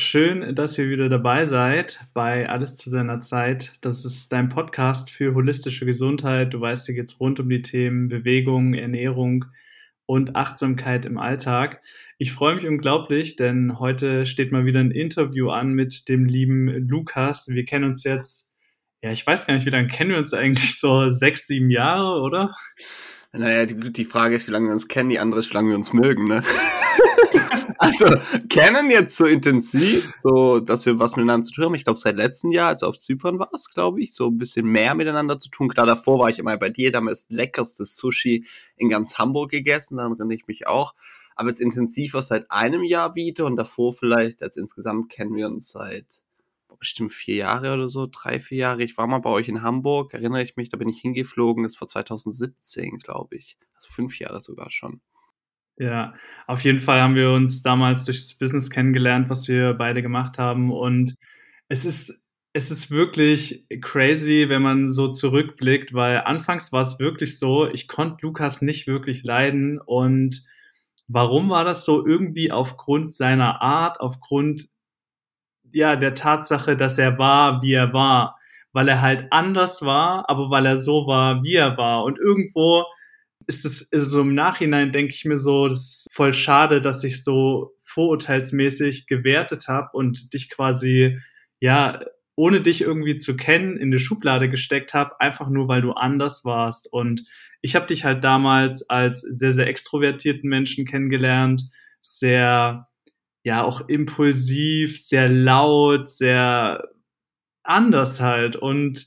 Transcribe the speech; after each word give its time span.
Schön, 0.00 0.54
dass 0.54 0.78
ihr 0.78 0.88
wieder 0.88 1.10
dabei 1.10 1.44
seid 1.44 2.00
bei 2.14 2.48
Alles 2.48 2.74
zu 2.74 2.88
seiner 2.88 3.20
Zeit. 3.20 3.74
Das 3.82 4.06
ist 4.06 4.32
dein 4.32 4.48
Podcast 4.48 5.10
für 5.10 5.34
holistische 5.34 5.84
Gesundheit. 5.84 6.54
Du 6.54 6.60
weißt, 6.60 6.86
hier 6.86 6.94
geht 6.94 7.08
es 7.08 7.20
rund 7.20 7.38
um 7.38 7.50
die 7.50 7.60
Themen 7.60 8.08
Bewegung, 8.08 8.72
Ernährung 8.72 9.44
und 10.06 10.36
Achtsamkeit 10.36 11.04
im 11.04 11.18
Alltag. 11.18 11.82
Ich 12.16 12.32
freue 12.32 12.54
mich 12.54 12.66
unglaublich, 12.66 13.36
denn 13.36 13.78
heute 13.78 14.24
steht 14.24 14.52
mal 14.52 14.64
wieder 14.64 14.80
ein 14.80 14.90
Interview 14.90 15.50
an 15.50 15.74
mit 15.74 16.08
dem 16.08 16.24
lieben 16.24 16.88
Lukas. 16.88 17.48
Wir 17.48 17.66
kennen 17.66 17.84
uns 17.84 18.02
jetzt, 18.02 18.56
ja, 19.02 19.12
ich 19.12 19.26
weiß 19.26 19.46
gar 19.46 19.52
nicht, 19.52 19.66
wie 19.66 19.70
lange 19.70 19.88
kennen 19.88 20.10
wir 20.10 20.18
uns 20.18 20.32
eigentlich? 20.32 20.80
So 20.80 21.10
sechs, 21.10 21.46
sieben 21.46 21.70
Jahre, 21.70 22.22
oder? 22.22 22.56
Naja, 23.32 23.66
die, 23.66 23.92
die 23.92 24.04
Frage 24.06 24.34
ist, 24.34 24.48
wie 24.48 24.52
lange 24.52 24.68
wir 24.68 24.72
uns 24.72 24.88
kennen, 24.88 25.10
die 25.10 25.20
andere 25.20 25.40
ist, 25.40 25.50
wie 25.50 25.54
lange 25.54 25.68
wir 25.68 25.76
uns 25.76 25.92
mögen, 25.92 26.26
ne? 26.26 26.42
Also, 27.80 28.04
kennen 28.50 28.90
jetzt 28.90 29.16
so 29.16 29.24
intensiv, 29.24 30.12
so, 30.22 30.60
dass 30.60 30.84
wir 30.84 30.98
was 30.98 31.16
miteinander 31.16 31.46
zu 31.46 31.52
tun 31.52 31.64
haben. 31.64 31.74
Ich 31.74 31.84
glaube, 31.84 31.98
seit 31.98 32.16
letztem 32.16 32.52
Jahr, 32.52 32.68
als 32.68 32.82
auf 32.82 32.98
Zypern 32.98 33.38
war 33.38 33.48
es, 33.54 33.70
glaube 33.70 34.02
ich, 34.02 34.14
so 34.14 34.26
ein 34.26 34.36
bisschen 34.36 34.66
mehr 34.66 34.94
miteinander 34.94 35.38
zu 35.38 35.48
tun. 35.48 35.70
Klar, 35.70 35.86
davor 35.86 36.18
war 36.18 36.28
ich 36.28 36.38
immer 36.38 36.58
bei 36.58 36.68
dir, 36.68 36.92
da 36.92 36.98
haben 36.98 37.06
wir 37.06 37.12
das 37.12 37.30
leckerste 37.30 37.86
Sushi 37.86 38.46
in 38.76 38.90
ganz 38.90 39.14
Hamburg 39.14 39.50
gegessen, 39.50 39.96
daran 39.96 40.12
erinnere 40.12 40.34
ich 40.34 40.46
mich 40.46 40.66
auch. 40.66 40.94
Aber 41.36 41.48
jetzt 41.48 41.62
intensiver 41.62 42.20
seit 42.20 42.50
einem 42.50 42.84
Jahr 42.84 43.14
wieder 43.14 43.46
und 43.46 43.56
davor 43.56 43.94
vielleicht, 43.94 44.42
als 44.42 44.58
insgesamt 44.58 45.08
kennen 45.08 45.34
wir 45.34 45.46
uns 45.46 45.70
seit 45.70 46.20
bestimmt 46.78 47.14
vier 47.14 47.36
Jahre 47.36 47.72
oder 47.72 47.88
so, 47.88 48.06
drei, 48.10 48.40
vier 48.40 48.58
Jahre. 48.58 48.82
Ich 48.82 48.98
war 48.98 49.06
mal 49.06 49.20
bei 49.20 49.30
euch 49.30 49.48
in 49.48 49.62
Hamburg, 49.62 50.12
erinnere 50.12 50.42
ich 50.42 50.56
mich, 50.56 50.68
da 50.68 50.76
bin 50.76 50.88
ich 50.88 51.00
hingeflogen, 51.00 51.62
das 51.62 51.80
war 51.80 51.88
2017, 51.88 52.98
glaube 52.98 53.36
ich. 53.36 53.56
Also 53.74 53.88
fünf 53.90 54.18
Jahre 54.18 54.40
sogar 54.40 54.70
schon. 54.70 55.00
Ja, 55.80 56.12
auf 56.46 56.62
jeden 56.64 56.78
Fall 56.78 57.00
haben 57.00 57.14
wir 57.14 57.30
uns 57.32 57.62
damals 57.62 58.04
durch 58.04 58.18
das 58.18 58.34
Business 58.34 58.68
kennengelernt, 58.70 59.30
was 59.30 59.48
wir 59.48 59.72
beide 59.72 60.02
gemacht 60.02 60.38
haben. 60.38 60.70
Und 60.70 61.16
es 61.68 61.86
ist, 61.86 62.28
es 62.52 62.70
ist 62.70 62.90
wirklich 62.90 63.64
crazy, 63.80 64.50
wenn 64.50 64.60
man 64.60 64.88
so 64.88 65.08
zurückblickt, 65.08 65.94
weil 65.94 66.18
anfangs 66.18 66.70
war 66.72 66.82
es 66.82 66.98
wirklich 67.00 67.38
so, 67.38 67.66
ich 67.66 67.88
konnte 67.88 68.18
Lukas 68.26 68.60
nicht 68.60 68.88
wirklich 68.88 69.24
leiden. 69.24 69.80
Und 69.80 70.44
warum 71.08 71.48
war 71.48 71.64
das 71.64 71.86
so? 71.86 72.06
Irgendwie 72.06 72.52
aufgrund 72.52 73.14
seiner 73.14 73.62
Art, 73.62 74.00
aufgrund 74.00 74.68
ja, 75.72 75.96
der 75.96 76.14
Tatsache, 76.14 76.76
dass 76.76 76.98
er 76.98 77.18
war, 77.18 77.62
wie 77.62 77.72
er 77.72 77.92
war, 77.94 78.38
weil 78.72 78.88
er 78.88 79.00
halt 79.00 79.28
anders 79.32 79.82
war, 79.82 80.28
aber 80.28 80.50
weil 80.50 80.66
er 80.66 80.76
so 80.76 81.06
war, 81.06 81.42
wie 81.44 81.54
er 81.54 81.76
war. 81.78 82.04
Und 82.04 82.18
irgendwo 82.18 82.84
ist 83.46 83.64
es 83.64 83.88
so 83.90 83.96
also 83.96 84.20
im 84.22 84.34
Nachhinein, 84.34 84.92
denke 84.92 85.14
ich 85.14 85.24
mir 85.24 85.38
so, 85.38 85.68
das 85.68 85.88
ist 85.88 86.08
voll 86.12 86.32
schade, 86.32 86.80
dass 86.80 87.04
ich 87.04 87.22
so 87.22 87.74
vorurteilsmäßig 87.80 89.06
gewertet 89.06 89.68
habe 89.68 89.90
und 89.92 90.32
dich 90.32 90.50
quasi, 90.50 91.18
ja, 91.60 92.00
ohne 92.36 92.60
dich 92.60 92.80
irgendwie 92.80 93.18
zu 93.18 93.36
kennen, 93.36 93.76
in 93.76 93.90
die 93.90 93.98
Schublade 93.98 94.48
gesteckt 94.48 94.94
habe, 94.94 95.20
einfach 95.20 95.48
nur, 95.48 95.68
weil 95.68 95.82
du 95.82 95.92
anders 95.92 96.44
warst. 96.44 96.90
Und 96.92 97.24
ich 97.60 97.76
habe 97.76 97.86
dich 97.86 98.04
halt 98.04 98.24
damals 98.24 98.88
als 98.88 99.20
sehr, 99.20 99.52
sehr 99.52 99.66
extrovertierten 99.66 100.48
Menschen 100.48 100.86
kennengelernt, 100.86 101.70
sehr 102.00 102.88
ja 103.42 103.62
auch 103.62 103.88
impulsiv, 103.88 104.98
sehr 104.98 105.28
laut, 105.28 106.08
sehr 106.08 106.88
anders 107.62 108.20
halt. 108.20 108.56
Und 108.56 109.06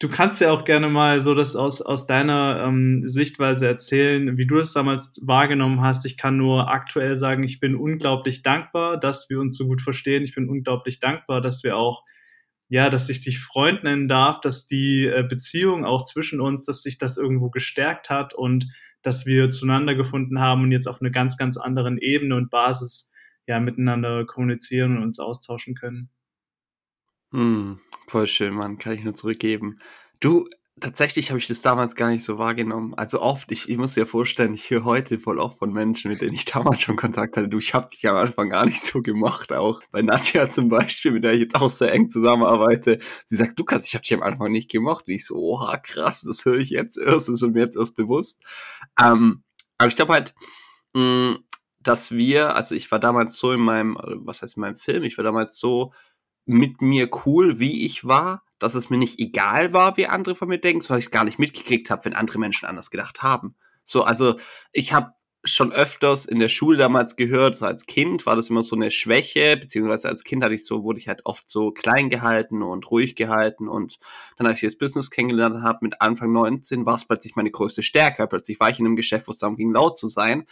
du 0.00 0.08
kannst 0.08 0.40
ja 0.40 0.50
auch 0.50 0.64
gerne 0.64 0.88
mal 0.88 1.20
so 1.20 1.34
das 1.34 1.54
aus, 1.54 1.80
aus 1.82 2.06
deiner 2.06 2.64
ähm, 2.66 3.06
Sichtweise 3.06 3.68
erzählen, 3.68 4.36
wie 4.38 4.46
du 4.46 4.56
das 4.56 4.72
damals 4.72 5.20
wahrgenommen 5.22 5.82
hast. 5.82 6.04
Ich 6.06 6.16
kann 6.16 6.36
nur 6.36 6.68
aktuell 6.70 7.14
sagen, 7.14 7.44
ich 7.44 7.60
bin 7.60 7.76
unglaublich 7.76 8.42
dankbar, 8.42 8.98
dass 8.98 9.30
wir 9.30 9.38
uns 9.38 9.56
so 9.56 9.66
gut 9.66 9.82
verstehen. 9.82 10.24
Ich 10.24 10.34
bin 10.34 10.48
unglaublich 10.48 11.00
dankbar, 11.00 11.40
dass 11.40 11.62
wir 11.62 11.76
auch, 11.76 12.04
ja, 12.68 12.88
dass 12.88 13.10
ich 13.10 13.20
dich 13.20 13.40
Freund 13.40 13.84
nennen 13.84 14.08
darf, 14.08 14.40
dass 14.40 14.66
die 14.66 15.04
äh, 15.06 15.22
Beziehung 15.22 15.84
auch 15.84 16.02
zwischen 16.02 16.40
uns, 16.40 16.64
dass 16.64 16.82
sich 16.82 16.98
das 16.98 17.18
irgendwo 17.18 17.50
gestärkt 17.50 18.08
hat 18.08 18.32
und 18.32 18.68
dass 19.02 19.26
wir 19.26 19.50
zueinander 19.50 19.94
gefunden 19.94 20.40
haben 20.40 20.62
und 20.62 20.72
jetzt 20.72 20.86
auf 20.86 21.00
einer 21.00 21.10
ganz, 21.10 21.36
ganz 21.36 21.56
anderen 21.56 21.98
Ebene 21.98 22.36
und 22.36 22.50
Basis 22.50 23.12
ja, 23.46 23.60
miteinander 23.60 24.24
kommunizieren 24.24 24.96
und 24.96 25.02
uns 25.02 25.18
austauschen 25.18 25.74
können. 25.74 26.10
Hm, 27.32 27.80
voll 28.08 28.26
schön, 28.26 28.54
Mann, 28.54 28.78
kann 28.78 28.94
ich 28.94 29.04
nur 29.04 29.14
zurückgeben. 29.14 29.78
Du, 30.20 30.46
tatsächlich 30.80 31.30
habe 31.30 31.38
ich 31.38 31.46
das 31.46 31.62
damals 31.62 31.94
gar 31.94 32.10
nicht 32.10 32.24
so 32.24 32.38
wahrgenommen. 32.38 32.94
Also 32.94 33.20
oft, 33.20 33.52
ich, 33.52 33.68
ich 33.68 33.78
muss 33.78 33.94
dir 33.94 34.06
vorstellen, 34.06 34.54
ich 34.54 34.70
höre 34.70 34.84
heute 34.84 35.18
voll 35.18 35.38
oft 35.38 35.58
von 35.58 35.72
Menschen, 35.72 36.10
mit 36.10 36.20
denen 36.20 36.34
ich 36.34 36.44
damals 36.46 36.80
schon 36.80 36.96
Kontakt 36.96 37.36
hatte. 37.36 37.48
Du, 37.48 37.58
ich 37.58 37.74
habe 37.74 37.88
dich 37.88 38.08
am 38.08 38.16
Anfang 38.16 38.50
gar 38.50 38.66
nicht 38.66 38.82
so 38.82 39.00
gemacht, 39.02 39.52
auch 39.52 39.82
bei 39.92 40.02
Nadja 40.02 40.50
zum 40.50 40.68
Beispiel, 40.68 41.12
mit 41.12 41.24
der 41.24 41.34
ich 41.34 41.40
jetzt 41.40 41.54
auch 41.54 41.70
sehr 41.70 41.92
eng 41.92 42.10
zusammenarbeite. 42.10 42.98
Sie 43.24 43.36
sagt, 43.36 43.58
Lukas, 43.58 43.86
ich 43.86 43.94
habe 43.94 44.02
dich 44.02 44.14
am 44.14 44.22
Anfang 44.22 44.50
nicht 44.50 44.70
gemacht. 44.70 45.04
Und 45.06 45.14
ich 45.14 45.24
so, 45.24 45.36
oha, 45.36 45.76
krass, 45.76 46.22
das 46.22 46.44
höre 46.44 46.58
ich 46.58 46.70
jetzt 46.70 46.98
erst, 46.98 47.28
das 47.28 47.40
wird 47.42 47.52
mir 47.52 47.60
jetzt 47.60 47.76
erst 47.76 47.94
bewusst. 47.94 48.40
Ähm, 49.00 49.44
aber 49.78 49.88
ich 49.88 49.96
glaube 49.96 50.14
halt, 50.14 50.34
mh, 50.94 51.02
hm, 51.02 51.44
dass 51.82 52.12
wir, 52.12 52.56
also 52.56 52.74
ich 52.74 52.90
war 52.90 52.98
damals 52.98 53.38
so 53.38 53.52
in 53.52 53.60
meinem, 53.60 53.96
was 54.24 54.42
heißt 54.42 54.58
in 54.58 54.60
meinem 54.60 54.76
Film, 54.76 55.02
ich 55.02 55.16
war 55.16 55.24
damals 55.24 55.58
so 55.58 55.92
mit 56.46 56.80
mir 56.82 57.08
cool, 57.24 57.58
wie 57.58 57.84
ich 57.86 58.04
war, 58.04 58.42
dass 58.58 58.74
es 58.74 58.90
mir 58.90 58.98
nicht 58.98 59.18
egal 59.18 59.72
war, 59.72 59.96
wie 59.96 60.06
andere 60.06 60.34
von 60.34 60.48
mir 60.48 60.58
denken, 60.58 60.80
sondern 60.80 60.98
ich 60.98 61.06
es 61.06 61.10
gar 61.10 61.24
nicht 61.24 61.38
mitgekriegt 61.38 61.90
habe, 61.90 62.04
wenn 62.04 62.14
andere 62.14 62.38
Menschen 62.38 62.66
anders 62.66 62.90
gedacht 62.90 63.22
haben. 63.22 63.56
So, 63.84 64.02
also 64.02 64.36
ich 64.72 64.92
habe 64.92 65.12
schon 65.44 65.72
öfters 65.72 66.26
in 66.26 66.38
der 66.38 66.50
Schule 66.50 66.76
damals 66.76 67.16
gehört, 67.16 67.56
so 67.56 67.64
als 67.64 67.86
Kind 67.86 68.26
war 68.26 68.36
das 68.36 68.50
immer 68.50 68.62
so 68.62 68.76
eine 68.76 68.90
Schwäche, 68.90 69.56
beziehungsweise 69.56 70.08
als 70.08 70.22
Kind 70.22 70.44
hatte 70.44 70.54
ich 70.54 70.66
so, 70.66 70.84
wurde 70.84 70.98
ich 70.98 71.08
halt 71.08 71.24
oft 71.24 71.48
so 71.48 71.70
klein 71.70 72.10
gehalten 72.10 72.62
und 72.62 72.90
ruhig 72.90 73.16
gehalten 73.16 73.66
und 73.66 73.98
dann, 74.36 74.46
als 74.46 74.58
ich 74.58 74.68
das 74.68 74.76
Business 74.76 75.10
kennengelernt 75.10 75.62
habe, 75.62 75.78
mit 75.82 76.02
Anfang 76.02 76.32
19, 76.32 76.84
war 76.84 76.94
es 76.94 77.06
plötzlich 77.06 77.36
meine 77.36 77.50
größte 77.50 77.82
Stärke. 77.82 78.26
Plötzlich 78.26 78.60
war 78.60 78.68
ich 78.68 78.80
in 78.80 78.86
einem 78.86 78.96
Geschäft, 78.96 79.28
wo 79.28 79.32
es 79.32 79.38
darum 79.38 79.56
ging, 79.56 79.72
laut 79.72 79.98
zu 79.98 80.08
sein. 80.08 80.46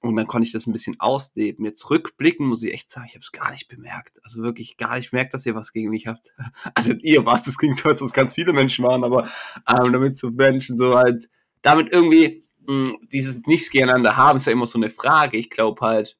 Und 0.00 0.16
dann 0.16 0.26
konnte 0.26 0.46
ich 0.46 0.52
das 0.52 0.66
ein 0.66 0.72
bisschen 0.72 1.00
ausleben. 1.00 1.64
Jetzt 1.64 1.88
rückblicken 1.90 2.46
muss 2.46 2.62
ich 2.62 2.72
echt 2.72 2.90
sagen, 2.90 3.06
ich 3.08 3.14
habe 3.14 3.22
es 3.22 3.32
gar 3.32 3.50
nicht 3.50 3.68
bemerkt. 3.68 4.20
Also 4.24 4.42
wirklich 4.42 4.76
gar 4.76 4.96
nicht 4.96 5.10
bemerkt, 5.10 5.34
dass 5.34 5.46
ihr 5.46 5.54
was 5.54 5.72
gegen 5.72 5.90
mich 5.90 6.06
habt. 6.06 6.32
Also 6.74 6.92
ihr 6.92 7.24
was, 7.24 7.44
das 7.44 7.58
klingt 7.58 7.78
so, 7.78 7.88
als 7.88 8.00
ob 8.02 8.06
es 8.06 8.12
ganz 8.12 8.34
viele 8.34 8.52
Menschen 8.52 8.84
waren, 8.84 9.04
aber 9.04 9.28
ähm, 9.68 9.92
damit 9.92 10.18
so 10.18 10.30
Menschen 10.30 10.76
so 10.78 10.94
halt, 10.94 11.28
damit 11.62 11.92
irgendwie 11.92 12.44
mh, 12.66 12.86
hm, 12.86 12.98
dieses 13.12 13.42
Nichts 13.46 13.70
gegeneinander 13.70 14.16
haben, 14.16 14.36
ist 14.36 14.46
ja 14.46 14.52
immer 14.52 14.66
so 14.66 14.78
eine 14.78 14.90
Frage. 14.90 15.38
Ich 15.38 15.50
glaube 15.50 15.84
halt, 15.84 16.16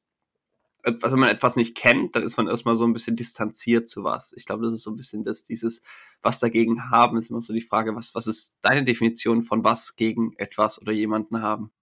wenn 0.87 1.19
man 1.19 1.29
etwas 1.29 1.57
nicht 1.57 1.77
kennt, 1.77 2.15
dann 2.15 2.23
ist 2.23 2.37
man 2.37 2.47
erstmal 2.47 2.77
so 2.77 2.85
ein 2.85 2.93
bisschen 2.93 3.17
distanziert 3.17 3.89
zu 3.89 4.05
was. 4.05 4.33
Ich 4.37 4.47
glaube, 4.47 4.65
das 4.65 4.75
ist 4.75 4.85
so 4.85 4.91
ein 4.91 4.97
bisschen 4.97 5.25
das, 5.25 5.43
dieses, 5.43 5.83
was 6.23 6.39
dagegen 6.39 6.91
haben, 6.91 7.17
ist 7.17 7.31
immer 7.31 7.41
so 7.41 7.53
die 7.53 7.61
Frage, 7.61 7.97
was, 7.97 8.15
was 8.15 8.29
ist 8.29 8.59
deine 8.63 8.85
Definition 8.85 9.43
von 9.43 9.65
was 9.65 9.97
gegen 9.97 10.33
etwas 10.37 10.81
oder 10.81 10.93
jemanden 10.93 11.43
haben? 11.43 11.73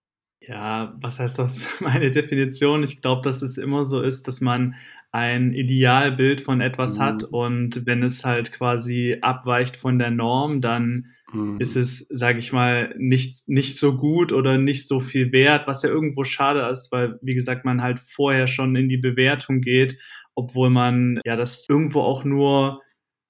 Ja, 0.49 0.95
was 1.01 1.21
heißt 1.21 1.39
das? 1.39 1.69
Meine 1.81 2.11
Definition, 2.11 2.83
ich 2.83 3.01
glaube, 3.01 3.23
dass 3.23 3.43
es 3.43 3.59
immer 3.59 3.85
so 3.85 4.01
ist, 4.01 4.29
dass 4.29 4.41
man 4.41 4.75
ein 5.13 5.53
Idealbild 5.53 6.41
von 6.41 6.61
etwas 6.61 6.99
mhm. 6.99 7.03
hat 7.03 7.25
und 7.25 7.87
wenn 7.87 8.03
es 8.03 8.25
halt 8.25 8.53
quasi 8.53 9.19
abweicht 9.21 9.77
von 9.77 9.99
der 9.99 10.11
Norm, 10.11 10.61
dann 10.61 11.07
mhm. 11.33 11.61
ist 11.61 11.77
es, 11.77 12.01
sage 12.09 12.41
ich 12.41 12.53
mal, 12.53 12.93
nicht, 12.99 13.49
nicht 13.49 13.79
so 13.79 13.97
gut 13.97 14.33
oder 14.33 14.59
nicht 14.59 14.89
so 14.89 15.01
viel 15.01 15.31
wert, 15.31 15.69
was 15.69 15.85
ja 15.85 15.89
irgendwo 15.89 16.25
schade 16.25 16.69
ist, 16.69 16.91
weil, 16.91 17.19
wie 17.23 17.35
gesagt, 17.35 17.65
man 17.65 17.81
halt 17.81 18.01
vorher 18.01 18.49
schon 18.49 18.75
in 18.75 18.89
die 18.89 18.97
Bewertung 18.97 19.61
geht, 19.61 19.99
obwohl 20.35 20.71
man 20.71 21.21
ja 21.25 21.37
das 21.37 21.67
irgendwo 21.69 22.01
auch 22.01 22.25
nur 22.25 22.83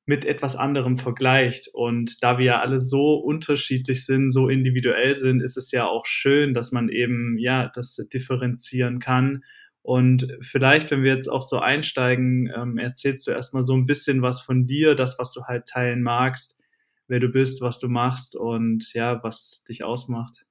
mit 0.06 0.24
etwas 0.24 0.56
anderem 0.56 0.96
vergleicht. 0.96 1.68
Und 1.72 2.22
da 2.22 2.38
wir 2.38 2.44
ja 2.44 2.60
alle 2.60 2.78
so 2.78 3.14
unterschiedlich 3.14 4.04
sind, 4.04 4.30
so 4.30 4.48
individuell 4.48 5.16
sind, 5.16 5.40
ist 5.40 5.56
es 5.56 5.70
ja 5.70 5.86
auch 5.86 6.06
schön, 6.06 6.54
dass 6.54 6.72
man 6.72 6.88
eben, 6.88 7.38
ja, 7.38 7.70
das 7.74 7.96
differenzieren 8.12 8.98
kann. 8.98 9.44
Und 9.82 10.28
vielleicht, 10.40 10.90
wenn 10.90 11.02
wir 11.02 11.12
jetzt 11.12 11.28
auch 11.28 11.42
so 11.42 11.58
einsteigen, 11.58 12.50
ähm, 12.54 12.78
erzählst 12.78 13.26
du 13.26 13.32
erstmal 13.32 13.62
so 13.62 13.74
ein 13.74 13.86
bisschen 13.86 14.22
was 14.22 14.40
von 14.40 14.66
dir, 14.66 14.94
das, 14.94 15.18
was 15.18 15.32
du 15.32 15.44
halt 15.44 15.66
teilen 15.66 16.02
magst, 16.02 16.60
wer 17.06 17.20
du 17.20 17.28
bist, 17.28 17.60
was 17.60 17.80
du 17.80 17.88
machst 17.88 18.34
und 18.34 18.92
ja, 18.94 19.22
was 19.22 19.64
dich 19.68 19.84
ausmacht. 19.84 20.46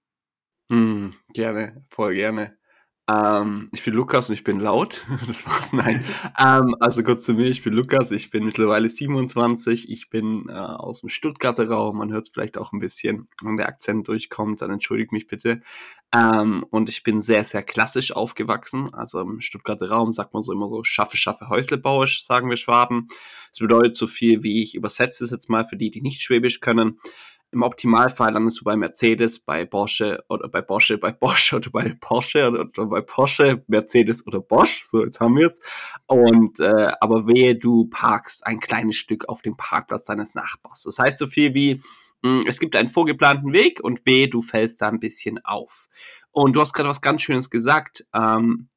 Mm, 0.70 1.10
gerne, 1.34 1.84
voll 1.90 2.14
gerne. 2.14 2.56
Ähm, 3.10 3.70
ich 3.74 3.84
bin 3.84 3.94
Lukas 3.94 4.30
und 4.30 4.36
ich 4.36 4.44
bin 4.44 4.60
laut. 4.60 5.04
Das 5.28 5.46
war's, 5.48 5.74
nein. 5.74 6.06
ähm, 6.40 6.76
also 6.80 7.04
kurz 7.04 7.24
zu 7.24 7.34
mir, 7.34 7.48
ich 7.48 7.62
bin 7.62 7.74
Lukas, 7.74 8.12
ich 8.12 8.30
bin 8.30 8.46
mittlerweile 8.46 8.90
27, 8.90 9.90
ich 9.90 10.10
bin 10.10 10.48
äh, 10.50 10.54
aus 10.54 11.02
dem 11.02 11.10
Stuttgarter 11.10 11.70
Raum, 11.70 11.98
man 11.98 12.12
hört 12.14 12.24
es 12.24 12.30
vielleicht 12.30 12.58
auch 12.58 12.72
ein 12.72 12.80
bisschen, 12.80 13.28
wenn 13.44 13.58
der 13.58 13.68
Akzent 13.68 14.08
durchkommt, 14.08 14.62
dann 14.62 14.72
entschuldigt 14.72 15.12
mich 15.12 15.28
bitte. 15.28 15.62
Ähm, 16.14 16.66
und 16.70 16.90
ich 16.90 17.04
bin 17.04 17.22
sehr, 17.22 17.44
sehr 17.44 17.64
klassisch 17.64 18.12
aufgewachsen. 18.12 18.94
Also 18.94 19.20
im 19.20 19.42
Stuttgarter 19.42 19.90
Raum 19.90 20.14
sagt 20.14 20.34
man 20.34 20.44
so 20.44 20.54
immer 20.54 20.70
so, 20.70 20.84
schaffe, 20.84 21.18
schaffe, 21.18 21.50
Häuslebauisch, 21.50 22.26
sagen 22.26 22.50
wir 22.50 22.58
Schwaben. 22.58 23.08
Das 23.50 23.60
bedeutet 23.60 23.96
so 23.96 24.06
viel 24.06 24.44
wie, 24.44 24.62
ich 24.62 24.76
übersetze 24.76 25.24
es 25.24 25.32
jetzt 25.32 25.50
mal 25.50 25.66
für 25.66 25.76
die, 25.76 25.90
die 25.90 26.02
nicht 26.02 26.22
Schwäbisch 26.22 26.60
können. 26.60 27.00
Im 27.54 27.62
Optimalfall 27.62 28.34
landest 28.34 28.60
du 28.60 28.64
bei 28.64 28.76
Mercedes, 28.76 29.40
bei 29.40 29.66
Porsche 29.66 30.24
oder 30.30 30.50
bei 30.50 30.62
Porsche, 30.62 30.98
bei 30.98 31.12
Bosch 31.12 31.54
oder 31.54 31.70
bei 31.70 31.94
Porsche 32.00 32.48
oder, 32.48 32.62
oder 32.62 32.86
bei 32.86 33.02
Porsche, 33.02 33.64
Mercedes 33.68 34.26
oder 34.28 34.42
Bosch. 34.42 34.84
So, 34.86 35.04
jetzt 35.04 35.20
haben 35.20 35.38
wir 35.38 35.48
es. 35.48 35.62
Und 36.08 36.60
äh, 36.60 36.92
aber 37.00 37.28
wehe, 37.28 37.56
du 37.56 37.86
parkst 37.86 38.46
ein 38.46 38.60
kleines 38.60 38.98
Stück 38.98 39.30
auf 39.30 39.42
dem 39.42 39.56
Parkplatz 39.56 40.06
deines 40.06 40.36
Nachbars. 40.36 40.84
Das 40.84 41.00
heißt 41.00 41.18
so 41.18 41.28
viel 41.28 41.54
wie, 41.54 41.82
hm, 42.24 42.44
es 42.48 42.60
gibt 42.60 42.76
einen 42.76 42.90
vorgeplanten 42.90 43.54
Weg 43.54 43.84
und 43.84 44.06
wehe, 44.06 44.30
du 44.30 44.42
fällst 44.42 44.82
da 44.82 44.90
ein 44.90 45.00
bisschen 45.00 45.44
auf. 45.44 45.88
Und 46.32 46.56
du 46.56 46.62
hast 46.62 46.74
gerade 46.74 46.90
was 46.90 47.02
ganz 47.02 47.22
Schönes 47.22 47.50
gesagt. 47.50 48.06
Ähm, 48.14 48.70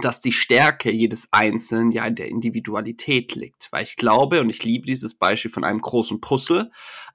dass 0.00 0.20
die 0.20 0.32
Stärke 0.32 0.90
jedes 0.90 1.32
Einzelnen 1.32 1.90
ja 1.90 2.04
in 2.04 2.16
der 2.16 2.28
Individualität 2.28 3.34
liegt. 3.34 3.68
Weil 3.70 3.84
ich 3.84 3.96
glaube, 3.96 4.40
und 4.40 4.50
ich 4.50 4.64
liebe 4.64 4.86
dieses 4.86 5.14
Beispiel 5.14 5.50
von 5.50 5.64
einem 5.64 5.80
großen 5.80 6.20
Puzzle, 6.20 6.70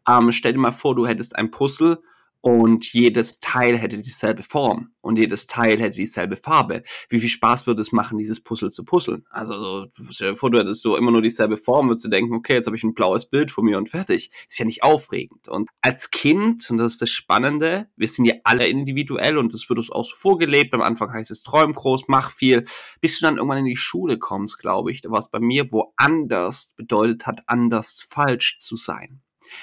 ähm, 0.08 0.32
stell 0.32 0.54
dir 0.54 0.60
mal 0.60 0.72
vor, 0.72 0.96
du 0.96 1.06
hättest 1.06 1.36
ein 1.36 1.52
Puzzle 1.52 2.02
und 2.42 2.92
jedes 2.94 3.40
Teil 3.40 3.78
hätte 3.78 3.98
dieselbe 3.98 4.44
Form 4.44 4.92
und 5.02 5.18
jedes 5.18 5.48
Teil 5.48 5.80
hätte 5.80 5.98
dieselbe 5.98 6.38
Farbe. 6.38 6.84
Wie 7.10 7.20
viel 7.20 7.30
Spaß 7.30 7.68
würde 7.68 7.82
es 7.82 7.92
machen, 7.92 8.18
dieses 8.18 8.40
Puzzle 8.42 8.72
zu 8.72 8.86
puzzeln? 8.86 9.26
Also, 9.30 9.88
stell 10.10 10.32
dir 10.32 10.38
vor, 10.38 10.50
du 10.50 10.60
hättest 10.60 10.82
so 10.82 10.96
immer 10.96 11.12
nur 11.12 11.22
dieselbe 11.22 11.58
Form, 11.58 11.90
würdest 11.90 12.06
du 12.06 12.10
denken, 12.10 12.34
okay, 12.34 12.54
jetzt 12.54 12.68
habe 12.68 12.78
ich 12.78 12.84
ein 12.84 12.94
blaues 12.94 13.26
Bild 13.30 13.52
von 13.52 13.66
mir 13.66 13.78
und 13.78 13.90
fertig. 13.90 14.32
Ist 14.50 14.60
ja 14.60 14.66
nicht 14.66 14.84
aufregend. 14.84 15.50
Und 15.50 15.70
als 15.82 16.12
Kind, 16.12 16.70
und 16.70 16.78
das 16.78 16.94
ist 16.94 17.02
das 17.02 17.10
Spannende, 17.10 17.90
wir 17.98 18.08
sind 18.08 18.26
ja 18.26 18.36
alle 18.44 18.68
individuell 18.68 19.38
und 19.38 19.54
das 19.54 19.68
wird 19.70 19.80
uns 19.80 19.92
auch 19.92 20.06
so 20.06 20.16
vorgelebt. 20.16 20.74
Am 20.74 20.82
Anfang 20.82 21.12
heißt 21.12 21.32
es, 21.32 21.44
träum 21.44 21.74
groß, 21.74 22.04
mach 22.08 22.32
viel. 22.32 22.66
Bis 23.02 23.20
du 23.20 23.26
dann 23.26 23.38
irgendwann 23.38 23.60
in 23.60 23.66
die 23.66 23.76
Schule 23.76 24.18
kommst, 24.18 24.60
glaube 24.60 24.92
ich, 24.92 25.02
da 25.02 25.12
war 25.12 25.20
es 25.20 25.30
bei 25.30 25.40
mir, 25.40 25.72
wo 25.72 25.94
anders 25.98 26.74
bedeutet 26.78 27.28
hat, 27.28 27.42
anders 27.48 28.06
falsch 28.10 28.58
zu 28.60 28.78
sein. 28.78 29.22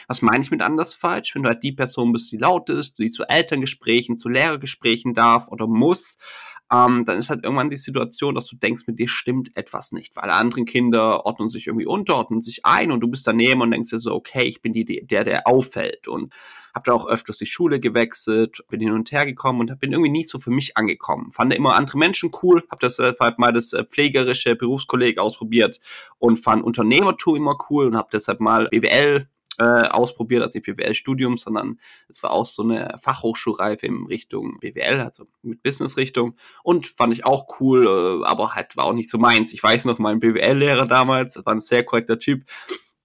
Was 0.08 0.22
meine 0.22 0.42
ich 0.42 0.50
mit 0.50 0.62
anders 0.62 0.94
falsch? 0.94 1.34
Wenn 1.34 1.42
du 1.42 1.48
halt 1.48 1.62
die 1.62 1.72
Person 1.72 2.12
bist, 2.12 2.30
die 2.32 2.38
laut 2.38 2.70
ist, 2.70 2.98
die 2.98 3.10
zu 3.10 3.24
Elterngesprächen, 3.24 4.16
zu 4.16 4.28
Lehrergesprächen 4.28 5.14
darf 5.14 5.48
oder 5.48 5.66
muss, 5.66 6.18
ähm, 6.72 7.04
dann 7.04 7.18
ist 7.18 7.30
halt 7.30 7.44
irgendwann 7.44 7.70
die 7.70 7.76
Situation, 7.76 8.34
dass 8.34 8.46
du 8.46 8.56
denkst, 8.56 8.84
mit 8.86 8.98
dir 8.98 9.08
stimmt 9.08 9.56
etwas 9.56 9.92
nicht, 9.92 10.16
weil 10.16 10.24
alle 10.24 10.34
anderen 10.34 10.64
Kinder 10.64 11.24
ordnen 11.24 11.48
sich 11.48 11.68
irgendwie 11.68 11.86
unter, 11.86 12.16
ordnen 12.16 12.42
sich 12.42 12.66
ein 12.66 12.90
und 12.90 13.00
du 13.00 13.08
bist 13.08 13.26
daneben 13.26 13.60
und 13.60 13.70
denkst 13.70 13.90
dir 13.90 13.98
so, 13.98 14.14
okay, 14.14 14.44
ich 14.44 14.62
bin 14.62 14.72
die, 14.72 14.84
der, 14.84 15.24
der 15.24 15.46
auffällt 15.46 16.08
und 16.08 16.34
habe 16.74 16.84
dann 16.86 16.94
auch 16.96 17.06
öfters 17.08 17.38
die 17.38 17.46
Schule 17.46 17.78
gewechselt, 17.78 18.64
bin 18.68 18.80
hin 18.80 18.92
und 18.92 19.12
her 19.12 19.26
gekommen 19.26 19.60
und 19.60 19.78
bin 19.78 19.92
irgendwie 19.92 20.10
nie 20.10 20.24
so 20.24 20.38
für 20.38 20.50
mich 20.50 20.76
angekommen. 20.76 21.30
Fand 21.30 21.54
immer 21.54 21.76
andere 21.76 21.98
Menschen 21.98 22.32
cool, 22.42 22.64
habe 22.70 22.80
das 22.80 22.98
äh, 22.98 23.14
mal 23.38 23.52
das 23.52 23.72
äh, 23.72 23.84
pflegerische 23.84 24.56
Berufskolleg 24.56 25.18
ausprobiert 25.18 25.80
und 26.18 26.36
fand 26.38 26.64
Unternehmertum 26.64 27.36
immer 27.36 27.56
cool 27.70 27.86
und 27.86 27.96
habe 27.96 28.08
deshalb 28.12 28.40
mal 28.40 28.68
BWL 28.68 29.28
äh, 29.58 29.64
ausprobiert, 29.64 30.42
als 30.42 30.54
nicht 30.54 30.66
BWL-Studium, 30.66 31.36
sondern 31.36 31.78
es 32.08 32.22
war 32.22 32.30
auch 32.30 32.46
so 32.46 32.62
eine 32.62 32.96
Fachhochschulreife 33.00 33.86
in 33.86 34.06
Richtung 34.06 34.58
BWL, 34.60 35.00
also 35.00 35.24
mit 35.42 35.62
Business-Richtung. 35.62 36.36
Und 36.62 36.86
fand 36.86 37.12
ich 37.12 37.24
auch 37.24 37.46
cool, 37.60 37.86
äh, 37.86 38.26
aber 38.26 38.54
halt 38.54 38.76
war 38.76 38.84
auch 38.84 38.92
nicht 38.92 39.10
so 39.10 39.18
meins. 39.18 39.52
Ich 39.52 39.62
weiß 39.62 39.84
noch, 39.86 39.98
mein 39.98 40.20
BWL-Lehrer 40.20 40.86
damals, 40.86 41.34
das 41.34 41.46
war 41.46 41.54
ein 41.54 41.60
sehr 41.60 41.84
korrekter 41.84 42.18
Typ, 42.18 42.44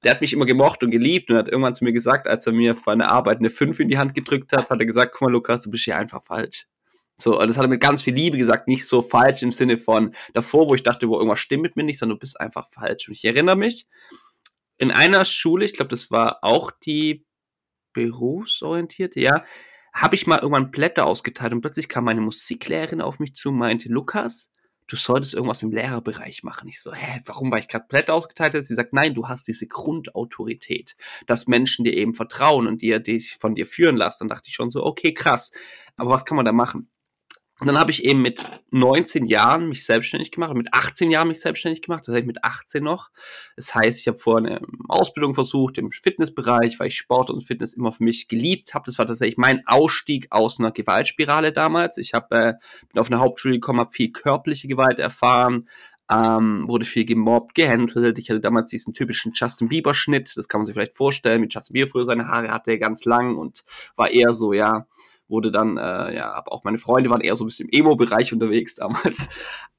der 0.03 0.12
hat 0.12 0.21
mich 0.21 0.33
immer 0.33 0.45
gemocht 0.45 0.83
und 0.83 0.92
geliebt 0.92 1.30
und 1.30 1.38
hat 1.38 1.48
irgendwann 1.48 1.75
zu 1.75 1.83
mir 1.83 1.94
gesagt, 1.94 2.27
als 2.27 2.48
er 2.48 2.53
mir 2.53 2.75
für 2.75 2.92
eine 2.92 3.09
Arbeit 3.12 3.38
eine 3.38 3.50
5 3.50 3.80
in 3.80 3.88
die 3.88 3.98
Hand 3.98 4.15
gedrückt 4.15 4.51
hat, 4.51 4.69
hat 4.69 4.80
er 4.80 4.86
gesagt, 4.86 5.13
guck 5.13 5.21
mal, 5.21 5.31
Lukas, 5.31 5.62
du 5.62 5.71
bist 5.71 5.83
hier 5.83 5.95
einfach 5.95 6.24
falsch. 6.24 6.68
So, 7.18 7.39
das 7.39 7.57
hat 7.57 7.65
er 7.65 7.69
mit 7.69 7.81
ganz 7.81 8.01
viel 8.01 8.15
Liebe 8.15 8.38
gesagt, 8.38 8.68
nicht 8.68 8.88
so 8.88 9.03
falsch 9.03 9.44
im 9.44 9.51
Sinne 9.51 9.77
von 9.77 10.12
davor, 10.33 10.69
wo 10.69 10.74
ich 10.74 10.81
dachte, 10.81 11.07
wo 11.07 11.15
irgendwas 11.15 11.39
stimmt 11.39 11.63
mit 11.63 11.75
mir 11.75 11.83
nicht, 11.83 12.00
sondern 12.00 12.15
du 12.15 12.19
bist 12.19 12.39
einfach 12.39 12.68
falsch. 12.68 13.07
Und 13.07 13.13
ich 13.13 13.24
erinnere 13.25 13.56
mich, 13.56 13.86
in 14.81 14.91
einer 14.91 15.25
Schule, 15.25 15.63
ich 15.63 15.73
glaube, 15.73 15.89
das 15.89 16.09
war 16.09 16.43
auch 16.43 16.71
die 16.71 17.27
berufsorientierte, 17.93 19.19
ja, 19.19 19.43
habe 19.93 20.15
ich 20.15 20.25
mal 20.25 20.39
irgendwann 20.39 20.71
Blätter 20.71 21.05
ausgeteilt 21.05 21.53
und 21.53 21.61
plötzlich 21.61 21.87
kam 21.87 22.05
meine 22.05 22.21
Musiklehrerin 22.21 22.99
auf 22.99 23.19
mich 23.19 23.35
zu 23.35 23.49
und 23.49 23.59
meinte, 23.59 23.89
Lukas, 23.89 24.51
du 24.87 24.95
solltest 24.95 25.35
irgendwas 25.35 25.61
im 25.61 25.69
Lehrerbereich 25.69 26.41
machen. 26.41 26.67
Ich 26.67 26.81
so, 26.81 26.93
hä, 26.93 27.21
warum, 27.25 27.51
weil 27.51 27.59
ich 27.59 27.67
gerade 27.67 27.85
Blätter 27.87 28.15
ausgeteilt 28.15 28.55
habe? 28.55 28.63
Sie 28.63 28.73
sagt, 28.73 28.91
nein, 28.91 29.13
du 29.13 29.27
hast 29.27 29.47
diese 29.47 29.67
Grundautorität, 29.67 30.95
dass 31.27 31.47
Menschen 31.47 31.85
dir 31.85 31.93
eben 31.93 32.15
vertrauen 32.15 32.65
und 32.65 32.81
dir 32.81 32.99
dich 32.99 33.37
von 33.39 33.53
dir 33.53 33.67
führen 33.67 33.97
lassen. 33.97 34.23
Dann 34.23 34.35
dachte 34.35 34.47
ich 34.47 34.55
schon 34.55 34.71
so, 34.71 34.83
okay, 34.83 35.13
krass. 35.13 35.51
Aber 35.95 36.09
was 36.09 36.25
kann 36.25 36.37
man 36.37 36.45
da 36.45 36.53
machen? 36.53 36.89
Und 37.61 37.67
dann 37.67 37.77
habe 37.77 37.91
ich 37.91 38.03
eben 38.03 38.23
mit 38.23 38.43
19 38.71 39.25
Jahren 39.25 39.69
mich 39.69 39.85
selbstständig 39.85 40.31
gemacht 40.31 40.55
mit 40.55 40.73
18 40.73 41.11
Jahren 41.11 41.27
mich 41.27 41.41
selbstständig 41.41 41.83
gemacht, 41.83 42.07
heißt 42.07 42.25
mit 42.25 42.43
18 42.43 42.83
noch. 42.83 43.11
Das 43.55 43.75
heißt, 43.75 43.99
ich 43.99 44.07
habe 44.07 44.17
vorher 44.17 44.47
eine 44.47 44.61
Ausbildung 44.87 45.35
versucht 45.35 45.77
im 45.77 45.91
Fitnessbereich, 45.91 46.79
weil 46.79 46.87
ich 46.87 46.97
Sport 46.97 47.29
und 47.29 47.43
Fitness 47.43 47.75
immer 47.75 47.91
für 47.91 48.03
mich 48.03 48.27
geliebt 48.27 48.73
habe. 48.73 48.85
Das 48.87 48.97
war 48.97 49.05
tatsächlich 49.05 49.37
mein 49.37 49.61
Ausstieg 49.67 50.25
aus 50.31 50.59
einer 50.59 50.71
Gewaltspirale 50.71 51.53
damals. 51.53 51.99
Ich 51.99 52.15
habe 52.15 52.35
äh, 52.35 52.53
bin 52.91 52.99
auf 52.99 53.11
eine 53.11 53.19
Hauptschule 53.19 53.53
gekommen, 53.53 53.79
habe 53.79 53.91
viel 53.91 54.11
körperliche 54.11 54.67
Gewalt 54.67 54.97
erfahren, 54.97 55.69
ähm, 56.11 56.65
wurde 56.67 56.85
viel 56.85 57.05
gemobbt, 57.05 57.53
gehänselt. 57.53 58.17
Ich 58.17 58.31
hatte 58.31 58.39
damals 58.39 58.71
diesen 58.71 58.95
typischen 58.95 59.33
Justin 59.35 59.69
Bieber 59.69 59.93
Schnitt, 59.93 60.33
das 60.35 60.47
kann 60.47 60.61
man 60.61 60.65
sich 60.65 60.73
vielleicht 60.73 60.97
vorstellen, 60.97 61.41
mit 61.41 61.53
Justin 61.53 61.75
Bieber 61.75 61.87
früher 61.87 62.05
seine 62.05 62.27
Haare 62.27 62.49
hatte 62.49 62.71
er 62.71 62.79
ganz 62.79 63.05
lang 63.05 63.37
und 63.37 63.63
war 63.95 64.09
eher 64.09 64.33
so, 64.33 64.51
ja, 64.51 64.87
wurde 65.31 65.51
dann, 65.51 65.77
äh, 65.77 66.15
ja, 66.15 66.33
aber 66.33 66.51
auch 66.51 66.63
meine 66.63 66.77
Freunde 66.77 67.09
waren 67.09 67.21
eher 67.21 67.35
so 67.35 67.43
ein 67.43 67.47
bisschen 67.47 67.69
im 67.69 67.79
Emo-Bereich 67.79 68.33
unterwegs 68.33 68.75
damals. 68.75 69.29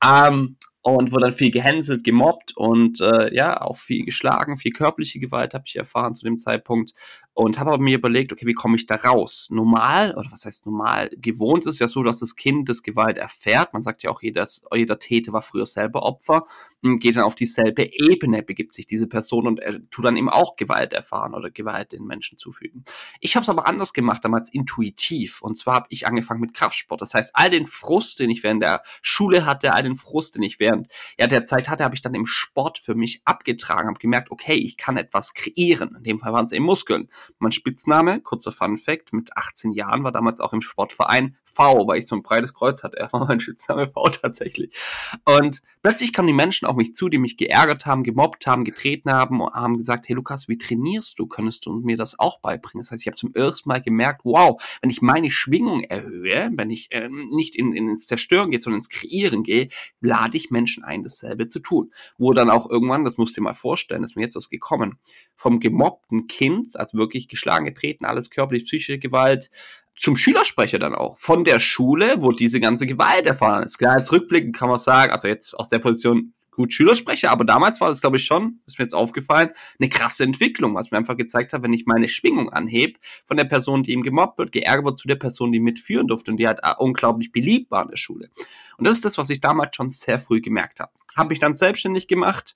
Ähm, 0.05 0.57
und 0.83 1.13
wurde 1.13 1.27
dann 1.27 1.35
viel 1.35 1.51
gehänselt, 1.51 2.03
gemobbt 2.03 2.57
und 2.57 3.01
äh, 3.01 3.33
ja, 3.35 3.61
auch 3.61 3.77
viel 3.77 4.05
geschlagen, 4.05 4.57
viel 4.57 4.73
körperliche 4.73 5.21
Gewalt 5.21 5.55
habe 5.55 5.65
ich 5.67 5.77
erfahren 5.77 6.15
zu 6.15 6.25
dem 6.25 6.39
Zeitpunkt 6.39 6.93
und 7.35 7.59
habe 7.59 7.79
mir 7.79 7.97
überlegt, 7.97 8.33
okay, 8.33 8.47
wie 8.47 8.53
komme 8.53 8.77
ich 8.77 8.87
da 8.87 8.97
raus? 8.97 9.49
Normal, 9.51 10.15
oder 10.17 10.31
was 10.31 10.45
heißt 10.45 10.67
normal? 10.67 11.11
Gewohnt 11.17 11.67
ist 11.67 11.79
ja 11.79 11.89
so, 11.89 12.03
dass 12.03 12.21
das 12.21 12.37
Kind 12.37 12.69
das 12.69 12.83
Gewalt 12.83 13.17
erfährt. 13.17 13.73
Man 13.73 13.83
sagt 13.83 14.03
ja 14.03 14.11
auch, 14.11 14.21
jeder, 14.23 14.47
jeder 14.75 14.99
Täter 14.99 15.33
war 15.33 15.41
früher 15.41 15.65
selber 15.65 16.03
Opfer, 16.03 16.47
geht 16.83 17.17
dann 17.17 17.25
auf 17.25 17.35
dieselbe 17.35 17.89
Ebene, 17.91 18.43
begibt 18.43 18.75
sich 18.75 18.87
diese 18.87 19.07
Person 19.07 19.47
und 19.47 19.61
er 19.61 19.89
tut 19.91 20.05
dann 20.05 20.17
eben 20.17 20.29
auch 20.29 20.57
Gewalt 20.57 20.93
erfahren 20.93 21.35
oder 21.35 21.51
Gewalt 21.51 21.93
den 21.93 22.05
Menschen 22.05 22.37
zufügen. 22.37 22.85
Ich 23.21 23.35
habe 23.35 23.43
es 23.43 23.49
aber 23.49 23.67
anders 23.67 23.93
gemacht, 23.93 24.25
damals 24.25 24.53
intuitiv. 24.53 25.41
Und 25.41 25.57
zwar 25.57 25.75
habe 25.75 25.87
ich 25.89 26.07
angefangen 26.07 26.41
mit 26.41 26.55
Kraftsport. 26.55 27.01
Das 27.01 27.15
heißt, 27.15 27.31
all 27.35 27.51
den 27.51 27.67
Frust, 27.67 28.19
den 28.19 28.31
ich 28.31 28.43
während 28.43 28.63
der 28.63 28.83
Schule 29.01 29.47
hatte, 29.47 29.73
all 29.73 29.85
den 29.85 29.97
Frust, 29.97 30.35
den 30.35 30.43
ich 30.43 30.61
während 30.61 30.72
ja, 31.19 31.27
der 31.27 31.45
Zeit 31.45 31.69
hatte, 31.69 31.85
habe 31.85 31.95
ich 31.95 32.03
dann 32.03 32.15
im 32.15 32.27
Sport 32.27 32.79
für 32.79 32.95
mich 32.95 33.23
abgetragen, 33.25 33.89
habe 33.89 33.99
gemerkt, 33.99 34.31
okay, 34.31 34.55
ich 34.55 34.77
kann 34.77 34.97
etwas 34.97 35.35
kreieren. 35.35 35.97
In 35.97 36.05
dem 36.05 36.19
Fall 36.19 36.33
waren 36.33 36.47
es 36.47 36.53
eben 36.53 36.65
Muskeln. 36.65 37.09
Mein 37.39 37.53
Spitzname, 37.53 38.21
kurzer 38.21 38.53
Fun 38.53 38.79
Fact, 38.79 39.13
mit 39.13 39.37
18 39.37 39.73
Jahren 39.73 40.05
war 40.05 40.13
damals 40.13 40.41
auch 40.41 40.53
im 40.53 40.63
Sportverein 40.63 41.37
V, 41.45 41.87
weil 41.87 41.99
ich 41.99 42.07
so 42.07 42.17
ein 42.17 42.23
breites 42.23 42.55
Kreuz 42.55 42.83
hatte. 42.83 42.93
Er 43.03 43.13
war 43.13 43.27
mein 43.27 43.41
Spitzname 43.41 43.91
V 43.93 44.09
tatsächlich. 44.11 44.77
Und 45.25 45.61
plötzlich 45.83 46.13
kamen 46.13 46.29
die 46.29 46.33
Menschen 46.33 46.67
auf 46.67 46.77
mich 46.77 46.95
zu, 46.95 47.09
die 47.09 47.19
mich 47.19 47.37
geärgert 47.37 47.85
haben, 47.85 48.05
gemobbt 48.05 48.47
haben, 48.47 48.65
getreten 48.65 49.11
haben 49.11 49.41
und 49.41 49.53
haben 49.53 49.77
gesagt, 49.77 50.09
hey 50.09 50.15
Lukas, 50.15 50.47
wie 50.47 50.57
trainierst 50.57 51.19
du? 51.19 51.27
Könntest 51.27 51.67
du 51.67 51.73
mir 51.73 51.97
das 51.97 52.19
auch 52.19 52.41
beibringen? 52.41 52.83
Das 52.83 52.93
heißt, 52.93 53.03
ich 53.03 53.09
habe 53.09 53.17
zum 53.17 53.35
ersten 53.35 53.69
Mal 53.69 53.83
gemerkt, 53.83 54.23
wow, 54.25 54.63
wenn 54.81 54.91
ich 54.91 55.03
meine 55.03 55.31
Schwingung 55.33 55.83
erhöhe, 55.83 56.51
wenn 56.55 56.71
ich 56.71 56.89
ähm, 56.93 57.29
nicht 57.33 57.57
in, 57.57 57.73
in, 57.73 57.89
ins 57.89 58.07
Zerstören 58.07 58.51
gehe, 58.51 58.61
sondern 58.61 58.79
ins 58.79 58.89
Kreieren 58.89 59.43
gehe, 59.43 59.69
lade 60.01 60.37
ich 60.37 60.51
Menschen 60.51 60.62
ein, 60.83 61.03
dasselbe 61.03 61.49
zu 61.49 61.61
tun. 61.61 61.93
Wo 62.19 62.33
dann 62.33 62.51
auch 62.51 62.69
irgendwann, 62.69 63.05
das 63.05 63.17
musst 63.17 63.37
du 63.37 63.41
dir 63.41 63.45
mal 63.45 63.55
vorstellen, 63.55 64.05
ist 64.05 64.17
mir 64.17 64.23
jetzt 64.23 64.37
was 64.37 64.51
gekommen, 64.51 64.99
vom 65.35 65.61
gemobbten 65.61 66.27
Kind, 66.27 66.79
also 66.79 66.99
wirklich 66.99 67.29
geschlagen, 67.29 67.65
getreten, 67.65 68.05
alles 68.05 68.31
körperlich, 68.31 68.65
psychische 68.65 68.99
Gewalt, 68.99 69.51
zum 69.95 70.17
Schülersprecher 70.17 70.79
dann 70.79 70.95
auch. 70.95 71.19
Von 71.19 71.45
der 71.45 71.61
Schule, 71.61 72.17
wo 72.19 72.33
diese 72.33 72.61
ganze 72.61 72.87
Gewalt 72.87 73.27
erfahren 73.27 73.63
ist. 73.63 73.79
Klar, 73.79 73.99
jetzt 73.99 74.13
rückblickend 74.13 74.57
kann 74.57 74.69
man 74.69 74.79
sagen, 74.79 75.13
also 75.13 75.29
jetzt 75.29 75.55
aus 75.55 75.69
der 75.69 75.79
Position 75.79 76.33
gut 76.53 76.73
Schülersprecher, 76.73 77.31
aber 77.31 77.45
damals 77.45 77.81
war 77.81 77.89
das, 77.89 78.01
glaube 78.01 78.19
ich, 78.19 78.25
schon, 78.25 78.61
ist 78.67 78.79
mir 78.79 78.85
jetzt 78.85 78.95
aufgefallen, 78.95 79.51
eine 79.81 79.89
krasse 79.89 80.23
Entwicklung, 80.23 80.75
was 80.75 80.91
mir 80.91 80.99
einfach 80.99 81.17
gezeigt 81.17 81.53
hat, 81.53 81.63
wenn 81.63 81.73
ich 81.73 81.87
meine 81.87 82.09
Schwingung 82.09 82.51
anhebe, 82.51 83.01
von 83.27 83.37
der 83.37 83.45
Person, 83.45 83.83
die 83.83 83.93
ihm 83.93 84.03
gemobbt 84.03 84.39
wird, 84.39 84.53
geärgert 84.53 84.85
wird, 84.85 84.99
zu 84.99 85.09
der 85.09 85.17
Person, 85.17 85.51
die 85.51 85.61
mitführen 85.61 86.07
durfte 86.07 86.31
und 86.31 86.37
die 86.37 86.47
halt 86.47 86.61
unglaublich 86.79 87.33
beliebt 87.33 87.71
war 87.71 87.83
in 87.83 87.89
der 87.89 87.97
Schule. 87.97 88.31
Und 88.77 88.87
das 88.87 88.95
ist 88.95 89.05
das, 89.05 89.19
was 89.19 89.31
ich 89.31 89.41
damals 89.41 89.75
schon 89.75 89.91
sehr 89.91 90.19
früh 90.19 90.41
gemerkt 90.41 90.79
habe. 90.79 90.93
Habe 91.17 91.31
mich 91.31 91.41
dann 91.41 91.55
selbstständig 91.55 92.07
gemacht, 92.07 92.55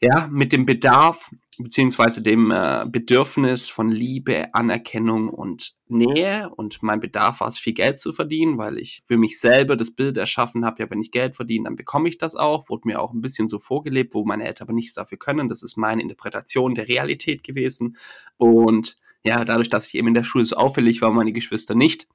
ja, 0.00 0.28
mit 0.30 0.52
dem 0.52 0.66
Bedarf 0.66 1.30
beziehungsweise 1.58 2.22
dem 2.22 2.52
äh, 2.52 2.84
Bedürfnis 2.86 3.68
von 3.68 3.90
Liebe, 3.90 4.54
Anerkennung 4.54 5.28
und 5.28 5.72
Nähe. 5.88 6.50
Und 6.56 6.82
mein 6.82 7.00
Bedarf 7.00 7.40
war 7.40 7.48
es, 7.48 7.58
viel 7.58 7.72
Geld 7.72 7.98
zu 7.98 8.12
verdienen, 8.12 8.58
weil 8.58 8.78
ich 8.78 9.02
für 9.06 9.16
mich 9.16 9.40
selber 9.40 9.76
das 9.76 9.90
Bild 9.90 10.16
erschaffen 10.16 10.64
habe, 10.64 10.82
ja, 10.82 10.90
wenn 10.90 11.00
ich 11.00 11.10
Geld 11.10 11.36
verdiene, 11.36 11.64
dann 11.64 11.76
bekomme 11.76 12.08
ich 12.08 12.18
das 12.18 12.36
auch. 12.36 12.68
Wurde 12.68 12.86
mir 12.86 13.00
auch 13.00 13.12
ein 13.12 13.20
bisschen 13.20 13.48
so 13.48 13.58
vorgelebt, 13.58 14.14
wo 14.14 14.24
meine 14.24 14.44
Eltern 14.44 14.68
aber 14.68 14.72
nichts 14.72 14.94
dafür 14.94 15.18
können. 15.18 15.48
Das 15.48 15.62
ist 15.62 15.76
meine 15.76 16.02
Interpretation 16.02 16.74
der 16.74 16.88
Realität 16.88 17.42
gewesen. 17.42 17.96
Und 18.36 18.98
ja, 19.24 19.44
dadurch, 19.44 19.68
dass 19.68 19.88
ich 19.88 19.96
eben 19.96 20.08
in 20.08 20.14
der 20.14 20.24
Schule 20.24 20.44
so 20.44 20.56
auffällig 20.56 21.02
war, 21.02 21.12
meine 21.12 21.32
Geschwister 21.32 21.74
nicht, 21.74 22.06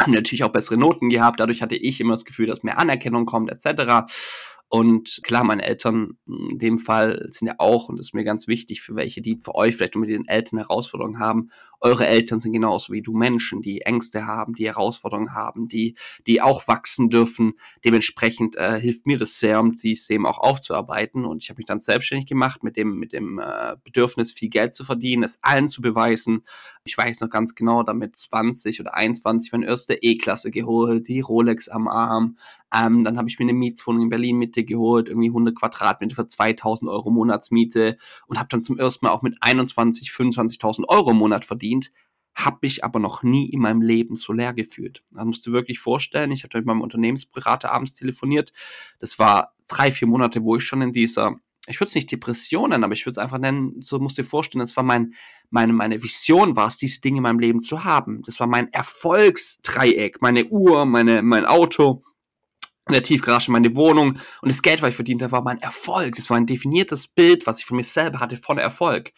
haben 0.00 0.12
natürlich 0.12 0.44
auch 0.44 0.52
bessere 0.52 0.76
Noten 0.76 1.08
gehabt. 1.08 1.40
Dadurch 1.40 1.62
hatte 1.62 1.76
ich 1.76 2.00
immer 2.00 2.12
das 2.12 2.26
Gefühl, 2.26 2.46
dass 2.46 2.62
mehr 2.62 2.78
Anerkennung 2.78 3.24
kommt, 3.24 3.50
etc. 3.50 4.04
Und 4.68 5.20
klar, 5.22 5.44
meine 5.44 5.62
Eltern 5.62 6.18
in 6.26 6.58
dem 6.58 6.78
Fall 6.78 7.24
sind 7.28 7.46
ja 7.46 7.54
auch, 7.58 7.88
und 7.88 7.98
das 7.98 8.08
ist 8.08 8.14
mir 8.14 8.24
ganz 8.24 8.48
wichtig, 8.48 8.82
für 8.82 8.96
welche, 8.96 9.22
die 9.22 9.38
für 9.40 9.54
euch 9.54 9.76
vielleicht 9.76 9.94
mit 9.94 10.10
den 10.10 10.26
Eltern 10.26 10.58
Herausforderungen 10.58 11.20
haben, 11.20 11.50
eure 11.80 12.06
Eltern 12.06 12.40
sind 12.40 12.52
genauso 12.52 12.92
wie 12.92 13.02
du 13.02 13.12
Menschen, 13.12 13.62
die 13.62 13.82
Ängste 13.82 14.26
haben, 14.26 14.54
die 14.54 14.66
Herausforderungen 14.66 15.34
haben, 15.34 15.68
die, 15.68 15.96
die 16.26 16.42
auch 16.42 16.66
wachsen 16.66 17.10
dürfen. 17.10 17.52
Dementsprechend 17.84 18.56
äh, 18.56 18.80
hilft 18.80 19.06
mir 19.06 19.18
das 19.18 19.38
sehr, 19.38 19.60
um 19.60 19.76
dieses 19.76 20.00
System 20.00 20.26
auch 20.26 20.38
aufzuarbeiten. 20.38 21.24
Und 21.24 21.42
ich 21.42 21.48
habe 21.50 21.58
mich 21.58 21.66
dann 21.66 21.78
selbstständig 21.78 22.26
gemacht 22.26 22.64
mit 22.64 22.76
dem, 22.76 22.96
mit 22.96 23.12
dem 23.12 23.38
äh, 23.38 23.76
Bedürfnis, 23.84 24.32
viel 24.32 24.48
Geld 24.48 24.74
zu 24.74 24.84
verdienen, 24.84 25.22
es 25.22 25.38
allen 25.42 25.68
zu 25.68 25.80
beweisen. 25.80 26.44
Ich 26.86 26.96
weiß 26.96 27.20
noch 27.20 27.30
ganz 27.30 27.56
genau, 27.56 27.82
damit 27.82 28.14
20 28.14 28.80
oder 28.80 28.94
21 28.94 29.50
meine 29.50 29.66
erste 29.66 29.94
E-Klasse 29.94 30.52
geholt, 30.52 31.08
die 31.08 31.20
Rolex 31.20 31.68
am 31.68 31.88
Arm. 31.88 32.36
Ähm, 32.72 33.02
dann 33.02 33.18
habe 33.18 33.28
ich 33.28 33.40
mir 33.40 33.44
eine 33.44 33.54
Mietswohnung 33.54 34.02
in 34.02 34.08
Berlin 34.08 34.38
Mitte 34.38 34.64
geholt, 34.64 35.08
irgendwie 35.08 35.28
100 35.28 35.56
Quadratmeter 35.56 36.14
für 36.14 36.28
2000 36.28 36.88
Euro 36.88 37.10
Monatsmiete 37.10 37.98
und 38.28 38.38
habe 38.38 38.48
dann 38.50 38.62
zum 38.62 38.78
ersten 38.78 39.04
Mal 39.04 39.12
auch 39.12 39.22
mit 39.22 39.36
21, 39.40 40.10
25.000 40.10 40.88
Euro 40.88 41.10
im 41.10 41.16
Monat 41.16 41.44
verdient 41.44 41.90
habe 42.36 42.58
mich 42.60 42.84
aber 42.84 42.98
noch 42.98 43.22
nie 43.22 43.48
in 43.48 43.60
meinem 43.60 43.80
Leben 43.80 44.14
so 44.14 44.32
leer 44.34 44.52
gefühlt. 44.52 45.02
Da 45.10 45.24
musst 45.24 45.46
du 45.46 45.52
wirklich 45.52 45.78
vorstellen, 45.78 46.30
ich 46.30 46.44
habe 46.44 46.58
mit 46.58 46.66
meinem 46.66 46.82
Unternehmensberater 46.82 47.72
abends 47.72 47.94
telefoniert. 47.94 48.52
Das 48.98 49.18
war 49.18 49.54
drei, 49.66 49.90
vier 49.90 50.06
Monate, 50.06 50.44
wo 50.44 50.56
ich 50.56 50.64
schon 50.64 50.82
in 50.82 50.92
dieser, 50.92 51.36
ich 51.66 51.80
würde 51.80 51.88
es 51.88 51.94
nicht 51.94 52.12
Depression 52.12 52.70
nennen, 52.70 52.84
aber 52.84 52.92
ich 52.92 53.04
würde 53.04 53.12
es 53.12 53.18
einfach 53.18 53.38
nennen, 53.38 53.80
so 53.80 53.98
musst 53.98 54.18
du 54.18 54.22
dir 54.22 54.28
vorstellen, 54.28 54.60
das 54.60 54.76
war 54.76 54.84
mein, 54.84 55.14
meine, 55.50 55.72
meine 55.72 56.02
Vision 56.02 56.56
war 56.56 56.68
es, 56.68 56.76
diese 56.76 57.00
Dinge 57.00 57.18
in 57.18 57.22
meinem 57.22 57.40
Leben 57.40 57.60
zu 57.60 57.84
haben. 57.84 58.22
Das 58.24 58.40
war 58.40 58.46
mein 58.46 58.72
Erfolgsdreieck, 58.72 60.22
meine 60.22 60.46
Uhr, 60.46 60.86
meine, 60.86 61.22
mein 61.22 61.44
Auto, 61.44 62.02
in 62.88 62.92
der 62.92 63.02
Tiefgarage 63.02 63.50
meine 63.50 63.74
Wohnung 63.74 64.18
und 64.42 64.48
das 64.48 64.62
Geld, 64.62 64.80
was 64.80 64.90
ich 64.90 64.94
verdient 64.96 65.20
habe, 65.22 65.32
war 65.32 65.42
mein 65.42 65.60
Erfolg. 65.60 66.14
Das 66.14 66.30
war 66.30 66.36
ein 66.36 66.46
definiertes 66.46 67.08
Bild, 67.08 67.46
was 67.46 67.58
ich 67.58 67.66
von 67.66 67.76
mir 67.76 67.84
selber 67.84 68.20
hatte 68.20 68.36
von 68.36 68.58
Erfolg. 68.58 69.12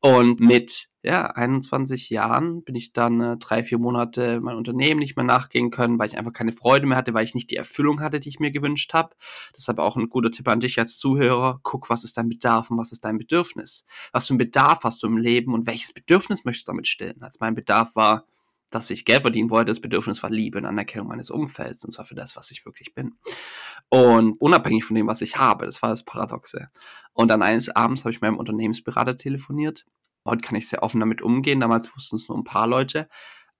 Und 0.00 0.40
mit 0.40 0.88
ja, 1.02 1.26
21 1.26 2.10
Jahren 2.10 2.62
bin 2.62 2.74
ich 2.74 2.92
dann 2.92 3.20
äh, 3.20 3.36
drei, 3.36 3.62
vier 3.62 3.78
Monate 3.78 4.40
mein 4.40 4.56
Unternehmen 4.56 5.00
nicht 5.00 5.16
mehr 5.16 5.24
nachgehen 5.24 5.70
können, 5.70 5.98
weil 5.98 6.08
ich 6.08 6.18
einfach 6.18 6.32
keine 6.32 6.52
Freude 6.52 6.86
mehr 6.86 6.96
hatte, 6.96 7.12
weil 7.14 7.24
ich 7.24 7.34
nicht 7.34 7.50
die 7.50 7.56
Erfüllung 7.56 8.00
hatte, 8.00 8.20
die 8.20 8.30
ich 8.30 8.40
mir 8.40 8.50
gewünscht 8.50 8.92
habe. 8.94 9.14
Deshalb 9.56 9.78
auch 9.78 9.96
ein 9.96 10.08
guter 10.08 10.30
Tipp 10.30 10.48
an 10.48 10.60
dich 10.60 10.78
als 10.78 10.98
Zuhörer. 10.98 11.60
Guck, 11.62 11.90
was 11.90 12.04
ist 12.04 12.16
dein 12.16 12.28
Bedarf 12.28 12.70
und 12.70 12.78
was 12.78 12.92
ist 12.92 13.04
dein 13.04 13.18
Bedürfnis? 13.18 13.84
Was 14.12 14.26
für 14.26 14.32
einen 14.32 14.38
Bedarf 14.38 14.84
hast 14.84 15.02
du 15.02 15.06
im 15.06 15.18
Leben 15.18 15.54
und 15.54 15.66
welches 15.66 15.92
Bedürfnis 15.92 16.44
möchtest 16.44 16.68
du 16.68 16.72
damit 16.72 16.86
stillen? 16.86 17.22
Als 17.22 17.40
mein 17.40 17.54
Bedarf 17.54 17.94
war, 17.94 18.26
dass 18.70 18.90
ich 18.90 19.04
Geld 19.04 19.22
verdienen 19.22 19.50
wollte, 19.50 19.70
das 19.70 19.80
Bedürfnis 19.80 20.22
war 20.22 20.30
Liebe 20.30 20.58
und 20.58 20.64
Anerkennung 20.64 21.08
meines 21.08 21.30
Umfelds 21.30 21.84
und 21.84 21.92
zwar 21.92 22.04
für 22.04 22.14
das, 22.14 22.36
was 22.36 22.50
ich 22.50 22.64
wirklich 22.64 22.94
bin. 22.94 23.14
Und 23.88 24.40
unabhängig 24.40 24.84
von 24.84 24.94
dem, 24.94 25.06
was 25.06 25.22
ich 25.22 25.36
habe, 25.36 25.66
das 25.66 25.82
war 25.82 25.90
das 25.90 26.04
Paradoxe. 26.04 26.70
Und 27.12 27.28
dann 27.28 27.42
eines 27.42 27.68
Abends 27.68 28.02
habe 28.02 28.12
ich 28.12 28.20
meinem 28.20 28.38
Unternehmensberater 28.38 29.16
telefoniert. 29.16 29.86
Heute 30.24 30.42
kann 30.42 30.56
ich 30.56 30.68
sehr 30.68 30.82
offen 30.82 31.00
damit 31.00 31.22
umgehen. 31.22 31.60
Damals 31.60 31.94
wussten 31.94 32.16
es 32.16 32.28
nur 32.28 32.38
ein 32.38 32.44
paar 32.44 32.66
Leute. 32.66 33.08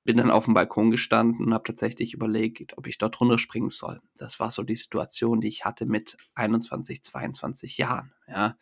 Bin 0.05 0.17
dann 0.17 0.31
auf 0.31 0.45
dem 0.45 0.55
Balkon 0.55 0.91
gestanden 0.91 1.47
und 1.47 1.55
habe 1.55 1.65
tatsächlich 1.65 2.15
überlegt, 2.15 2.79
ob 2.79 2.87
ich 2.87 2.97
dort 2.97 3.21
runterspringen 3.21 3.71
soll. 3.71 4.01
Das 4.17 4.41
war 4.41 4.51
so 4.51 4.63
die 4.63 4.77
Situation, 4.77 5.41
die 5.41 5.49
ich 5.49 5.65
hatte 5.65 5.87
mit 5.87 6.17
21, 6.35 7.03
22 7.03 7.77
Jahren. 7.77 8.13
Ja. 8.27 8.57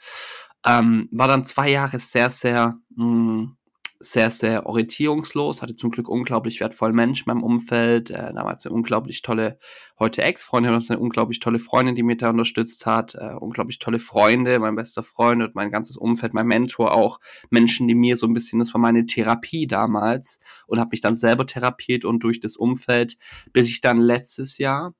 Ähm, 0.66 1.08
war 1.12 1.28
dann 1.28 1.44
zwei 1.44 1.70
Jahre 1.70 1.98
sehr, 1.98 2.30
sehr 2.30 2.78
mh, 2.90 3.04
hm, 3.04 3.56
sehr, 4.00 4.30
sehr 4.30 4.66
orientierungslos, 4.66 5.60
hatte 5.60 5.74
zum 5.74 5.90
Glück 5.90 6.08
unglaublich 6.08 6.60
wertvollen 6.60 6.94
Menschen 6.94 7.28
in 7.28 7.34
meinem 7.34 7.44
Umfeld, 7.44 8.10
äh, 8.10 8.32
damals 8.32 8.64
eine 8.64 8.74
unglaublich 8.74 9.22
tolle, 9.22 9.58
heute 9.98 10.22
Ex-Freundin, 10.22 10.72
eine 10.72 10.98
unglaublich 11.00 11.40
tolle 11.40 11.58
Freundin, 11.58 11.96
die 11.96 12.04
mich 12.04 12.18
da 12.18 12.30
unterstützt 12.30 12.86
hat, 12.86 13.16
äh, 13.16 13.34
unglaublich 13.34 13.80
tolle 13.80 13.98
Freunde, 13.98 14.60
mein 14.60 14.76
bester 14.76 15.02
Freund 15.02 15.42
und 15.42 15.56
mein 15.56 15.72
ganzes 15.72 15.96
Umfeld, 15.96 16.32
mein 16.32 16.46
Mentor 16.46 16.92
auch, 16.92 17.18
Menschen, 17.50 17.88
die 17.88 17.96
mir 17.96 18.16
so 18.16 18.26
ein 18.26 18.34
bisschen, 18.34 18.60
das 18.60 18.72
war 18.72 18.80
meine 18.80 19.04
Therapie 19.04 19.66
damals 19.66 20.38
und 20.68 20.78
habe 20.78 20.90
mich 20.92 21.00
dann 21.00 21.16
selber 21.16 21.44
therapiert 21.46 22.04
und 22.04 22.22
durch 22.22 22.38
das 22.38 22.56
Umfeld, 22.56 23.18
bis 23.52 23.68
ich 23.68 23.80
dann 23.80 23.98
letztes 23.98 24.58
Jahr, 24.58 24.94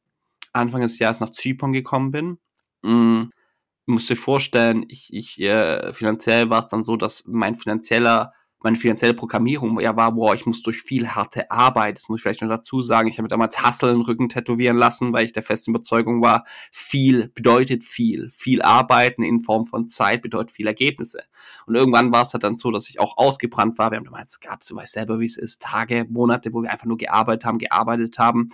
Anfang 0.52 0.80
des 0.82 0.98
Jahres 0.98 1.20
nach 1.20 1.30
Zypern 1.30 1.72
gekommen 1.72 2.10
bin, 2.10 2.38
mm, 2.82 3.30
musst 3.86 4.10
dir 4.10 4.16
vorstellen, 4.16 4.84
ich, 4.88 5.12
ich 5.12 5.40
äh, 5.40 5.92
finanziell 5.92 6.50
war 6.50 6.64
es 6.64 6.68
dann 6.68 6.82
so, 6.82 6.96
dass 6.96 7.24
mein 7.26 7.54
finanzieller 7.54 8.32
meine 8.60 8.76
finanzielle 8.76 9.14
Programmierung 9.14 9.78
ja 9.80 9.96
war, 9.96 10.12
boah, 10.12 10.34
ich 10.34 10.46
muss 10.46 10.62
durch 10.62 10.82
viel 10.82 11.08
harte 11.08 11.50
Arbeit, 11.50 11.96
das 11.96 12.08
muss 12.08 12.18
ich 12.18 12.22
vielleicht 12.22 12.42
noch 12.42 12.48
dazu 12.48 12.82
sagen, 12.82 13.08
ich 13.08 13.18
habe 13.18 13.28
damals 13.28 13.56
den 13.80 14.00
Rücken 14.00 14.28
tätowieren 14.28 14.76
lassen, 14.76 15.12
weil 15.12 15.26
ich 15.26 15.32
der 15.32 15.42
festen 15.42 15.70
Überzeugung 15.70 16.22
war, 16.22 16.44
viel 16.72 17.28
bedeutet 17.28 17.84
viel. 17.84 18.30
Viel 18.32 18.62
Arbeiten 18.62 19.22
in 19.22 19.40
Form 19.40 19.66
von 19.66 19.88
Zeit 19.88 20.22
bedeutet 20.22 20.50
viel 20.50 20.66
Ergebnisse. 20.66 21.22
Und 21.66 21.76
irgendwann 21.76 22.12
war 22.12 22.22
es 22.22 22.32
halt 22.32 22.42
dann 22.42 22.56
so, 22.56 22.70
dass 22.70 22.88
ich 22.88 22.98
auch 23.00 23.16
ausgebrannt 23.16 23.78
war. 23.78 23.90
Wir 23.90 23.98
haben 23.98 24.04
damals, 24.04 24.40
gab 24.40 24.60
du 24.66 24.74
weißt 24.74 24.94
selber, 24.94 25.20
wie 25.20 25.26
es 25.26 25.36
ist, 25.36 25.62
Tage, 25.62 26.06
Monate, 26.08 26.52
wo 26.52 26.62
wir 26.62 26.70
einfach 26.70 26.86
nur 26.86 26.98
gearbeitet 26.98 27.44
haben, 27.44 27.58
gearbeitet 27.58 28.18
haben. 28.18 28.50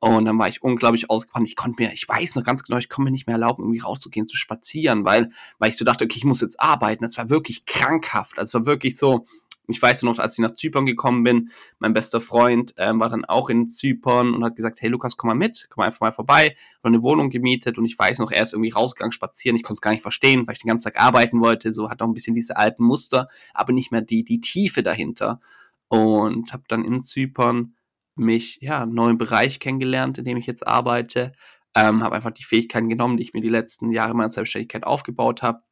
Und 0.00 0.26
dann 0.26 0.38
war 0.38 0.48
ich 0.48 0.62
unglaublich 0.62 1.10
ausgebrannt. 1.10 1.48
Ich 1.48 1.56
konnte 1.56 1.82
mir, 1.82 1.92
ich 1.92 2.08
weiß 2.08 2.36
noch 2.36 2.44
ganz 2.44 2.62
genau, 2.62 2.78
ich 2.78 2.88
konnte 2.88 3.06
mir 3.06 3.10
nicht 3.10 3.26
mehr 3.26 3.34
erlauben, 3.34 3.64
irgendwie 3.64 3.80
rauszugehen, 3.80 4.28
zu 4.28 4.36
spazieren, 4.36 5.04
weil, 5.04 5.30
weil 5.58 5.70
ich 5.70 5.76
so 5.76 5.84
dachte, 5.84 6.04
okay, 6.04 6.18
ich 6.18 6.24
muss 6.24 6.40
jetzt 6.40 6.60
arbeiten. 6.60 7.02
Das 7.02 7.18
war 7.18 7.30
wirklich 7.30 7.66
krankhaft. 7.66 8.38
Also 8.38 8.46
es 8.46 8.54
war 8.54 8.66
wirklich 8.66 8.96
so, 8.96 9.26
ich 9.68 9.80
weiß 9.80 10.02
noch, 10.02 10.18
als 10.18 10.32
ich 10.32 10.42
nach 10.42 10.52
Zypern 10.52 10.86
gekommen 10.86 11.22
bin, 11.22 11.50
mein 11.78 11.92
bester 11.92 12.22
Freund 12.22 12.74
ähm, 12.78 13.00
war 13.00 13.10
dann 13.10 13.26
auch 13.26 13.50
in 13.50 13.68
Zypern 13.68 14.32
und 14.32 14.42
hat 14.42 14.56
gesagt, 14.56 14.80
hey 14.80 14.88
Lukas, 14.88 15.18
komm 15.18 15.28
mal 15.28 15.34
mit, 15.34 15.66
komm 15.68 15.84
einfach 15.84 16.00
mal 16.00 16.12
vorbei. 16.12 16.56
Hat 16.76 16.84
eine 16.84 17.02
Wohnung 17.02 17.28
gemietet 17.28 17.76
und 17.76 17.84
ich 17.84 17.98
weiß 17.98 18.18
noch, 18.18 18.30
er 18.30 18.42
ist 18.42 18.54
irgendwie 18.54 18.70
rausgegangen 18.70 19.12
spazieren. 19.12 19.56
Ich 19.56 19.62
konnte 19.62 19.78
es 19.78 19.82
gar 19.82 19.90
nicht 19.90 20.02
verstehen, 20.02 20.46
weil 20.46 20.54
ich 20.54 20.62
den 20.62 20.68
ganzen 20.68 20.86
Tag 20.86 21.00
arbeiten 21.00 21.40
wollte. 21.40 21.74
So 21.74 21.90
hat 21.90 22.00
auch 22.00 22.06
ein 22.06 22.14
bisschen 22.14 22.34
diese 22.34 22.56
alten 22.56 22.82
Muster, 22.82 23.28
aber 23.52 23.74
nicht 23.74 23.92
mehr 23.92 24.00
die, 24.00 24.24
die 24.24 24.40
Tiefe 24.40 24.82
dahinter. 24.82 25.40
Und 25.88 26.52
habe 26.52 26.64
dann 26.68 26.84
in 26.84 27.02
Zypern 27.02 27.74
mich, 28.14 28.58
ja, 28.62 28.82
einen 28.82 28.94
neuen 28.94 29.18
Bereich 29.18 29.60
kennengelernt, 29.60 30.18
in 30.18 30.24
dem 30.24 30.38
ich 30.38 30.46
jetzt 30.46 30.66
arbeite. 30.66 31.32
Ähm, 31.74 32.02
habe 32.02 32.16
einfach 32.16 32.30
die 32.30 32.44
Fähigkeiten 32.44 32.88
genommen, 32.88 33.18
die 33.18 33.22
ich 33.22 33.34
mir 33.34 33.42
die 33.42 33.48
letzten 33.48 33.90
Jahre 33.90 34.14
meiner 34.14 34.30
Selbstständigkeit 34.30 34.84
aufgebaut 34.84 35.42
habe. 35.42 35.62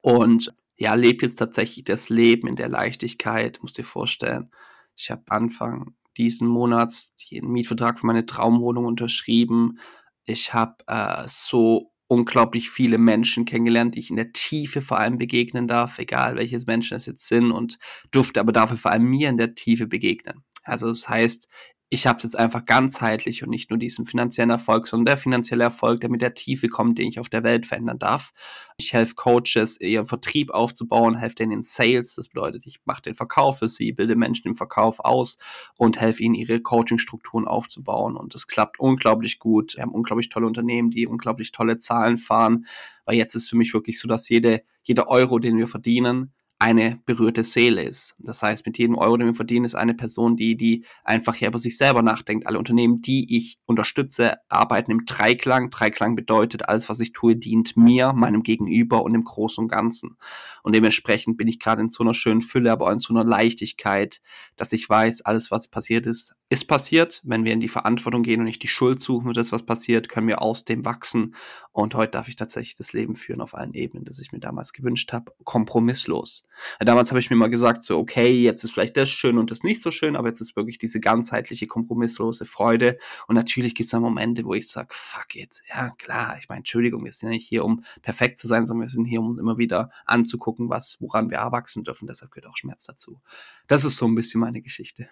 Und 0.00 0.54
ja, 0.78 0.94
lebe 0.94 1.26
jetzt 1.26 1.36
tatsächlich 1.36 1.84
das 1.84 2.08
Leben 2.08 2.48
in 2.48 2.56
der 2.56 2.68
Leichtigkeit, 2.68 3.58
musst 3.62 3.78
dir 3.78 3.84
vorstellen. 3.84 4.50
Ich 4.96 5.10
habe 5.10 5.24
Anfang 5.28 5.94
diesen 6.16 6.48
Monats 6.48 7.14
den 7.30 7.48
Mietvertrag 7.48 7.98
für 7.98 8.06
meine 8.06 8.26
Traumwohnung 8.26 8.86
unterschrieben. 8.86 9.78
Ich 10.24 10.54
habe 10.54 10.76
äh, 10.86 11.24
so 11.26 11.92
unglaublich 12.06 12.70
viele 12.70 12.96
Menschen 12.96 13.44
kennengelernt, 13.44 13.94
die 13.94 14.00
ich 14.00 14.10
in 14.10 14.16
der 14.16 14.32
Tiefe 14.32 14.80
vor 14.80 14.98
allem 14.98 15.18
begegnen 15.18 15.68
darf, 15.68 15.98
egal 15.98 16.36
welches 16.36 16.66
Menschen 16.66 16.96
es 16.96 17.06
jetzt 17.06 17.26
sind 17.28 17.50
und 17.50 17.78
durfte 18.10 18.40
aber 18.40 18.52
dafür 18.52 18.78
vor 18.78 18.92
allem 18.92 19.04
mir 19.04 19.28
in 19.28 19.36
der 19.36 19.54
Tiefe 19.54 19.86
begegnen. 19.86 20.44
Also 20.64 20.88
das 20.88 21.08
heißt, 21.08 21.48
ich 21.90 22.06
habe 22.06 22.18
es 22.18 22.22
jetzt 22.22 22.38
einfach 22.38 22.66
ganzheitlich 22.66 23.42
und 23.42 23.48
nicht 23.48 23.70
nur 23.70 23.78
diesen 23.78 24.04
finanziellen 24.04 24.50
Erfolg, 24.50 24.88
sondern 24.88 25.06
der 25.06 25.16
finanzielle 25.16 25.64
Erfolg, 25.64 26.02
der 26.02 26.10
mit 26.10 26.20
der 26.20 26.34
Tiefe 26.34 26.68
kommt, 26.68 26.98
den 26.98 27.08
ich 27.08 27.18
auf 27.18 27.30
der 27.30 27.44
Welt 27.44 27.64
verändern 27.64 27.98
darf. 27.98 28.32
Ich 28.76 28.92
helfe 28.92 29.14
Coaches, 29.14 29.80
ihren 29.80 30.04
Vertrieb 30.04 30.50
aufzubauen, 30.50 31.16
helfe 31.16 31.36
denen 31.36 31.52
in 31.52 31.62
Sales. 31.62 32.16
Das 32.16 32.28
bedeutet, 32.28 32.66
ich 32.66 32.80
mache 32.84 33.02
den 33.02 33.14
Verkauf 33.14 33.60
für 33.60 33.68
sie, 33.68 33.92
bilde 33.92 34.16
Menschen 34.16 34.48
im 34.48 34.54
Verkauf 34.54 35.00
aus 35.00 35.38
und 35.76 35.98
helfe 35.98 36.22
ihnen, 36.22 36.34
ihre 36.34 36.60
Coaching-Strukturen 36.60 37.48
aufzubauen. 37.48 38.16
Und 38.16 38.34
das 38.34 38.46
klappt 38.46 38.78
unglaublich 38.78 39.38
gut. 39.38 39.76
Wir 39.76 39.82
haben 39.82 39.94
unglaublich 39.94 40.28
tolle 40.28 40.46
Unternehmen, 40.46 40.90
die 40.90 41.06
unglaublich 41.06 41.52
tolle 41.52 41.78
Zahlen 41.78 42.18
fahren. 42.18 42.66
Weil 43.06 43.16
jetzt 43.16 43.34
ist 43.34 43.48
für 43.48 43.56
mich 43.56 43.72
wirklich 43.72 43.98
so, 43.98 44.08
dass 44.08 44.28
jede, 44.28 44.62
jeder 44.82 45.08
Euro, 45.08 45.38
den 45.38 45.56
wir 45.56 45.68
verdienen, 45.68 46.34
eine 46.60 47.00
berührte 47.06 47.44
Seele 47.44 47.82
ist. 47.82 48.16
Das 48.18 48.42
heißt, 48.42 48.66
mit 48.66 48.78
jedem 48.78 48.96
Euro, 48.96 49.16
den 49.16 49.28
wir 49.28 49.34
verdienen, 49.34 49.64
ist 49.64 49.76
eine 49.76 49.94
Person, 49.94 50.36
die, 50.36 50.56
die 50.56 50.84
einfach 51.04 51.36
hier 51.36 51.48
über 51.48 51.58
sich 51.58 51.76
selber 51.76 52.02
nachdenkt. 52.02 52.46
Alle 52.46 52.58
Unternehmen, 52.58 53.00
die 53.00 53.36
ich 53.36 53.58
unterstütze, 53.66 54.38
arbeiten 54.48 54.90
im 54.90 55.04
Dreiklang. 55.04 55.70
Dreiklang 55.70 56.16
bedeutet, 56.16 56.68
alles, 56.68 56.88
was 56.88 56.98
ich 56.98 57.12
tue, 57.12 57.36
dient 57.36 57.76
mir, 57.76 58.12
meinem 58.12 58.42
Gegenüber 58.42 59.04
und 59.04 59.12
dem 59.12 59.22
Großen 59.22 59.62
und 59.62 59.68
Ganzen. 59.68 60.16
Und 60.64 60.74
dementsprechend 60.74 61.36
bin 61.36 61.46
ich 61.46 61.60
gerade 61.60 61.82
in 61.82 61.90
so 61.90 62.02
einer 62.02 62.14
schönen 62.14 62.40
Fülle, 62.40 62.72
aber 62.72 62.86
auch 62.86 62.92
in 62.92 62.98
so 62.98 63.14
einer 63.14 63.24
Leichtigkeit, 63.24 64.20
dass 64.56 64.72
ich 64.72 64.88
weiß, 64.88 65.20
alles, 65.22 65.52
was 65.52 65.68
passiert 65.68 66.06
ist, 66.06 66.34
ist 66.50 66.64
passiert. 66.64 67.20
Wenn 67.24 67.44
wir 67.44 67.52
in 67.52 67.60
die 67.60 67.68
Verantwortung 67.68 68.22
gehen 68.22 68.40
und 68.40 68.46
nicht 68.46 68.62
die 68.62 68.68
Schuld 68.68 69.00
suchen 69.00 69.32
das, 69.34 69.52
was 69.52 69.64
passiert, 69.64 70.08
können 70.08 70.28
wir 70.28 70.40
aus 70.40 70.64
dem 70.64 70.84
wachsen. 70.84 71.34
Und 71.72 71.94
heute 71.94 72.12
darf 72.12 72.28
ich 72.28 72.36
tatsächlich 72.36 72.74
das 72.74 72.92
Leben 72.92 73.14
führen 73.14 73.40
auf 73.40 73.54
allen 73.54 73.74
Ebenen, 73.74 74.04
das 74.04 74.18
ich 74.18 74.32
mir 74.32 74.40
damals 74.40 74.72
gewünscht 74.72 75.12
habe, 75.12 75.32
kompromisslos. 75.44 76.44
Damals 76.80 77.10
habe 77.10 77.20
ich 77.20 77.30
mir 77.30 77.36
mal 77.36 77.50
gesagt, 77.50 77.84
so, 77.84 77.98
okay, 77.98 78.30
jetzt 78.30 78.64
ist 78.64 78.72
vielleicht 78.72 78.96
das 78.96 79.10
schön 79.10 79.38
und 79.38 79.50
das 79.50 79.62
nicht 79.62 79.82
so 79.82 79.90
schön, 79.90 80.16
aber 80.16 80.28
jetzt 80.28 80.40
ist 80.40 80.56
wirklich 80.56 80.78
diese 80.78 81.00
ganzheitliche, 81.00 81.66
kompromisslose 81.66 82.46
Freude. 82.46 82.98
Und 83.26 83.34
natürlich 83.34 83.74
gibt 83.74 83.84
es 83.86 83.90
dann 83.90 84.02
Momente, 84.02 84.44
wo 84.44 84.54
ich 84.54 84.68
sage, 84.68 84.88
fuck 84.90 85.36
it. 85.36 85.60
Ja, 85.68 85.90
klar, 85.90 86.36
ich 86.38 86.48
meine, 86.48 86.60
Entschuldigung, 86.60 87.04
wir 87.04 87.12
sind 87.12 87.28
ja 87.28 87.34
nicht 87.34 87.46
hier, 87.46 87.64
um 87.64 87.84
perfekt 88.02 88.38
zu 88.38 88.46
sein, 88.46 88.66
sondern 88.66 88.86
wir 88.86 88.90
sind 88.90 89.04
hier, 89.04 89.20
um 89.20 89.38
immer 89.38 89.58
wieder 89.58 89.90
anzugucken, 90.06 90.70
was, 90.70 90.96
woran 91.00 91.30
wir 91.30 91.38
erwachsen 91.38 91.84
dürfen. 91.84 92.06
Deshalb 92.06 92.32
gehört 92.32 92.50
auch 92.50 92.56
Schmerz 92.56 92.86
dazu. 92.86 93.20
Das 93.66 93.84
ist 93.84 93.96
so 93.96 94.06
ein 94.06 94.14
bisschen 94.14 94.40
meine 94.40 94.62
Geschichte. 94.62 95.08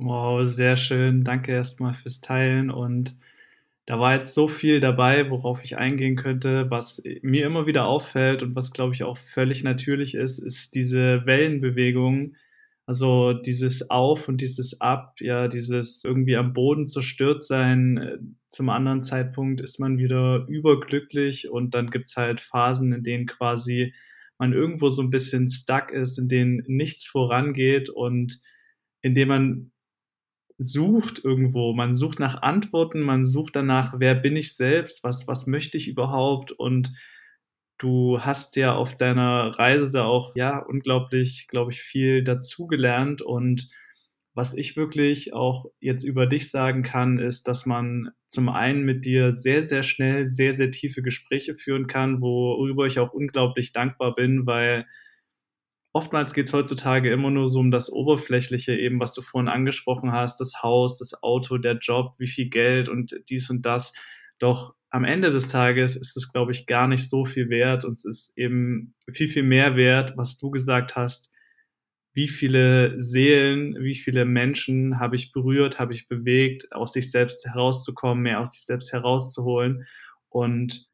Wow, 0.00 0.44
sehr 0.44 0.76
schön. 0.76 1.24
Danke 1.24 1.52
erstmal 1.52 1.92
fürs 1.94 2.20
Teilen 2.20 2.70
und 2.70 3.16
Da 3.86 4.00
war 4.00 4.14
jetzt 4.14 4.34
so 4.34 4.48
viel 4.48 4.80
dabei, 4.80 5.30
worauf 5.30 5.64
ich 5.64 5.78
eingehen 5.78 6.16
könnte. 6.16 6.70
Was, 6.70 7.02
mir 7.22 7.46
immer 7.46 7.66
wieder 7.66 7.86
auffällt 7.86 8.42
und 8.42 8.54
was, 8.56 8.72
glaube 8.72 8.94
ich, 8.94 9.04
auch 9.04 9.18
völlig 9.18 9.64
natürlich 9.64 10.14
ist, 10.14 10.38
ist 10.40 10.74
diese 10.76 11.26
Wellenbewegung. 11.26 12.36
Also, 12.86 13.32
dieses 13.34 13.90
Auf 13.90 14.28
und 14.28 14.40
dieses 14.42 14.80
Ab, 14.82 15.16
ja, 15.20 15.48
dieses 15.48 16.04
irgendwie 16.04 16.36
am 16.36 16.52
Boden 16.54 16.86
zerstört 16.88 17.42
sein. 17.44 18.36
Zum 18.50 18.70
anderen 18.70 19.02
Zeitpunkt 19.02 19.60
ist 19.62 19.80
man 19.80 19.98
wieder 19.98 20.46
überglücklich 20.48 21.50
und 21.50 21.74
dann 21.74 21.90
gibt's 21.90 22.16
halt 22.16 22.40
Phasen, 22.40 22.92
in 22.94 23.02
denen 23.04 23.26
quasi 23.26 23.94
man 24.38 24.52
irgendwo 24.54 24.88
so 24.90 25.02
'n 25.02 25.10
bisschen 25.10 25.48
stuck 25.48 25.90
ist, 25.92 26.18
in 26.18 26.28
denen 26.28 26.62
nichts 26.68 27.06
vorangeht 27.06 27.90
und 27.90 28.40
in 29.02 29.14
dem 29.14 29.28
man 29.28 29.70
sucht 30.58 31.24
irgendwo. 31.24 31.72
Man 31.74 31.94
sucht 31.94 32.18
nach 32.20 32.42
Antworten, 32.42 33.00
man 33.02 33.24
sucht 33.24 33.56
danach: 33.56 33.94
„Wer 33.98 34.14
bin 34.16 34.36
ich 34.36 34.56
selbst? 34.56 35.04
Was 35.04 35.28
was 35.28 35.46
möchte 35.46 35.76
ich 35.78 35.88
überhaupt?“ 35.88 36.52
Und 36.52 36.92
du 37.78 38.20
hast 38.20 38.56
ja 38.56 38.74
auf 38.74 38.96
deiner 38.96 39.58
Reise 39.58 39.90
da 39.92 40.04
auch, 40.04 40.34
ja, 40.36 40.58
unglaublich, 40.58 41.46
glaube 41.48 41.72
ich, 41.72 41.80
viel 41.82 42.24
dazugelernt. 42.24 43.22
Und 43.22 43.70
was 44.34 44.54
ich 44.56 44.76
wirklich 44.76 45.32
auch 45.34 45.66
jetzt 45.80 46.04
über 46.04 46.26
dich 46.26 46.50
sagen 46.50 46.82
kann, 46.82 47.18
ist, 47.18 47.48
dass 47.48 47.66
man 47.66 48.10
zum 48.28 48.48
einen 48.48 48.84
mit 48.84 49.04
dir 49.04 49.32
sehr, 49.32 49.62
sehr 49.62 49.82
schnell 49.82 50.24
sehr, 50.26 50.52
sehr 50.54 50.70
tiefe 50.70 51.02
Gespräche 51.02 51.54
führen 51.56 51.86
kann, 51.88 52.20
worüber 52.20 52.86
ich 52.86 52.98
auch 53.00 53.12
unglaublich 53.12 53.72
dankbar 53.72 54.14
bin, 54.14 54.46
weil 54.46 54.86
oftmals 55.92 56.34
geht's 56.34 56.52
heutzutage 56.52 57.10
immer 57.12 57.30
nur 57.30 57.48
so 57.48 57.60
um 57.60 57.70
das 57.70 57.90
Oberflächliche 57.92 58.74
eben, 58.76 59.00
was 59.00 59.14
du 59.14 59.22
vorhin 59.22 59.48
angesprochen 59.48 60.12
hast, 60.12 60.40
das 60.40 60.62
Haus, 60.62 60.98
das 60.98 61.22
Auto, 61.22 61.58
der 61.58 61.78
Job, 61.78 62.14
wie 62.18 62.26
viel 62.28 62.48
Geld 62.48 62.88
und 62.88 63.14
dies 63.30 63.50
und 63.50 63.66
das. 63.66 63.94
Doch 64.38 64.74
am 64.90 65.04
Ende 65.04 65.30
des 65.30 65.48
Tages 65.48 65.96
ist 65.96 66.16
es, 66.16 66.32
glaube 66.32 66.52
ich, 66.52 66.66
gar 66.66 66.88
nicht 66.88 67.08
so 67.08 67.24
viel 67.24 67.50
wert 67.50 67.84
und 67.84 67.92
es 67.94 68.04
ist 68.04 68.38
eben 68.38 68.94
viel, 69.10 69.28
viel 69.28 69.42
mehr 69.42 69.76
wert, 69.76 70.16
was 70.16 70.38
du 70.38 70.50
gesagt 70.50 70.96
hast: 70.96 71.32
„Wie 72.14 72.28
viele 72.28 73.00
Seelen, 73.00 73.76
wie 73.82 73.94
viele 73.94 74.24
Menschen 74.24 74.98
habe 75.00 75.16
ich 75.16 75.32
berührt, 75.32 75.78
habe 75.78 75.92
ich 75.94 76.08
bewegt, 76.08 76.72
aus 76.72 76.92
sich 76.94 77.10
selbst 77.10 77.46
herauszukommen, 77.46 78.22
mehr 78.24 78.40
aus 78.40 78.52
sich 78.52 78.64
selbst 78.66 78.92
herauszuholen?“ 78.92 79.86
Und 80.28 80.87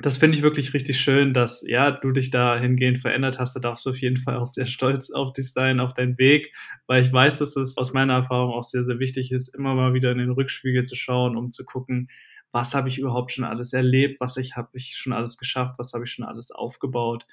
das 0.00 0.16
finde 0.16 0.36
ich 0.38 0.42
wirklich 0.44 0.74
richtig 0.74 1.00
schön, 1.00 1.32
dass, 1.34 1.66
ja, 1.66 1.90
du 1.90 2.12
dich 2.12 2.30
dahingehend 2.30 2.98
verändert 2.98 3.38
hast. 3.40 3.54
Da 3.56 3.60
darfst 3.60 3.84
du 3.86 3.90
auf 3.90 4.00
jeden 4.00 4.16
Fall 4.18 4.36
auch 4.36 4.46
sehr 4.46 4.66
stolz 4.66 5.10
auf 5.10 5.32
dich 5.32 5.52
sein, 5.52 5.80
auf 5.80 5.92
deinen 5.94 6.16
Weg, 6.18 6.54
weil 6.86 7.02
ich 7.02 7.12
weiß, 7.12 7.38
dass 7.40 7.56
es 7.56 7.76
aus 7.78 7.92
meiner 7.92 8.14
Erfahrung 8.14 8.52
auch 8.54 8.62
sehr, 8.64 8.82
sehr 8.84 9.00
wichtig 9.00 9.32
ist, 9.32 9.48
immer 9.56 9.74
mal 9.74 9.94
wieder 9.94 10.12
in 10.12 10.18
den 10.18 10.30
Rückspiegel 10.30 10.84
zu 10.84 10.94
schauen, 10.96 11.36
um 11.36 11.50
zu 11.50 11.64
gucken: 11.64 12.08
„Was 12.52 12.74
habe 12.74 12.88
ich 12.88 12.98
überhaupt 12.98 13.32
schon 13.32 13.44
alles 13.44 13.72
erlebt? 13.72 14.20
Was 14.20 14.36
ich 14.36 14.56
habe 14.56 14.70
ich 14.74 14.96
schon 14.96 15.12
alles 15.12 15.36
geschafft? 15.36 15.74
Was 15.78 15.92
habe 15.92 16.04
ich 16.04 16.12
schon 16.12 16.24
alles 16.26 16.50
aufgebaut?“ 16.52 17.26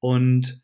Und 0.00 0.62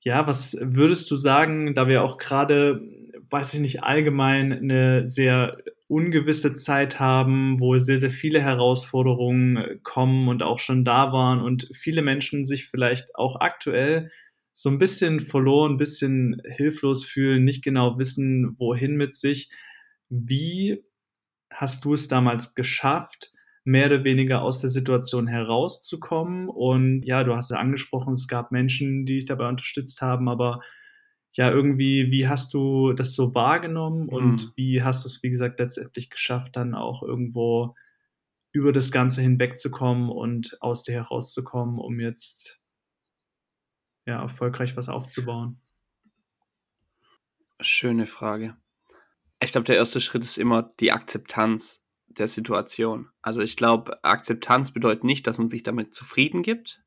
ja, 0.00 0.26
was 0.26 0.56
würdest 0.60 1.10
du 1.10 1.16
sagen, 1.16 1.74
da 1.74 1.88
wir 1.88 2.02
auch 2.02 2.18
grade, 2.18 2.82
weiß 3.30 3.54
ich 3.54 3.60
nicht, 3.60 3.82
allgemein 3.82 4.48
'ne 4.62 5.06
sehr 5.06 5.56
ungewisse 5.88 6.54
Zeit 6.56 6.98
haben, 7.00 7.60
wo 7.60 7.78
sehr, 7.78 7.98
sehr 7.98 8.10
viele 8.10 8.40
Herausforderungen 8.42 9.80
kommen 9.82 10.28
und 10.28 10.42
auch 10.42 10.58
schon 10.58 10.84
da 10.84 11.12
waren 11.12 11.40
und 11.40 11.68
viele 11.74 12.02
Menschen 12.02 12.44
sich 12.44 12.68
vielleicht 12.68 13.14
auch 13.16 13.40
aktuell 13.40 14.10
so 14.54 14.70
'n 14.70 14.78
bisschen 14.78 15.20
verloren, 15.20 15.76
bisschen 15.78 16.40
hilflos 16.56 17.04
fühlen, 17.04 17.44
nicht 17.44 17.62
genau 17.64 17.98
wissen, 17.98 18.56
wohin 18.58 18.96
mit 18.96 19.14
sich. 19.14 19.50
Wie 20.08 20.84
hast 21.50 21.84
du 21.84 21.94
es 21.94 22.08
damals 22.08 22.54
geschafft, 22.54 23.32
mehr 23.64 23.86
oder 23.86 24.04
weniger 24.04 24.42
aus 24.42 24.60
der 24.60 24.70
Situation 24.70 25.26
herauszukommen? 25.28 26.48
Und 26.48 27.02
ja, 27.04 27.24
du 27.24 27.34
hast 27.36 27.50
ja 27.52 27.58
angesprochen, 27.58 28.14
es 28.14 28.28
gab 28.28 28.52
Menschen, 28.52 29.06
die 29.06 29.16
dich 29.16 29.26
dabei 29.26 29.48
unterstützt 29.48 30.02
haben, 30.02 30.28
aber 30.28 30.60
ja, 31.36 31.50
irgendwie, 31.50 32.10
wie 32.10 32.28
hast 32.28 32.54
du 32.54 32.92
das 32.92 33.14
so 33.14 33.34
wahrgenommen 33.34 34.08
und 34.08 34.46
Mhm. 34.46 34.52
wie 34.56 34.82
hast 34.82 35.04
du's, 35.04 35.22
wie 35.22 35.30
gesagt, 35.30 35.58
letztendlich 35.58 36.10
geschafft, 36.10 36.56
dann 36.56 36.74
auch 36.74 37.02
irgendwo 37.02 37.74
über 38.52 38.72
das 38.72 38.92
Ganze 38.92 39.20
hinwegzukommen 39.20 40.10
und 40.10 40.56
aus 40.62 40.84
dir 40.84 40.92
herauszukommen, 40.94 41.80
um 41.80 41.98
jetzt 41.98 42.60
ja, 44.06 44.20
erfolgreich 44.22 44.76
was 44.76 44.88
aufzubauen? 44.88 45.60
Schöne 47.60 48.06
Frage. 48.06 48.56
Ich 49.40 49.52
glaube, 49.52 49.64
der 49.64 49.78
1. 49.80 50.00
Schritt 50.04 50.22
ist 50.24 50.38
immer 50.38 50.70
die 50.80 50.92
Akzeptanz 50.92 51.84
der 52.06 52.28
Situation. 52.28 53.08
Also, 53.22 53.40
ich 53.40 53.56
glaube, 53.56 54.02
Akzeptanz 54.04 54.72
bedeutet 54.72 55.04
nicht, 55.04 55.26
dass 55.26 55.38
man 55.38 55.48
sich 55.48 55.62
damit 55.64 55.94
zufrieden 55.94 56.42
gibt 56.42 56.83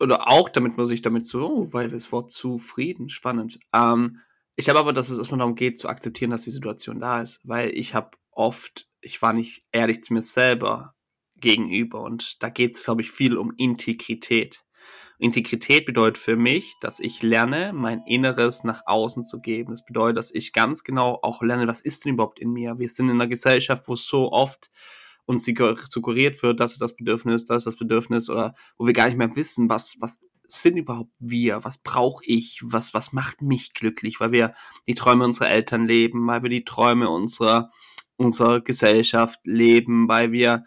oder 0.00 0.28
auch, 0.28 0.48
damit 0.48 0.76
man 0.76 0.86
sich 0.86 1.02
damit 1.02 1.26
so 1.26 1.46
oh, 1.48 1.72
weil 1.72 1.88
das 1.90 2.12
Wort 2.12 2.30
zufrieden, 2.30 3.08
spannend. 3.08 3.58
Ähm, 3.74 4.18
ich 4.56 4.64
glaube 4.66 4.80
aber, 4.80 4.92
dass 4.92 5.10
es 5.10 5.18
erst 5.18 5.30
mal 5.30 5.38
darum 5.38 5.54
geht, 5.54 5.78
zu 5.78 5.88
akzeptieren, 5.88 6.30
dass 6.30 6.42
die 6.42 6.50
Situation 6.50 6.98
da 7.00 7.22
ist, 7.22 7.40
weil 7.44 7.70
ich 7.70 7.94
habe 7.94 8.10
oft 8.32 8.86
ich 9.02 9.22
war 9.22 9.32
nicht 9.32 9.64
ehrlich 9.72 10.02
zu 10.04 10.12
mir 10.14 10.22
selber 10.22 10.94
gegenüber 11.40 12.02
und 12.02 12.42
da 12.42 12.50
geht's, 12.50 12.84
glaube 12.84 13.00
ich, 13.02 13.10
viel 13.10 13.36
um 13.38 13.52
Integrität. 13.56 14.62
Integrität 15.18 15.86
bedeutet 15.86 16.18
für 16.18 16.36
mich, 16.36 16.74
dass 16.80 17.00
ich 17.00 17.22
lerne, 17.22 17.72
mein 17.74 18.02
Inneres 18.06 18.64
nach 18.64 18.82
außen 18.86 19.24
zu 19.24 19.40
geben. 19.40 19.70
Das 19.72 19.84
bedeutet, 19.84 20.18
dass 20.18 20.34
ich 20.34 20.52
ganz 20.52 20.84
genau 20.84 21.18
auch 21.22 21.42
lerne, 21.42 21.66
was 21.68 21.82
ist 21.82 22.04
denn 22.04 22.14
überhaupt 22.14 22.38
in 22.40 22.52
mir? 22.52 22.78
Wir 22.78 22.88
sind 22.88 23.08
in 23.10 23.18
'ner 23.18 23.26
Gesellschaft, 23.26 23.88
wo 23.88 23.96
so 23.96 24.32
oft 24.32 24.70
uns 25.30 25.44
suggeriert 25.90 26.42
wird, 26.42 26.60
das 26.60 26.72
ist 26.72 26.82
das 26.82 26.96
Bedürfnis, 26.96 27.46
das 27.46 27.58
ist 27.58 27.66
das 27.66 27.76
Bedürfnis 27.78 28.30
oder 28.30 28.54
wo 28.78 28.86
wir 28.86 28.94
gar 28.94 29.06
nicht 29.08 29.18
mehr 29.18 29.36
wissen, 29.36 29.68
was 29.70 29.96
was 30.00 30.18
sind 30.48 30.76
überhaupt 30.78 31.12
wir? 31.20 31.64
Was 31.64 31.78
brauche 31.78 32.24
ich? 32.26 32.60
Was 32.64 32.94
was 32.94 33.12
macht 33.14 33.42
mich 33.42 33.74
glücklich? 33.74 34.20
Weil 34.20 34.32
wir 34.32 34.54
die 34.88 34.94
Träume 34.96 35.24
unserer 35.24 35.50
Eltern 35.50 35.86
leben, 35.86 36.26
weil 36.28 36.42
wir 36.42 36.50
die 36.50 36.64
Träume 36.64 37.08
unserer 37.10 37.70
unserer 38.18 38.60
Gesellschaft 38.60 39.40
leben, 39.44 40.08
weil 40.08 40.32
wir, 40.32 40.64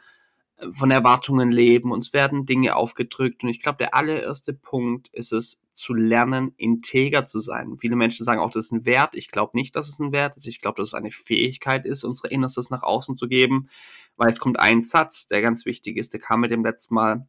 äh, 0.57 0.71
von 0.73 0.91
Erwartungen 0.91 1.51
leben. 1.51 1.91
Uns 1.93 2.13
werden 2.13 2.45
Dinge 2.47 2.75
aufgedrückt 2.77 3.43
und 3.43 3.49
ich 3.51 3.61
glaube, 3.61 3.77
der 3.79 3.95
allererste 3.95 4.53
Punkt 4.53 5.09
ist 5.13 5.33
es, 5.33 5.61
zu 5.73 5.93
lernen, 5.95 6.53
integer 6.57 7.25
zu 7.27 7.39
sein. 7.41 7.77
Viele 7.79 7.95
Menschen 7.97 8.25
sagen 8.25 8.39
auch, 8.41 8.51
das 8.51 8.65
ist 8.67 8.73
'n 8.73 8.85
Wert. 8.85 9.15
Ich 9.15 9.29
glaube 9.29 9.57
nicht, 9.57 9.75
dass 9.75 9.89
es 9.89 9.99
'n 10.01 10.11
Wert 10.13 10.37
ist. 10.37 10.47
Ich 10.47 10.59
glaube, 10.61 10.77
dass 10.81 10.89
es 10.89 10.93
eine 10.95 11.11
Fähigkeit 11.11 11.85
ist, 11.87 12.03
unser 12.05 12.31
Innerstes 12.31 12.69
nach 12.71 12.83
außen 12.83 13.17
zu 13.17 13.27
geben, 13.29 13.69
weil 14.17 14.29
es 14.29 14.39
kommt 14.39 14.59
ein 14.59 14.83
Satz, 14.83 15.27
der 15.27 15.41
ganz 15.41 15.65
wichtig 15.65 15.97
ist, 15.97 16.13
der 16.13 16.19
kam 16.21 16.41
mit 16.41 16.51
dem 16.51 16.63
letzten 16.65 16.95
Mal: 16.95 17.27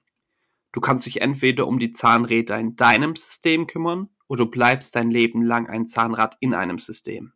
„Du 0.73 0.81
kannst 0.81 1.07
dich 1.07 1.23
entweder 1.23 1.67
um 1.69 1.79
die 1.81 1.93
Zahnräder 1.93 2.59
in 2.61 2.77
deinem 2.77 3.17
System 3.17 3.67
kümmern 3.69 4.11
oder 4.29 4.45
du 4.47 4.51
bleibst 4.53 4.97
dein 4.97 5.11
Leben 5.11 5.43
lang 5.43 5.69
ein 5.69 5.87
Zahnrad 5.87 6.37
in 6.41 6.55
einem 6.55 6.79
System.“ 6.79 7.33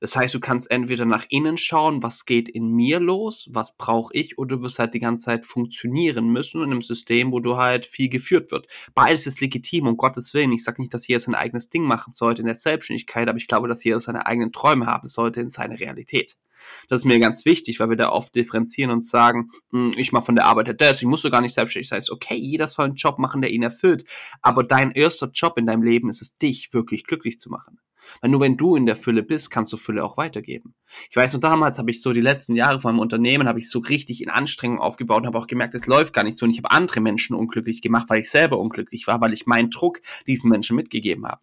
Das 0.00 0.16
heißt, 0.16 0.34
du 0.34 0.40
kannst 0.40 0.70
entweder 0.70 1.06
nach 1.06 1.26
innen 1.30 1.56
schauen: 1.58 2.02
„Was 2.02 2.26
geht 2.26 2.48
in 2.50 2.68
mir 2.72 3.00
los? 3.00 3.48
Was 3.52 3.76
brauche 3.78 4.14
ich?“ 4.14 4.38
Oder 4.38 4.56
du 4.58 4.62
wirst 4.62 4.78
halt 4.78 4.94
die 4.94 5.00
ganze 5.00 5.24
Zeit 5.26 5.46
funktionieren 5.46 6.28
müssen 6.28 6.62
in 6.62 6.70
'nem 6.70 6.82
System, 6.82 7.32
wo 7.32 7.40
du 7.40 7.56
halt 7.56 7.86
viel 7.86 8.08
geführt 8.10 8.50
wird. 8.52 8.68
Beides 8.94 9.26
ist 9.26 9.40
legitim, 9.40 9.86
um 9.88 9.96
Gottes 9.96 10.34
Willen. 10.34 10.52
Ich 10.52 10.64
sage 10.64 10.82
nicht, 10.82 10.94
dass 10.94 11.08
jeder 11.08 11.20
sein 11.20 11.34
eigenes 11.36 11.70
Ding 11.70 11.84
machen 11.84 12.14
sollte 12.14 12.42
in 12.42 12.46
der 12.46 12.56
Selbstständigkeit, 12.56 13.28
aber 13.28 13.38
ich 13.38 13.48
glaube, 13.48 13.68
dass 13.68 13.84
jeder 13.84 14.00
seine 14.00 14.26
eigenen 14.26 14.52
Träume 14.52 14.86
haben 14.86 15.06
sollte 15.08 15.40
in 15.40 15.48
seiner 15.50 15.80
Realität. 15.80 16.36
Das 16.88 17.00
ist 17.02 17.04
mir 17.04 17.18
ganz 17.18 17.44
wichtig, 17.44 17.80
weil 17.80 17.90
wir 17.90 17.96
da 17.96 18.10
oft 18.10 18.34
differenzieren 18.34 18.90
und 18.90 19.04
sagen: 19.06 19.50
„Hm, 19.72 19.92
ich 19.96 20.12
mache 20.12 20.26
von 20.26 20.34
der 20.36 20.46
Arbeit 20.46 20.68
her 20.68 20.74
das, 20.74 20.98
ich 21.02 21.06
muss 21.08 21.22
doch 21.22 21.30
gar 21.30 21.40
nicht 21.40 21.54
selbstständig 21.54 21.88
sein.“ 21.88 21.98
Ist 21.98 22.10
okay, 22.10 22.36
jeder 22.36 22.68
soll 22.68 22.86
'n 22.88 22.94
Job 22.94 23.18
machen, 23.18 23.42
der 23.42 23.50
ihn 23.52 23.62
erfüllt. 23.62 24.04
Aber 24.42 24.64
dein 24.64 24.90
1. 24.92 25.30
Job 25.34 25.58
in 25.58 25.66
deinem 25.66 25.82
Leben 25.82 26.08
ist 26.10 26.22
es, 26.22 26.36
dich 26.38 26.72
wirklich 26.72 27.04
glücklich 27.04 27.38
zu 27.40 27.50
machen. 27.50 27.78
Weil 28.20 28.30
nur 28.30 28.40
wenn 28.42 28.56
du 28.58 28.76
in 28.76 28.84
der 28.86 28.96
Fülle 28.96 29.22
bist, 29.22 29.50
kannst 29.50 29.72
du 29.72 29.78
Fülle 29.78 30.04
auch 30.04 30.18
weitergeben. 30.18 30.74
Ich 31.10 31.16
weiß 31.16 31.32
noch, 31.34 31.40
damals 31.40 31.78
habe 31.78 31.90
ich 31.90 32.02
so 32.02 32.12
die 32.12 32.20
letzten 32.20 32.54
Jahre 32.54 32.78
von 32.78 32.92
meinem 32.94 33.00
Unternehmen 33.00 33.48
habe 33.48 33.58
ich 33.60 33.70
so 33.70 33.78
richtig 33.78 34.22
in 34.22 34.28
Anstrengung 34.30 34.78
aufgebaut 34.78 35.22
und 35.22 35.26
habe 35.28 35.38
auch 35.38 35.46
gemerkt, 35.46 35.74
es 35.74 35.86
läuft 35.86 36.12
gar 36.12 36.22
nicht 36.24 36.36
so 36.36 36.44
und 36.44 36.50
ich 36.52 36.58
habe 36.58 36.70
andere 36.70 37.00
Menschen 37.00 37.34
unglücklich 37.34 37.80
gemacht, 37.80 38.06
weil 38.10 38.20
ich 38.20 38.30
selber 38.30 38.58
unglücklich 38.58 39.06
war, 39.06 39.20
weil 39.22 39.32
ich 39.32 39.46
meinen 39.46 39.70
Druck 39.70 40.00
diesen 40.26 40.50
Menschen 40.50 40.76
mitgegeben 40.76 41.26
habe. 41.26 41.40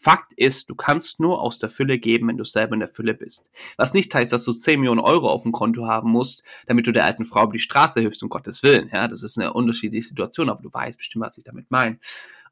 Fakt 0.00 0.32
ist, 0.34 0.70
du 0.70 0.74
kannst 0.76 1.18
nur 1.20 1.40
aus 1.42 1.58
der 1.58 1.70
Fülle 1.70 1.98
geben, 1.98 2.28
wenn 2.28 2.36
du 2.36 2.44
selber 2.44 2.74
in 2.74 2.80
der 2.80 2.88
Fülle 2.88 3.14
bist. 3.14 3.50
Was 3.76 3.94
nicht 3.94 4.14
heißt, 4.14 4.32
dass 4.32 4.44
du 4.44 4.52
10.000.000 4.52 5.00
€ 5.00 5.28
aufm 5.28 5.50
Konto 5.52 5.86
haben 5.86 6.10
musst, 6.12 6.42
damit 6.66 6.86
du 6.86 6.92
der 6.92 7.04
alten 7.04 7.24
Frau 7.24 7.44
über 7.44 7.52
die 7.54 7.58
Straße 7.58 8.00
hilfst, 8.00 8.22
um 8.22 8.28
Gottes 8.28 8.62
Willen, 8.62 8.88
ja? 8.92 9.08
Das 9.08 9.22
ist 9.24 9.36
'ne 9.38 9.52
unterschiedliche 9.52 10.06
Situation, 10.08 10.50
aber 10.50 10.62
du 10.62 10.72
weißt 10.72 10.98
bestimmt, 10.98 11.24
was 11.24 11.36
ich 11.38 11.44
damit 11.44 11.70
meine. 11.70 11.98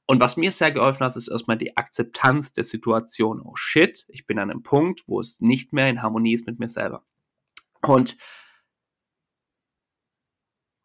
Und 0.07 0.21
was 0.21 0.37
mir 0.37 0.53
sehr 0.53 0.73
geholfen 0.73 1.05
hat, 1.05 1.17
ist 1.17 1.29
erst 1.29 1.49
mal 1.49 1.57
die 1.57 1.77
Akzeptanz 1.77 2.53
der 2.53 2.65
Situation. 2.65 3.41
„Oh 3.43 3.55
shit, 3.57 4.07
ich 4.09 4.27
bin 4.27 4.39
an 4.41 4.49
'nem 4.49 4.63
Punkt, 4.65 5.05
wo 5.07 5.21
es 5.21 5.41
nicht 5.41 5.73
mehr 5.73 5.89
in 5.91 6.03
Harmonie 6.03 6.35
ist 6.35 6.47
mit 6.47 6.59
mir 6.61 6.69
selber.“ 6.69 7.05
Und 7.83 8.17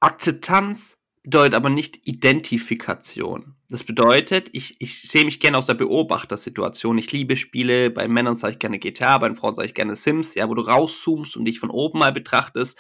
Akzeptanz 0.04 0.98
bedeutet 1.24 1.54
aber 1.54 1.70
nicht 1.70 2.00
Identifikation. 2.08 3.56
Das 3.70 3.84
bedeutet, 3.84 4.50
ich, 4.54 4.76
ich 4.80 5.02
sehe 5.02 5.24
mich 5.24 5.40
gerne 5.40 5.58
aus 5.58 5.68
der 5.68 5.76
Beobachtersituation. 5.76 6.98
Ich 6.98 7.12
liebe 7.12 7.38
Spiele, 7.38 7.90
bei 7.90 8.08
Männern 8.08 8.36
sage 8.36 8.54
ich 8.54 8.60
gerne 8.60 8.80
GTA, 8.80 9.18
bei 9.18 9.34
Frauen 9.36 9.56
sage 9.56 9.68
ich 9.68 9.74
gerne 9.74 9.96
Sims, 9.96 10.36
ja, 10.36 10.50
wo 10.50 10.56
du 10.56 10.64
rauszoomst 10.64 11.38
und 11.38 11.46
dich 11.46 11.60
von 11.60 11.70
oben 11.70 12.00
mal 12.00 12.12
betrachtest. 12.12 12.78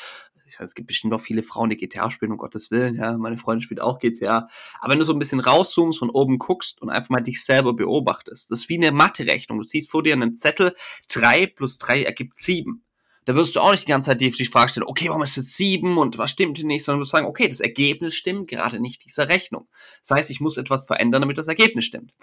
Ich 0.48 0.60
weiß, 0.60 0.66
es 0.66 0.76
gibt 0.76 0.88
bestimmt 0.88 1.12
noch 1.12 1.22
viele 1.22 1.44
Frauen, 1.44 1.70
die 1.70 1.78
GTA 1.78 2.12
spielen, 2.12 2.34
um 2.34 2.38
Gottes 2.38 2.72
Willen, 2.72 2.96
ja. 2.96 3.18
Meine 3.18 3.38
Freundin 3.38 3.62
spielt 3.62 3.80
auch 3.80 4.00
GTA. 4.00 4.50
Aber 4.82 4.92
wenn 4.92 5.00
du 5.00 5.06
so 5.06 5.14
ein 5.14 5.20
bisschen 5.20 5.40
rauszoomst, 5.40 6.00
von 6.00 6.10
oben 6.10 6.40
guckst 6.40 6.82
und 6.82 6.90
einfach 6.90 7.10
mal 7.10 7.22
dich 7.22 7.42
selber 7.42 7.74
beobachtest, 7.74 8.52
das 8.52 8.60
ist 8.60 8.70
wie 8.70 8.76
eine 8.76 8.92
Mathe-Rechnung. 8.92 9.60
Du 9.60 9.64
siehst 9.66 9.90
vor 9.90 10.04
dir 10.04 10.14
einen 10.14 10.36
Zettel, 10.36 10.76
drei 11.08 11.48
plus 11.48 11.78
drei 11.78 12.04
ergibt 12.04 12.38
sieben 12.38 12.84
da 13.26 13.36
wirst 13.36 13.56
du 13.56 13.60
auch 13.60 13.72
nicht 13.72 13.88
die 13.88 13.92
ganze 13.92 14.10
Zeit 14.10 14.22
die 14.22 14.32
Frage 14.32 14.70
stellen, 14.70 14.88
okay, 14.88 15.10
warum 15.10 15.22
ist 15.22 15.36
jetzt 15.36 15.56
sieben 15.56 15.98
und 15.98 16.18
was 16.18 16.32
stimmt 16.32 16.58
hier 16.58 16.66
nicht, 16.66 16.84
sondern 16.84 17.00
du 17.00 17.04
wirst 17.04 17.12
sagen, 17.12 17.28
okay, 17.28 17.48
das 17.48 17.60
Ergebnis 17.60 18.16
stimmt 18.16 18.50
gerade 18.50 18.80
nicht 18.80 19.06
dieser 19.06 19.30
Rechnung. 19.30 19.68
Das 20.02 20.12
heißt, 20.12 20.32
ich 20.32 20.42
muss 20.42 20.58
etwas 20.58 20.86
verändern, 20.86 21.22
damit 21.22 21.38
das 21.38 21.48
Ergebnis 21.48 21.86
stimmt. 21.86 22.14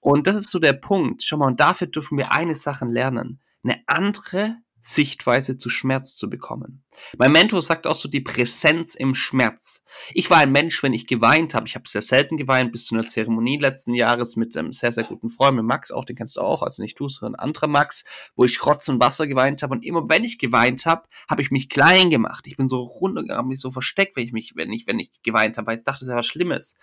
Und 0.00 0.26
das 0.26 0.36
ist 0.36 0.50
so 0.50 0.58
der 0.58 0.72
Punkt. 0.72 1.22
Schau 1.24 1.36
mal, 1.36 1.46
und 1.46 1.60
dafür 1.60 1.86
dürfen 1.86 2.16
wir 2.16 2.32
eine 2.32 2.54
Sache 2.54 2.86
lernen. 2.86 3.40
Eine 3.62 3.82
andere 3.86 4.56
Sichtweise 4.88 5.56
zu 5.56 5.68
Schmerz 5.68 6.16
zu 6.16 6.30
bekommen. 6.30 6.84
Mein 7.18 7.32
Mentor 7.32 7.60
sagt 7.62 7.86
auch 7.86 7.94
so 7.94 8.08
die 8.08 8.20
Präsenz 8.20 8.94
im 8.94 9.14
Schmerz. 9.14 9.82
Ich 10.12 10.30
war 10.30 10.38
ein 10.38 10.52
Mensch, 10.52 10.82
wenn 10.82 10.92
ich 10.92 11.06
geweint 11.06 11.54
habe. 11.54 11.66
Ich 11.66 11.74
habe 11.74 11.88
sehr 11.88 12.02
selten 12.02 12.36
geweint, 12.36 12.72
bis 12.72 12.86
zu 12.86 12.94
einer 12.94 13.06
Zeremonie 13.06 13.58
letzten 13.58 13.94
Jahres 13.94 14.36
mit 14.36 14.56
einem 14.56 14.72
sehr, 14.72 14.92
sehr 14.92 15.04
guten 15.04 15.28
Freund, 15.28 15.56
mit 15.56 15.64
Max 15.64 15.90
auch, 15.90 16.04
den 16.04 16.16
kennst 16.16 16.36
du 16.36 16.40
auch, 16.40 16.62
also 16.62 16.82
nicht 16.82 16.98
du, 16.98 17.08
sondern 17.08 17.34
ein 17.34 17.44
anderer 17.44 17.66
Max, 17.66 18.04
wo 18.34 18.44
ich 18.44 18.64
Rotz 18.64 18.88
und 18.88 19.00
Wasser 19.00 19.26
geweint 19.26 19.62
habe. 19.62 19.74
Und 19.74 19.84
immer 19.84 20.08
wenn 20.08 20.24
ich 20.24 20.38
geweint 20.38 20.86
habe, 20.86 21.08
habe 21.28 21.42
ich 21.42 21.50
mich 21.50 21.68
klein 21.68 22.10
gemacht. 22.10 22.46
Ich 22.46 22.56
bin 22.56 22.68
so 22.68 22.80
runtergegangen, 22.80 23.48
mich 23.48 23.60
so 23.60 23.70
versteckt, 23.70 24.16
wenn 24.16 24.26
ich 24.26 24.32
mich, 24.32 24.52
wenn 24.56 24.72
ich, 24.72 24.86
wenn 24.86 24.98
ich 24.98 25.10
geweint 25.22 25.58
habe, 25.58 25.66
weil 25.66 25.78
ich 25.78 25.84
dachte, 25.84 26.00
das 26.00 26.02
ist 26.02 26.08
ja 26.08 26.16
was 26.16 26.26
Schlimmes. 26.26 26.76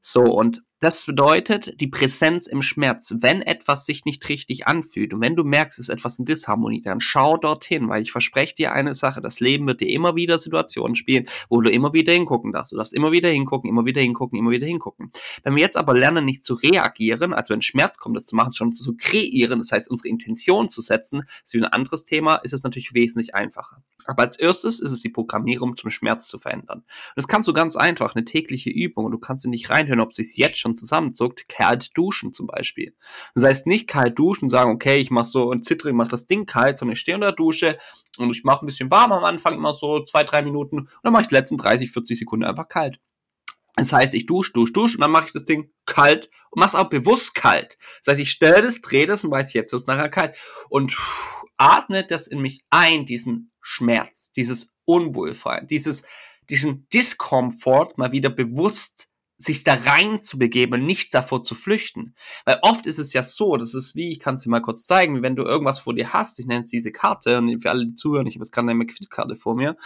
So, 0.00 0.22
und 0.22 0.62
das 0.80 1.06
bedeutet 1.06 1.80
die 1.80 1.88
Präsenz 1.88 2.46
im 2.46 2.62
Schmerz. 2.62 3.12
Wenn 3.18 3.42
etwas 3.42 3.84
sich 3.84 4.04
nicht 4.04 4.28
richtig 4.28 4.68
anfühlt 4.68 5.12
und 5.12 5.20
wenn 5.20 5.34
du 5.34 5.42
merkst, 5.42 5.80
es 5.80 5.88
ist 5.88 5.92
etwas 5.92 6.20
in 6.20 6.24
Disharmonie, 6.24 6.82
dann 6.82 7.00
schau 7.00 7.36
dorthin, 7.36 7.88
weil 7.88 8.02
ich 8.02 8.12
verspreche 8.12 8.54
dir 8.54 8.72
eine 8.72 8.94
Sache, 8.94 9.20
das 9.20 9.40
Leben 9.40 9.66
wird 9.66 9.80
dir 9.80 9.88
immer 9.88 10.14
wieder 10.14 10.38
Situationen 10.38 10.94
spielen, 10.94 11.26
wo 11.48 11.60
du 11.60 11.68
immer 11.68 11.92
wieder 11.94 12.12
hingucken 12.12 12.52
darfst. 12.52 12.72
Du 12.72 12.76
darfst 12.76 12.94
immer 12.94 13.10
wieder 13.10 13.28
hingucken, 13.28 13.68
immer 13.68 13.86
wieder 13.86 14.00
hingucken, 14.00 14.38
immer 14.38 14.52
wieder 14.52 14.68
hingucken. 14.68 15.10
Wenn 15.42 15.56
wir 15.56 15.62
jetzt 15.62 15.76
aber 15.76 15.94
lernen, 15.94 16.24
nicht 16.24 16.44
zu 16.44 16.54
reagieren, 16.54 17.34
also 17.34 17.54
wenn 17.54 17.62
Schmerz 17.62 17.98
kommt, 17.98 18.16
das 18.16 18.26
zu 18.26 18.36
machen, 18.36 18.52
sondern 18.52 18.74
zu 18.74 18.94
kreieren, 18.96 19.58
das 19.58 19.72
heißt, 19.72 19.90
unsere 19.90 20.08
Intention 20.10 20.68
zu 20.68 20.80
setzen, 20.80 21.24
ist 21.42 21.54
wie 21.54 21.58
ein 21.58 21.64
anderes 21.64 22.04
Thema, 22.04 22.36
ist 22.36 22.52
es 22.52 22.62
natürlich 22.62 22.94
wesentlich 22.94 23.34
einfacher. 23.34 23.82
Aber 24.06 24.22
als 24.22 24.38
erstes 24.38 24.80
ist 24.80 24.92
es 24.92 25.02
die 25.02 25.10
Programmierung 25.10 25.76
zum 25.76 25.90
Schmerz 25.90 26.28
zu 26.28 26.38
verändern. 26.38 26.78
Und 26.78 27.16
das 27.16 27.26
kannst 27.26 27.48
du 27.48 27.52
ganz 27.52 27.74
einfach, 27.74 28.14
eine 28.14 28.24
tägliche 28.24 28.70
Übung, 28.70 29.06
und 29.06 29.12
du 29.12 29.18
kannst 29.18 29.44
in 29.44 29.52
dich 29.52 29.68
reinhören, 29.88 30.00
ob 30.00 30.10
es 30.10 30.16
sich 30.16 30.36
jetzt 30.36 30.58
schon 30.58 30.74
zusammenzuckt, 30.74 31.48
kalt 31.48 31.96
duschen 31.96 32.32
zum 32.32 32.46
Beispiel. 32.46 32.94
Das 33.34 33.44
heißt 33.44 33.66
nicht 33.66 33.88
kalt 33.88 34.18
duschen 34.18 34.44
und 34.44 34.50
sagen, 34.50 34.70
okay, 34.70 34.98
ich 34.98 35.10
mache 35.10 35.26
so 35.26 35.50
ein 35.50 35.62
Zittrig, 35.62 35.94
mach 35.94 36.08
das 36.08 36.26
Ding 36.26 36.46
kalt, 36.46 36.78
sondern 36.78 36.92
ich 36.92 37.00
stehe 37.00 37.16
unter 37.16 37.28
der 37.28 37.36
Dusche 37.36 37.78
und 38.18 38.30
ich 38.34 38.44
mache 38.44 38.64
ein 38.64 38.66
bisschen 38.66 38.90
warm 38.90 39.12
am 39.12 39.24
Anfang, 39.24 39.54
immer 39.54 39.74
so 39.74 40.04
zwei, 40.04 40.24
drei 40.24 40.42
Minuten 40.42 40.80
und 40.80 40.90
dann 41.02 41.12
mache 41.12 41.22
ich 41.22 41.28
die 41.28 41.34
letzten 41.34 41.56
30, 41.56 41.90
40 41.90 42.18
Sekunden 42.18 42.44
einfach 42.44 42.68
kalt. 42.68 43.00
Das 43.76 43.92
heißt, 43.92 44.14
ich 44.14 44.26
dusche, 44.26 44.52
dusche, 44.52 44.72
dusche 44.72 44.96
und 44.96 45.02
dann 45.02 45.12
mache 45.12 45.26
ich 45.26 45.32
das 45.32 45.44
Ding 45.44 45.70
kalt 45.86 46.30
und 46.50 46.58
mache 46.58 46.68
es 46.68 46.74
auch 46.74 46.90
bewusst 46.90 47.34
kalt. 47.34 47.78
Das 47.98 48.12
heißt, 48.12 48.20
ich 48.20 48.30
stelle 48.30 48.62
das, 48.62 48.80
drehe 48.80 49.06
das 49.06 49.24
und 49.24 49.30
weiß, 49.30 49.52
jetzt 49.52 49.70
wird 49.70 49.80
es 49.80 49.86
nachher 49.86 50.08
kalt. 50.08 50.36
Und 50.68 50.96
atme 51.58 52.04
das 52.04 52.26
in 52.26 52.40
mich 52.40 52.64
ein, 52.70 53.04
diesen 53.04 53.52
Schmerz, 53.60 54.32
dieses 54.32 54.74
Unwohlfallen, 54.84 55.68
dieses, 55.68 56.02
diesen 56.50 56.88
Diskomfort 56.88 57.98
mal 57.98 58.10
wieder 58.10 58.30
bewusst 58.30 59.07
sich 59.38 59.62
da 59.62 59.74
rein 59.74 60.20
zu 60.22 60.36
begeben 60.36 60.74
und 60.74 60.84
nicht 60.84 61.14
davor 61.14 61.42
zu 61.44 61.54
flüchten. 61.54 62.14
Weil 62.44 62.58
oft 62.62 62.86
ist 62.86 62.98
es 62.98 63.12
ja 63.12 63.22
so, 63.22 63.56
das 63.56 63.72
ist 63.72 63.94
wie, 63.94 64.10
ich 64.10 64.18
kann 64.18 64.34
es 64.34 64.42
dir 64.42 64.50
mal 64.50 64.60
kurz 64.60 64.84
zeigen, 64.84 65.22
wenn 65.22 65.36
du 65.36 65.44
irgendwas 65.44 65.78
vor 65.78 65.94
dir 65.94 66.12
hast, 66.12 66.40
ich 66.40 66.46
nenne 66.46 66.60
es 66.60 66.66
diese 66.66 66.90
Karte, 66.90 67.38
und 67.38 67.62
für 67.62 67.70
alle, 67.70 67.86
die 67.86 67.94
zuhören, 67.94 68.26
ich 68.26 68.34
habe 68.34 68.44
jetzt 68.44 68.52
gerade 68.52 68.68
eine 68.68 68.74
McFit-Karte 68.74 69.36
vor 69.36 69.54
mir, 69.54 69.76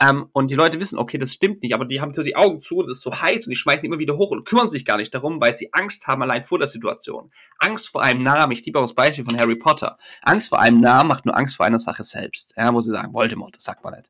ähm, 0.00 0.28
und 0.32 0.50
die 0.50 0.54
Leute 0.54 0.80
wissen, 0.80 0.98
okay, 0.98 1.18
das 1.18 1.34
stimmt 1.34 1.62
nicht, 1.62 1.74
aber 1.74 1.84
die 1.84 2.00
haben 2.00 2.14
so 2.14 2.22
die 2.22 2.34
Augen 2.34 2.62
zu 2.62 2.78
und 2.78 2.88
das 2.88 2.96
ist 2.98 3.02
so 3.02 3.20
heiß 3.20 3.46
und 3.46 3.50
die 3.50 3.56
schmeißen 3.56 3.84
immer 3.84 3.98
wieder 3.98 4.16
hoch 4.16 4.30
und 4.30 4.46
kümmern 4.46 4.68
sich 4.68 4.86
gar 4.86 4.96
nicht 4.96 5.14
darum, 5.14 5.40
weil 5.40 5.54
sie 5.54 5.72
Angst 5.72 6.06
haben 6.06 6.22
allein 6.22 6.42
vor 6.42 6.58
der 6.58 6.68
Situation. 6.68 7.30
Angst 7.58 7.90
vor 7.90 8.02
einem 8.02 8.22
Namen, 8.22 8.52
ich 8.52 8.64
liebe 8.64 8.78
auch 8.78 8.82
das 8.82 8.94
Beispiel 8.94 9.24
von 9.26 9.38
Harry 9.38 9.56
Potter. 9.56 9.98
Angst 10.22 10.48
vor 10.48 10.58
einem 10.58 10.80
Namen 10.80 11.08
macht 11.08 11.26
nur 11.26 11.36
Angst 11.36 11.56
vor 11.56 11.66
einer 11.66 11.78
Sache 11.78 12.02
selbst. 12.02 12.54
Ja, 12.56 12.72
wo 12.72 12.80
sie 12.80 12.90
sagen, 12.90 13.12
Voldemort, 13.12 13.56
das 13.56 13.64
sagt 13.64 13.84
man 13.84 13.94
nicht. 13.94 14.08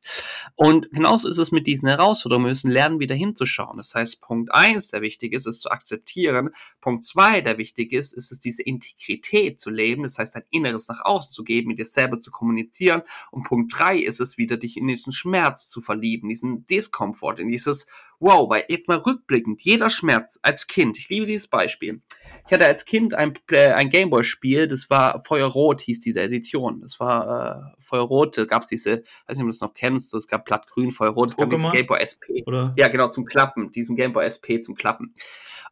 Und 0.55 0.89
genauso 0.91 1.27
ist 1.27 1.37
es 1.37 1.51
mit 1.51 1.67
diesen 1.67 1.89
Herausforderungen. 1.89 2.45
Wir 2.45 2.51
müssen 2.51 2.71
lernen, 2.71 2.99
wieder 2.99 3.15
hinzuschauen. 3.15 3.75
Das 3.75 3.93
heißt, 3.93 4.21
Punkt 4.21 4.53
eins, 4.53 4.91
der 4.91 5.01
wichtig 5.01 5.33
ist, 5.33 5.45
ist 5.45 5.59
zu 5.59 5.71
akzeptieren. 5.71 6.51
Punkt 6.79 7.03
zwei, 7.03 7.41
der 7.41 7.57
wichtig 7.57 7.91
ist, 7.91 8.13
ist 8.13 8.31
es, 8.31 8.39
diese 8.39 8.61
Integrität 8.61 9.59
zu 9.59 9.69
leben. 9.69 10.03
Das 10.03 10.17
heißt, 10.17 10.35
dein 10.35 10.43
Inneres 10.51 10.87
nach 10.87 11.03
außen 11.03 11.33
zu 11.33 11.43
geben, 11.43 11.67
mit 11.67 11.79
dir 11.79 11.85
selber 11.85 12.21
zu 12.21 12.31
kommunizieren. 12.31 13.01
Und 13.31 13.43
Punkt 13.43 13.77
drei 13.77 13.97
ist 13.97 14.21
es 14.21 14.37
wieder, 14.37 14.55
dich 14.55 14.77
in 14.77 14.87
diesen 14.87 15.11
Schmerz 15.11 15.69
zu 15.69 15.80
verlieben, 15.81 16.29
diesen 16.29 16.65
Diskomfort, 16.65 17.39
in 17.39 17.49
dieses 17.49 17.87
Wow, 18.19 18.49
weil 18.49 18.65
jetzt 18.67 18.87
mal 18.87 18.97
rückblickend, 18.97 19.61
jeder 19.63 19.89
Schmerz 19.89 20.39
als 20.41 20.67
Kind, 20.67 20.97
ich 20.97 21.09
liebe 21.09 21.25
dieses 21.25 21.47
Beispiel. 21.47 22.01
Ich 22.45 22.53
hatte 22.53 22.65
als 22.65 22.85
Kind 22.85 23.13
ein, 23.13 23.33
äh, 23.49 23.71
ein 23.71 23.89
Gameboy-Spiel, 23.89 24.67
das 24.67 24.89
war 24.89 25.23
Feuerrot, 25.25 25.81
hieß 25.81 25.99
diese 26.01 26.21
Edition. 26.21 26.81
Das 26.81 26.99
war 26.99 27.73
äh, 27.77 27.81
Feuerrot, 27.81 28.37
da 28.37 28.45
gab 28.45 28.63
es 28.63 28.69
diese, 28.69 29.03
weiß 29.27 29.37
nicht, 29.37 29.39
ob 29.39 29.43
du 29.43 29.47
das 29.47 29.61
noch 29.61 29.73
kennst, 29.73 30.09
so, 30.11 30.17
es 30.17 30.27
gab 30.27 30.45
Plattgrün, 30.45 30.91
Feuerrot, 30.91 31.29
es 31.29 31.37
gab 31.37 31.49
diese 31.49 31.69
Gameboy 31.69 31.99
SP. 31.99 32.43
Oder? 32.45 32.73
Ja, 32.77 32.87
genau, 32.87 33.09
zum 33.09 33.25
Klappen, 33.25 33.71
diesen 33.71 33.95
Gameboy 33.95 34.25
SP 34.25 34.61
zum 34.61 34.75
Klappen. 34.75 35.13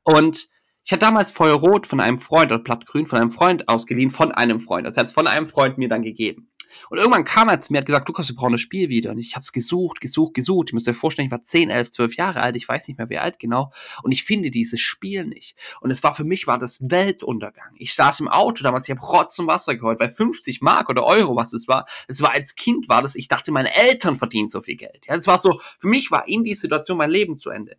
Und 0.03 0.49
ich 0.83 0.91
hatte 0.91 1.05
damals 1.05 1.29
Feuerrot 1.29 1.85
von 1.85 1.99
einem 1.99 2.17
Freund 2.17 2.51
oder 2.51 2.63
Plattgrün 2.63 3.05
von 3.05 3.19
einem 3.19 3.31
Freund 3.31 3.69
ausgeliehen, 3.69 4.09
von 4.09 4.31
einem 4.31 4.59
Freund. 4.59 4.87
Das 4.87 4.97
hat 4.97 5.05
es 5.05 5.13
von 5.13 5.27
einem 5.27 5.45
Freund 5.45 5.77
mir 5.77 5.87
dann 5.87 6.01
gegeben. 6.01 6.48
Und 6.89 6.97
irgendwann 6.97 7.25
kam 7.25 7.49
er 7.49 7.61
zu 7.61 7.71
mir, 7.71 7.79
hat 7.79 7.85
gesagt, 7.85 8.07
Lukas, 8.07 8.29
wir 8.29 8.35
brauchen 8.35 8.51
das 8.53 8.61
Spiel 8.61 8.89
wieder. 8.89 9.11
Und 9.11 9.19
ich 9.19 9.35
habe 9.35 9.43
es 9.43 9.51
gesucht, 9.51 10.01
gesucht, 10.01 10.33
gesucht. 10.33 10.69
Ich 10.69 10.73
müsst 10.73 10.87
euch 10.87 10.95
vorstellen, 10.95 11.27
ich 11.27 11.31
war 11.31 11.41
10, 11.41 11.69
11, 11.69 11.91
12 11.91 12.15
Jahre 12.15 12.41
alt, 12.41 12.55
ich 12.55 12.67
weiß 12.67 12.87
nicht 12.87 12.97
mehr, 12.97 13.09
wie 13.09 13.17
alt 13.17 13.39
genau. 13.39 13.71
Und 14.03 14.11
ich 14.11 14.23
finde 14.23 14.51
dieses 14.51 14.79
Spiel 14.79 15.25
nicht. 15.25 15.57
Und 15.81 15.91
es 15.91 16.03
war 16.03 16.13
für 16.13 16.23
mich, 16.23 16.47
war 16.47 16.57
das 16.57 16.79
Weltuntergang. 16.89 17.73
Ich 17.77 17.93
saß 17.93 18.19
im 18.19 18.27
Auto 18.27 18.63
damals, 18.63 18.87
ich 18.87 18.95
habe 18.95 19.05
Rotz 19.05 19.37
und 19.39 19.47
Wasser 19.47 19.75
geholt, 19.75 19.99
weil 19.99 20.09
50 20.09 20.61
Mark 20.61 20.89
oder 20.89 21.05
Euro, 21.05 21.35
was 21.35 21.49
das 21.49 21.67
war, 21.67 21.85
es 22.07 22.21
war 22.21 22.31
als 22.31 22.55
Kind, 22.55 22.89
war 22.89 23.01
das, 23.01 23.15
ich 23.15 23.27
dachte, 23.27 23.51
meine 23.51 23.73
Eltern 23.75 24.15
verdienen 24.15 24.49
so 24.49 24.61
viel 24.61 24.75
Geld. 24.75 25.05
Ja, 25.07 25.15
es 25.15 25.27
war 25.27 25.39
so, 25.39 25.59
für 25.79 25.87
mich 25.87 26.11
war 26.11 26.27
in 26.27 26.43
die 26.43 26.53
Situation 26.53 26.97
mein 26.97 27.11
Leben 27.11 27.39
zu 27.39 27.49
Ende. 27.49 27.77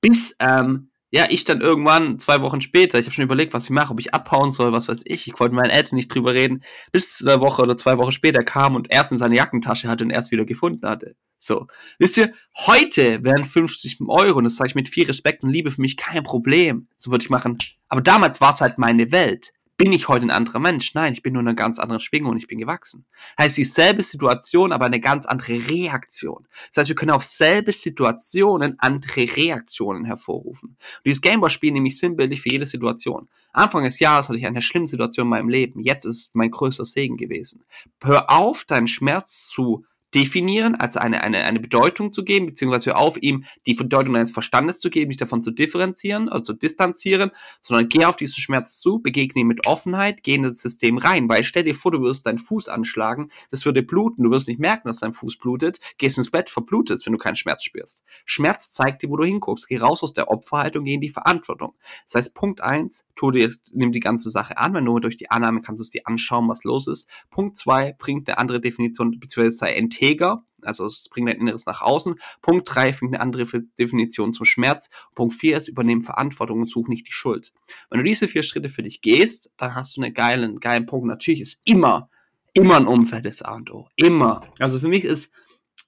Bis, 0.00 0.36
ähm, 0.38 0.90
ja, 1.16 1.26
ich 1.30 1.44
dann 1.44 1.62
irgendwann, 1.62 2.18
zwei 2.18 2.42
Wochen 2.42 2.60
später, 2.60 2.98
ich 2.98 3.06
habe 3.06 3.14
schon 3.14 3.24
überlegt, 3.24 3.54
was 3.54 3.64
ich 3.64 3.70
mache, 3.70 3.90
ob 3.90 4.00
ich 4.00 4.12
abhauen 4.12 4.50
soll, 4.50 4.72
was 4.72 4.88
weiß 4.88 5.02
ich. 5.06 5.26
Ich 5.26 5.40
wollte 5.40 5.54
mit 5.54 5.64
meinen 5.64 5.70
Eltern 5.70 5.96
nicht 5.96 6.08
drüber 6.08 6.34
reden, 6.34 6.62
bis 6.92 7.24
eine 7.26 7.40
Woche 7.40 7.62
oder 7.62 7.76
zwei 7.76 7.96
Wochen 7.96 8.12
später 8.12 8.44
kam 8.44 8.74
und 8.74 8.90
erst 8.90 9.12
in 9.12 9.18
seine 9.18 9.34
Jackentasche 9.36 9.88
hatte 9.88 10.04
und 10.04 10.10
erst 10.10 10.30
wieder 10.30 10.44
gefunden 10.44 10.86
hatte. 10.86 11.16
So. 11.38 11.68
Wisst 11.98 12.18
ihr, 12.18 12.32
heute 12.66 13.24
wären 13.24 13.44
50 13.44 13.98
Euro, 14.08 14.38
und 14.38 14.44
das 14.44 14.56
sage 14.56 14.68
ich 14.68 14.74
mit 14.74 14.88
viel 14.88 15.06
Respekt 15.06 15.42
und 15.42 15.50
Liebe, 15.50 15.70
für 15.70 15.80
mich 15.80 15.96
kein 15.96 16.22
Problem. 16.22 16.88
So 16.98 17.10
würde 17.10 17.24
ich 17.24 17.30
machen. 17.30 17.56
Aber 17.88 18.02
damals 18.02 18.40
war 18.40 18.50
es 18.50 18.60
halt 18.60 18.76
meine 18.76 19.10
Welt. 19.10 19.52
Bin 19.78 19.92
ich 19.92 20.08
heute 20.08 20.24
ein 20.24 20.30
anderer 20.30 20.58
Mensch? 20.58 20.94
Nein, 20.94 21.12
ich 21.12 21.22
bin 21.22 21.34
nur 21.34 21.42
eine 21.42 21.54
ganz 21.54 21.78
andere 21.78 22.00
Schwingung 22.00 22.30
und 22.30 22.38
ich 22.38 22.46
bin 22.46 22.58
gewachsen. 22.58 23.04
Heißt 23.38 23.58
dieselbe 23.58 24.02
Situation, 24.02 24.72
aber 24.72 24.86
eine 24.86 25.00
ganz 25.00 25.26
andere 25.26 25.68
Reaktion. 25.68 26.46
Das 26.68 26.78
heißt, 26.78 26.88
wir 26.88 26.96
können 26.96 27.10
auf 27.10 27.24
selbe 27.24 27.72
Situationen 27.72 28.76
andere 28.78 29.26
Reaktionen 29.36 30.06
hervorrufen. 30.06 30.70
Und 30.70 31.04
dieses 31.04 31.20
Gameboy-Spiel 31.20 31.72
nehme 31.72 31.88
ich 31.88 31.98
sinnbildlich 31.98 32.40
für 32.40 32.48
jede 32.48 32.64
Situation. 32.64 33.28
Anfang 33.52 33.84
des 33.84 33.98
Jahres 33.98 34.30
hatte 34.30 34.38
ich 34.38 34.46
eine 34.46 34.62
schlimme 34.62 34.86
Situation 34.86 35.26
in 35.26 35.30
meinem 35.30 35.50
Leben. 35.50 35.80
Jetzt 35.80 36.06
ist 36.06 36.16
es 36.16 36.30
mein 36.32 36.50
größter 36.50 36.86
Segen 36.86 37.18
gewesen. 37.18 37.62
Hör 38.02 38.30
auf, 38.30 38.64
deinen 38.64 38.88
Schmerz 38.88 39.46
zu 39.48 39.84
definieren, 40.16 40.74
also 40.74 40.98
eine, 40.98 41.22
eine, 41.22 41.44
eine 41.44 41.60
Bedeutung 41.60 42.10
zu 42.10 42.24
geben, 42.24 42.46
beziehungsweise 42.46 42.96
auf 42.96 43.20
ihm 43.20 43.44
die 43.66 43.74
Bedeutung 43.74 44.14
deines 44.14 44.32
Verstandes 44.32 44.78
zu 44.78 44.88
geben, 44.88 45.08
nicht 45.08 45.20
davon 45.20 45.42
zu 45.42 45.50
differenzieren, 45.50 46.30
also 46.30 46.54
zu 46.54 46.58
distanzieren, 46.58 47.32
sondern 47.60 47.88
geh 47.88 48.06
auf 48.06 48.16
diesen 48.16 48.40
Schmerz 48.40 48.80
zu, 48.80 48.98
begegne 48.98 49.42
ihn 49.42 49.46
mit 49.46 49.66
Offenheit, 49.66 50.22
geh 50.22 50.36
in 50.36 50.42
das 50.42 50.58
System 50.58 50.96
rein, 50.96 51.28
weil 51.28 51.44
stell 51.44 51.64
dir 51.64 51.74
vor, 51.74 51.92
du 51.92 52.00
wirst 52.00 52.24
deinen 52.24 52.38
Fuß 52.38 52.68
anschlagen, 52.68 53.28
das 53.50 53.66
würde 53.66 53.82
bluten, 53.82 54.24
du 54.24 54.30
wirst 54.30 54.48
nicht 54.48 54.58
merken, 54.58 54.88
dass 54.88 55.00
dein 55.00 55.12
Fuß 55.12 55.36
blutet, 55.36 55.80
gehst 55.98 56.16
ins 56.16 56.30
Bett, 56.30 56.48
verblutest, 56.48 57.04
wenn 57.04 57.12
du 57.12 57.18
keinen 57.18 57.36
Schmerz 57.36 57.62
spürst. 57.62 58.02
Schmerz 58.24 58.72
zeigt 58.72 59.02
dir, 59.02 59.10
wo 59.10 59.18
du 59.18 59.24
hinguckst, 59.24 59.68
geh 59.68 59.76
raus 59.76 60.02
aus 60.02 60.14
der 60.14 60.30
Opferhaltung, 60.30 60.84
geh 60.84 60.94
in 60.94 61.02
die 61.02 61.10
Verantwortung. 61.10 61.74
Das 62.06 62.14
heißt, 62.14 62.34
Punkt 62.34 62.62
eins, 62.62 63.04
tu 63.16 63.30
dir, 63.30 63.52
nimm 63.72 63.92
die 63.92 64.00
ganze 64.00 64.30
Sache 64.30 64.56
an, 64.56 64.72
wenn 64.72 64.86
du 64.86 64.98
durch 64.98 65.16
die 65.16 65.30
Annahme 65.30 65.60
kannst 65.60 65.80
du 65.80 65.82
es 65.82 65.90
dir 65.90 66.06
anschauen, 66.06 66.48
was 66.48 66.64
los 66.64 66.86
ist. 66.86 67.06
Punkt 67.30 67.58
zwei, 67.58 67.94
bringt 67.98 68.28
eine 68.30 68.38
andere 68.38 68.62
Definition, 68.62 69.10
beziehungsweise 69.20 69.58
sei 69.58 69.74
integer, 70.06 70.44
also 70.62 70.86
es 70.86 71.08
bringt 71.08 71.28
dein 71.28 71.40
Inneres 71.40 71.66
nach 71.66 71.82
außen. 71.82 72.16
Punkt 72.42 72.68
3 72.72 72.92
findet 72.92 73.20
eine 73.20 73.22
andere 73.22 73.62
Definition 73.78 74.32
zum 74.32 74.44
Schmerz. 74.46 74.90
Punkt 75.14 75.34
4 75.34 75.56
ist 75.56 75.68
übernehmen 75.68 76.00
Verantwortung 76.00 76.60
und 76.60 76.66
such 76.66 76.88
nicht 76.88 77.06
die 77.06 77.12
Schuld. 77.12 77.52
Wenn 77.90 77.98
du 77.98 78.04
diese 78.04 78.28
vier 78.28 78.42
Schritte 78.42 78.68
für 78.68 78.82
dich 78.82 79.00
gehst, 79.00 79.50
dann 79.56 79.74
hast 79.74 79.96
du 79.96 80.02
einen 80.02 80.14
geilen, 80.14 80.60
geilen 80.60 80.86
Punkt. 80.86 81.06
Natürlich 81.06 81.40
ist 81.40 81.60
immer, 81.64 82.10
immer 82.52 82.76
ein 82.76 82.86
Umfeld 82.86 83.24
des 83.24 83.42
A 83.42 83.54
und 83.54 83.70
O. 83.70 83.88
Immer. 83.96 84.42
Also 84.58 84.80
für 84.80 84.88
mich 84.88 85.04
ist 85.04 85.32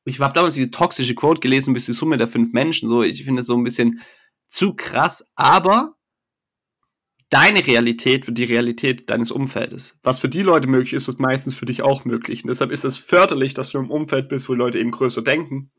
ich 0.05 0.21
habe 0.21 0.33
damals 0.33 0.55
diese 0.55 0.71
toxische 0.71 1.15
Quote 1.15 1.41
gelesen, 1.41 1.75
bis 1.75 1.85
die 1.85 1.93
Summe 1.93 2.17
der 2.17 2.27
fünf 2.27 2.55
Menschen, 2.55 2.89
so, 2.89 3.03
ich 3.03 3.25
finde 3.25 3.41
es 3.41 3.47
so 3.47 3.57
ein 3.57 3.65
bisschen 3.65 4.01
zu 4.47 4.75
krass, 4.75 5.27
aber 5.35 5.98
deine 7.31 7.67
Realität 7.67 8.27
wird 8.27 8.39
die 8.39 8.45
Realität 8.45 9.11
deines 9.11 9.31
Umfeldes. 9.31 9.97
Was 10.03 10.21
für 10.21 10.29
die 10.29 10.43
Leute 10.43 10.69
möglich 10.69 10.95
ist, 10.95 11.07
wird 11.07 11.21
meistens 11.21 11.55
für 11.55 11.67
dich 11.67 11.83
auch 11.83 12.05
möglich. 12.05 12.43
Und 12.43 12.49
deshalb 12.49 12.71
ist 12.71 12.85
es 12.85 12.99
förderlich, 12.99 13.55
dass 13.55 13.71
du 13.71 13.79
im 13.79 13.91
Umfeld 13.91 14.29
bist, 14.29 14.49
wo 14.49 14.55
Leute 14.55 14.79
eben 14.79 14.91
größer 14.91 15.23
denken, 15.23 15.71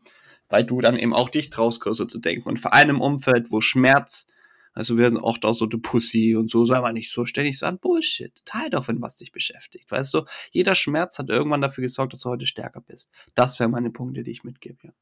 weil 0.47 0.63
du 0.63 0.81
dann 0.81 0.97
eben 0.97 1.13
auch 1.13 1.29
dich 1.29 1.49
traust, 1.49 1.81
größer 1.81 2.07
zu 2.07 2.19
denken. 2.19 2.47
Und 2.47 2.59
vor 2.59 2.73
allem 2.73 2.91
im 2.91 3.01
Umfeld, 3.01 3.51
wo 3.51 3.61
Schmerz, 3.61 4.27
also 4.73 4.97
werden 4.97 5.17
auch 5.17 5.37
da 5.37 5.53
so 5.53 5.65
du 5.65 5.79
Pussy 5.79 6.35
und 6.35 6.51
so, 6.51 6.65
sei 6.65 6.79
mal 6.79 6.93
nicht 6.93 7.11
so 7.11 7.25
ständig 7.25 7.57
so 7.57 7.65
an 7.65 7.79
Bullshit. 7.79 8.45
Teil 8.45 8.69
doch, 8.69 8.87
wenn 8.87 9.01
was 9.01 9.15
dich 9.15 9.31
beschäftigt. 9.31 9.89
Weißt 9.91 10.13
du, 10.13 10.25
jeder 10.51 10.75
Schmerz 10.75 11.17
hat 11.17 11.29
irgendwann 11.29 11.61
dafür 11.61 11.81
gesorgt, 11.81 12.13
dass 12.13 12.21
du 12.21 12.29
heute 12.29 12.45
stärker 12.45 12.81
bist. 12.81 13.09
Das 13.33 13.59
wären 13.59 13.71
meine 13.71 13.89
Punkte, 13.89 14.23
die 14.23 14.31
ich 14.31 14.43
mitgebe, 14.43 14.77
ja. 14.83 14.93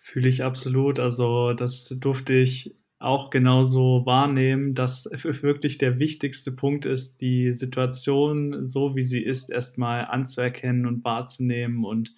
Fühle 0.00 0.28
ich 0.28 0.42
absolut. 0.42 1.00
Also, 1.00 1.52
das 1.52 1.88
durfte 2.00 2.32
ich 2.32 2.74
auch 2.98 3.30
genauso 3.30 4.04
wahrnehmen, 4.06 4.74
dass 4.74 5.08
wirklich 5.42 5.78
der 5.78 5.98
wichtigste 5.98 6.52
Punkt 6.52 6.84
ist, 6.86 7.20
die 7.20 7.52
Situation 7.52 8.66
so, 8.66 8.96
wie 8.96 9.02
sie 9.02 9.22
ist, 9.22 9.50
erstmal 9.50 10.06
anzuerkennen 10.06 10.86
und 10.86 11.04
wahrzunehmen 11.04 11.84
und 11.84 12.14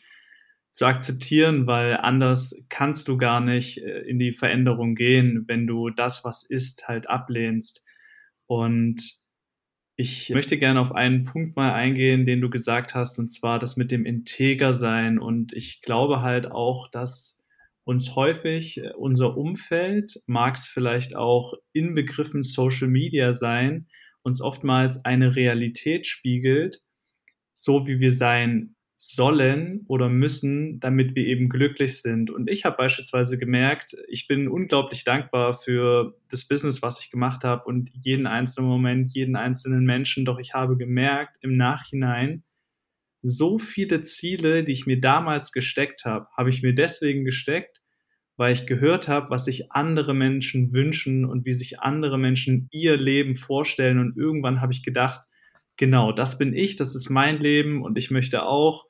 zu 0.71 0.87
akzeptieren, 0.87 1.67
weil 1.67 1.97
anders 1.97 2.65
kannst 2.69 3.09
du 3.09 3.19
gar 3.19 3.41
nicht 3.41 3.79
äh, 3.79 4.01
in 4.03 4.19
die 4.19 4.33
Veränderung 4.33 4.95
gehen, 4.95 5.45
wenn 5.49 5.67
du 5.67 5.91
das, 5.91 6.25
was 6.25 6.45
ist, 6.45 6.89
halt 6.89 7.09
ablehnst. 7.09 7.85
Und 8.47 9.21
ich 9.97 10.31
möchte 10.31 10.57
gerne 10.59 10.81
auf 10.81 10.93
einen 10.93 11.25
Punkt 11.25 11.57
mal 11.57 11.75
eingehen, 11.75 12.25
den 12.25 12.41
du 12.41 12.49
gesagt 12.49 12.95
hast, 12.95 13.19
und 13.19 13.29
zwar 13.29 13.59
das 13.59 13.77
mit 13.77 13.91
dem 13.91 14.07
Integer 14.07 14.73
sein. 14.73 15.19
Und 15.19 15.53
ich 15.53 15.83
glaube 15.83 16.23
halt 16.23 16.51
auch, 16.51 16.89
dass 16.89 17.40
uns 17.91 18.15
häufig 18.15 18.79
äh, 18.79 18.93
unser 18.97 19.37
Umfeld, 19.37 20.23
mag 20.27 20.55
es 20.55 20.67
vielleicht 20.67 21.17
auch 21.17 21.55
inbegriffen 21.73 22.45
Social 22.45 22.87
Media 22.87 23.33
sein, 23.33 23.89
uns 24.23 24.41
oftmals 24.41 25.05
eine 25.05 25.35
Realität 25.35 26.07
spiegelt, 26.07 26.85
so 27.53 27.89
wie 27.89 27.99
wir 27.99 28.13
sein 28.13 28.77
sollen 28.97 29.85
oder 29.89 30.09
müssen, 30.09 30.79
damit 30.79 31.17
wir 31.17 31.27
eben 31.27 31.49
glücklich 31.49 32.01
sind. 32.01 32.31
Und 32.31 32.49
ich 32.49 32.65
habe 32.65 32.77
beispielsweise 32.77 33.39
gemerkt, 33.39 33.97
ich 34.09 34.29
bin 34.29 34.47
unglaublich 34.47 35.03
dankbar 35.03 35.55
für 35.55 36.17
das 36.29 36.47
Business, 36.47 36.83
was 36.83 37.03
ich 37.03 37.11
gemacht 37.11 37.43
habe 37.43 37.65
und 37.65 37.91
jeden 37.95 38.29
einzelnen 38.29 38.69
Moment, 38.69 39.15
jeden 39.15 39.35
einzelnen 39.35 39.85
Menschen. 39.85 40.25
Doch 40.25 40.39
ich 40.39 40.55
habe 40.55 40.77
gemerkt 40.77 41.39
im 41.41 41.57
Nachhinein, 41.57 42.45
so 43.23 43.59
viele 43.59 44.03
Ziele, 44.03 44.63
die 44.63 44.73
ich 44.73 44.87
mir 44.87 45.01
damals 45.01 45.51
gesteckt 45.51 46.05
habe, 46.05 46.29
habe 46.37 46.51
ich 46.51 46.63
mir 46.63 46.75
deswegen 46.75 47.25
gesteckt, 47.25 47.80
weil 48.41 48.55
ich 48.55 48.67
gehört 48.67 49.07
habe, 49.07 49.29
was 49.29 49.45
sich 49.45 49.71
andere 49.71 50.15
Menschen 50.15 50.75
wünschen 50.75 51.27
und 51.27 51.45
wie 51.45 51.53
sich 51.53 51.81
andere 51.81 52.17
Menschen 52.17 52.69
ihr 52.71 52.97
Leben 52.97 53.35
vorstellen. 53.35 53.99
Und 53.99 54.17
irgendwann 54.17 54.63
habe 54.63 54.73
ich 54.73 54.83
gedacht, 54.83 55.21
genau, 55.77 56.11
das 56.11 56.39
bin 56.39 56.55
ich, 56.55 56.77
das 56.77 56.95
ist 56.95 57.11
mein 57.11 57.39
Leben 57.39 57.83
und 57.83 57.99
ich 57.99 58.11
möchte 58.11 58.45
auch 58.45 58.87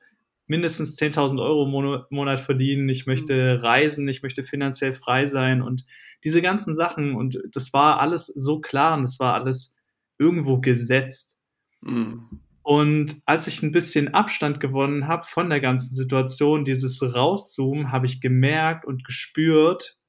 mindestens 0.47 0.97
10.000 0.97 1.41
Euro 1.41 1.65
im 1.65 2.05
Monat 2.15 2.39
verdienen, 2.39 2.87
ich 2.87 3.07
möchte 3.07 3.61
reisen, 3.61 4.07
ich 4.07 4.23
möchte 4.23 4.43
finanziell 4.43 4.93
frei 4.93 5.25
sein 5.25 5.61
und 5.61 5.85
diese 6.23 6.41
ganzen 6.41 6.73
Sachen. 6.73 7.13
Und 7.13 7.37
das 7.51 7.73
war 7.73 7.99
alles 7.99 8.27
so 8.27 8.61
klar 8.61 8.95
und 8.95 9.03
das 9.03 9.19
war 9.19 9.33
alles 9.33 9.77
irgendwo 10.17 10.61
gesetzt. 10.61 11.43
Mhm. 11.81 12.39
Und 12.71 13.21
als 13.25 13.47
ich 13.47 13.61
ein 13.63 13.73
bisschen 13.73 14.13
Abstand 14.13 14.61
gewonnen 14.61 15.05
habe 15.05 15.25
von 15.25 15.49
der 15.49 15.59
ganzen 15.59 15.93
Situation, 15.93 16.63
dieses 16.63 17.03
Rauszoomen, 17.03 17.91
habe 17.91 18.05
ich 18.05 18.21
gemerkt 18.21 18.85
und 18.85 19.03
gespürt, 19.03 19.99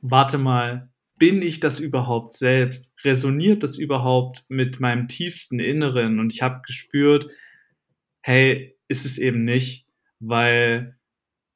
warte 0.00 0.38
mal, 0.38 0.92
bin 1.18 1.42
ich 1.42 1.58
das 1.58 1.80
überhaupt 1.80 2.34
selbst? 2.34 2.94
Resoniert 3.02 3.64
das 3.64 3.78
überhaupt 3.78 4.44
mit 4.48 4.78
meinem 4.78 5.08
tiefsten 5.08 5.58
Inneren? 5.58 6.20
Und 6.20 6.32
ich 6.32 6.40
habe 6.40 6.62
gespürt, 6.64 7.32
hey, 8.20 8.78
ist 8.86 9.04
es 9.04 9.18
eben 9.18 9.44
nicht, 9.44 9.88
weil 10.20 10.96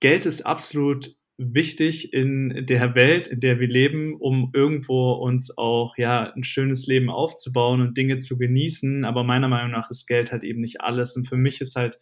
Geld 0.00 0.26
ist 0.26 0.42
absolut 0.42 1.15
wichtig 1.38 2.12
in 2.14 2.64
der 2.66 2.94
Welt, 2.94 3.26
in 3.26 3.40
der 3.40 3.60
wir 3.60 3.68
leben, 3.68 4.14
um 4.14 4.50
irgendwo 4.54 5.12
uns 5.12 5.56
auch 5.56 5.98
ja 5.98 6.32
ein 6.32 6.44
schönes 6.44 6.86
Leben 6.86 7.10
aufzubauen 7.10 7.82
und 7.82 7.96
Dinge 7.96 8.18
zu 8.18 8.38
genießen. 8.38 9.04
Aber 9.04 9.22
meiner 9.22 9.48
Meinung 9.48 9.72
nach 9.72 9.90
ist 9.90 10.06
Geld 10.06 10.32
halt 10.32 10.44
eben 10.44 10.60
nicht 10.60 10.80
alles. 10.80 11.16
Und 11.16 11.28
für 11.28 11.36
mich 11.36 11.60
ist 11.60 11.76
halt 11.76 11.98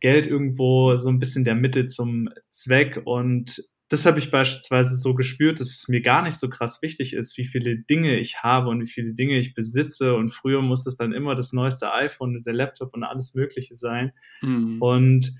Geld 0.00 0.26
irgendwo 0.26 0.96
so 0.96 1.08
ein 1.08 1.18
bisschen 1.18 1.44
der 1.44 1.54
Mittel 1.54 1.86
zum 1.86 2.28
Zweck. 2.50 3.00
Und 3.06 3.66
das 3.88 4.04
habe 4.04 4.18
ich 4.18 4.30
beispielsweise 4.30 4.96
so 4.96 5.14
gespürt, 5.14 5.60
dass 5.60 5.68
es 5.68 5.88
mir 5.88 6.02
gar 6.02 6.22
nicht 6.22 6.36
so 6.36 6.50
krass 6.50 6.82
wichtig 6.82 7.14
ist, 7.14 7.38
wie 7.38 7.46
viele 7.46 7.78
Dinge 7.78 8.18
ich 8.18 8.42
habe 8.42 8.68
und 8.68 8.82
wie 8.82 8.90
viele 8.90 9.14
Dinge 9.14 9.38
ich 9.38 9.54
besitze. 9.54 10.14
Und 10.14 10.30
früher 10.30 10.60
muss 10.60 10.86
es 10.86 10.96
dann 10.96 11.12
immer 11.12 11.34
das 11.34 11.54
neueste 11.54 11.92
iPhone 11.94 12.36
und 12.36 12.46
der 12.46 12.52
Laptop 12.52 12.92
und 12.92 13.04
alles 13.04 13.34
Mögliche 13.34 13.74
sein. 13.74 14.12
Mhm. 14.42 14.82
Und 14.82 15.32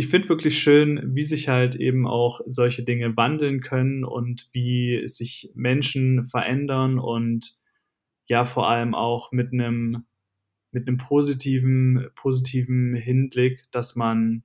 ich 0.00 0.08
finde 0.08 0.30
wirklich 0.30 0.58
schön, 0.58 1.14
wie 1.14 1.22
sich 1.22 1.48
halt 1.48 1.74
eben 1.74 2.06
auch 2.06 2.40
solche 2.46 2.82
Dinge 2.82 3.18
wandeln 3.18 3.60
können 3.60 4.02
und 4.02 4.48
wie 4.52 5.06
sich 5.06 5.52
Menschen 5.54 6.24
verändern 6.24 6.98
und 6.98 7.58
ja, 8.26 8.46
vor 8.46 8.70
allem 8.70 8.94
auch 8.94 9.30
mit 9.30 9.52
einem 9.52 10.06
mit 10.72 10.88
einem 10.88 10.96
positiven, 10.96 12.08
positiven 12.14 12.94
Hinblick, 12.94 13.64
dass 13.72 13.94
man, 13.94 14.42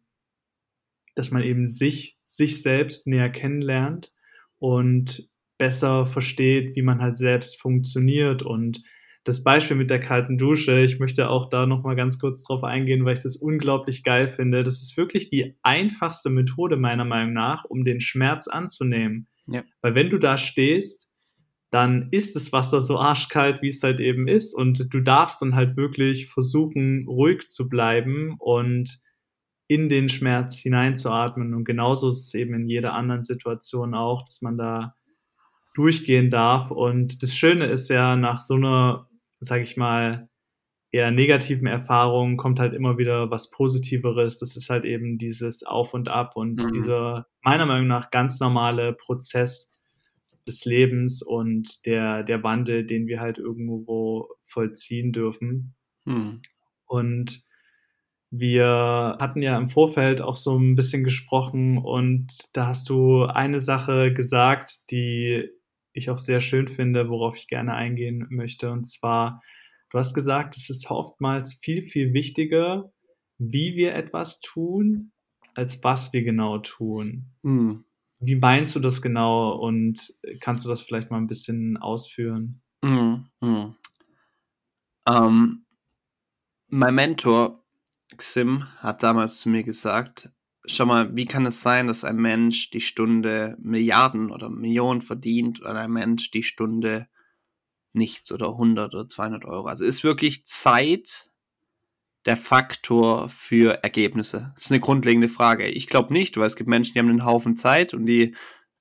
dass 1.13 1.31
man 1.31 1.43
eben 1.43 1.65
sich, 1.65 2.17
sich 2.23 2.61
selbst 2.61 3.07
näher 3.07 3.29
kennenlernt 3.29 4.11
und 4.57 5.29
besser 5.57 6.05
versteht, 6.05 6.75
wie 6.75 6.81
man 6.81 6.99
halt 6.99 7.17
selbst 7.17 7.61
funktioniert 7.61 8.43
und 8.43 8.83
das 9.25 9.43
Beispiel 9.43 9.75
mit 9.75 9.89
der 9.89 9.99
kalten 9.99 10.37
Dusche, 10.37 10.81
ich 10.81 10.99
möchte 10.99 11.29
auch 11.29 11.49
da 11.49 11.65
nochmal 11.65 11.95
ganz 11.95 12.19
kurz 12.19 12.43
drauf 12.43 12.63
eingehen, 12.63 13.05
weil 13.05 13.13
ich 13.13 13.23
das 13.23 13.35
unglaublich 13.35 14.03
geil 14.03 14.27
finde. 14.27 14.63
Das 14.63 14.83
ist 14.83 14.95
wirklich 14.97 15.31
die 15.31 15.57
einfachste 15.63 16.29
Methode 16.29 16.77
meiner 16.77 17.05
Meinung 17.05 17.33
nach, 17.33 17.65
um 17.65 17.83
den 17.83 18.01
Schmerz 18.01 18.47
anzunehmen. 18.47 19.27
Ja. 19.47 19.63
Weil 19.81 19.95
wenn 19.95 20.11
du 20.11 20.19
da 20.19 20.37
stehst, 20.37 21.09
dann 21.71 22.09
ist 22.11 22.35
das 22.35 22.53
Wasser 22.53 22.81
so 22.81 22.99
arschkalt, 22.99 23.63
wie 23.63 23.69
es 23.69 23.81
halt 23.81 23.99
eben 23.99 24.27
ist. 24.27 24.53
Und 24.53 24.93
du 24.93 24.99
darfst 25.01 25.41
dann 25.41 25.55
halt 25.55 25.75
wirklich 25.75 26.27
versuchen, 26.27 27.07
ruhig 27.07 27.47
zu 27.47 27.67
bleiben 27.67 28.35
und 28.37 28.99
in 29.67 29.89
den 29.89 30.07
Schmerz 30.07 30.59
hineinzuatmen. 30.59 31.55
Und 31.55 31.65
genauso 31.65 32.09
ist 32.09 32.27
es 32.27 32.33
eben 32.35 32.53
in 32.53 32.69
jeder 32.69 32.93
anderen 32.93 33.23
Situation 33.23 33.95
auch, 33.95 34.23
dass 34.23 34.43
man 34.43 34.55
da 34.55 34.93
durchgehen 35.73 36.29
darf. 36.29 36.69
Und 36.69 37.23
das 37.23 37.35
Schöne 37.35 37.65
ist 37.65 37.89
ja, 37.89 38.15
nach 38.15 38.41
so 38.41 38.53
einer 38.53 39.09
sage 39.39 39.63
ich 39.63 39.77
mal, 39.77 40.29
eher 40.91 41.11
negativen 41.11 41.67
Erfahrungen 41.67 42.37
kommt 42.37 42.59
halt 42.59 42.73
immer 42.73 42.97
wieder 42.97 43.29
was 43.29 43.51
Positiveres. 43.51 44.39
Das 44.39 44.55
ist 44.55 44.69
halt 44.69 44.85
eben 44.85 45.17
dieses 45.17 45.63
Auf 45.63 45.93
und 45.93 46.07
Ab 46.07 46.35
und 46.35 46.63
mhm. 46.63 46.71
dieser 46.71 47.27
meiner 47.41 47.65
Meinung 47.65 47.87
nach 47.87 48.11
ganz 48.11 48.39
normale 48.39 48.93
Prozess 48.93 49.73
des 50.47 50.63
Lebens 50.63 51.21
und 51.21 51.85
der, 51.85 52.23
der 52.23 52.43
Wandel, 52.43 52.85
den 52.85 53.07
wir 53.07 53.19
halt 53.19 53.37
irgendwo 53.37 54.29
vollziehen 54.43 55.11
dürfen. 55.11 55.75
Mhm. 56.05 56.41
Und 56.85 57.45
wir 58.31 59.17
hatten 59.19 59.41
ja 59.41 59.57
im 59.57 59.69
Vorfeld 59.69 60.21
auch 60.21 60.35
so 60.35 60.57
ein 60.57 60.75
bisschen 60.75 61.03
gesprochen 61.03 61.77
und 61.77 62.27
da 62.53 62.67
hast 62.67 62.89
du 62.89 63.25
eine 63.25 63.59
Sache 63.59 64.13
gesagt, 64.13 64.91
die 64.91 65.49
ich 65.95 66.09
auch 66.09 66.17
sehr 66.17 66.41
schön 66.41 66.67
finde, 66.67 67.09
worauf 67.09 67.37
ich 67.37 67.47
gerne 67.47 67.73
eingehen 67.73 68.27
möchte. 68.29 68.71
Und 68.71 68.83
zwar, 68.83 69.41
du 69.89 69.97
hast 69.97 70.13
gesagt, 70.13 70.55
es 70.57 70.69
ist 70.69 70.91
oftmals 70.91 71.53
viel, 71.53 71.81
viel 71.81 72.13
wichtiger, 72.13 72.91
wie 73.37 73.75
wir 73.75 73.95
etwas 73.95 74.41
tun, 74.41 75.13
als 75.55 75.83
was 75.83 76.11
wir 76.13 76.23
genau 76.23 76.59
tun. 76.59 77.31
Mhm. 77.43 77.85
Wie 78.19 78.35
meinst 78.35 78.75
du 78.75 78.79
das 78.79 79.01
genau 79.01 79.53
und 79.53 79.99
kannst 80.41 80.65
du 80.65 80.69
das 80.69 80.81
vielleicht 80.81 81.11
mal 81.11 81.17
ein 81.17 81.27
bisschen 81.27 81.77
ausführen? 81.77 82.61
Mhm. 82.83 83.27
Mhm. 83.41 83.75
Ähm, 85.07 85.65
mein 86.67 86.95
Mentor 86.95 87.63
Xim 88.17 88.67
hat 88.77 89.01
damals 89.01 89.39
zu 89.39 89.49
mir 89.49 89.63
gesagt, 89.63 90.29
Schau 90.67 90.85
mal, 90.85 91.15
wie 91.15 91.25
kann 91.25 91.45
es 91.45 91.61
sein, 91.61 91.87
dass 91.87 92.03
ein 92.03 92.17
Mensch 92.17 92.69
die 92.71 92.81
Stunde 92.81 93.55
Milliarden 93.59 94.31
oder 94.31 94.49
Millionen 94.49 95.01
verdient 95.01 95.59
und 95.59 95.67
ein 95.67 95.91
Mensch 95.91 96.31
die 96.31 96.43
Stunde 96.43 97.07
nichts 97.93 98.31
oder 98.31 98.49
100 98.49 98.93
oder 98.93 99.07
200 99.07 99.45
Euro? 99.45 99.67
Also 99.67 99.85
ist 99.85 100.03
wirklich 100.03 100.45
Zeit 100.45 101.31
der 102.25 102.37
Faktor 102.37 103.29
für 103.29 103.83
Ergebnisse? 103.83 104.51
Das 104.55 104.65
ist 104.65 104.71
eine 104.71 104.81
grundlegende 104.81 105.29
Frage. 105.29 105.67
Ich 105.67 105.87
glaube 105.87 106.13
nicht, 106.13 106.37
weil 106.37 106.47
es 106.47 106.55
gibt 106.55 106.69
Menschen, 106.69 106.93
die 106.93 106.99
haben 106.99 107.09
einen 107.09 107.25
Haufen 107.25 107.55
Zeit 107.55 107.93
und 107.93 108.05
die 108.05 108.35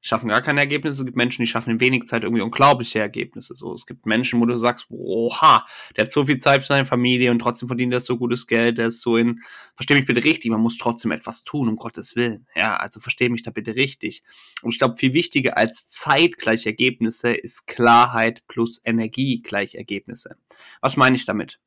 schaffen 0.04 0.28
gar 0.28 0.42
keine 0.42 0.60
Ergebnisse. 0.60 1.00
Es 1.00 1.06
gibt 1.06 1.16
Menschen, 1.16 1.42
die 1.42 1.46
schaffen 1.46 1.70
in 1.70 1.80
wenig 1.80 2.06
Zeit 2.06 2.24
irgendwie 2.24 2.42
unglaubliche 2.42 2.98
Ergebnisse. 2.98 3.54
So, 3.56 3.72
es 3.72 3.86
gibt 3.86 4.04
Menschen, 4.04 4.38
wo 4.40 4.44
du 4.44 4.56
sagst, 4.56 4.86
oha, 4.90 5.66
der 5.96 6.04
hat 6.04 6.12
so 6.12 6.26
viel 6.26 6.36
Zeit 6.36 6.60
für 6.60 6.68
seine 6.68 6.84
Familie 6.84 7.30
und 7.30 7.38
trotzdem 7.38 7.68
verdient 7.68 7.92
er 7.94 8.00
so 8.00 8.18
gutes 8.18 8.46
Geld. 8.46 8.76
Der 8.76 8.88
ist 8.88 9.00
so 9.00 9.16
in, 9.16 9.40
versteh 9.74 9.94
mich 9.94 10.04
bitte 10.04 10.22
richtig, 10.22 10.50
man 10.50 10.60
muss 10.60 10.76
trotzdem 10.76 11.10
etwas 11.10 11.42
tun, 11.42 11.68
um 11.68 11.76
Gottes 11.76 12.16
Willen. 12.16 12.46
Ja, 12.54 12.76
also 12.76 13.00
versteh 13.00 13.30
mich 13.30 13.42
da 13.42 13.50
bitte 13.50 13.76
richtig. 13.76 14.22
Und 14.62 14.72
ich 14.72 14.78
glaube, 14.78 14.98
viel 14.98 15.14
wichtiger 15.14 15.56
als 15.56 15.88
Zeit 15.88 16.36
gleich 16.36 16.66
Ergebnisse 16.66 17.32
ist 17.32 17.66
Klarheit 17.66 18.46
plus 18.46 18.80
Energie 18.84 19.40
gleich 19.42 19.74
Ergebnisse. 19.74 20.36
Was 20.82 20.98
meine 20.98 21.16
ich 21.16 21.24
damit? 21.24 21.58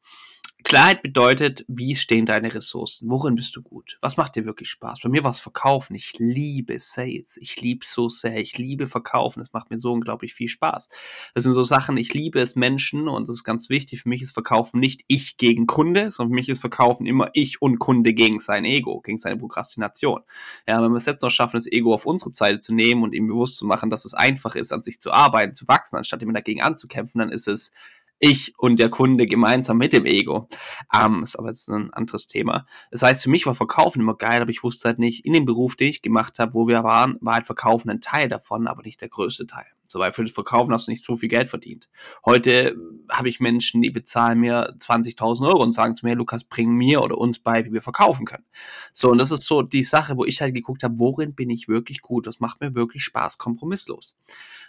Klarheit 0.68 1.02
bedeutet, 1.02 1.64
wie 1.70 1.96
stehen 1.96 2.26
deine 2.26 2.54
Ressourcen? 2.54 3.10
Worin 3.10 3.36
bist 3.36 3.56
du 3.56 3.62
gut? 3.62 3.98
Was 4.02 4.18
macht 4.18 4.36
dir 4.36 4.44
wirklich 4.44 4.70
Spaß? 4.70 5.00
Bei 5.02 5.08
mir 5.08 5.24
war 5.24 5.32
es 5.32 5.40
Verkaufen. 5.40 5.96
Ich 5.96 6.16
liebe 6.18 6.78
Sales. 6.78 7.38
Ich 7.38 7.62
liebe 7.62 7.86
so 7.86 8.10
sehr. 8.10 8.36
Ich 8.42 8.58
liebe 8.58 8.86
Verkaufen. 8.86 9.40
Es 9.40 9.54
macht 9.54 9.70
mir 9.70 9.80
so 9.80 9.94
unglaublich 9.94 10.34
viel 10.34 10.50
Spaß. 10.50 10.90
Das 11.34 11.46
sind 11.46 11.54
so 11.54 11.64
Sachen, 11.64 11.96
ich 11.96 12.14
liebe 12.14 12.42
es 12.42 12.58
Menschen 12.58 13.08
und 13.08 13.30
das 13.30 13.36
ist 13.36 13.46
ganz 13.46 13.70
wichtig. 13.70 14.02
Für 14.02 14.10
mich 14.10 14.22
ist 14.22 14.34
Verkaufen 14.34 14.82
nicht 14.82 15.06
ich 15.08 15.38
gegen 15.38 15.68
Kunde, 15.68 16.12
sondern 16.12 16.34
für 16.34 16.36
mich 16.36 16.50
ist 16.50 16.60
Verkaufen 16.60 17.06
immer 17.06 17.30
ich 17.32 17.62
und 17.62 17.80
Kunde 17.80 18.14
gegen 18.14 18.42
sein 18.42 18.66
Ego, 18.66 19.00
gegen 19.00 19.18
seine 19.18 19.38
Prokrastination. 19.38 20.20
Ja, 20.68 20.84
wenn 20.84 20.92
wir 20.92 20.98
es 20.98 21.06
jetzt 21.06 21.22
noch 21.22 21.32
schaffen, 21.32 21.56
das 21.56 21.72
Ego 21.72 21.94
auf 21.94 22.06
unsere 22.06 22.34
Seite 22.34 22.60
zu 22.60 22.74
nehmen 22.74 23.04
und 23.04 23.16
ihm 23.16 23.28
bewusst 23.28 23.56
zu 23.56 23.66
machen, 23.66 23.90
dass 23.90 24.04
es 24.04 24.14
einfach 24.14 24.56
ist, 24.56 24.74
an 24.74 24.84
sich 24.84 25.00
zu 25.00 25.14
arbeiten, 25.14 25.54
zu 25.54 25.66
wachsen, 25.70 25.96
anstatt 25.96 26.22
immer 26.22 26.34
dagegen 26.34 26.62
anzukämpfen, 26.62 27.20
dann 27.20 27.30
ist 27.30 27.48
es 27.48 27.72
ich 28.20 28.54
und 28.58 28.80
der 28.80 28.90
Kunde 28.90 29.26
gemeinsam 29.26 29.78
mit 29.78 29.94
dem 29.94 30.06
Ego. 30.06 30.48
Ähm, 30.94 31.24
ist 31.24 31.38
aber 31.38 31.50
jetzt 31.50 31.70
ein 31.70 31.94
anderes 31.94 32.28
Thema. 32.28 32.66
Das 32.92 33.04
heißt, 33.04 33.24
für 33.24 33.30
mich 33.30 33.46
war 33.46 33.56
Verkaufen 33.56 34.02
immer 34.02 34.16
geil, 34.16 34.42
aber 34.42 34.52
ich 34.52 34.64
wusste 34.64 34.90
halt 34.90 35.00
nicht, 35.00 35.26
in 35.26 35.34
dem 35.34 35.46
Beruf, 35.46 35.76
den 35.76 35.90
ich 35.90 36.02
gemacht 36.02 36.40
habe, 36.40 36.54
wo 36.54 36.68
wir 36.68 36.84
waren, 36.84 37.18
war 37.22 37.36
halt 37.36 37.46
Verkaufen 37.46 37.90
ein 37.90 38.02
Teil 38.02 38.28
davon, 38.28 38.68
aber 38.68 38.84
nicht 38.84 39.02
der 39.02 39.10
größte 39.10 39.46
Teil. 39.46 39.66
So, 39.90 40.00
weil 40.00 40.12
für 40.12 40.24
das 40.24 40.34
Verkaufen 40.34 40.74
hast 40.74 40.88
du 40.88 40.92
nicht 40.92 41.04
so 41.04 41.16
viel 41.16 41.30
Geld 41.30 41.50
verdient. 41.50 41.88
Heute 42.26 42.76
habe 43.10 43.30
ich 43.30 43.40
Menschen, 43.40 43.82
die 43.82 43.90
bezahlen 43.90 44.40
mir 44.40 44.76
20.000 44.80 45.48
Euro 45.48 45.64
und 45.64 45.72
sagen 45.72 45.96
zu 45.96 46.06
mir, 46.06 46.16
Lukas, 46.16 46.44
bring 46.44 46.72
mir 46.72 47.02
oder 47.02 47.18
uns 47.18 47.40
bei, 47.40 47.64
wie 47.66 47.72
wir 47.72 47.82
verkaufen 47.82 48.26
können. 48.26 48.44
So, 48.92 49.10
und 49.10 49.18
das 49.18 49.32
ist 49.32 49.44
so 49.44 49.62
die 49.62 49.84
Sache, 49.84 50.18
wo 50.18 50.26
ich 50.26 50.42
halt 50.42 50.54
geguckt 50.54 50.84
habe, 50.84 51.00
worin 51.00 51.36
bin 51.36 51.50
ich 51.50 51.70
wirklich 51.70 52.02
gut? 52.02 52.28
Was 52.28 52.42
macht 52.42 52.60
mir 52.60 52.76
wirklich 52.76 53.04
Spaß? 53.04 53.38
Kompromisslos. 53.38 54.18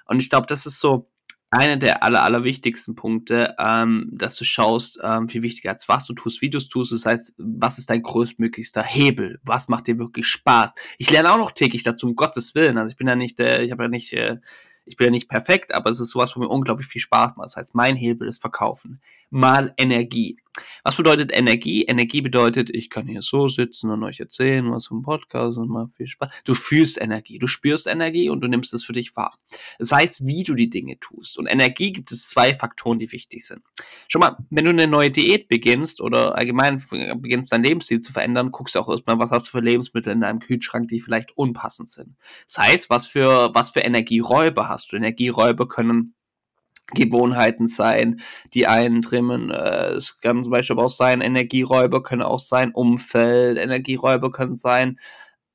Und 0.06 0.20
ich 0.20 0.30
glaube, 0.30 0.46
das 0.46 0.66
ist 0.66 0.78
so, 0.78 1.11
einer 1.50 1.76
der 1.76 2.02
aller, 2.02 2.22
allerwichtigsten 2.22 2.94
Punkte, 2.94 3.54
ähm, 3.58 4.08
dass 4.12 4.37
du 4.37 4.44
schaust, 4.44 5.00
ähm, 5.02 5.28
viel 5.28 5.42
wichtiger 5.42 5.70
als 5.70 5.88
was 5.88 6.06
du 6.06 6.12
tust, 6.12 6.42
es 6.42 6.68
tust. 6.68 6.92
Das 6.92 7.06
heißt, 7.06 7.34
was 7.38 7.78
ist 7.78 7.88
dein 7.88 8.02
größtmöglichster 8.02 8.82
Hebel? 8.82 9.40
Was 9.42 9.68
macht 9.68 9.87
dir 9.87 9.98
wirklich 9.98 10.26
Spaß? 10.26 10.72
Ich 10.98 11.11
lerne 11.11 11.32
auch 11.32 11.38
noch 11.38 11.52
täglich 11.52 11.82
dazu, 11.82 12.06
um 12.06 12.16
Gottes 12.16 12.54
Willen. 12.54 12.76
Also 12.76 12.90
ich 12.90 12.96
bin 12.96 13.06
ja 13.06 13.16
nicht, 13.16 13.40
äh, 13.40 13.62
ich 13.62 13.72
habe 13.72 13.84
ja 13.84 13.88
nicht, 13.88 14.12
äh, 14.12 14.37
ich 14.84 14.96
bin 14.96 15.06
ja 15.06 15.11
nicht 15.11 15.28
perfekt, 15.28 15.74
aber 15.74 15.90
es 15.90 16.00
ist 16.00 16.11
sowas, 16.11 16.37
wo 16.37 16.40
mir 16.40 16.48
unglaublich 16.48 16.87
viel 16.87 17.00
Spaß 17.00 17.37
macht. 17.37 17.46
Das 17.46 17.56
heißt, 17.56 17.74
mein 17.74 17.96
Hebel 17.96 18.28
ist 18.28 18.40
Verkaufen. 18.40 19.00
Mal 19.30 19.72
Energie. 19.78 20.38
Was 20.84 20.96
bedeutet 20.96 21.32
Energie? 21.32 21.84
Energie 21.84 22.20
bedeutet, 22.20 22.70
ich 22.70 22.90
kann 22.90 23.06
hier 23.06 23.22
so 23.22 23.48
sitzen 23.48 23.90
und 23.90 24.02
euch 24.04 24.20
erzählen, 24.20 24.70
was 24.70 24.86
vom 24.86 25.02
Podcast 25.02 25.58
und 25.58 25.68
mal 25.68 25.88
viel 25.96 26.06
Spaß. 26.06 26.32
Du 26.44 26.54
fühlst 26.54 27.00
Energie, 27.00 27.38
du 27.38 27.46
spürst 27.46 27.86
Energie 27.86 28.28
und 28.30 28.40
du 28.40 28.48
nimmst 28.48 28.72
es 28.74 28.84
für 28.84 28.92
dich 28.92 29.16
wahr. 29.16 29.38
Das 29.78 29.92
heißt, 29.92 30.26
wie 30.26 30.42
du 30.42 30.54
die 30.54 30.70
Dinge 30.70 30.98
tust. 30.98 31.38
Und 31.38 31.46
Energie 31.46 31.92
gibt 31.92 32.12
es 32.12 32.28
zwei 32.28 32.54
Faktoren, 32.54 32.98
die 32.98 33.10
wichtig 33.12 33.44
sind. 33.44 33.62
Schon 34.08 34.20
mal, 34.20 34.36
wenn 34.50 34.64
du 34.64 34.70
eine 34.70 34.86
neue 34.86 35.10
Diät 35.10 35.48
beginnst 35.48 36.00
oder 36.00 36.36
allgemein 36.36 36.82
beginnst, 37.16 37.52
dein 37.52 37.62
Lebensstil 37.62 38.00
zu 38.00 38.12
verändern, 38.12 38.50
guckst 38.50 38.74
du 38.74 38.80
auch 38.80 38.88
erstmal, 38.88 39.18
was 39.18 39.30
hast 39.30 39.48
du 39.48 39.50
für 39.52 39.60
Lebensmittel 39.60 40.12
in 40.12 40.20
deinem 40.20 40.40
Kühlschrank, 40.40 40.88
die 40.88 41.00
vielleicht 41.00 41.36
unpassend 41.36 41.90
sind. 41.90 42.16
Das 42.46 42.58
heißt, 42.58 42.90
was 42.90 43.06
für, 43.06 43.54
was 43.54 43.70
für 43.70 43.80
Energieräuber 43.80 44.68
hast 44.68 44.92
du? 44.92 44.96
Energieräuber 44.96 45.68
können 45.68 46.14
Gewohnheiten 46.94 47.68
sein, 47.68 48.20
die 48.55 48.66
einen 48.66 49.03
trimmen. 49.03 49.51
Äh, 49.51 49.92
es 49.92 50.20
kann 50.20 50.42
zum 50.42 50.51
Beispiel 50.51 50.79
auch 50.79 50.88
sein, 50.88 51.20
Energieräuber 51.20 52.03
können 52.03 52.22
auch 52.22 52.40
sein, 52.40 52.72
Umfeld, 52.72 53.59
Energieräuber 53.59 54.31
können 54.31 54.57
sein, 54.57 54.98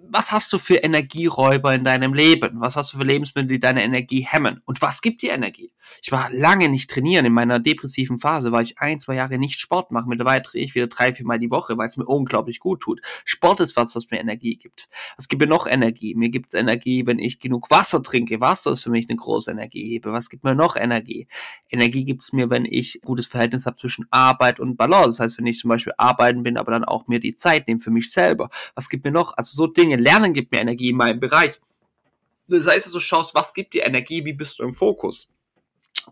was 0.09 0.31
hast 0.31 0.51
du 0.53 0.57
für 0.57 0.75
Energieräuber 0.75 1.73
in 1.73 1.83
deinem 1.83 2.13
Leben? 2.13 2.59
Was 2.59 2.75
hast 2.75 2.93
du 2.93 2.97
für 2.97 3.03
Lebensmittel, 3.03 3.47
die 3.47 3.59
deine 3.59 3.83
Energie 3.83 4.21
hemmen? 4.21 4.61
Und 4.65 4.81
was 4.81 5.01
gibt 5.01 5.21
dir 5.21 5.33
Energie? 5.33 5.73
Ich 6.01 6.11
war 6.11 6.29
lange 6.31 6.69
nicht 6.69 6.89
trainieren. 6.89 7.25
In 7.25 7.33
meiner 7.33 7.59
depressiven 7.59 8.19
Phase 8.19 8.51
war 8.51 8.61
ich 8.61 8.79
ein, 8.79 8.99
zwei 8.99 9.15
Jahre 9.15 9.37
nicht 9.37 9.59
Sport 9.59 9.91
machen. 9.91 10.09
Mittlerweile 10.09 10.41
drehe 10.41 10.63
ich 10.63 10.75
wieder 10.75 10.87
drei, 10.87 11.13
vier 11.13 11.25
Mal 11.25 11.39
die 11.39 11.49
Woche, 11.49 11.77
weil 11.77 11.87
es 11.87 11.97
mir 11.97 12.05
unglaublich 12.05 12.59
gut 12.59 12.81
tut. 12.81 13.01
Sport 13.25 13.59
ist 13.59 13.75
was, 13.75 13.95
was 13.95 14.09
mir 14.11 14.19
Energie 14.19 14.55
gibt. 14.55 14.87
Was 15.17 15.27
gibt 15.27 15.41
mir 15.41 15.47
noch 15.47 15.67
Energie? 15.67 16.15
Mir 16.15 16.29
gibt 16.29 16.47
es 16.47 16.53
Energie, 16.53 17.05
wenn 17.07 17.19
ich 17.19 17.39
genug 17.39 17.71
Wasser 17.71 18.03
trinke. 18.03 18.41
Wasser 18.41 18.71
ist 18.71 18.83
für 18.83 18.91
mich 18.91 19.09
eine 19.09 19.17
große 19.17 19.51
Energiehebe. 19.51 20.11
Was 20.11 20.29
gibt 20.29 20.43
mir 20.43 20.55
noch 20.55 20.75
Energie? 20.75 21.27
Energie 21.69 22.05
gibt 22.05 22.23
es 22.23 22.33
mir, 22.33 22.49
wenn 22.49 22.65
ich 22.65 22.99
gutes 23.03 23.25
Verhältnis 23.25 23.65
habe 23.65 23.77
zwischen 23.77 24.05
Arbeit 24.11 24.59
und 24.59 24.77
Balance. 24.77 25.17
Das 25.17 25.19
heißt, 25.19 25.37
wenn 25.37 25.47
ich 25.47 25.59
zum 25.59 25.69
Beispiel 25.69 25.93
arbeiten 25.97 26.43
bin, 26.43 26.57
aber 26.57 26.71
dann 26.71 26.83
auch 26.83 27.07
mir 27.07 27.19
die 27.19 27.35
Zeit 27.35 27.67
nehme 27.67 27.79
für 27.79 27.91
mich 27.91 28.11
selber. 28.11 28.49
Was 28.75 28.89
gibt 28.89 29.05
mir 29.05 29.11
noch? 29.11 29.33
Also 29.37 29.55
so 29.55 29.67
Dinge 29.67 29.92
Dinge. 29.93 30.03
Lernen 30.03 30.33
gibt 30.33 30.51
mir 30.51 30.59
Energie 30.59 30.89
in 30.89 30.97
meinem 30.97 31.19
Bereich. 31.19 31.59
Das 32.47 32.67
heißt, 32.67 32.93
du 32.93 32.99
schaust, 32.99 33.35
was 33.35 33.53
gibt 33.53 33.73
dir 33.73 33.85
Energie, 33.85 34.25
wie 34.25 34.33
bist 34.33 34.59
du 34.59 34.63
im 34.63 34.73
Fokus. 34.73 35.27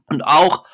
Und 0.05 0.21
auch, 0.21 0.65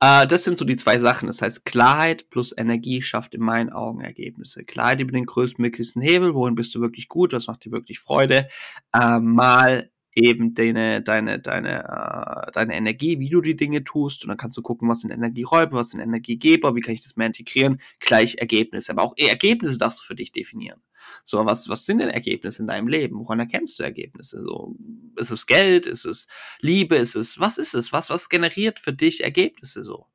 äh, 0.00 0.26
das 0.26 0.44
sind 0.44 0.58
so 0.58 0.64
die 0.64 0.76
zwei 0.76 0.98
Sachen. 0.98 1.26
Das 1.26 1.40
heißt, 1.40 1.64
Klarheit 1.64 2.28
plus 2.30 2.56
Energie 2.56 3.00
schafft 3.02 3.34
in 3.34 3.42
meinen 3.42 3.70
Augen 3.70 4.00
Ergebnisse. 4.00 4.64
Klarheit 4.64 5.00
über 5.00 5.12
den 5.12 5.26
größtmöglichsten 5.26 6.02
Hebel, 6.02 6.34
wohin 6.34 6.56
bist 6.56 6.74
du 6.74 6.80
wirklich 6.80 7.08
gut, 7.08 7.32
was 7.32 7.46
macht 7.46 7.64
dir 7.64 7.72
wirklich 7.72 8.00
Freude, 8.00 8.48
äh, 8.92 9.18
mal 9.20 9.90
eben 10.14 10.54
deine, 10.54 11.02
deine, 11.02 11.40
deine, 11.40 11.84
äh, 11.84 12.52
deine 12.52 12.74
Energie, 12.74 13.18
wie 13.18 13.28
du 13.28 13.40
die 13.40 13.56
Dinge 13.56 13.82
tust. 13.82 14.22
Und 14.22 14.28
dann 14.28 14.36
kannst 14.36 14.56
du 14.56 14.62
gucken, 14.62 14.88
was 14.88 15.00
sind 15.00 15.10
Energieräuber, 15.10 15.78
was 15.78 15.90
sind 15.90 16.00
Energiegeber, 16.00 16.74
wie 16.74 16.80
kann 16.80 16.94
ich 16.94 17.02
das 17.02 17.16
mehr 17.16 17.26
integrieren, 17.26 17.78
gleich 17.98 18.36
Ergebnisse. 18.36 18.92
Aber 18.92 19.02
auch 19.02 19.14
Ergebnisse 19.16 19.78
darfst 19.78 20.00
du 20.00 20.04
für 20.04 20.14
dich 20.14 20.32
definieren. 20.32 20.80
So, 21.22 21.44
was, 21.44 21.68
was 21.68 21.84
sind 21.84 21.98
denn 21.98 22.10
Ergebnisse 22.10 22.62
in 22.62 22.68
deinem 22.68 22.88
Leben? 22.88 23.18
Woran 23.18 23.40
erkennst 23.40 23.78
du 23.78 23.82
Ergebnisse? 23.82 24.42
So, 24.42 24.76
ist 25.16 25.30
es 25.30 25.46
Geld? 25.46 25.86
Ist 25.86 26.04
es 26.04 26.28
Liebe? 26.60 26.96
Ist 26.96 27.16
es, 27.16 27.38
was 27.40 27.58
ist 27.58 27.74
es? 27.74 27.92
Was, 27.92 28.10
was 28.10 28.28
generiert 28.28 28.80
für 28.80 28.92
dich 28.92 29.22
Ergebnisse 29.22 29.82
so? 29.82 30.06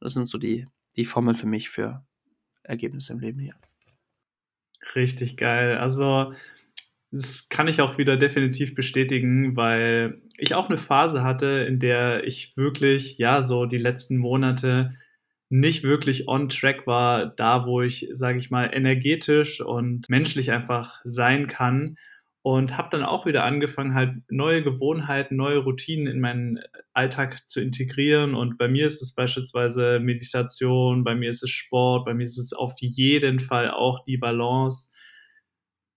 Das 0.00 0.14
sind 0.14 0.26
so 0.26 0.38
die, 0.38 0.66
die 0.96 1.04
Formeln 1.04 1.36
für 1.36 1.46
mich 1.46 1.70
für 1.70 2.04
Ergebnisse 2.62 3.12
im 3.12 3.20
Leben 3.20 3.40
hier. 3.40 3.54
Richtig 4.94 5.36
geil. 5.36 5.78
Also, 5.78 6.34
das 7.16 7.48
kann 7.48 7.66
ich 7.66 7.80
auch 7.80 7.96
wieder 7.96 8.16
definitiv 8.16 8.74
bestätigen, 8.74 9.56
weil 9.56 10.20
ich 10.36 10.54
auch 10.54 10.68
eine 10.68 10.78
Phase 10.78 11.22
hatte, 11.24 11.64
in 11.66 11.78
der 11.78 12.24
ich 12.24 12.56
wirklich, 12.56 13.16
ja, 13.16 13.40
so 13.40 13.64
die 13.64 13.78
letzten 13.78 14.18
Monate 14.18 14.94
nicht 15.48 15.82
wirklich 15.82 16.28
on 16.28 16.48
track 16.50 16.86
war, 16.86 17.26
da 17.26 17.66
wo 17.66 17.80
ich, 17.80 18.08
sage 18.12 18.38
ich 18.38 18.50
mal, 18.50 18.70
energetisch 18.72 19.60
und 19.62 20.08
menschlich 20.10 20.52
einfach 20.52 21.00
sein 21.04 21.46
kann. 21.46 21.96
Und 22.42 22.76
habe 22.76 22.90
dann 22.92 23.02
auch 23.02 23.26
wieder 23.26 23.42
angefangen, 23.42 23.94
halt 23.94 24.18
neue 24.30 24.62
Gewohnheiten, 24.62 25.34
neue 25.34 25.58
Routinen 25.58 26.06
in 26.06 26.20
meinen 26.20 26.60
Alltag 26.92 27.48
zu 27.48 27.60
integrieren. 27.60 28.34
Und 28.36 28.56
bei 28.56 28.68
mir 28.68 28.86
ist 28.86 29.02
es 29.02 29.14
beispielsweise 29.14 29.98
Meditation, 29.98 31.02
bei 31.02 31.16
mir 31.16 31.30
ist 31.30 31.42
es 31.42 31.50
Sport, 31.50 32.04
bei 32.04 32.14
mir 32.14 32.22
ist 32.22 32.38
es 32.38 32.52
auf 32.52 32.74
jeden 32.78 33.40
Fall 33.40 33.70
auch 33.70 34.04
die 34.04 34.16
Balance 34.16 34.92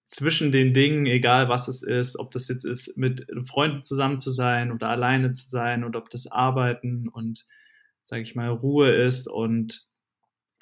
zwischen 0.09 0.51
den 0.51 0.73
Dingen, 0.73 1.05
egal 1.05 1.49
was 1.49 1.67
es 1.67 1.83
ist, 1.83 2.17
ob 2.17 2.31
das 2.31 2.47
jetzt 2.47 2.65
ist, 2.65 2.97
mit 2.97 3.27
Freunden 3.45 3.83
zusammen 3.83 4.17
zu 4.17 4.31
sein 4.31 4.71
oder 4.71 4.89
alleine 4.89 5.31
zu 5.31 5.47
sein 5.47 5.83
oder 5.83 5.99
ob 5.99 6.09
das 6.09 6.25
Arbeiten 6.25 7.07
und, 7.07 7.45
sage 8.01 8.23
ich 8.23 8.33
mal, 8.33 8.49
Ruhe 8.49 8.91
ist. 8.91 9.27
Und 9.27 9.87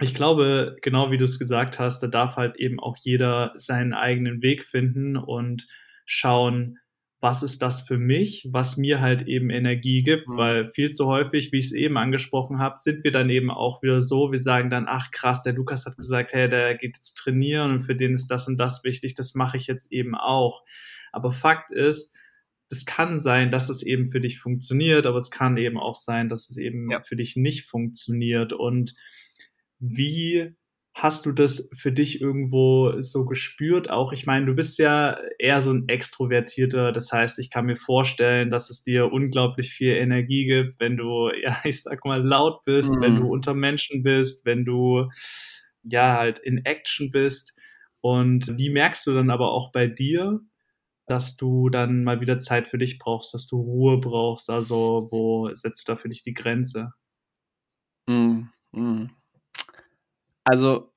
ich 0.01 0.13
glaube, 0.13 0.75
genau 0.81 1.11
wie 1.11 1.17
du 1.17 1.23
es 1.23 1.39
gesagt 1.39 1.79
hast, 1.79 2.03
da 2.03 2.07
darf 2.07 2.35
halt 2.35 2.57
eben 2.57 2.81
auch 2.81 2.97
jeder 2.99 3.53
seinen 3.55 3.93
eigenen 3.93 4.41
Weg 4.41 4.65
finden 4.65 5.15
und 5.15 5.65
schauen, 6.05 6.79
was 7.19 7.41
ist 7.41 7.61
das 7.61 7.81
für 7.81 7.97
mich, 7.97 8.47
was 8.51 8.77
mir 8.77 9.01
halt 9.01 9.27
eben 9.27 9.49
Energie 9.49 10.03
gibt, 10.03 10.27
mhm. 10.27 10.37
weil 10.37 10.65
viel 10.65 10.91
zu 10.91 11.07
häufig, 11.07 11.51
wie 11.51 11.57
ich 11.57 11.65
es 11.65 11.71
eben 11.71 11.97
angesprochen 11.97 12.59
habe, 12.59 12.77
sind 12.77 13.03
wir 13.03 13.11
dann 13.11 13.29
eben 13.29 13.49
auch 13.49 13.81
wieder 13.81 14.01
so, 14.01 14.31
wir 14.31 14.39
sagen 14.39 14.69
dann, 14.69 14.85
ach 14.87 15.11
krass, 15.11 15.43
der 15.43 15.53
Lukas 15.53 15.85
hat 15.85 15.97
gesagt, 15.97 16.33
hey, 16.33 16.47
der 16.47 16.75
geht 16.75 16.95
jetzt 16.97 17.15
trainieren 17.15 17.71
und 17.71 17.81
für 17.81 17.95
den 17.95 18.13
ist 18.13 18.27
das 18.27 18.47
und 18.47 18.57
das 18.57 18.83
wichtig, 18.83 19.15
das 19.15 19.33
mache 19.33 19.57
ich 19.57 19.67
jetzt 19.67 19.91
eben 19.91 20.15
auch. 20.15 20.63
Aber 21.11 21.31
Fakt 21.31 21.71
ist, 21.71 22.15
es 22.69 22.85
kann 22.85 23.19
sein, 23.19 23.49
dass 23.49 23.69
es 23.69 23.81
eben 23.81 24.05
für 24.05 24.19
dich 24.19 24.39
funktioniert, 24.39 25.05
aber 25.05 25.17
es 25.17 25.31
kann 25.31 25.57
eben 25.57 25.77
auch 25.77 25.95
sein, 25.95 26.29
dass 26.29 26.49
es 26.49 26.57
eben 26.57 26.91
ja. 26.91 26.99
für 26.99 27.15
dich 27.15 27.35
nicht 27.35 27.65
funktioniert. 27.65 28.53
Und 28.53 28.95
wie 29.79 30.55
Hast 30.99 31.27
du 31.27 31.31
das 31.31 31.69
für 31.77 31.91
dich 31.91 32.21
irgendwo 32.21 32.99
so 33.01 33.25
gespürt? 33.25 33.91
Auch, 33.91 34.13
ich 34.13 34.25
meine, 34.25 34.47
du 34.47 34.55
bist 34.55 34.79
ja 34.79 35.15
eher 35.37 35.61
so 35.61 35.71
ein 35.71 35.87
Extrovertierter. 35.87 36.91
Das 36.91 37.11
heißt, 37.11 37.37
ich 37.37 37.51
kann 37.51 37.67
mir 37.67 37.75
vorstellen, 37.75 38.49
dass 38.49 38.71
es 38.71 38.81
dir 38.81 39.11
unglaublich 39.11 39.69
viel 39.69 39.93
Energie 39.93 40.47
gibt, 40.47 40.79
wenn 40.79 40.97
du, 40.97 41.29
ja, 41.43 41.55
ich 41.65 41.83
sag 41.83 42.03
mal, 42.03 42.25
laut 42.25 42.65
bist, 42.65 42.95
mhm. 42.95 43.01
wenn 43.01 43.15
du 43.17 43.27
unter 43.27 43.53
Menschen 43.53 44.01
bist, 44.01 44.43
wenn 44.47 44.65
du, 44.65 45.07
ja, 45.83 46.17
halt 46.17 46.39
in 46.39 46.65
Action 46.65 47.11
bist. 47.11 47.55
Und 48.01 48.57
wie 48.57 48.71
merkst 48.71 49.05
du 49.05 49.13
dann 49.13 49.29
aber 49.29 49.51
auch 49.51 49.71
bei 49.71 49.85
dir, 49.85 50.39
dass 51.05 51.37
du 51.37 51.69
dann 51.69 52.05
mal 52.05 52.21
wieder 52.21 52.39
Zeit 52.39 52.67
für 52.67 52.79
dich 52.79 52.97
brauchst, 52.97 53.35
dass 53.35 53.45
du 53.45 53.61
Ruhe 53.61 53.99
brauchst? 53.99 54.49
Also, 54.49 55.07
wo 55.11 55.53
setzt 55.53 55.87
du 55.87 55.91
da 55.91 55.95
für 55.95 56.09
dich 56.09 56.23
die 56.23 56.33
Grenze? 56.33 56.93
Mhm, 58.07 58.49
mhm. 58.71 59.11
Also 60.49 60.93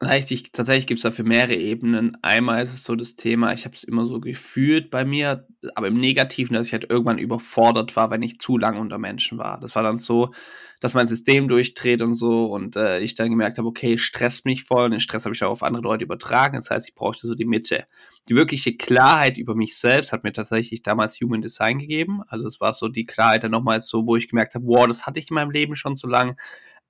Richtig, 0.00 0.52
tatsächlich 0.52 0.86
gibt's 0.86 1.02
dafür 1.02 1.24
mehrere 1.24 1.56
Ebenen. 1.56 2.16
Einmal 2.22 2.62
ist 2.62 2.72
es 2.72 2.84
so 2.84 2.94
das 2.94 3.16
Thema, 3.16 3.52
ich 3.52 3.64
habe 3.64 3.74
es 3.74 3.82
immer 3.82 4.04
so 4.04 4.20
gefühlt 4.20 4.92
bei 4.92 5.04
mir, 5.04 5.48
aber 5.74 5.88
im 5.88 5.94
Negativen, 5.94 6.54
dass 6.54 6.68
ich 6.68 6.72
halt 6.72 6.88
irgendwann 6.88 7.18
überfordert 7.18 7.96
war, 7.96 8.08
wenn 8.12 8.22
ich 8.22 8.38
zu 8.38 8.58
lange 8.58 8.78
unter 8.78 8.98
Menschen 8.98 9.38
war. 9.38 9.58
Das 9.58 9.74
war 9.74 9.82
dann 9.82 9.98
so, 9.98 10.30
dass 10.78 10.94
mein 10.94 11.08
System 11.08 11.48
durchdreht 11.48 12.00
und 12.00 12.14
so 12.14 12.46
und 12.46 12.76
äh, 12.76 13.00
ich 13.00 13.16
dann 13.16 13.28
gemerkt 13.30 13.58
habe, 13.58 13.66
okay, 13.66 13.98
stresst 13.98 14.46
mich 14.46 14.62
voll 14.62 14.84
und 14.84 14.92
den 14.92 15.00
Stress 15.00 15.24
habe 15.24 15.34
ich 15.34 15.42
auch 15.42 15.50
auf 15.50 15.64
andere 15.64 15.82
Leute 15.82 16.04
übertragen. 16.04 16.54
Das 16.54 16.70
heißt, 16.70 16.88
ich 16.88 16.94
brauchte 16.94 17.26
so 17.26 17.34
die 17.34 17.44
Mitte. 17.44 17.84
Die 18.28 18.36
wirkliche 18.36 18.76
Klarheit 18.76 19.36
über 19.36 19.56
mich 19.56 19.76
selbst 19.76 20.12
hat 20.12 20.22
mir 20.22 20.32
tatsächlich 20.32 20.84
damals 20.84 21.20
Human 21.20 21.42
Design 21.42 21.80
gegeben. 21.80 22.20
Also 22.28 22.46
es 22.46 22.60
war 22.60 22.72
so 22.72 22.86
die 22.86 23.04
Klarheit 23.04 23.42
dann 23.42 23.50
nochmals 23.50 23.88
so, 23.88 24.06
wo 24.06 24.14
ich 24.14 24.28
gemerkt 24.28 24.54
habe, 24.54 24.64
wow, 24.64 24.86
das 24.86 25.06
hatte 25.06 25.18
ich 25.18 25.28
in 25.28 25.34
meinem 25.34 25.50
Leben 25.50 25.74
schon 25.74 25.96
so 25.96 26.06
lang. 26.06 26.36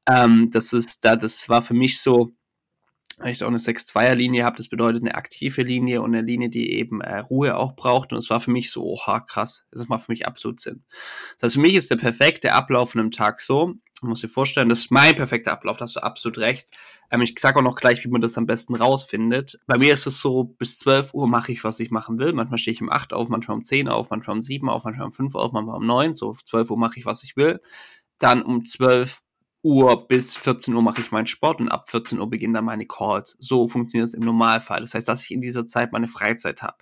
Ähm, 0.09 0.50
das 0.50 0.72
ist 0.72 1.04
da, 1.04 1.16
das 1.16 1.48
war 1.48 1.62
für 1.62 1.74
mich 1.74 2.00
so, 2.00 2.32
weil 3.18 3.32
ich 3.32 3.38
da 3.38 3.46
auch 3.46 3.50
eine 3.50 3.59
6-2er-Linie 3.59 4.44
habe. 4.44 4.56
Das 4.56 4.68
bedeutet 4.68 5.02
eine 5.02 5.14
aktive 5.14 5.62
Linie 5.62 6.02
und 6.02 6.14
eine 6.14 6.26
Linie, 6.26 6.48
die 6.48 6.72
eben 6.72 7.00
äh, 7.00 7.18
Ruhe 7.18 7.56
auch 7.56 7.74
braucht. 7.74 8.12
Und 8.12 8.18
es 8.18 8.30
war 8.30 8.40
für 8.40 8.50
mich 8.50 8.70
so, 8.70 8.84
oha, 8.84 9.20
krass. 9.20 9.64
Das 9.72 9.88
macht 9.88 10.04
für 10.06 10.12
mich 10.12 10.26
absolut 10.26 10.61
Sinn. 10.61 10.84
Das 11.34 11.48
heißt, 11.48 11.54
für 11.56 11.61
mich 11.61 11.74
ist 11.74 11.90
der 11.90 11.96
perfekte 11.96 12.52
Ablauf 12.52 12.92
von 12.92 13.00
einem 13.00 13.11
Tag 13.11 13.40
so, 13.40 13.74
man 14.02 14.11
muss 14.11 14.20
dir 14.20 14.28
vorstellen, 14.28 14.68
das 14.68 14.80
ist 14.80 14.90
mein 14.92 15.16
perfekter 15.16 15.52
Ablauf, 15.52 15.76
da 15.76 15.84
hast 15.84 15.96
du 15.96 16.02
absolut 16.02 16.38
recht. 16.38 16.68
Ähm, 17.11 17.22
ich 17.22 17.34
sage 17.38 17.59
auch 17.59 17.62
noch 17.62 17.74
gleich, 17.74 18.04
wie 18.04 18.09
man 18.09 18.20
das 18.20 18.38
am 18.38 18.46
besten 18.46 18.74
rausfindet. 18.74 19.59
Bei 19.66 19.78
mir 19.78 19.92
ist 19.92 20.06
es 20.06 20.20
so, 20.20 20.44
bis 20.44 20.78
12 20.78 21.14
Uhr 21.14 21.28
mache 21.28 21.52
ich, 21.52 21.64
was 21.64 21.80
ich 21.80 21.90
machen 21.90 22.18
will. 22.18 22.32
Manchmal 22.32 22.59
stehe 22.59 22.72
ich 22.72 22.82
um 22.82 22.90
8 22.90 23.12
auf, 23.12 23.28
manchmal 23.28 23.56
um 23.56 23.64
10 23.64 23.88
auf, 23.88 24.11
manchmal 24.11 24.36
um 24.36 24.42
7 24.42 24.68
auf, 24.68 24.84
manchmal 24.84 25.06
um 25.06 25.12
5 25.12 25.34
auf, 25.34 25.52
manchmal 25.52 25.76
um 25.76 25.86
9. 25.86 26.14
So, 26.14 26.34
12 26.34 26.70
Uhr 26.70 26.78
mache 26.78 26.98
ich, 26.98 27.06
was 27.06 27.24
ich 27.24 27.36
will. 27.36 27.61
Dann 28.18 28.42
um 28.42 28.64
12 28.64 29.20
Uhr 29.62 30.06
bis 30.06 30.36
14 30.36 30.74
Uhr 30.74 30.82
mache 30.82 31.00
ich 31.00 31.11
meinen 31.11 31.26
Sport 31.26 31.61
und 31.61 31.68
ab 31.68 31.90
14 31.90 32.20
Uhr 32.20 32.30
beginnen 32.30 32.54
dann 32.54 32.64
meine 32.64 32.86
Calls. 32.86 33.36
So 33.40 33.66
funktioniert 33.68 34.09
es 34.09 34.14
im 34.14 34.24
Normalfall. 34.24 34.80
Das 34.80 34.94
heißt, 34.94 35.09
dass 35.09 35.24
ich 35.24 35.32
in 35.32 35.40
dieser 35.40 35.66
Zeit 35.66 35.92
meine 35.92 36.09
Freizeit 36.09 36.62
habe. 36.62 36.78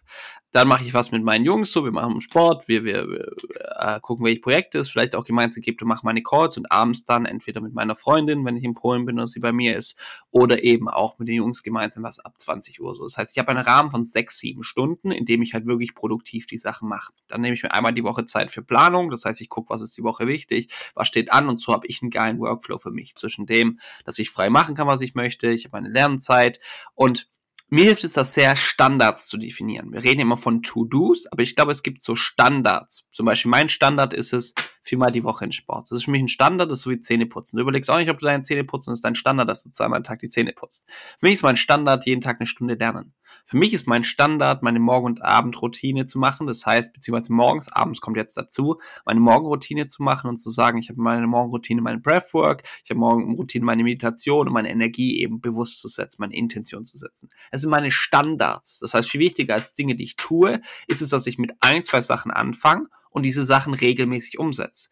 Dann 0.57 0.68
mache 0.68 0.84
ich 0.84 0.94
was 0.94 1.11
mit 1.11 1.22
meinen 1.22 1.44
Jungs, 1.44 1.70
so 1.70 1.84
wir 1.84 1.92
machen 1.92 2.22
Sport, 2.22 2.66
wir, 2.66 2.82
wir, 2.82 3.07
wir 3.11 3.30
äh, 3.78 4.00
gucken, 4.00 4.24
welche 4.24 4.40
Projekte 4.40 4.78
es 4.78 4.88
vielleicht 4.88 5.14
auch 5.14 5.24
gemeinsam 5.24 5.61
gibt 5.61 5.82
und 5.82 5.88
machen 5.88 6.07
meine 6.07 6.22
Calls 6.22 6.57
und 6.57 6.72
abends 6.72 7.04
dann 7.04 7.26
entweder 7.26 7.61
mit 7.61 7.74
meiner 7.74 7.94
Freundin, 7.94 8.42
wenn 8.46 8.57
ich 8.57 8.64
in 8.64 8.72
Polen 8.72 9.04
bin 9.04 9.18
oder 9.18 9.26
sie 9.26 9.40
bei 9.40 9.52
mir 9.52 9.76
ist, 9.76 9.96
oder 10.30 10.64
eben 10.64 10.88
auch 10.88 11.18
mit 11.18 11.28
den 11.28 11.34
Jungs 11.34 11.62
gemeinsam 11.62 12.04
was 12.04 12.20
ab 12.20 12.36
20 12.38 12.80
Uhr 12.80 12.96
so. 12.96 13.02
Das 13.02 13.18
heißt, 13.18 13.32
ich 13.32 13.38
habe 13.38 13.50
einen 13.50 13.66
Rahmen 13.66 13.90
von 13.90 14.07
sechs, 14.07 14.38
sieben 14.38 14.62
Stunden, 14.62 15.11
in 15.11 15.26
dem 15.26 15.42
ich 15.42 15.52
halt 15.52 15.66
wirklich 15.66 15.94
produktiv 15.94 16.46
die 16.46 16.57
Sachen 16.57 16.88
mache. 16.88 17.12
Dann 17.28 17.42
nehme 17.42 17.52
ich 17.52 17.62
mir 17.62 17.74
einmal 17.74 17.92
die 17.92 18.04
Woche 18.04 18.24
Zeit 18.24 18.50
für 18.50 18.62
Planung, 18.62 19.11
das 19.11 19.26
heißt, 19.26 19.42
ich 19.42 19.50
gucke, 19.50 19.68
was 19.68 19.82
ist 19.82 19.98
die 19.98 20.04
Woche 20.04 20.26
wichtig, 20.26 20.72
was 20.94 21.07
steht 21.07 21.34
an 21.34 21.50
und 21.50 21.59
so 21.59 21.74
habe 21.74 21.86
ich 21.86 22.00
einen 22.00 22.11
geilen 22.11 22.38
Workflow 22.38 22.78
für 22.78 22.92
mich 22.92 23.14
zwischen 23.14 23.44
dem, 23.44 23.78
dass 24.07 24.18
ich 24.18 24.30
frei 24.30 24.48
machen 24.48 24.74
kann, 24.74 24.86
was 24.86 25.02
ich 25.02 25.14
möchte, 25.14 25.50
ich 25.50 25.66
habe 25.66 25.76
meine 25.76 25.90
Lernzeit 25.90 26.61
und 26.94 27.28
mir 27.68 27.84
hilft 27.84 28.04
es, 28.04 28.12
das 28.12 28.34
sehr 28.34 28.54
Standards 28.54 29.26
zu 29.26 29.38
definieren. 29.38 29.92
Wir 29.92 30.04
reden 30.04 30.20
immer 30.20 30.36
von 30.36 30.62
To-Dos, 30.62 31.26
aber 31.26 31.42
ich 31.42 31.56
glaube, 31.56 31.72
es 31.72 31.82
gibt 31.82 32.00
so 32.00 32.14
Standards. 32.14 33.08
Zum 33.10 33.26
Beispiel 33.26 33.50
mein 33.50 33.68
Standard 33.68 34.14
ist 34.14 34.32
es, 34.32 34.54
viermal 34.86 35.10
die 35.10 35.24
Woche 35.24 35.44
in 35.44 35.52
Sport. 35.52 35.90
Das 35.90 35.98
ist 35.98 36.04
für 36.04 36.12
mich 36.12 36.22
ein 36.22 36.28
Standard, 36.28 36.70
das 36.70 36.78
ist 36.78 36.84
so 36.84 36.90
wie 36.90 37.00
Zähneputzen. 37.00 37.56
Du 37.56 37.62
überlegst 37.62 37.90
auch 37.90 37.98
nicht, 37.98 38.10
ob 38.10 38.18
du 38.18 38.26
deine 38.26 38.44
Zähne 38.44 38.64
putzen, 38.64 38.90
das 38.90 38.98
ist 38.98 39.04
dein 39.04 39.16
Standard, 39.16 39.48
dass 39.48 39.64
du 39.64 39.70
zweimal 39.70 39.98
am 39.98 40.04
Tag 40.04 40.20
die 40.20 40.28
Zähne 40.28 40.52
putzt. 40.52 40.86
Für 41.18 41.26
mich 41.26 41.34
ist 41.34 41.42
mein 41.42 41.56
Standard, 41.56 42.06
jeden 42.06 42.20
Tag 42.20 42.40
eine 42.40 42.46
Stunde 42.46 42.74
lernen. 42.74 43.12
Für 43.44 43.56
mich 43.56 43.74
ist 43.74 43.86
mein 43.86 44.04
Standard, 44.04 44.62
meine 44.62 44.78
Morgen- 44.78 45.06
und 45.06 45.22
Abendroutine 45.22 46.06
zu 46.06 46.18
machen. 46.18 46.46
Das 46.46 46.64
heißt, 46.64 46.92
beziehungsweise 46.92 47.32
morgens, 47.32 47.68
abends 47.68 48.00
kommt 48.00 48.16
jetzt 48.16 48.36
dazu, 48.36 48.78
meine 49.04 49.20
Morgenroutine 49.20 49.88
zu 49.88 50.02
machen 50.02 50.28
und 50.28 50.36
zu 50.36 50.50
sagen, 50.50 50.78
ich 50.78 50.88
habe 50.88 51.00
meine 51.00 51.26
Morgenroutine, 51.26 51.82
meine 51.82 51.98
Breathwork, 51.98 52.62
ich 52.84 52.90
habe 52.90 53.00
Morgenroutine, 53.00 53.64
meine 53.64 53.82
Meditation 53.82 54.46
und 54.46 54.52
meine 54.52 54.70
Energie 54.70 55.20
eben 55.20 55.40
bewusst 55.40 55.80
zu 55.80 55.88
setzen, 55.88 56.18
meine 56.20 56.36
Intention 56.36 56.84
zu 56.84 56.96
setzen. 56.96 57.28
Es 57.57 57.62
sind 57.62 57.70
meine 57.70 57.90
Standards. 57.90 58.80
Das 58.80 58.94
heißt, 58.94 59.11
viel 59.11 59.20
wichtiger 59.20 59.54
als 59.54 59.74
Dinge, 59.74 59.96
die 59.96 60.04
ich 60.04 60.16
tue, 60.16 60.61
ist 60.86 61.00
es, 61.00 61.09
dass 61.09 61.26
ich 61.26 61.38
mit 61.38 61.52
ein, 61.61 61.82
zwei 61.84 62.02
Sachen 62.02 62.30
anfange 62.30 62.88
und 63.11 63.22
diese 63.22 63.46
Sachen 63.46 63.72
regelmäßig 63.72 64.38
umsetze. 64.38 64.90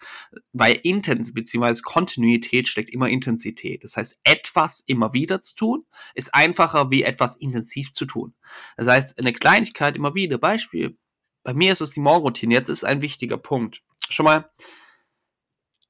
Weil 0.54 0.80
Intens 0.82 1.34
bzw. 1.34 1.82
Kontinuität 1.82 2.68
steckt 2.68 2.88
immer 2.88 3.10
Intensität. 3.10 3.84
Das 3.84 3.98
heißt, 3.98 4.16
etwas 4.24 4.82
immer 4.86 5.12
wieder 5.12 5.42
zu 5.42 5.54
tun, 5.54 5.86
ist 6.14 6.34
einfacher 6.34 6.90
wie 6.90 7.02
etwas 7.02 7.36
intensiv 7.36 7.92
zu 7.92 8.06
tun. 8.06 8.34
Das 8.78 8.88
heißt, 8.88 9.18
eine 9.18 9.34
Kleinigkeit 9.34 9.94
immer 9.94 10.14
wieder. 10.14 10.38
Beispiel, 10.38 10.96
bei 11.42 11.52
mir 11.52 11.70
ist 11.70 11.82
es 11.82 11.90
die 11.90 12.00
Morgenroutine. 12.00 12.54
Jetzt 12.54 12.70
ist 12.70 12.82
ein 12.82 13.02
wichtiger 13.02 13.36
Punkt. 13.36 13.82
Schon 14.08 14.24
mal, 14.24 14.50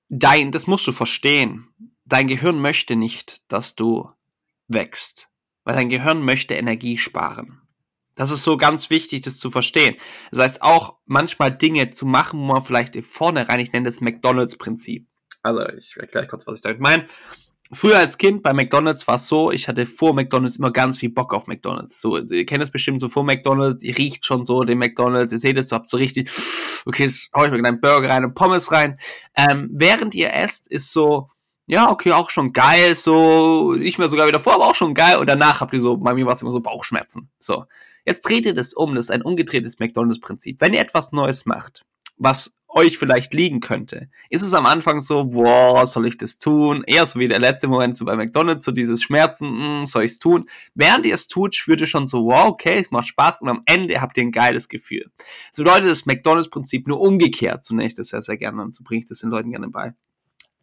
dein, 0.09 0.51
das 0.51 0.67
musst 0.67 0.89
du 0.89 0.93
verstehen. 0.93 1.69
Dein 2.05 2.27
Gehirn 2.27 2.61
möchte 2.61 2.97
nicht, 2.97 3.45
dass 3.53 3.77
du 3.77 4.11
wächst, 4.67 5.31
weil 5.65 5.75
dein 5.75 5.89
Gehirn 5.89 6.25
möchte 6.25 6.55
Energie 6.55 6.99
sparen. 6.99 7.61
Das 8.17 8.31
ist 8.31 8.45
so 8.45 8.57
ganz 8.57 8.91
wichtig, 8.91 9.23
das 9.23 9.39
zu 9.39 9.51
verstehen. 9.51 9.97
Das 10.31 10.41
heißt 10.41 10.63
auch 10.63 10.99
manchmal 11.05 11.57
Dinge 11.57 11.91
zu 11.91 12.07
machen, 12.07 12.39
wo 12.41 12.45
man 12.45 12.65
vielleicht 12.65 13.03
vorne 13.05 13.49
rein, 13.49 13.61
ich 13.61 13.73
nenne 13.73 13.87
das 13.87 14.01
McDonalds-Prinzip. 14.01 15.09
Also 15.43 15.67
ich 15.71 15.97
erkläre 15.97 16.27
kurz, 16.27 16.47
was 16.47 16.59
ich 16.59 16.63
damit 16.63 16.81
meine. 16.81 17.07
Früher 17.73 17.99
als 17.99 18.19
Kind 18.19 18.43
bei 18.43 18.53
McDonalds 18.53 19.09
war 19.09 19.17
es 19.17 19.27
so, 19.27 19.51
ich 19.51 19.69
hatte 19.69 19.87
vor 19.87 20.15
McDonalds 20.15 20.57
immer 20.57 20.71
ganz 20.71 20.99
viel 20.99 21.11
Bock 21.11 21.33
auf 21.35 21.47
McDonalds. 21.47 22.01
So, 22.01 22.19
ihr 22.19 22.47
kennt 22.47 22.63
es 22.63 22.71
bestimmt 22.71 23.01
so 23.01 23.09
vor 23.09 23.25
McDonalds, 23.25 23.83
ihr 23.83 23.97
riecht 23.97 24.25
schon 24.27 24.45
so 24.45 24.63
den 24.65 24.79
McDonalds, 24.79 25.33
ihr 25.33 25.39
seht 25.39 25.59
es, 25.59 25.69
du 25.69 25.77
habt 25.77 25.89
so 25.89 25.97
richtig, 25.97 26.31
okay, 26.85 27.05
jetzt 27.05 27.31
hau 27.35 27.45
ich 27.45 27.51
mir 27.51 27.65
einen 27.65 27.81
Burger 27.81 28.11
rein 28.11 28.25
und 28.25 28.35
Pommes 28.35 28.71
rein. 28.71 28.99
Ähm, 29.35 29.71
während 29.73 30.15
ihr 30.15 30.33
esst, 30.33 30.69
ist 30.69 30.93
so, 30.93 31.29
ja, 31.67 31.91
okay, 31.91 32.13
auch 32.13 32.31
schon 32.31 32.53
geil, 32.53 32.95
so, 32.95 33.73
nicht 33.73 33.99
mehr 33.99 34.09
sogar 34.09 34.27
wieder 34.27 34.41
vor, 34.41 34.55
aber 34.55 34.67
auch 34.67 34.75
schon 34.75 34.95
geil. 34.95 35.17
Und 35.17 35.29
danach 35.29 35.61
habt 35.61 35.73
ihr 35.73 35.81
so, 35.81 35.97
bei 35.97 36.15
mir 36.15 36.27
war 36.27 36.33
es 36.33 36.43
immer 36.43 36.53
so 36.53 36.61
Bauchschmerzen. 36.61 37.31
So. 37.39 37.65
Jetzt 38.05 38.23
dreht 38.29 38.45
ihr 38.45 38.55
das 38.55 38.75
um, 38.75 38.95
das 38.95 39.07
ist 39.07 39.11
ein 39.11 39.23
umgedrehtes 39.23 39.79
McDonalds-Prinzip. 39.79 40.61
Wenn 40.61 40.75
ihr 40.75 40.81
etwas 40.81 41.13
Neues 41.13 41.47
macht, 41.47 41.87
was 42.19 42.55
euch 42.69 42.99
vielleicht 42.99 43.33
liegen 43.33 43.61
könnte, 43.61 44.11
ist 44.29 44.43
es 44.43 44.53
am 44.53 44.67
Anfang 44.67 45.01
so, 45.01 45.25
boah, 45.25 45.87
soll 45.87 46.07
ich 46.07 46.19
das 46.19 46.39
tun? 46.39 46.83
Eher 46.87 47.07
so 47.07 47.19
wie 47.19 47.29
der 47.29 47.39
letzte 47.39 47.69
Moment 47.69 47.97
so 47.97 48.05
bei 48.05 48.17
McDonalds, 48.17 48.65
so 48.65 48.73
dieses 48.73 49.03
Schmerzen, 49.03 49.49
mh, 49.49 49.79
hm, 49.79 49.87
soll 49.87 50.03
ich 50.03 50.13
es 50.13 50.19
tun? 50.19 50.47
Während 50.75 51.07
ihr 51.07 51.15
es 51.15 51.29
tut, 51.29 51.55
spürt 51.55 51.81
ihr 51.81 51.87
schon 51.87 52.09
so, 52.09 52.27
wow, 52.27 52.47
okay, 52.47 52.79
es 52.79 52.91
macht 52.91 53.09
Spaß 53.09 53.41
und 53.41 53.49
am 53.49 53.63
Ende 53.65 54.01
habt 54.01 54.19
ihr 54.19 54.25
ein 54.25 54.33
geiles 54.33 54.69
Gefühl. 54.69 55.07
So 55.53 55.63
bedeutet 55.63 55.89
das 55.89 56.05
McDonalds-Prinzip 56.05 56.89
nur 56.89 57.01
umgekehrt, 57.01 57.65
so 57.65 57.75
nenne 57.75 57.87
ich 57.87 57.95
das 57.95 58.11
ja 58.11 58.21
sehr 58.21 58.37
gerne 58.37 58.61
und 58.63 58.75
so 58.75 58.85
bringe 58.85 59.03
ich 59.03 59.09
das 59.09 59.21
den 59.21 59.31
Leuten 59.31 59.51
gerne 59.51 59.69
bei. 59.69 59.95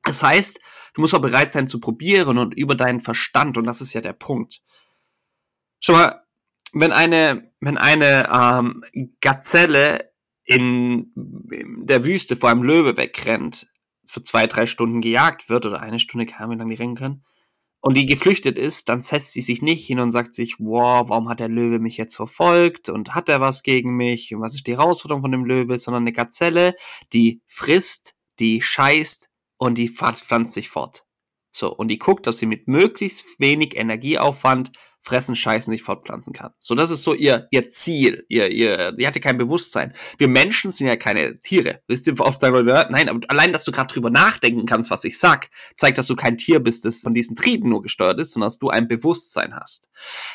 Das 0.04 0.24
heißt, 0.24 0.60
du 0.93 1.02
musst 1.02 1.14
auch 1.14 1.22
bereit 1.22 1.52
sein 1.52 1.68
zu 1.68 1.80
probieren 1.80 2.38
und 2.38 2.54
über 2.54 2.76
deinen 2.76 3.02
Verstand, 3.02 3.58
und 3.58 3.66
das 3.66 3.82
ist 3.82 3.93
ja 3.93 4.02
der 4.02 4.14
Punkt. 4.14 4.62
Schau 5.80 5.93
mal, 5.93 6.24
wenn 6.74 6.91
eine, 6.91 7.52
wenn 7.60 7.78
eine 7.78 8.30
ähm, 8.32 8.84
Gazelle 9.20 10.12
in, 10.43 11.14
in 11.52 11.86
der 11.86 12.04
Wüste 12.04 12.36
vor 12.36 12.49
einem 12.49 12.64
Löwe 12.64 12.97
wegrennt, 12.97 13.68
für 14.06 14.24
zwei, 14.24 14.47
drei 14.47 14.66
Stunden 14.66 15.02
gejagt 15.02 15.49
wird, 15.49 15.66
oder 15.66 15.82
eine 15.82 15.99
Stunde, 15.99 16.26
keine 16.26 16.54
Ahnung, 16.54 16.70
wie 16.70 16.76
die 16.76 16.82
rennen 16.82 16.95
können, 16.95 17.24
und 17.84 17.97
die 17.97 18.06
geflüchtet 18.06 18.60
ist, 18.60 18.89
dann 18.89 19.02
setzt 19.02 19.34
sie 19.34 19.41
sich 19.41 19.64
nicht 19.64 19.86
hin 19.86 19.99
und 19.99 20.12
sagt 20.12 20.36
sich, 20.36 20.58
wow, 20.60 21.10
warum 21.10 21.30
hat 21.30 21.39
der 21.39 21.49
Löwe 21.49 21.80
mich 21.80 21.97
jetzt 21.97 22.16
verfolgt 22.16 22.89
und 22.89 23.16
hat 23.16 23.28
er 23.28 23.41
was 23.41 23.64
gegen 23.64 23.95
mich 23.95 24.34
und 24.34 24.41
was 24.41 24.54
ist 24.54 24.68
die 24.68 24.78
Herausforderung 24.78 25.24
von 25.24 25.32
dem 25.32 25.45
Löwe, 25.45 25.80
sondern 25.80 26.04
eine 26.04 26.14
Gazelle, 26.14 26.76
die 27.12 27.41
frisst, 27.47 28.14
die 28.39 28.62
scheißt 28.62 29.30
und 29.62 29.78
die 29.78 29.89
pflanzt 29.89 30.53
sich 30.53 30.70
fort. 30.70 31.05
So, 31.51 31.72
und 31.72 31.89
die 31.89 31.99
guckt, 31.99 32.26
dass 32.26 32.39
sie 32.39 32.47
mit 32.47 32.68
möglichst 32.68 33.39
wenig 33.39 33.78
Energieaufwand 33.78 34.72
fressen, 35.02 35.36
scheißen, 35.36 35.72
sich 35.72 35.84
fortpflanzen 35.84 36.34
kann. 36.34 36.54
So, 36.60 36.76
das 36.76 36.91
ist 36.91 37.04
so 37.04 37.14
ihr, 37.14 37.47
ihr 37.52 37.70
Ziel. 37.70 38.26
Ihr, 38.30 38.49
ihr, 38.49 38.91
die 38.91 39.08
hatte 39.08 39.20
kein 39.20 39.38
Bewusstsein. 39.38 39.93
Wir 40.18 40.28
Menschen 40.28 40.72
sind 40.72 40.88
ja 40.88 40.95
keine 40.95 41.39
Tiere. 41.39 41.82
Wisst 41.88 42.08
ihr, 42.08 42.20
oft 42.20 42.39
sagen 42.39 42.54
wir, 42.54 42.88
nein, 42.89 43.10
aber 43.10 43.20
allein, 43.28 43.52
dass 43.52 43.64
du 43.64 43.72
gerade 43.72 43.91
drüber 43.91 44.10
nachdenken 44.10 44.66
kannst, 44.66 44.91
was 44.91 45.04
ich 45.04 45.18
sag, 45.18 45.49
zeigt, 45.76 45.97
dass 45.97 46.08
du 46.08 46.16
kein 46.16 46.38
Tier 46.38 46.60
bist, 46.60 46.86
das 46.86 46.99
von 46.99 47.14
diesen 47.14 47.36
Trieben 47.36 47.70
nur 47.70 47.82
gesteuert 47.82 48.20
ist, 48.20 48.34
sondern 48.34 48.47
dass 48.47 48.60
du 48.60 48.70
ein 48.70 48.88
Bewusstsein 48.88 49.56
hast. 49.56 49.89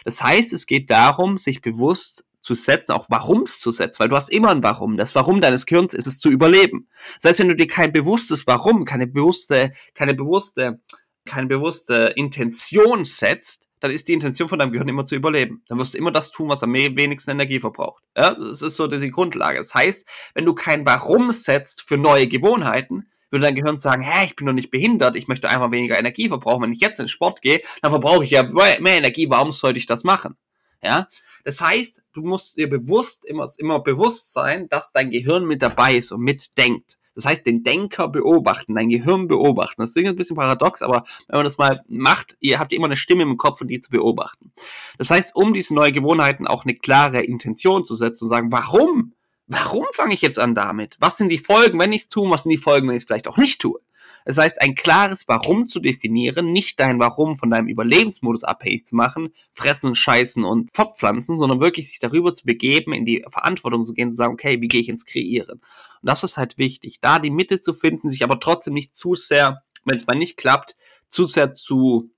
Das 0.05 0.23
heißt, 0.23 0.53
es 0.53 0.67
geht 0.67 0.91
darum, 0.91 1.39
sich 1.39 1.63
bewusst 1.63 2.25
zu 2.41 2.55
setzen, 2.55 2.93
auch 2.93 3.11
Warums 3.11 3.61
zu 3.61 3.73
setzen, 3.73 3.99
weil 4.01 4.09
du 4.09 4.17
hast 4.17 4.31
immer 4.31 4.51
ein 4.51 4.63
Warum. 4.63 4.97
Das 4.97 5.15
Warum 5.15 5.41
deines 5.41 5.67
Gehirns 5.67 5.95
ist 5.95 6.07
es 6.07 6.19
zu 6.19 6.31
überleben. 6.31 6.89
Das 7.17 7.31
heißt, 7.31 7.41
wenn 7.41 7.49
du 7.49 7.57
dir 7.57 7.67
kein 7.67 7.93
bewusstes 7.93 8.47
Warum, 8.47 8.85
keine 8.85 9.09
bewusste, 9.09 9.73
keine 9.95 10.15
bewusste, 10.15 10.81
keine 11.25 11.49
bewusste 11.49 12.13
Intention 12.15 13.05
setzt, 13.05 13.66
dann 13.87 13.95
ist 13.95 14.09
die 14.09 14.13
Intention 14.13 14.49
von 14.49 14.59
deinem 14.59 14.73
Gehirn 14.73 14.89
immer 14.89 15.05
zu 15.05 15.15
überleben. 15.15 15.63
Dann 15.69 15.79
wirst 15.79 15.95
du 15.95 15.99
immer 15.99 16.11
das 16.11 16.31
tun, 16.31 16.49
was 16.49 16.63
am 16.63 16.73
wenigsten 16.75 17.31
Energie 17.31 17.61
verbraucht. 17.61 18.03
Ja, 18.17 18.35
das 18.35 18.63
ist 18.63 18.77
so 18.77 18.87
diese 18.87 19.11
Grundlage. 19.11 19.59
Das 19.59 19.75
heißt, 19.75 20.07
wenn 20.35 20.45
du 20.45 20.55
kein 20.55 20.85
Warum 20.85 21.31
setzt 21.31 21.83
für 21.83 21.97
neue 21.97 22.27
Gewohnheiten, 22.27 23.09
würde 23.31 23.47
dein 23.47 23.55
Gehirn 23.55 23.79
sagen, 23.79 24.03
hä, 24.03 24.27
ich 24.27 24.37
bin 24.37 24.47
doch 24.47 24.53
nicht 24.53 24.71
behindert, 24.71 25.17
ich 25.17 25.29
möchte 25.29 25.49
einfach 25.49 25.71
weniger 25.71 25.99
Energie 25.99 26.29
verbrauchen. 26.29 26.63
Wenn 26.63 26.73
ich 26.73 26.81
jetzt 26.81 26.99
in 26.99 27.05
den 27.05 27.11
Sport 27.11 27.43
gehe, 27.43 27.61
dann 27.83 27.91
verbrauche 27.91 28.25
ich 28.25 28.31
ja 28.31 28.43
mehr 28.45 28.97
Energie, 28.97 29.31
warum 29.31 29.53
sollte 29.53 29.79
ich 29.79 29.87
das 29.87 30.05
machen? 30.05 30.37
Ja, 30.83 31.09
das 31.45 31.61
heißt, 31.61 32.03
du 32.13 32.23
musst 32.23 32.57
dir 32.57 32.69
bewusst 32.69 33.25
immer, 33.25 33.49
immer 33.59 33.81
bewusst 33.81 34.33
sein, 34.33 34.69
dass 34.69 34.93
dein 34.93 35.11
Gehirn 35.11 35.45
mit 35.45 35.63
dabei 35.63 35.97
ist 35.97 36.13
und 36.13 36.21
mitdenkt. 36.21 36.99
Das 37.17 37.25
heißt, 37.25 37.45
den 37.47 37.65
Denker 37.65 38.09
beobachten, 38.09 38.75
dein 38.75 38.91
Gehirn 38.91 39.27
beobachten. 39.27 39.81
Das 39.81 39.97
ist 39.97 40.07
ein 40.07 40.15
bisschen 40.15 40.37
paradox, 40.37 40.83
aber 40.83 41.03
wenn 41.27 41.39
man 41.39 41.45
das 41.45 41.59
mal 41.59 41.83
macht, 41.89 42.37
ihr 42.41 42.61
habt 42.61 42.73
immer 42.73 42.87
eine 42.87 42.97
Stimme 42.97 43.23
im 43.23 43.39
Kopf 43.39 43.61
und 43.63 43.69
die 43.69 43.81
zu 43.81 43.91
beobachten. 43.91 44.53
Das 44.99 45.11
heißt, 45.11 45.35
um 45.35 45.53
diese 45.53 45.75
neuen 45.75 45.95
Gewohnheiten 45.95 46.47
auch 46.47 46.65
eine 46.65 46.75
klare 46.75 47.23
Intention 47.23 47.85
zu 47.85 47.95
setzen 47.95 48.25
und 48.25 48.31
sagen, 48.31 48.53
warum? 48.53 49.15
Warum 49.49 49.85
fange 49.93 50.13
ich 50.13 50.23
jetzt 50.23 50.39
an 50.39 50.55
damit? 50.55 50.97
Was 51.01 51.17
sind 51.17 51.31
die 51.31 51.39
Folgen, 51.39 51.79
wenn 51.79 51.93
ich 51.93 52.03
es 52.03 52.09
tue? 52.09 52.29
Was 52.31 52.43
sind 52.43 52.51
die 52.51 52.57
Folgen, 52.57 52.89
wenn 52.89 52.97
ich 52.97 53.03
es 53.03 53.07
vielleicht 53.07 53.29
auch 53.29 53.37
nicht 53.37 53.61
tue? 53.61 53.81
Das 54.27 54.39
heißt, 54.39 54.61
ein 54.61 54.75
klares 54.75 55.29
Warum 55.29 55.69
zu 55.69 55.79
definieren, 55.79 56.53
nicht 56.53 56.81
dein 56.81 56.99
Warum 56.99 57.37
von 57.37 57.49
deinem 57.49 57.69
Überlebensmodus 57.69 58.43
abhängig 58.43 58.85
zu 58.85 58.97
machen, 58.97 59.29
fressen, 59.55 59.95
scheißen 59.95 60.45
und 60.45 60.71
fortpflanzen, 60.75 61.39
sondern 61.39 61.61
wirklich 61.61 61.89
sich 61.89 62.01
darüber 62.01 62.35
zu 62.35 62.45
begeben, 62.45 62.93
in 62.93 63.05
die 63.05 63.25
Verantwortung 63.31 63.87
zu 63.87 63.95
gehen, 63.95 64.11
zu 64.11 64.17
sagen, 64.17 64.35
okay, 64.35 64.61
wie 64.61 64.67
gehe 64.67 64.81
ich 64.81 64.89
ins 64.89 65.07
Kreieren? 65.07 65.61
Und 65.61 65.63
das 66.03 66.25
ist 66.25 66.37
halt 66.37 66.59
wichtig, 66.59 66.99
da 67.01 67.21
die 67.21 67.31
Mitte 67.31 67.61
zu 67.61 67.73
finden, 67.73 68.11
sich 68.11 68.25
aber 68.25 68.41
trotzdem 68.41 68.75
nicht 68.75 68.97
zu 68.97 69.15
sehr, 69.15 69.63
wenn 69.85 69.97
es 69.97 70.09
mal 70.09 70.17
nicht 70.17 70.37
klappt, 70.37 70.77
zu 71.09 71.25
sehr 71.25 71.53
zu 71.53 72.11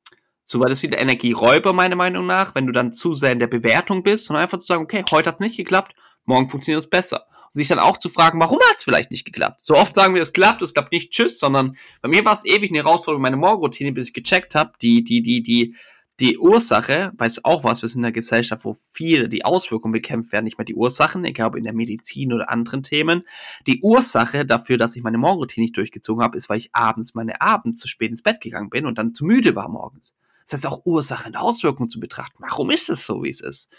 so 0.44 0.60
weil 0.60 0.70
das 0.70 0.82
wieder 0.82 0.98
Energieräuber, 0.98 1.74
meiner 1.74 1.94
Meinung 1.94 2.24
nach, 2.24 2.54
wenn 2.54 2.66
du 2.66 2.72
dann 2.72 2.94
zu 2.94 3.12
sehr 3.12 3.32
in 3.32 3.38
der 3.38 3.48
Bewertung 3.48 4.02
bist, 4.02 4.24
sondern 4.24 4.44
einfach 4.44 4.58
zu 4.58 4.66
sagen, 4.66 4.82
okay, 4.82 5.04
heute 5.10 5.28
hat 5.28 5.34
es 5.34 5.40
nicht 5.40 5.58
geklappt, 5.58 5.94
morgen 6.28 6.48
funktioniert 6.48 6.82
es 6.82 6.90
besser 6.90 7.26
sich 7.52 7.68
dann 7.68 7.78
auch 7.78 7.98
zu 7.98 8.08
fragen, 8.08 8.40
warum 8.40 8.58
hat 8.70 8.76
es 8.78 8.84
vielleicht 8.84 9.10
nicht 9.10 9.24
geklappt? 9.24 9.60
So 9.60 9.74
oft 9.74 9.94
sagen 9.94 10.14
wir, 10.14 10.22
es 10.22 10.32
klappt, 10.32 10.62
es 10.62 10.74
klappt 10.74 10.92
nicht, 10.92 11.10
tschüss, 11.10 11.38
sondern 11.38 11.76
bei 12.02 12.08
mir 12.08 12.24
war 12.24 12.32
es 12.32 12.44
ewig 12.44 12.70
eine 12.70 12.78
Herausforderung, 12.78 13.22
meine 13.22 13.36
Morgenroutine, 13.36 13.92
bis 13.92 14.08
ich 14.08 14.14
gecheckt 14.14 14.54
habe, 14.54 14.72
die, 14.80 15.04
die, 15.04 15.22
die, 15.22 15.42
die, 15.42 15.76
die 16.20 16.38
Ursache, 16.38 17.12
weiß 17.16 17.44
auch 17.44 17.62
was, 17.62 17.82
wir 17.82 17.88
sind 17.88 18.00
in 18.00 18.06
einer 18.06 18.12
Gesellschaft, 18.12 18.64
wo 18.64 18.76
viele 18.92 19.28
die 19.28 19.44
Auswirkungen 19.44 19.92
bekämpft 19.92 20.32
werden, 20.32 20.44
nicht 20.44 20.58
mehr 20.58 20.64
die 20.64 20.74
Ursachen, 20.74 21.24
egal 21.24 21.48
ob 21.48 21.56
in 21.56 21.64
der 21.64 21.74
Medizin 21.74 22.32
oder 22.32 22.50
anderen 22.50 22.82
Themen. 22.82 23.22
Die 23.66 23.80
Ursache 23.82 24.44
dafür, 24.44 24.78
dass 24.78 24.96
ich 24.96 25.02
meine 25.02 25.18
Morgenroutine 25.18 25.64
nicht 25.64 25.76
durchgezogen 25.76 26.22
habe, 26.22 26.36
ist, 26.36 26.48
weil 26.48 26.58
ich 26.58 26.70
abends 26.72 27.14
meine 27.14 27.40
Abend 27.40 27.78
zu 27.78 27.86
spät 27.86 28.10
ins 28.10 28.22
Bett 28.22 28.40
gegangen 28.40 28.68
bin 28.68 28.84
und 28.86 28.98
dann 28.98 29.14
zu 29.14 29.24
müde 29.24 29.54
war 29.54 29.68
morgens. 29.68 30.14
Das 30.44 30.54
heißt 30.54 30.66
auch 30.66 30.84
Ursachen 30.86 31.34
und 31.34 31.36
Auswirkungen 31.36 31.88
zu 31.88 32.00
betrachten. 32.00 32.38
Warum 32.40 32.70
ist 32.70 32.88
es 32.88 33.04
so, 33.04 33.22
wie 33.22 33.28
es 33.28 33.40
ist? 33.40 33.72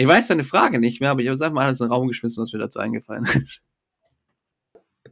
Ich 0.00 0.06
weiß 0.06 0.28
deine 0.28 0.44
Frage 0.44 0.78
nicht 0.78 1.02
mehr, 1.02 1.10
aber 1.10 1.20
ich 1.20 1.26
habe 1.26 1.34
es 1.34 1.42
einfach 1.42 1.56
mal 1.56 1.66
alles 1.66 1.78
in 1.78 1.86
den 1.86 1.92
Raum 1.92 2.08
geschmissen, 2.08 2.40
was 2.40 2.54
mir 2.54 2.58
dazu 2.58 2.78
eingefallen 2.78 3.24
ist. 3.24 3.60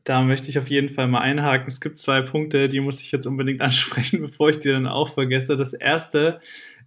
Da 0.04 0.22
möchte 0.22 0.48
ich 0.48 0.58
auf 0.58 0.68
jeden 0.68 0.88
Fall 0.88 1.08
mal 1.08 1.20
einhaken. 1.20 1.68
Es 1.68 1.82
gibt 1.82 1.98
zwei 1.98 2.22
Punkte, 2.22 2.70
die 2.70 2.80
muss 2.80 3.02
ich 3.02 3.12
jetzt 3.12 3.26
unbedingt 3.26 3.60
ansprechen, 3.60 4.22
bevor 4.22 4.48
ich 4.48 4.60
die 4.60 4.70
dann 4.70 4.86
auch 4.86 5.10
vergesse. 5.10 5.58
Das 5.58 5.74
erste 5.74 6.40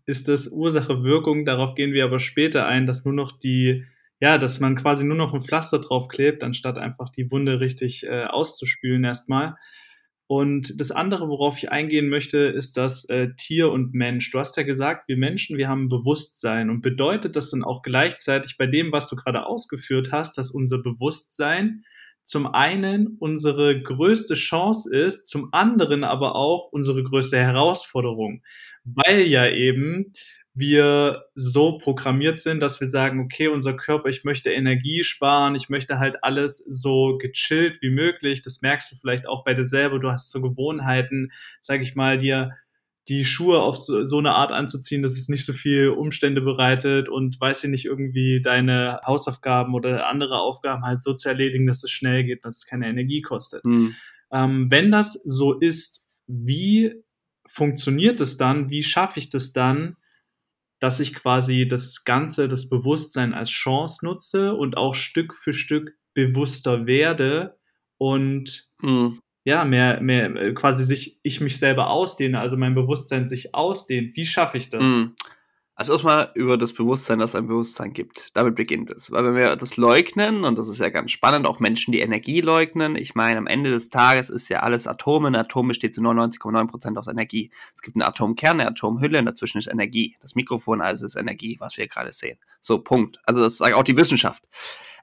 ist 0.08 0.28
das 0.28 0.48
Ursache-Wirkung. 0.48 1.46
Darauf 1.46 1.76
gehen 1.76 1.94
wir 1.94 2.04
aber 2.04 2.20
später 2.20 2.66
ein, 2.66 2.88
dass 2.88 3.06
nur 3.06 3.14
noch 3.14 3.34
die, 3.38 3.86
ja, 4.20 4.40
dass 4.40 4.60
man 4.60 4.78
quasi 4.78 5.06
nur 5.06 5.18
noch 5.18 5.36
ein 5.36 5.44
Pflaster 5.44 5.78
drauf 5.78 6.08
klebt, 6.08 6.44
anstatt 6.44 6.80
einfach 6.80 7.10
die 7.10 7.30
Wunde 7.30 7.60
richtig 7.60 8.08
äh, 8.08 8.24
auszuspülen 8.24 9.04
erstmal. 9.04 9.58
Und 10.32 10.80
das 10.80 10.92
andere, 10.92 11.28
worauf 11.28 11.58
ich 11.58 11.74
eingehen 11.74 12.08
möchte, 12.08 12.38
ist 12.38 12.78
das 12.78 13.04
äh, 13.10 13.34
Tier 13.36 13.70
und 13.70 13.94
Mensch. 13.94 14.32
Du 14.32 14.40
hast 14.40 14.56
ja 14.56 14.64
gesagt, 14.64 15.10
wir 15.10 15.18
Menschen, 15.18 15.58
wir 15.58 15.68
haben 15.68 15.90
Bewusstsein. 15.90 16.70
Und 16.70 16.82
bedeutet 16.82 17.36
das 17.36 17.50
dann 17.50 17.66
auch 17.66 17.82
gleichzeitig 17.82 18.56
bei 18.58 18.66
dem, 18.66 18.94
was 18.94 19.10
du 19.10 19.18
gerade 19.18 19.46
ausgeführt 19.46 20.14
hast, 20.14 20.38
dass 20.38 20.50
unser 20.50 20.78
Bewusstsein 20.78 21.84
zum 22.24 22.48
einen 22.48 23.18
unsere 23.20 23.82
größte 23.82 24.36
Chance 24.36 24.96
ist, 24.96 25.28
zum 25.28 25.54
anderen 25.54 26.06
aber 26.06 26.38
auch 26.38 26.72
unsere 26.72 27.04
größte 27.04 27.38
Herausforderung. 27.38 28.42
Weil 28.86 29.28
ja 29.28 29.50
eben 29.50 30.14
wir 30.54 31.24
so 31.34 31.78
programmiert 31.78 32.42
sind, 32.42 32.60
dass 32.60 32.82
wir 32.82 32.88
sagen, 32.88 33.22
okay, 33.22 33.48
unser 33.48 33.76
Körper, 33.78 34.10
ich 34.10 34.24
möchte 34.24 34.52
Energie 34.52 35.04
sparen, 35.04 35.56
ich 35.56 35.70
möchte 35.70 35.98
halt 35.98 36.24
alles 36.24 36.58
so 36.58 37.18
gechillt 37.18 37.82
wie 37.82 37.90
möglich. 37.90 38.42
Das 38.42 38.62
merkst 38.62 38.92
du 38.92 38.96
vielleicht 38.98 39.28
auch 39.28 39.46
bei 39.46 39.54
dir 39.54 39.64
selber. 39.64 40.00
Du 40.00 40.12
hast 40.12 40.30
so 40.30 40.42
Gewohnheiten, 40.42 41.32
sag 41.62 41.82
ich 41.82 41.96
mal, 41.96 42.18
dir 42.18 42.58
die 43.08 43.26
Schuhe 43.26 43.60
auf 43.60 43.78
so, 43.78 44.04
so 44.06 44.20
eine 44.20 44.34
Art 44.34 44.52
anzuziehen, 44.52 45.02
dass 45.02 45.14
es 45.14 45.30
nicht 45.30 45.46
so 45.46 45.54
viel 45.54 45.90
Umstände 45.90 46.42
bereitet 46.42 47.10
und 47.10 47.40
weiß 47.40 47.64
ich 47.64 47.70
nicht 47.70 47.86
irgendwie 47.86 48.42
deine 48.42 49.00
Hausaufgaben 49.06 49.74
oder 49.74 50.08
andere 50.08 50.40
Aufgaben 50.40 50.84
halt 50.84 51.02
so 51.02 51.14
zu 51.14 51.30
erledigen, 51.30 51.66
dass 51.66 51.84
es 51.84 51.92
schnell 51.92 52.24
geht, 52.24 52.46
dass 52.46 52.58
es 52.58 52.66
keine 52.68 52.88
Energie 52.88 53.22
kostet. 53.22 53.66
Mhm. 53.66 53.96
Ähm, 54.32 54.68
wenn 54.70 54.92
das 54.92 55.14
so 55.14 55.54
ist, 55.54 56.08
wie 56.28 57.04
funktioniert 57.46 58.22
es 58.22 58.38
dann? 58.38 58.70
Wie 58.70 58.84
schaffe 58.84 59.20
ich 59.20 59.30
das 59.30 59.52
dann, 59.52 59.98
dass 60.82 61.00
ich 61.00 61.14
quasi 61.14 61.68
das 61.68 62.04
Ganze, 62.04 62.48
das 62.48 62.68
Bewusstsein 62.68 63.34
als 63.34 63.52
Chance 63.52 64.04
nutze 64.04 64.56
und 64.56 64.78
auch 64.78 64.96
Stück 64.96 65.36
für 65.36 65.54
Stück 65.54 65.96
bewusster 66.16 66.88
werde 66.88 67.58
und 67.98 68.68
mhm. 68.82 69.20
ja, 69.46 69.64
mehr, 69.64 70.02
mehr 70.02 70.54
quasi 70.56 70.84
sich, 70.84 71.20
ich 71.22 71.40
mich 71.40 71.60
selber 71.60 71.92
ausdehne, 71.92 72.40
also 72.40 72.58
mein 72.58 72.74
Bewusstsein 72.74 73.28
sich 73.28 73.54
ausdehnt. 73.54 74.16
Wie 74.16 74.26
schaffe 74.26 74.58
ich 74.58 74.72
das? 74.72 74.84
Mhm. 74.84 75.16
Also 75.82 75.94
erstmal 75.94 76.30
über 76.36 76.60
das 76.60 76.74
Bewusstsein, 76.74 77.18
dass 77.18 77.32
es 77.32 77.36
ein 77.36 77.48
Bewusstsein 77.48 77.92
gibt. 77.92 78.30
Damit 78.36 78.54
beginnt 78.54 78.92
es. 78.92 79.10
Weil 79.10 79.26
wenn 79.26 79.36
wir 79.36 79.56
das 79.56 79.78
leugnen, 79.78 80.44
und 80.44 80.60
das 80.60 80.70
ist 80.70 80.78
ja 80.78 80.90
ganz 80.90 81.10
spannend, 81.10 81.48
auch 81.48 81.60
Menschen, 81.60 81.92
die 81.92 82.02
Energie 82.02 82.40
leugnen, 82.40 82.96
ich 82.96 83.16
meine, 83.16 83.40
am 83.40 83.48
Ende 83.48 83.72
des 83.72 83.90
Tages 83.90 84.30
ist 84.30 84.48
ja 84.50 84.60
alles 84.60 84.86
Atome. 84.86 85.30
Ein 85.30 85.36
Atom 85.36 85.70
besteht 85.70 85.96
zu 85.96 86.02
99,9% 86.02 87.00
aus 87.00 87.08
Energie. 87.08 87.50
Es 87.76 87.82
gibt 87.82 87.96
einen 87.96 88.04
Atomkern, 88.04 88.60
eine 88.60 88.70
Atomhülle 88.70 89.18
und 89.18 89.26
dazwischen 89.26 89.58
ist 89.58 89.66
Energie. 89.66 90.16
Das 90.22 90.36
Mikrofon 90.36 90.82
alles 90.82 91.02
ist 91.02 91.16
Energie, 91.16 91.56
was 91.60 91.78
wir 91.78 91.88
gerade 91.88 92.12
sehen. 92.12 92.38
So, 92.60 92.78
Punkt. 92.78 93.18
Also 93.24 93.42
das 93.42 93.58
sagt 93.58 93.74
auch 93.74 93.84
die 93.84 93.98
Wissenschaft. 93.98 94.44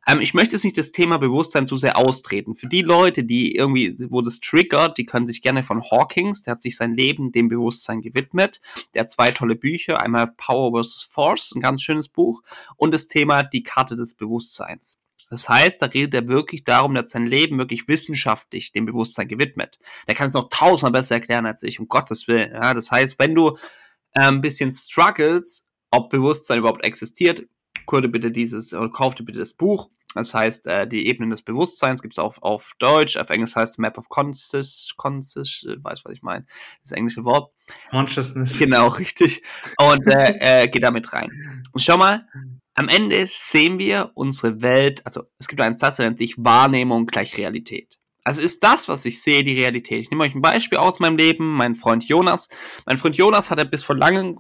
Ähm, 0.09 0.21
ich 0.21 0.33
möchte 0.33 0.55
jetzt 0.55 0.65
nicht 0.65 0.79
das 0.79 0.91
Thema 0.91 1.19
Bewusstsein 1.19 1.67
zu 1.67 1.77
sehr 1.77 1.99
austreten. 1.99 2.55
Für 2.55 2.67
die 2.67 2.81
Leute, 2.81 3.25
die 3.25 3.55
irgendwie, 3.55 3.95
wo 4.09 4.23
das 4.23 4.41
triggert, 4.41 4.97
die 4.97 5.05
können 5.05 5.27
sich 5.27 5.43
gerne 5.43 5.63
von 5.63 5.83
Hawkins, 5.83 6.43
der 6.43 6.53
hat 6.53 6.63
sich 6.63 6.77
sein 6.77 6.95
Leben 6.95 7.31
dem 7.31 7.49
Bewusstsein 7.49 8.01
gewidmet. 8.01 8.63
Der 8.95 9.03
hat 9.03 9.11
zwei 9.11 9.33
tolle 9.33 9.55
Bücher, 9.55 10.01
einmal 10.01 10.33
Power 10.37 10.83
vs. 10.83 11.09
Force, 11.11 11.53
ein 11.55 11.61
ganz 11.61 11.83
schönes 11.83 12.09
Buch, 12.09 12.43
und 12.77 12.95
das 12.95 13.07
Thema 13.07 13.43
Die 13.43 13.63
Karte 13.63 13.97
des 13.97 14.15
Bewusstseins. 14.15 14.99
Das 15.31 15.47
heißt, 15.47 15.83
da 15.83 15.87
redet 15.87 16.15
er 16.15 16.29
wirklich 16.29 16.65
darum, 16.65 16.95
dass 16.95 17.11
sein 17.11 17.27
Leben 17.27 17.59
wirklich 17.59 17.87
wissenschaftlich 17.87 18.73
dem 18.73 18.87
Bewusstsein 18.87 19.29
gewidmet. 19.29 19.79
Der 20.07 20.15
kann 20.15 20.29
es 20.29 20.35
noch 20.35 20.49
tausendmal 20.49 20.93
besser 20.93 21.17
erklären 21.17 21.45
als 21.45 21.63
ich, 21.63 21.81
um 21.81 21.87
Gottes 21.87 22.27
Willen. 22.29 22.53
Ja, 22.53 22.73
das 22.73 22.91
heißt, 22.91 23.19
wenn 23.19 23.35
du 23.35 23.51
äh, 24.15 24.23
ein 24.23 24.41
bisschen 24.41 24.73
struggles, 24.73 25.69
ob 25.91 26.09
Bewusstsein 26.09 26.61
überhaupt 26.61 26.83
existiert, 26.83 27.43
dir 27.91 28.09
bitte 28.09 28.31
dieses 28.31 28.73
oder 28.73 28.91
kauf 28.91 29.15
dir 29.15 29.25
bitte 29.25 29.39
das 29.39 29.53
Buch. 29.53 29.91
Das 30.15 30.33
heißt, 30.33 30.67
äh, 30.67 30.87
die 30.87 31.07
Ebenen 31.07 31.31
des 31.31 31.43
Bewusstseins 31.43 32.01
gibt 32.01 32.15
es 32.15 32.19
auch 32.19 32.39
auf 32.41 32.73
Deutsch, 32.79 33.17
auf 33.17 33.31
Englisch 33.31 33.55
heißt 33.55 33.75
es 33.75 33.79
Map 33.79 33.99
of 33.99 34.09
Conscious, 34.09 34.95
Conscious, 34.97 35.67
äh, 35.69 35.77
weiß 35.83 36.01
was 36.05 36.13
ich 36.13 36.23
meine, 36.23 36.47
das 36.83 36.93
englische 36.93 37.25
Wort. 37.25 37.53
Consciousness. 37.91 38.59
Genau, 38.59 38.89
richtig. 38.89 39.43
Und 39.79 40.07
äh, 40.07 40.63
äh, 40.65 40.69
geht 40.69 40.83
damit 40.83 41.13
rein. 41.13 41.63
Und 41.73 41.81
schau 41.81 41.99
mal, 41.99 42.27
am 42.75 42.89
Ende 42.89 43.27
sehen 43.27 43.79
wir 43.79 44.13
unsere 44.15 44.63
Welt, 44.63 45.05
also 45.05 45.25
es 45.39 45.49
gibt 45.49 45.61
einen 45.61 45.75
Satz, 45.75 45.97
der 45.97 46.07
nennt 46.07 46.19
sich 46.19 46.37
Wahrnehmung 46.39 47.07
gleich 47.07 47.37
Realität. 47.37 47.99
Also 48.25 48.43
ist 48.43 48.63
das, 48.63 48.89
was 48.89 49.07
ich 49.07 49.23
sehe, 49.23 49.43
die 49.43 49.59
Realität. 49.59 50.03
Ich 50.03 50.11
nehme 50.11 50.23
euch 50.23 50.35
ein 50.35 50.43
Beispiel 50.43 50.77
aus 50.77 51.01
meinem 51.01 51.17
Leben. 51.17 51.55
Mein 51.55 51.75
Freund 51.75 52.05
Jonas. 52.05 52.51
Mein 52.85 52.99
Freund 52.99 53.17
Jonas 53.17 53.51
hatte 53.51 53.65
bis 53.65 53.83
vor 53.83 53.97
langem 53.97 54.39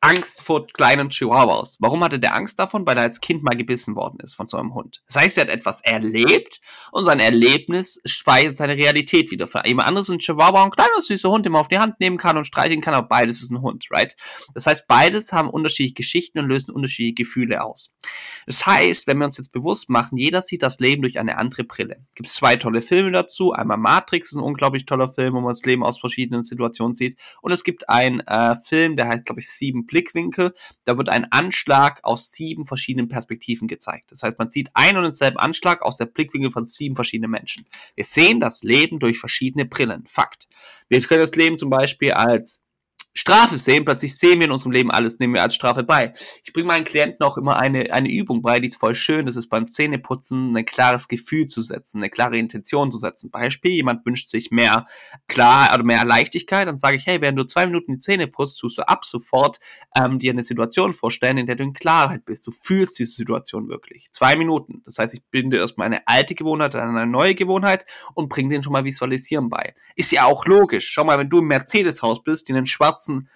Angst 0.00 0.42
vor 0.42 0.66
kleinen 0.68 1.10
Chihuahuas. 1.10 1.76
Warum 1.80 2.04
hatte 2.04 2.20
der 2.20 2.34
Angst 2.34 2.58
davon? 2.60 2.86
Weil 2.86 2.96
er 2.96 3.02
als 3.02 3.20
Kind 3.20 3.42
mal 3.42 3.56
gebissen 3.56 3.96
worden 3.96 4.18
ist 4.22 4.34
von 4.34 4.46
so 4.46 4.56
einem 4.56 4.74
Hund. 4.74 5.02
Das 5.06 5.16
heißt, 5.16 5.38
er 5.38 5.44
hat 5.44 5.50
etwas 5.50 5.80
erlebt 5.80 6.60
und 6.92 7.04
sein 7.04 7.18
Erlebnis 7.18 8.00
speichert 8.04 8.56
seine 8.56 8.76
Realität 8.76 9.32
wieder. 9.32 9.48
Für 9.48 9.66
jemand 9.66 9.88
anderes 9.88 10.08
ist 10.08 10.14
ein 10.14 10.18
Chihuahua 10.20 10.64
ein 10.64 10.70
kleiner 10.70 11.00
süßer 11.00 11.28
Hund, 11.30 11.44
den 11.44 11.52
man 11.52 11.60
auf 11.62 11.68
die 11.68 11.78
Hand 11.78 11.98
nehmen 11.98 12.16
kann 12.16 12.36
und 12.36 12.44
streicheln 12.44 12.80
kann, 12.80 12.94
aber 12.94 13.08
beides 13.08 13.42
ist 13.42 13.50
ein 13.50 13.60
Hund, 13.60 13.86
right? 13.90 14.14
Das 14.54 14.66
heißt, 14.66 14.86
beides 14.86 15.32
haben 15.32 15.50
unterschiedliche 15.50 15.94
Geschichten 15.94 16.38
und 16.38 16.48
lösen 16.48 16.72
unterschiedliche 16.72 17.14
Gefühle 17.14 17.64
aus. 17.64 17.92
Das 18.46 18.66
heißt, 18.66 19.08
wenn 19.08 19.18
wir 19.18 19.24
uns 19.24 19.36
jetzt 19.36 19.52
bewusst 19.52 19.90
machen, 19.90 20.16
jeder 20.16 20.42
sieht 20.42 20.62
das 20.62 20.78
Leben 20.78 21.02
durch 21.02 21.18
eine 21.18 21.38
andere 21.38 21.64
Brille. 21.64 22.06
Gibt 22.14 22.30
zwei 22.30 22.56
tolle 22.56 22.82
Filme 22.82 23.10
dazu. 23.10 23.52
Einmal 23.52 23.78
Matrix 23.78 24.30
ist 24.30 24.38
ein 24.38 24.44
unglaublich 24.44 24.86
toller 24.86 25.08
Film, 25.08 25.34
wo 25.34 25.40
man 25.40 25.50
das 25.50 25.64
Leben 25.64 25.82
aus 25.82 25.98
verschiedenen 25.98 26.44
Situationen 26.44 26.94
sieht. 26.94 27.18
Und 27.42 27.50
es 27.50 27.64
gibt 27.64 27.88
einen 27.88 28.20
äh, 28.20 28.54
Film, 28.56 28.96
der 28.96 29.08
heißt, 29.08 29.24
glaube 29.24 29.40
ich, 29.40 29.50
Sieben 29.50 29.87
Blickwinkel. 29.88 30.54
Da 30.84 30.96
wird 30.96 31.08
ein 31.08 31.32
Anschlag 31.32 31.98
aus 32.04 32.30
sieben 32.30 32.64
verschiedenen 32.64 33.08
Perspektiven 33.08 33.66
gezeigt. 33.66 34.12
Das 34.12 34.22
heißt, 34.22 34.38
man 34.38 34.52
sieht 34.52 34.70
einen 34.74 34.98
und 34.98 35.02
denselben 35.02 35.38
Anschlag 35.38 35.82
aus 35.82 35.96
der 35.96 36.06
Blickwinkel 36.06 36.52
von 36.52 36.64
sieben 36.64 36.94
verschiedenen 36.94 37.32
Menschen. 37.32 37.66
Wir 37.96 38.04
sehen 38.04 38.38
das 38.38 38.62
Leben 38.62 39.00
durch 39.00 39.18
verschiedene 39.18 39.64
Brillen. 39.64 40.06
Fakt. 40.06 40.46
Wir 40.88 41.00
können 41.00 41.22
das 41.22 41.34
Leben 41.34 41.58
zum 41.58 41.70
Beispiel 41.70 42.12
als 42.12 42.60
Strafe 43.18 43.58
sehen. 43.58 43.84
Plötzlich 43.84 44.16
sehen 44.16 44.38
wir 44.38 44.46
in 44.46 44.52
unserem 44.52 44.70
Leben 44.70 44.92
alles, 44.92 45.18
nehmen 45.18 45.34
wir 45.34 45.42
als 45.42 45.56
Strafe 45.56 45.82
bei. 45.82 46.12
Ich 46.44 46.52
bringe 46.52 46.68
meinen 46.68 46.84
Klienten 46.84 47.20
auch 47.22 47.36
immer 47.36 47.58
eine, 47.58 47.92
eine 47.92 48.08
Übung 48.08 48.42
bei, 48.42 48.60
die 48.60 48.68
ist 48.68 48.76
voll 48.76 48.94
schön. 48.94 49.26
Das 49.26 49.34
ist 49.34 49.48
beim 49.48 49.68
Zähneputzen 49.68 50.56
ein 50.56 50.64
klares 50.64 51.08
Gefühl 51.08 51.48
zu 51.48 51.60
setzen, 51.60 51.98
eine 51.98 52.10
klare 52.10 52.38
Intention 52.38 52.92
zu 52.92 52.98
setzen. 52.98 53.30
Beispiel, 53.32 53.72
jemand 53.72 54.06
wünscht 54.06 54.28
sich 54.28 54.52
mehr 54.52 54.86
klar 55.26 55.74
oder 55.74 55.82
mehr 55.82 56.04
Leichtigkeit, 56.04 56.68
dann 56.68 56.76
sage 56.76 56.96
ich, 56.96 57.06
hey, 57.06 57.20
während 57.20 57.38
du 57.38 57.44
zwei 57.44 57.66
Minuten 57.66 57.92
die 57.92 57.98
Zähne 57.98 58.28
putzt, 58.28 58.60
tust 58.60 58.78
du 58.78 58.86
ab 58.86 59.04
sofort 59.04 59.58
ähm, 59.96 60.20
dir 60.20 60.30
eine 60.30 60.44
Situation 60.44 60.92
vorstellen, 60.92 61.38
in 61.38 61.46
der 61.46 61.56
du 61.56 61.64
in 61.64 61.72
Klarheit 61.72 62.24
bist. 62.24 62.46
Du 62.46 62.52
fühlst 62.52 63.00
diese 63.00 63.12
Situation 63.12 63.68
wirklich. 63.68 64.08
Zwei 64.12 64.36
Minuten. 64.36 64.82
Das 64.84 64.98
heißt, 64.98 65.14
ich 65.14 65.24
binde 65.30 65.56
erstmal 65.56 65.86
eine 65.86 66.06
alte 66.06 66.36
Gewohnheit 66.36 66.76
an 66.76 66.96
eine 66.96 67.10
neue 67.10 67.34
Gewohnheit 67.34 67.84
und 68.14 68.28
bringe 68.28 68.50
den 68.50 68.62
schon 68.62 68.72
mal 68.72 68.84
Visualisieren 68.84 69.48
bei. 69.48 69.74
Ist 69.96 70.12
ja 70.12 70.24
auch 70.24 70.46
logisch. 70.46 70.88
Schau 70.88 71.02
mal, 71.02 71.18
wenn 71.18 71.30
du 71.30 71.38
im 71.38 71.48
Mercedes-Haus 71.48 72.22
bist, 72.22 72.48
in 72.48 72.56
einen 72.56 72.66
schwarzen 72.66 73.07
schwarzen 73.08 73.28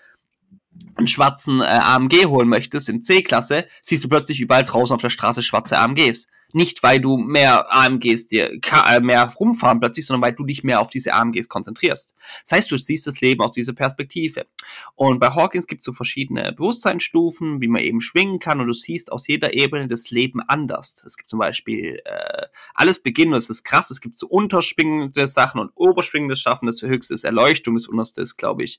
einen 0.94 1.08
schwarzen 1.08 1.60
äh, 1.60 1.64
AMG 1.64 2.26
holen 2.26 2.48
möchtest 2.48 2.88
in 2.88 3.02
C-Klasse, 3.02 3.66
siehst 3.82 4.04
du 4.04 4.08
plötzlich 4.08 4.40
überall 4.40 4.64
draußen 4.64 4.94
auf 4.94 5.02
der 5.02 5.10
Straße 5.10 5.42
schwarze 5.42 5.78
AMGs. 5.78 6.28
Nicht, 6.54 6.82
weil 6.82 7.00
du 7.00 7.16
mehr 7.16 7.72
AMGs 7.74 8.26
dir 8.26 8.50
äh, 8.52 9.00
mehr 9.00 9.32
rumfahren 9.32 9.80
plötzlich, 9.80 10.06
sondern 10.06 10.22
weil 10.22 10.34
du 10.34 10.44
dich 10.44 10.64
mehr 10.64 10.80
auf 10.80 10.90
diese 10.90 11.14
AMGs 11.14 11.48
konzentrierst. 11.48 12.14
Das 12.42 12.52
heißt, 12.52 12.70
du 12.70 12.76
siehst 12.76 13.06
das 13.06 13.22
Leben 13.22 13.40
aus 13.40 13.52
dieser 13.52 13.72
Perspektive. 13.72 14.46
Und 14.94 15.18
bei 15.18 15.30
Hawkins 15.30 15.66
gibt 15.66 15.80
es 15.80 15.86
so 15.86 15.94
verschiedene 15.94 16.52
Bewusstseinsstufen, 16.52 17.62
wie 17.62 17.68
man 17.68 17.80
eben 17.80 18.02
schwingen 18.02 18.38
kann 18.38 18.60
und 18.60 18.66
du 18.66 18.74
siehst 18.74 19.12
aus 19.12 19.26
jeder 19.28 19.54
Ebene 19.54 19.88
das 19.88 20.10
Leben 20.10 20.40
anders. 20.40 21.02
Es 21.06 21.16
gibt 21.16 21.30
zum 21.30 21.38
Beispiel 21.38 22.02
äh, 22.04 22.46
alles 22.74 23.02
beginnen, 23.02 23.32
das 23.32 23.48
ist 23.48 23.64
krass, 23.64 23.90
es 23.90 24.02
gibt 24.02 24.18
so 24.18 24.26
unterschwingende 24.26 25.26
Sachen 25.26 25.58
und 25.58 25.70
oberschwingende 25.74 26.36
Schaffen, 26.36 26.66
das 26.66 26.82
höchste 26.82 27.14
ist 27.14 27.24
Erleuchtung, 27.24 27.74
das 27.74 27.86
unterste 27.86 28.20
ist, 28.20 28.36
glaube 28.36 28.64
ich, 28.64 28.78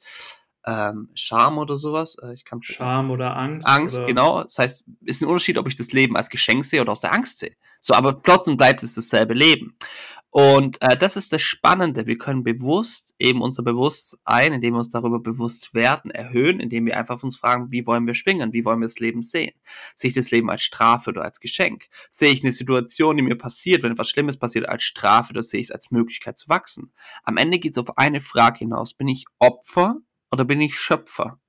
ähm, 0.66 1.09
Scham 1.14 1.57
oder 1.57 1.78
sowas. 1.78 2.18
Äh, 2.22 2.34
ich 2.34 2.45
kann 2.45 2.61
Scham 2.64 3.11
oder 3.11 3.36
Angst. 3.36 3.68
Angst, 3.68 3.97
oder? 3.97 4.07
genau. 4.07 4.43
Das 4.43 4.57
heißt, 4.59 4.86
ist 5.05 5.22
ein 5.22 5.28
Unterschied, 5.28 5.57
ob 5.57 5.68
ich 5.68 5.76
das 5.76 5.91
Leben 5.91 6.16
als 6.16 6.30
Geschenk 6.30 6.66
sehe 6.66 6.82
oder 6.82 6.91
aus 6.91 7.01
der 7.01 7.14
Angst 7.14 7.39
sehe. 7.39 7.55
So, 7.80 7.93
aber 7.93 8.22
trotzdem 8.22 8.57
bleibt 8.57 8.82
es 8.84 8.95
dasselbe 8.95 9.34
Leben. 9.34 9.76
Und 10.34 10.82
äh, 10.82 10.97
das 10.97 11.16
ist 11.16 11.32
das 11.32 11.43
Spannende. 11.43 12.07
Wir 12.07 12.18
können 12.18 12.43
bewusst 12.43 13.14
eben 13.20 13.43
unser 13.43 13.61
Bewusstsein, 13.61 14.53
indem 14.53 14.74
wir 14.74 14.80
uns 14.80 14.89
darüber 14.89 15.20
bewusst 15.20 15.76
werden, 15.76 16.09
erhöhen, 16.09 16.59
indem 16.59 16.88
wir 16.88 16.97
einfach 16.97 17.22
uns 17.22 17.36
fragen, 17.36 17.70
wie 17.70 17.86
wollen 17.86 18.07
wir 18.07 18.16
schwingen, 18.16 18.51
wie 18.51 18.66
wollen 18.66 18.80
wir 18.80 18.88
das 18.88 18.97
Leben 18.97 19.22
sehen? 19.22 19.51
Sehe 19.93 20.07
ich 20.07 20.16
das 20.16 20.32
Leben 20.32 20.49
als 20.49 20.64
Strafe 20.64 21.11
oder 21.11 21.22
als 21.22 21.39
Geschenk? 21.39 21.86
Sehe 22.09 22.32
ich 22.32 22.41
eine 22.41 22.51
Situation, 22.51 23.16
die 23.16 23.22
mir 23.22 23.36
passiert, 23.36 23.84
wenn 23.84 23.91
etwas 23.91 24.09
Schlimmes 24.09 24.38
passiert, 24.38 24.68
als 24.68 24.82
Strafe 24.82 25.34
oder 25.34 25.43
sehe 25.43 25.59
ich 25.59 25.68
es 25.68 25.72
als 25.72 25.91
Möglichkeit 25.91 26.39
zu 26.39 26.49
wachsen? 26.49 26.91
Am 27.24 27.38
Ende 27.38 27.59
geht 27.59 27.74
es 27.74 27.78
auf 27.78 27.99
eine 27.99 28.20
Frage 28.20 28.57
hinaus. 28.57 28.95
Bin 28.95 29.09
ich 29.09 29.26
Opfer 29.38 29.97
oder 30.34 30.45
bin 30.45 30.59
ich 30.61 30.79
Schöpfer? 30.79 31.39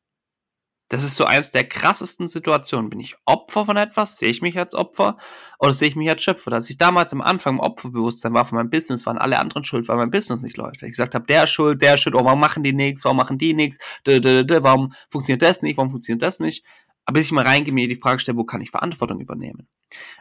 Das 0.90 1.02
ist 1.02 1.16
so 1.16 1.24
eines 1.24 1.50
der 1.50 1.66
krassesten 1.66 2.28
Situationen. 2.28 2.90
Bin 2.90 3.00
ich 3.00 3.16
Opfer 3.24 3.64
von 3.64 3.78
etwas? 3.78 4.18
Sehe 4.18 4.28
ich 4.28 4.42
mich 4.42 4.58
als 4.58 4.74
Opfer? 4.74 5.16
Oder 5.58 5.72
sehe 5.72 5.88
ich 5.88 5.96
mich 5.96 6.10
als 6.10 6.22
Schöpfer? 6.22 6.52
Als 6.52 6.68
ich 6.68 6.76
damals 6.76 7.10
am 7.14 7.22
Anfang 7.22 7.54
im 7.54 7.60
Opferbewusstsein 7.60 8.34
war 8.34 8.44
von 8.44 8.56
meinem 8.58 8.68
Business, 8.68 9.06
waren 9.06 9.16
alle 9.16 9.38
anderen 9.38 9.64
schuld, 9.64 9.88
weil 9.88 9.96
mein 9.96 10.10
Business 10.10 10.42
nicht 10.42 10.58
läuft. 10.58 10.82
Weil 10.82 10.90
ich 10.90 10.92
gesagt 10.92 11.14
habe, 11.14 11.24
der 11.24 11.44
ist 11.44 11.50
schuld, 11.50 11.80
der 11.80 11.94
ist 11.94 12.02
schuld, 12.02 12.14
oh, 12.14 12.24
warum 12.24 12.38
machen 12.38 12.62
die 12.62 12.74
nichts, 12.74 13.04
warum 13.04 13.16
machen 13.16 13.38
die 13.38 13.54
nichts, 13.54 13.78
warum 14.04 14.92
funktioniert 15.08 15.40
das 15.40 15.62
nicht, 15.62 15.78
warum 15.78 15.90
funktioniert 15.90 16.22
das 16.22 16.38
nicht? 16.38 16.64
Aber 17.06 17.18
bis 17.18 17.26
ich 17.26 17.32
mal 17.32 17.44
reingehe, 17.44 17.74
mir 17.74 17.86
die 17.86 17.96
Frage 17.96 18.20
stelle, 18.20 18.38
wo 18.38 18.44
kann 18.44 18.60
ich 18.60 18.70
Verantwortung 18.70 19.20
übernehmen? 19.20 19.68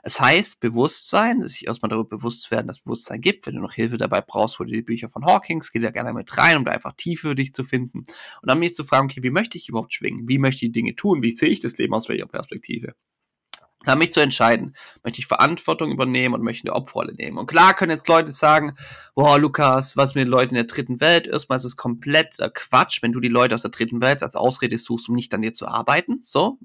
Es 0.04 0.20
heißt, 0.20 0.60
Bewusstsein, 0.60 1.46
sich 1.48 1.66
erstmal 1.66 1.90
darüber 1.90 2.18
bewusst 2.18 2.42
zu 2.42 2.52
werden, 2.52 2.68
dass 2.68 2.80
Bewusstsein 2.80 3.22
gibt. 3.22 3.48
Wenn 3.48 3.56
du 3.56 3.62
noch 3.62 3.74
Hilfe 3.74 3.98
dabei 3.98 4.22
brauchst, 4.22 4.60
hol 4.60 4.68
dir 4.68 4.76
die 4.76 4.82
Bücher 4.82 5.10
von 5.10 5.26
Hawkins, 5.26 5.72
geh 5.72 5.80
da 5.80 5.92
gerne 5.92 6.14
mit 6.14 6.38
rein, 6.38 6.58
um 6.58 6.66
da 6.66 6.72
einfach 6.72 6.94
Tiefe 6.96 7.30
für 7.30 7.36
dich 7.36 7.54
zu 7.54 7.64
finden. 7.64 8.00
Und 8.00 8.50
dann 8.50 8.60
mich 8.60 8.76
zu 8.76 8.84
fragen, 8.84 9.06
okay, 9.10 9.24
wie 9.24 9.32
möchte 9.32 9.58
ich 9.58 9.70
überhaupt 9.70 9.94
schwingen? 9.94 10.28
Wie 10.28 10.38
möchte 10.38 10.66
ich 10.66 10.72
die 10.72 10.80
Dinge 10.80 10.96
tun? 10.96 11.24
Wie 11.24 11.32
sehe 11.32 11.50
ich 11.50 11.62
das 11.62 11.78
Leben 11.78 11.94
aus 11.94 12.10
welcher 12.10 12.28
Perspektive? 12.28 12.96
Da 13.84 13.96
mich 13.96 14.14
zu 14.14 14.20
entscheiden, 14.20 14.76
möchte 15.04 15.20
ich 15.20 15.28
Verantwortung 15.28 15.92
übernehmen 15.92 16.34
und 16.34 16.42
möchte 16.42 16.68
eine 16.68 16.76
Opferrolle 16.76 17.14
nehmen. 17.14 17.38
Und 17.38 17.48
klar 17.48 17.74
können 17.74 17.92
jetzt 17.92 18.08
Leute 18.08 18.32
sagen, 18.32 18.76
boah, 19.16 19.38
Lukas, 19.38 19.98
was 19.98 20.16
mit 20.16 20.24
den 20.26 20.32
Leuten 20.32 20.56
in 20.56 20.56
der 20.56 20.64
dritten 20.64 21.02
Welt? 21.02 21.28
Erstmal 21.28 21.58
ist 21.58 21.66
es 21.66 21.76
kompletter 21.76 22.50
Quatsch, 22.50 23.02
wenn 23.02 23.12
du 23.12 23.20
die 23.20 23.30
Leute 23.30 23.56
aus 23.56 23.62
der 23.62 23.72
dritten 23.72 24.02
Welt 24.02 24.24
als 24.24 24.36
Ausrede 24.36 24.78
suchst, 24.78 25.10
um 25.10 25.16
nicht 25.16 25.34
an 25.34 25.42
dir 25.42 25.54
zu 25.54 25.68
arbeiten, 25.68 26.20
so. 26.22 26.58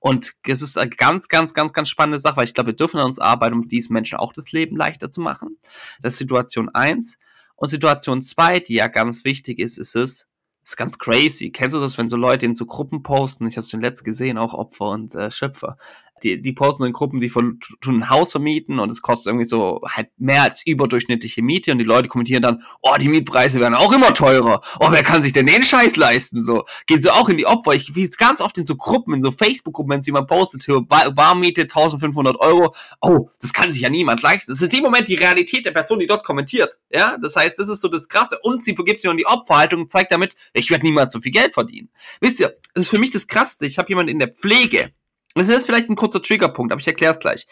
Und 0.00 0.32
es 0.46 0.62
ist 0.62 0.78
eine 0.78 0.90
ganz, 0.90 1.28
ganz, 1.28 1.54
ganz, 1.54 1.72
ganz 1.72 1.88
spannende 1.88 2.18
Sache, 2.18 2.36
weil 2.36 2.44
ich 2.44 2.54
glaube, 2.54 2.68
wir 2.68 2.76
dürfen 2.76 3.00
an 3.00 3.06
uns 3.06 3.18
arbeiten, 3.18 3.54
um 3.54 3.66
diesen 3.66 3.92
Menschen 3.92 4.18
auch 4.18 4.32
das 4.32 4.52
Leben 4.52 4.76
leichter 4.76 5.10
zu 5.10 5.20
machen. 5.20 5.58
Das 6.00 6.14
ist 6.14 6.18
Situation 6.18 6.68
eins. 6.68 7.18
Und 7.56 7.70
Situation 7.70 8.22
zwei, 8.22 8.60
die 8.60 8.74
ja 8.74 8.86
ganz 8.86 9.24
wichtig 9.24 9.58
ist, 9.58 9.78
ist 9.78 9.96
es, 9.96 10.26
ist 10.62 10.76
ganz 10.76 10.98
crazy. 10.98 11.50
Kennst 11.50 11.76
du 11.76 11.80
das, 11.80 11.96
wenn 11.96 12.08
so 12.08 12.16
Leute 12.16 12.44
in 12.44 12.54
so 12.54 12.66
Gruppen 12.66 13.02
posten? 13.02 13.46
Ich 13.46 13.56
habe 13.56 13.60
es 13.60 13.70
schon 13.70 13.80
letzt 13.80 14.04
gesehen, 14.04 14.36
auch 14.36 14.52
Opfer 14.52 14.90
und 14.90 15.14
äh, 15.14 15.30
Schöpfer 15.30 15.78
die, 16.22 16.40
die 16.40 16.52
posten 16.52 16.84
in 16.84 16.92
Gruppen, 16.92 17.20
die 17.20 17.28
von, 17.28 17.60
tun 17.80 17.96
ein 17.96 18.10
Haus 18.10 18.32
vermieten 18.32 18.78
und 18.78 18.90
es 18.90 19.02
kostet 19.02 19.26
irgendwie 19.26 19.44
so 19.44 19.80
halt 19.86 20.08
mehr 20.16 20.42
als 20.42 20.66
überdurchschnittliche 20.66 21.42
Miete 21.42 21.72
und 21.72 21.78
die 21.78 21.84
Leute 21.84 22.08
kommentieren 22.08 22.42
dann, 22.42 22.62
oh, 22.80 22.96
die 22.98 23.08
Mietpreise 23.08 23.60
werden 23.60 23.74
auch 23.74 23.92
immer 23.92 24.14
teurer. 24.14 24.60
Oh, 24.80 24.88
wer 24.90 25.02
kann 25.02 25.22
sich 25.22 25.32
denn 25.32 25.46
den 25.46 25.62
Scheiß 25.62 25.96
leisten? 25.96 26.44
So, 26.44 26.64
gehen 26.86 27.02
so 27.02 27.10
auch 27.10 27.28
in 27.28 27.36
die 27.36 27.46
Opfer. 27.46 27.72
Ich 27.72 27.94
wie 27.94 28.04
es 28.04 28.16
ganz 28.16 28.40
oft 28.40 28.56
in 28.58 28.66
so 28.66 28.76
Gruppen, 28.76 29.14
in 29.14 29.22
so 29.22 29.30
Facebook-Gruppen, 29.30 29.92
wenn 29.92 30.02
sie 30.02 30.08
jemand 30.08 30.28
postet, 30.28 30.66
Warmmiete 30.68 31.62
1500 31.62 32.40
Euro. 32.40 32.74
Oh, 33.00 33.28
das 33.40 33.52
kann 33.52 33.70
sich 33.70 33.82
ja 33.82 33.90
niemand 33.90 34.22
leisten. 34.22 34.52
Das 34.52 34.58
ist 34.58 34.72
in 34.72 34.78
dem 34.78 34.84
Moment 34.84 35.08
die 35.08 35.14
Realität 35.14 35.66
der 35.66 35.72
Person, 35.72 35.98
die 35.98 36.06
dort 36.06 36.24
kommentiert. 36.24 36.78
Ja, 36.90 37.18
das 37.20 37.36
heißt, 37.36 37.58
das 37.58 37.68
ist 37.68 37.80
so 37.80 37.88
das 37.88 38.08
Krasse. 38.08 38.38
Und 38.42 38.62
sie 38.62 38.74
vergibt 38.74 39.00
sich 39.00 39.10
in 39.10 39.16
die 39.16 39.26
Opferhaltung 39.26 39.82
und 39.82 39.90
zeigt 39.90 40.12
damit, 40.12 40.34
ich 40.52 40.70
werde 40.70 40.86
niemals 40.86 41.12
so 41.12 41.20
viel 41.20 41.32
Geld 41.32 41.54
verdienen. 41.54 41.90
Wisst 42.20 42.40
ihr, 42.40 42.56
das 42.74 42.84
ist 42.84 42.90
für 42.90 42.98
mich 42.98 43.10
das 43.10 43.26
Krasseste. 43.26 43.66
Ich 43.66 43.78
habe 43.78 43.88
jemanden 43.88 44.10
in 44.10 44.18
der 44.18 44.28
Pflege, 44.28 44.92
das 45.36 45.48
ist 45.48 45.66
vielleicht 45.66 45.90
ein 45.90 45.96
kurzer 45.96 46.22
Triggerpunkt, 46.22 46.72
aber 46.72 46.80
ich 46.80 46.86
erkläre 46.86 47.12
es 47.12 47.18
gleich. 47.18 47.46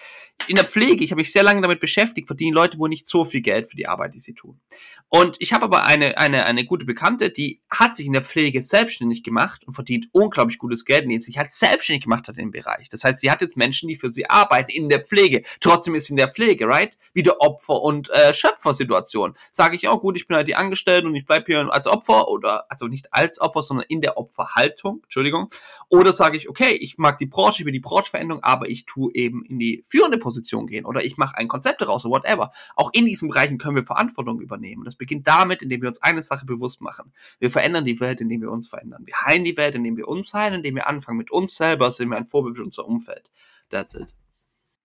In 0.49 0.57
der 0.57 0.65
Pflege, 0.65 1.05
ich 1.05 1.11
habe 1.11 1.21
mich 1.21 1.33
sehr 1.33 1.43
lange 1.43 1.61
damit 1.61 1.81
beschäftigt, 1.81 2.27
verdienen 2.27 2.55
Leute 2.55 2.79
wohl 2.79 2.89
nicht 2.89 3.07
so 3.07 3.25
viel 3.25 3.41
Geld 3.41 3.69
für 3.69 3.77
die 3.77 3.87
Arbeit, 3.87 4.15
die 4.15 4.19
sie 4.19 4.35
tun. 4.35 4.61
Und 5.09 5.37
ich 5.39 5.53
habe 5.53 5.65
aber 5.65 5.85
eine, 5.85 6.19
eine, 6.19 6.47
eine 6.47 6.65
gute 6.65 6.87
Bekannte, 6.87 7.31
die 7.31 7.61
hat 7.71 7.95
sich 7.95 8.07
in 8.07 8.13
der 8.13 8.23
Pflege 8.23 8.63
selbstständig 8.63 9.23
gemacht 9.23 9.65
und 9.67 9.75
verdient 9.75 10.09
unglaublich 10.13 10.59
gutes 10.59 10.85
Geld, 10.85 11.05
indem 11.05 11.21
sie 11.21 11.27
sich 11.27 11.39
halt 11.39 11.53
selbstständig 11.53 12.05
gemacht 12.05 12.27
hat 12.27 12.37
im 12.39 12.51
Bereich. 12.51 12.89
Das 12.89 13.05
heißt, 13.05 13.21
sie 13.21 13.31
hat 13.31 13.43
jetzt 13.43 13.57
Menschen, 13.57 13.89
die 13.89 13.97
für 13.97 14.11
sie 14.11 14.29
arbeiten 14.29 14.71
in 14.71 14.89
der 14.89 15.05
Pflege. 15.05 15.43
Trotzdem 15.61 15.95
ist 15.95 16.07
sie 16.07 16.15
in 16.15 16.17
der 16.17 16.29
Pflege, 16.29 16.67
right? 16.67 16.99
Wieder 17.13 17.41
Opfer- 17.41 17.83
und 17.83 18.11
äh, 18.11 18.35
Schöpfersituation. 18.35 19.35
Sage 19.51 19.77
ich 19.77 19.89
auch, 19.89 20.01
gut, 20.01 20.17
ich 20.17 20.27
bin 20.27 20.37
halt 20.37 20.49
die 20.49 20.57
Angestellte 20.57 21.07
und 21.07 21.15
ich 21.15 21.27
bleibe 21.27 21.47
hier 21.47 21.73
als 21.73 21.87
Opfer 21.87 22.29
oder, 22.29 22.65
also 22.71 22.87
nicht 22.87 23.13
als 23.13 23.41
Opfer, 23.41 23.63
sondern 23.63 23.87
in 23.89 24.01
der 24.01 24.17
Opferhaltung, 24.17 25.01
Entschuldigung. 25.03 25.49
Oder 25.89 26.13
sage 26.13 26.39
ich, 26.39 26.49
okay, 26.49 26.73
ich 26.73 26.99
mag 26.99 27.19
die 27.19 27.27
Branche, 27.27 27.63
ich 27.63 27.67
will 27.67 27.74
die 27.75 27.81
Brancheveränderung, 27.81 28.43
aber 28.43 28.69
ich 28.71 28.87
tue 28.87 29.13
eben 29.15 29.45
in 29.45 29.59
die 29.59 29.85
führende 29.87 30.19
Position 30.19 30.67
gehen 30.67 30.87
oder 30.87 31.05
ich 31.05 31.17
mache 31.17 31.37
ein 31.37 31.49
Konzept 31.49 31.83
daraus 31.83 32.05
oder 32.05 32.17
whatever. 32.17 32.51
Auch 32.77 32.91
in 32.93 33.05
diesen 33.05 33.29
Bereichen 33.29 33.59
können 33.59 33.77
wir 33.77 33.85
Verantwortung 33.85 34.41
übernehmen. 34.41 34.85
Das 34.85 34.97
beginnt 34.97 35.27
damit, 35.27 35.63
indem 35.63 35.83
wir 35.83 35.89
uns 35.89 36.01
eine 36.03 36.23
Sache 36.23 36.47
bewusst 36.47 36.81
machen. 36.81 37.13
Wir 37.39 37.51
verändern 37.51 37.85
die 37.85 38.01
Welt, 38.01 38.21
indem 38.21 38.41
wir 38.41 38.51
uns 38.51 38.69
verändern. 38.69 39.03
Wir 39.05 39.17
heilen 39.21 39.45
die 39.45 39.57
Welt, 39.57 39.75
indem 39.75 39.97
wir 39.97 40.09
uns 40.09 40.33
heilen, 40.33 40.55
indem 40.55 40.77
wir 40.77 40.87
anfangen 40.87 41.19
mit 41.19 41.31
uns 41.31 41.57
selber, 41.57 41.91
sind 41.91 42.09
wir 42.09 42.17
ein 42.17 42.27
Vorbild 42.27 42.57
für 42.57 42.63
unser 42.63 42.87
Umfeld. 42.87 43.31
That's 43.69 43.95
it. 43.95 44.15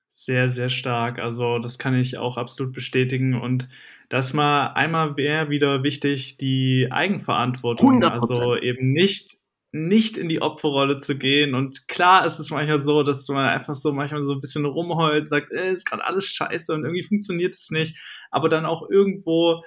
Sehr, 0.08 0.50
sehr 0.50 0.70
stark. 0.70 1.20
Also 1.20 1.60
das 1.60 1.78
kann 1.78 1.94
ich 1.94 2.18
auch 2.18 2.38
absolut 2.38 2.74
bestätigen 2.74 3.40
und 3.40 3.70
das 4.10 4.34
mal 4.34 4.74
einmal 4.74 5.18
wäre 5.18 5.52
wieder 5.52 5.84
wichtig, 5.84 6.38
die 6.38 6.88
Eigenverantwortung. 6.90 8.02
100%. 8.02 8.10
Also 8.10 8.58
eben 8.58 8.92
nicht 8.92 9.39
nicht 9.72 10.18
in 10.18 10.30
die 10.30 10.42
Opferrolle 10.42 10.98
zu 10.98 11.18
gehen. 11.18 11.54
Und 11.54 11.88
klar 11.88 12.26
ist 12.26 12.40
es 12.40 12.50
manchmal 12.50 12.82
so, 12.82 13.04
dass 13.04 13.28
man 13.30 13.48
einfach 13.48 13.76
so 13.76 13.94
manchmal 13.94 14.24
so 14.24 14.34
ein 14.34 14.42
bisschen 14.42 14.66
rumheult, 14.66 15.30
sagt, 15.30 15.52
äh, 15.54 15.74
ist 15.74 15.86
gerade 15.86 16.04
alles 16.04 16.26
scheiße 16.26 16.74
und 16.74 16.84
irgendwie 16.84 17.04
funktioniert 17.04 17.54
es 17.54 17.70
nicht. 17.70 17.98
Aber 18.32 18.50
dann 18.50 18.66
auch 18.66 18.90
irgendwo 18.90 19.64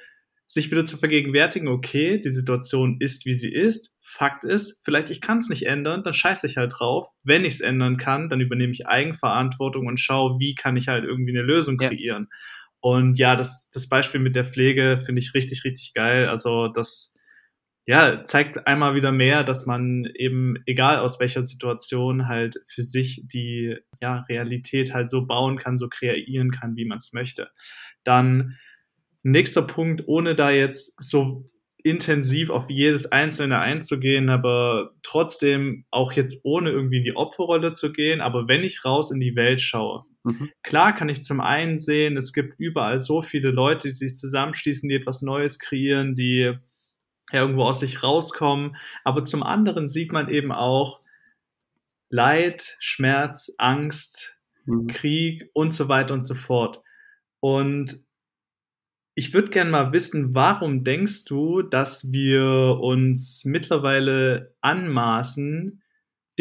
sich 0.46 0.70
wieder 0.70 0.84
zu 0.84 0.98
vergegenwärtigen, 0.98 1.68
okay, 1.68 2.18
die 2.18 2.30
Situation 2.30 2.96
ist, 3.00 3.24
wie 3.24 3.34
sie 3.34 3.53
ist. 3.53 3.94
Fakt 4.00 4.44
ist, 4.44 4.82
vielleicht 4.84 5.09
ich 5.09 5.20
kann 5.22 5.38
es 5.38 5.48
nicht 5.48 5.66
ändern, 5.66 6.03
dann 6.03 6.12
scheiße 6.12 6.46
ich 6.46 6.59
halt 6.59 6.74
drauf. 6.76 7.09
Wenn 7.22 7.44
ich 7.44 7.55
es 7.55 7.61
ändern 7.61 7.96
kann, 7.96 8.28
dann 8.28 8.40
übernehme 8.40 8.72
ich 8.72 8.86
Eigenverantwortung 8.86 9.86
und 9.86 9.98
schaue, 9.98 10.38
wie 10.38 10.55
kann 10.55 10.76
ich 10.76 10.88
halt 10.88 11.05
irgendwie 11.05 11.30
eine 11.30 11.46
Lösung 11.46 11.78
kreieren. 11.78 12.28
Ja. 12.30 12.38
Und 12.80 13.18
ja, 13.18 13.36
das, 13.36 13.70
das 13.72 13.88
Beispiel 13.88 14.20
mit 14.20 14.34
der 14.34 14.44
Pflege 14.44 14.98
finde 14.98 15.20
ich 15.20 15.34
richtig, 15.34 15.64
richtig 15.64 15.94
geil. 15.94 16.28
Also 16.28 16.68
das 16.68 17.16
ja, 17.85 18.22
zeigt 18.24 18.66
einmal 18.66 18.95
wieder 18.95 19.11
mehr, 19.11 19.43
dass 19.43 19.66
man 19.66 20.05
eben, 20.14 20.57
egal 20.66 20.99
aus 20.99 21.18
welcher 21.18 21.43
Situation, 21.43 22.28
halt 22.28 22.61
für 22.68 22.83
sich 22.83 23.22
die 23.26 23.76
ja, 24.01 24.20
Realität 24.28 24.95
halt 24.95 25.11
so 25.11 25.26
bauen 25.26 25.59
kann, 25.59 25.76
so 25.76 25.89
kreieren 25.89 26.53
kann, 26.53 26.76
wie 26.76 26.85
man 26.85 26.99
es 26.99 27.12
möchte. 27.12 27.51
Dann 28.05 28.57
nächster 29.24 29.62
Punkt, 29.62 30.07
ohne 30.07 30.37
da 30.37 30.51
jetzt 30.51 31.03
so 31.03 31.51
intensiv 31.85 32.51
auf 32.51 32.70
jedes 32.70 33.11
Einzelne 33.11 33.59
einzugehen, 33.59 34.28
aber 34.28 34.93
trotzdem 35.03 35.85
auch 35.91 36.12
jetzt 36.12 36.45
ohne 36.45 36.70
irgendwie 36.70 36.99
in 36.99 37.05
die 37.05 37.16
Opferrolle 37.16 37.72
zu 37.72 37.93
gehen, 37.93 38.20
aber 38.20 38.47
wenn 38.47 38.62
ich 38.62 38.85
raus 38.85 39.11
in 39.11 39.18
die 39.18 39.35
Welt 39.35 39.61
schaue, 39.61 40.05
mhm. 40.22 40.51
klar 40.62 40.95
kann 40.95 41.09
ich 41.09 41.24
zum 41.24 41.41
einen 41.41 41.78
sehen, 41.78 42.16
es 42.16 42.33
gibt 42.33 42.55
überall 42.59 43.01
so 43.01 43.20
viele 43.20 43.51
Leute, 43.51 43.89
die 43.89 43.95
sich 43.95 44.14
zusammenschließen, 44.14 44.89
die 44.89 44.95
etwas 44.95 45.22
Neues 45.22 45.59
kreieren, 45.59 46.14
die 46.14 46.53
ja, 47.33 47.41
irgendwo 47.41 47.64
aus 47.64 47.80
sich 47.80 48.03
rauskommen. 48.03 48.76
Aber 49.05 49.24
zum 49.24 49.43
anderen 49.43 49.89
sieht 49.89 50.12
man 50.12 50.28
eben 50.28 50.53
auch 50.53 51.01
Leid, 52.11 52.76
Schmerz, 52.78 53.55
Angst, 53.59 54.39
mhm. 54.66 54.87
Krieg 54.87 55.51
und 55.55 55.72
so 55.72 55.89
weiter 55.89 56.14
und 56.14 56.24
so 56.24 56.35
fort. 56.35 56.83
Und 57.41 58.05
ich 59.14 59.35
würde 59.35 59.51
gerne 59.51 59.70
mal 59.70 59.93
wissen, 59.93 60.35
warum 60.35 60.85
denkst 60.85 61.24
du, 61.26 61.62
dass 61.62 62.12
wir 62.12 62.78
uns 62.80 63.45
mittlerweile 63.45 64.55
anmaßen, 64.61 65.82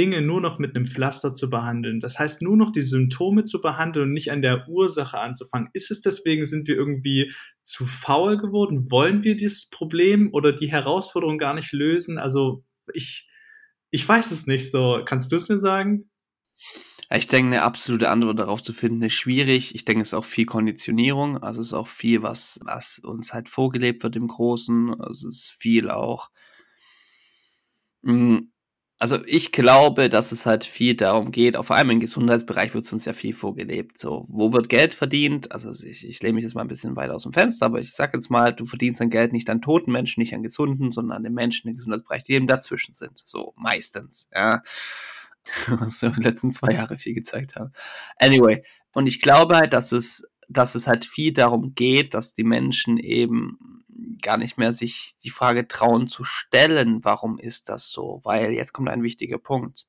Dinge 0.01 0.23
nur 0.23 0.41
noch 0.41 0.57
mit 0.57 0.75
einem 0.75 0.87
Pflaster 0.87 1.35
zu 1.35 1.51
behandeln. 1.51 1.99
Das 1.99 2.17
heißt, 2.17 2.41
nur 2.41 2.57
noch 2.57 2.71
die 2.71 2.81
Symptome 2.81 3.43
zu 3.43 3.61
behandeln 3.61 4.07
und 4.07 4.13
nicht 4.13 4.31
an 4.31 4.41
der 4.41 4.67
Ursache 4.67 5.19
anzufangen. 5.19 5.69
Ist 5.73 5.91
es 5.91 6.01
deswegen, 6.01 6.43
sind 6.43 6.67
wir 6.67 6.75
irgendwie 6.75 7.31
zu 7.61 7.85
faul 7.85 8.39
geworden? 8.39 8.89
Wollen 8.89 9.21
wir 9.21 9.37
dieses 9.37 9.69
Problem 9.69 10.33
oder 10.33 10.53
die 10.53 10.71
Herausforderung 10.71 11.37
gar 11.37 11.53
nicht 11.53 11.71
lösen? 11.71 12.17
Also 12.17 12.65
ich, 12.95 13.29
ich 13.91 14.09
weiß 14.09 14.31
es 14.31 14.47
nicht 14.47 14.71
so. 14.71 15.03
Kannst 15.05 15.31
du 15.31 15.35
es 15.35 15.49
mir 15.49 15.59
sagen? 15.59 16.09
Ich 17.13 17.27
denke, 17.27 17.47
eine 17.47 17.61
absolute 17.61 18.09
Antwort 18.09 18.39
darauf 18.39 18.63
zu 18.63 18.73
finden, 18.73 19.03
ist 19.03 19.13
schwierig. 19.13 19.75
Ich 19.75 19.85
denke, 19.85 20.01
es 20.01 20.07
ist 20.07 20.13
auch 20.15 20.25
viel 20.25 20.47
Konditionierung. 20.47 21.37
Also 21.37 21.61
es 21.61 21.67
ist 21.67 21.73
auch 21.73 21.87
viel, 21.87 22.23
was, 22.23 22.59
was 22.63 22.97
uns 22.97 23.35
halt 23.35 23.49
vorgelebt 23.49 24.01
wird 24.01 24.15
im 24.15 24.27
Großen. 24.27 24.99
Also 24.99 25.27
es 25.27 25.41
ist 25.41 25.51
viel 25.51 25.91
auch. 25.91 26.31
Mh, 28.01 28.13
hm, 28.13 28.51
also 29.01 29.17
ich 29.25 29.51
glaube, 29.51 30.09
dass 30.09 30.31
es 30.31 30.45
halt 30.45 30.63
viel 30.63 30.93
darum 30.93 31.31
geht, 31.31 31.57
vor 31.57 31.75
allem 31.75 31.89
im 31.89 31.99
Gesundheitsbereich 31.99 32.75
wird 32.75 32.85
es 32.85 32.93
uns 32.93 33.05
ja 33.05 33.13
viel 33.13 33.33
vorgelebt. 33.33 33.97
So, 33.97 34.27
wo 34.29 34.53
wird 34.53 34.69
Geld 34.69 34.93
verdient? 34.93 35.51
Also 35.51 35.71
ich, 35.71 36.07
ich 36.07 36.21
lehne 36.21 36.35
mich 36.35 36.43
jetzt 36.43 36.53
mal 36.53 36.61
ein 36.61 36.67
bisschen 36.67 36.95
weiter 36.95 37.15
aus 37.15 37.23
dem 37.23 37.33
Fenster, 37.33 37.65
aber 37.65 37.79
ich 37.79 37.93
sag 37.93 38.13
jetzt 38.13 38.29
mal, 38.29 38.53
du 38.53 38.63
verdienst 38.65 39.01
dein 39.01 39.09
Geld 39.09 39.33
nicht 39.33 39.49
an 39.49 39.59
toten 39.59 39.91
Menschen, 39.91 40.19
nicht 40.19 40.35
an 40.35 40.43
gesunden, 40.43 40.91
sondern 40.91 41.17
an 41.17 41.23
den 41.23 41.33
Menschen 41.33 41.67
im 41.67 41.77
Gesundheitsbereich, 41.77 42.23
die 42.25 42.33
eben 42.33 42.45
dazwischen 42.45 42.93
sind. 42.93 43.19
So, 43.25 43.55
meistens, 43.57 44.29
ja. 44.35 44.61
Was 45.67 46.01
die 46.01 46.21
letzten 46.21 46.51
zwei 46.51 46.73
Jahre 46.73 46.99
viel 46.99 47.15
gezeigt 47.15 47.55
haben. 47.55 47.73
Anyway, 48.19 48.63
und 48.93 49.07
ich 49.07 49.19
glaube 49.19 49.57
halt, 49.57 49.73
dass 49.73 49.93
es, 49.93 50.29
dass 50.47 50.75
es 50.75 50.85
halt 50.85 51.05
viel 51.05 51.33
darum 51.33 51.73
geht, 51.73 52.13
dass 52.13 52.35
die 52.35 52.43
Menschen 52.43 52.97
eben 52.97 53.80
gar 54.21 54.37
nicht 54.37 54.57
mehr 54.57 54.73
sich 54.73 55.15
die 55.23 55.29
Frage 55.29 55.67
trauen 55.67 56.07
zu 56.07 56.23
stellen, 56.23 57.03
warum 57.03 57.37
ist 57.37 57.69
das 57.69 57.89
so? 57.89 58.21
Weil 58.23 58.51
jetzt 58.51 58.73
kommt 58.73 58.89
ein 58.89 59.03
wichtiger 59.03 59.37
Punkt 59.37 59.87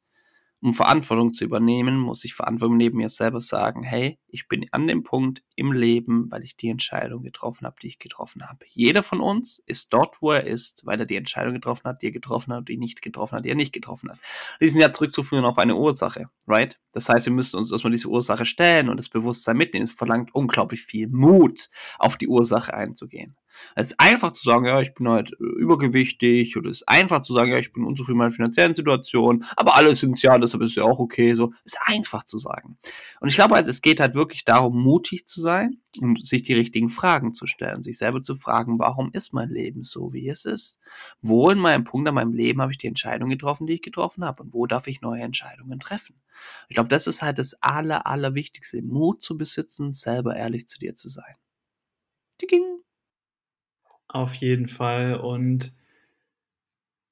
um 0.63 0.73
Verantwortung 0.75 1.33
zu 1.33 1.45
übernehmen, 1.45 1.99
muss 1.99 2.25
ich 2.25 2.35
Verantwortung 2.35 2.77
neben 2.77 2.99
mir 2.99 3.09
selber 3.09 3.41
sagen, 3.41 3.83
hey, 3.83 4.21
ich 4.29 4.47
bin 4.47 4.65
an 4.71 4.87
dem 4.87 5.03
Punkt 5.03 5.43
im 5.57 5.73
Leben, 5.73 6.31
weil 6.31 6.45
ich 6.45 6.57
die 6.57 6.69
Entscheidung 6.69 7.25
getroffen 7.25 7.67
habe, 7.67 7.75
die 7.83 7.89
ich 7.89 7.99
getroffen 7.99 8.49
habe. 8.49 8.65
Jeder 8.69 9.03
von 9.03 9.21
uns 9.21 9.61
ist 9.67 9.93
dort, 9.93 10.23
wo 10.23 10.31
er 10.31 10.45
ist, 10.45 10.83
weil 10.87 11.01
er 11.01 11.07
die 11.07 11.17
Entscheidung 11.17 11.55
getroffen 11.55 11.83
hat, 11.85 12.01
die 12.01 12.07
er 12.07 12.13
getroffen 12.13 12.53
hat, 12.53 12.69
die 12.69 12.79
nicht 12.79 13.03
getroffen 13.03 13.37
hat, 13.37 13.45
die 13.45 13.49
er 13.49 13.57
nicht 13.57 13.73
getroffen 13.73 14.09
hat. 14.09 14.19
Die 14.61 14.69
sind 14.69 14.81
ja 14.81 14.93
zurückzuführen 14.93 15.45
auf 15.45 15.59
eine 15.59 15.75
Ursache, 15.75 16.27
right? 16.47 16.79
Das 16.93 17.09
heißt, 17.09 17.27
wir 17.27 17.33
müssen 17.33 17.57
uns 17.57 17.73
erstmal 17.73 17.91
diese 17.91 18.09
Ursache 18.09 18.47
stellen 18.47 18.89
und 18.89 18.99
das 18.99 19.09
Bewusstsein 19.09 19.57
mitnehmen. 19.57 19.85
Es 19.85 19.91
verlangt 19.91 20.33
unglaublich 20.33 20.83
viel 20.83 21.09
Mut, 21.09 21.71
auf 21.99 22.17
die 22.17 22.29
Ursache 22.29 22.73
einzugehen. 22.73 23.37
Es 23.75 23.89
ist 23.93 24.01
einfach 24.01 24.33
zu 24.33 24.43
sagen, 24.43 24.65
ja, 24.65 24.81
ich 24.81 24.95
bin 24.95 25.09
halt 25.09 25.33
äh, 25.33 25.45
übergewichtig 25.59 26.57
oder 26.57 26.71
es 26.71 26.79
ist 26.79 26.89
einfach 26.89 27.23
zu 27.23 27.33
sagen, 27.33 27.51
ja, 27.51 27.59
ich 27.59 27.73
bin 27.73 27.85
unzufrieden 27.85 28.19
mit 28.19 28.25
meiner 28.25 28.35
finanziellen 28.35 28.75
Situation, 28.75 29.45
aber 29.57 29.77
alle 29.77 29.95
sind 29.95 30.13
es 30.13 30.23
ja, 30.23 30.39
deshalb 30.39 30.63
ist 30.63 30.75
ja 30.75 30.85
auch 30.85 30.99
okay, 30.99 31.35
so. 31.35 31.53
Es 31.65 31.75
ist 31.75 31.81
einfach 31.87 32.25
zu 32.25 32.39
sagen. 32.39 32.79
Und 33.21 33.29
ich 33.29 33.35
glaube 33.35 33.55
halt, 33.55 33.67
es 33.67 33.83
geht 33.83 34.01
halt 34.01 34.15
wirklich 34.15 34.45
darum, 34.45 34.83
mutig 34.83 35.27
zu 35.27 35.41
sein 35.41 35.79
und 36.01 36.25
sich 36.27 36.43
die 36.43 36.55
richtigen 36.55 36.89
Fragen 36.89 37.35
zu 37.35 37.47
stellen, 37.47 37.83
sich 37.83 37.99
selber 37.99 38.23
zu 38.23 38.35
fragen, 38.35 38.79
warum 38.79 39.11
ist 39.13 39.33
mein 39.33 39.51
Leben 39.51 39.85
so, 39.85 40.13
wie 40.13 40.29
es 40.29 40.45
ist? 40.45 40.79
Wo 41.21 41.51
in 41.51 41.59
meinem 41.59 41.85
Punkt 41.85 42.09
an 42.09 42.15
meinem 42.15 42.33
Leben 42.33 42.63
habe 42.63 42.73
ich 42.73 42.79
die 42.79 42.87
Entscheidung 42.87 43.29
getroffen, 43.29 43.67
die 43.67 43.75
ich 43.75 43.83
getroffen 43.83 44.25
habe 44.25 44.43
und 44.43 44.55
wo 44.55 44.67
darf 44.67 44.87
ich 44.87 45.01
neue 45.01 45.23
Entscheidungen 45.23 45.81
treffen? 45.81 46.17
Ich 46.69 46.75
glaube, 46.75 46.89
das 46.89 47.07
ist 47.07 47.23
halt 47.23 47.39
das 47.39 47.55
aller, 47.63 48.07
allerwichtigste, 48.07 48.83
Mut 48.83 49.23
zu 49.23 49.37
besitzen, 49.37 49.93
selber 49.93 50.35
ehrlich 50.37 50.67
zu 50.67 50.79
dir 50.79 50.95
zu 50.95 51.09
sein. 51.09 51.35
Ding. 52.51 52.82
Auf 54.13 54.35
jeden 54.35 54.69
Fall. 54.69 55.17
Und 55.17 55.73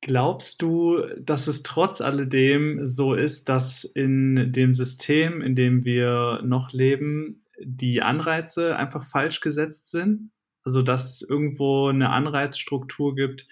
glaubst 0.02 0.60
du, 0.60 1.02
dass 1.18 1.46
es 1.46 1.62
trotz 1.62 2.02
alledem 2.02 2.84
so 2.84 3.14
ist, 3.14 3.48
dass 3.48 3.84
in 3.84 4.52
dem 4.52 4.74
System, 4.74 5.40
in 5.40 5.54
dem 5.54 5.84
wir 5.84 6.42
noch 6.44 6.72
leben, 6.72 7.46
die 7.62 8.02
Anreize 8.02 8.76
einfach 8.76 9.02
falsch 9.02 9.40
gesetzt 9.40 9.90
sind? 9.90 10.30
Also, 10.62 10.82
dass 10.82 11.22
irgendwo 11.22 11.88
eine 11.88 12.10
Anreizstruktur 12.10 13.14
gibt, 13.14 13.48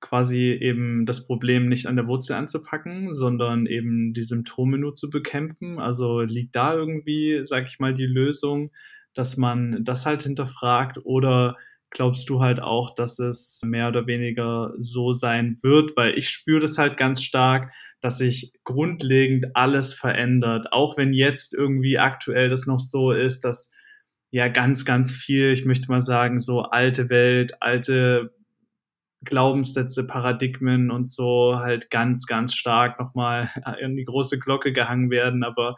quasi 0.00 0.44
eben 0.52 1.04
das 1.04 1.26
Problem 1.26 1.68
nicht 1.68 1.86
an 1.86 1.96
der 1.96 2.06
Wurzel 2.06 2.36
anzupacken, 2.36 3.12
sondern 3.12 3.66
eben 3.66 4.14
die 4.14 4.22
Symptome 4.22 4.78
nur 4.78 4.94
zu 4.94 5.10
bekämpfen? 5.10 5.78
Also, 5.78 6.22
liegt 6.22 6.56
da 6.56 6.72
irgendwie, 6.72 7.40
sage 7.44 7.66
ich 7.68 7.80
mal, 7.80 7.92
die 7.92 8.06
Lösung, 8.06 8.70
dass 9.12 9.36
man 9.36 9.84
das 9.84 10.06
halt 10.06 10.22
hinterfragt 10.22 11.00
oder 11.04 11.56
glaubst 11.90 12.28
du 12.28 12.40
halt 12.40 12.60
auch, 12.60 12.94
dass 12.94 13.18
es 13.18 13.60
mehr 13.64 13.88
oder 13.88 14.06
weniger 14.06 14.72
so 14.78 15.12
sein 15.12 15.58
wird? 15.62 15.96
Weil 15.96 16.18
ich 16.18 16.30
spüre 16.30 16.60
das 16.60 16.78
halt 16.78 16.96
ganz 16.96 17.22
stark, 17.22 17.72
dass 18.00 18.18
sich 18.18 18.52
grundlegend 18.64 19.56
alles 19.56 19.92
verändert. 19.92 20.72
Auch 20.72 20.96
wenn 20.96 21.12
jetzt 21.12 21.54
irgendwie 21.54 21.98
aktuell 21.98 22.48
das 22.48 22.66
noch 22.66 22.80
so 22.80 23.12
ist, 23.12 23.44
dass 23.44 23.72
ja 24.30 24.48
ganz, 24.48 24.84
ganz 24.84 25.10
viel, 25.10 25.52
ich 25.52 25.64
möchte 25.64 25.90
mal 25.90 26.00
sagen, 26.00 26.38
so 26.38 26.62
alte 26.62 27.08
Welt, 27.08 27.60
alte 27.60 28.34
Glaubenssätze, 29.24 30.06
Paradigmen 30.06 30.90
und 30.90 31.08
so 31.08 31.58
halt 31.58 31.90
ganz, 31.90 32.26
ganz 32.26 32.54
stark 32.54 33.00
nochmal 33.00 33.50
in 33.80 33.96
die 33.96 34.04
große 34.04 34.38
Glocke 34.38 34.72
gehangen 34.72 35.10
werden. 35.10 35.42
Aber 35.42 35.76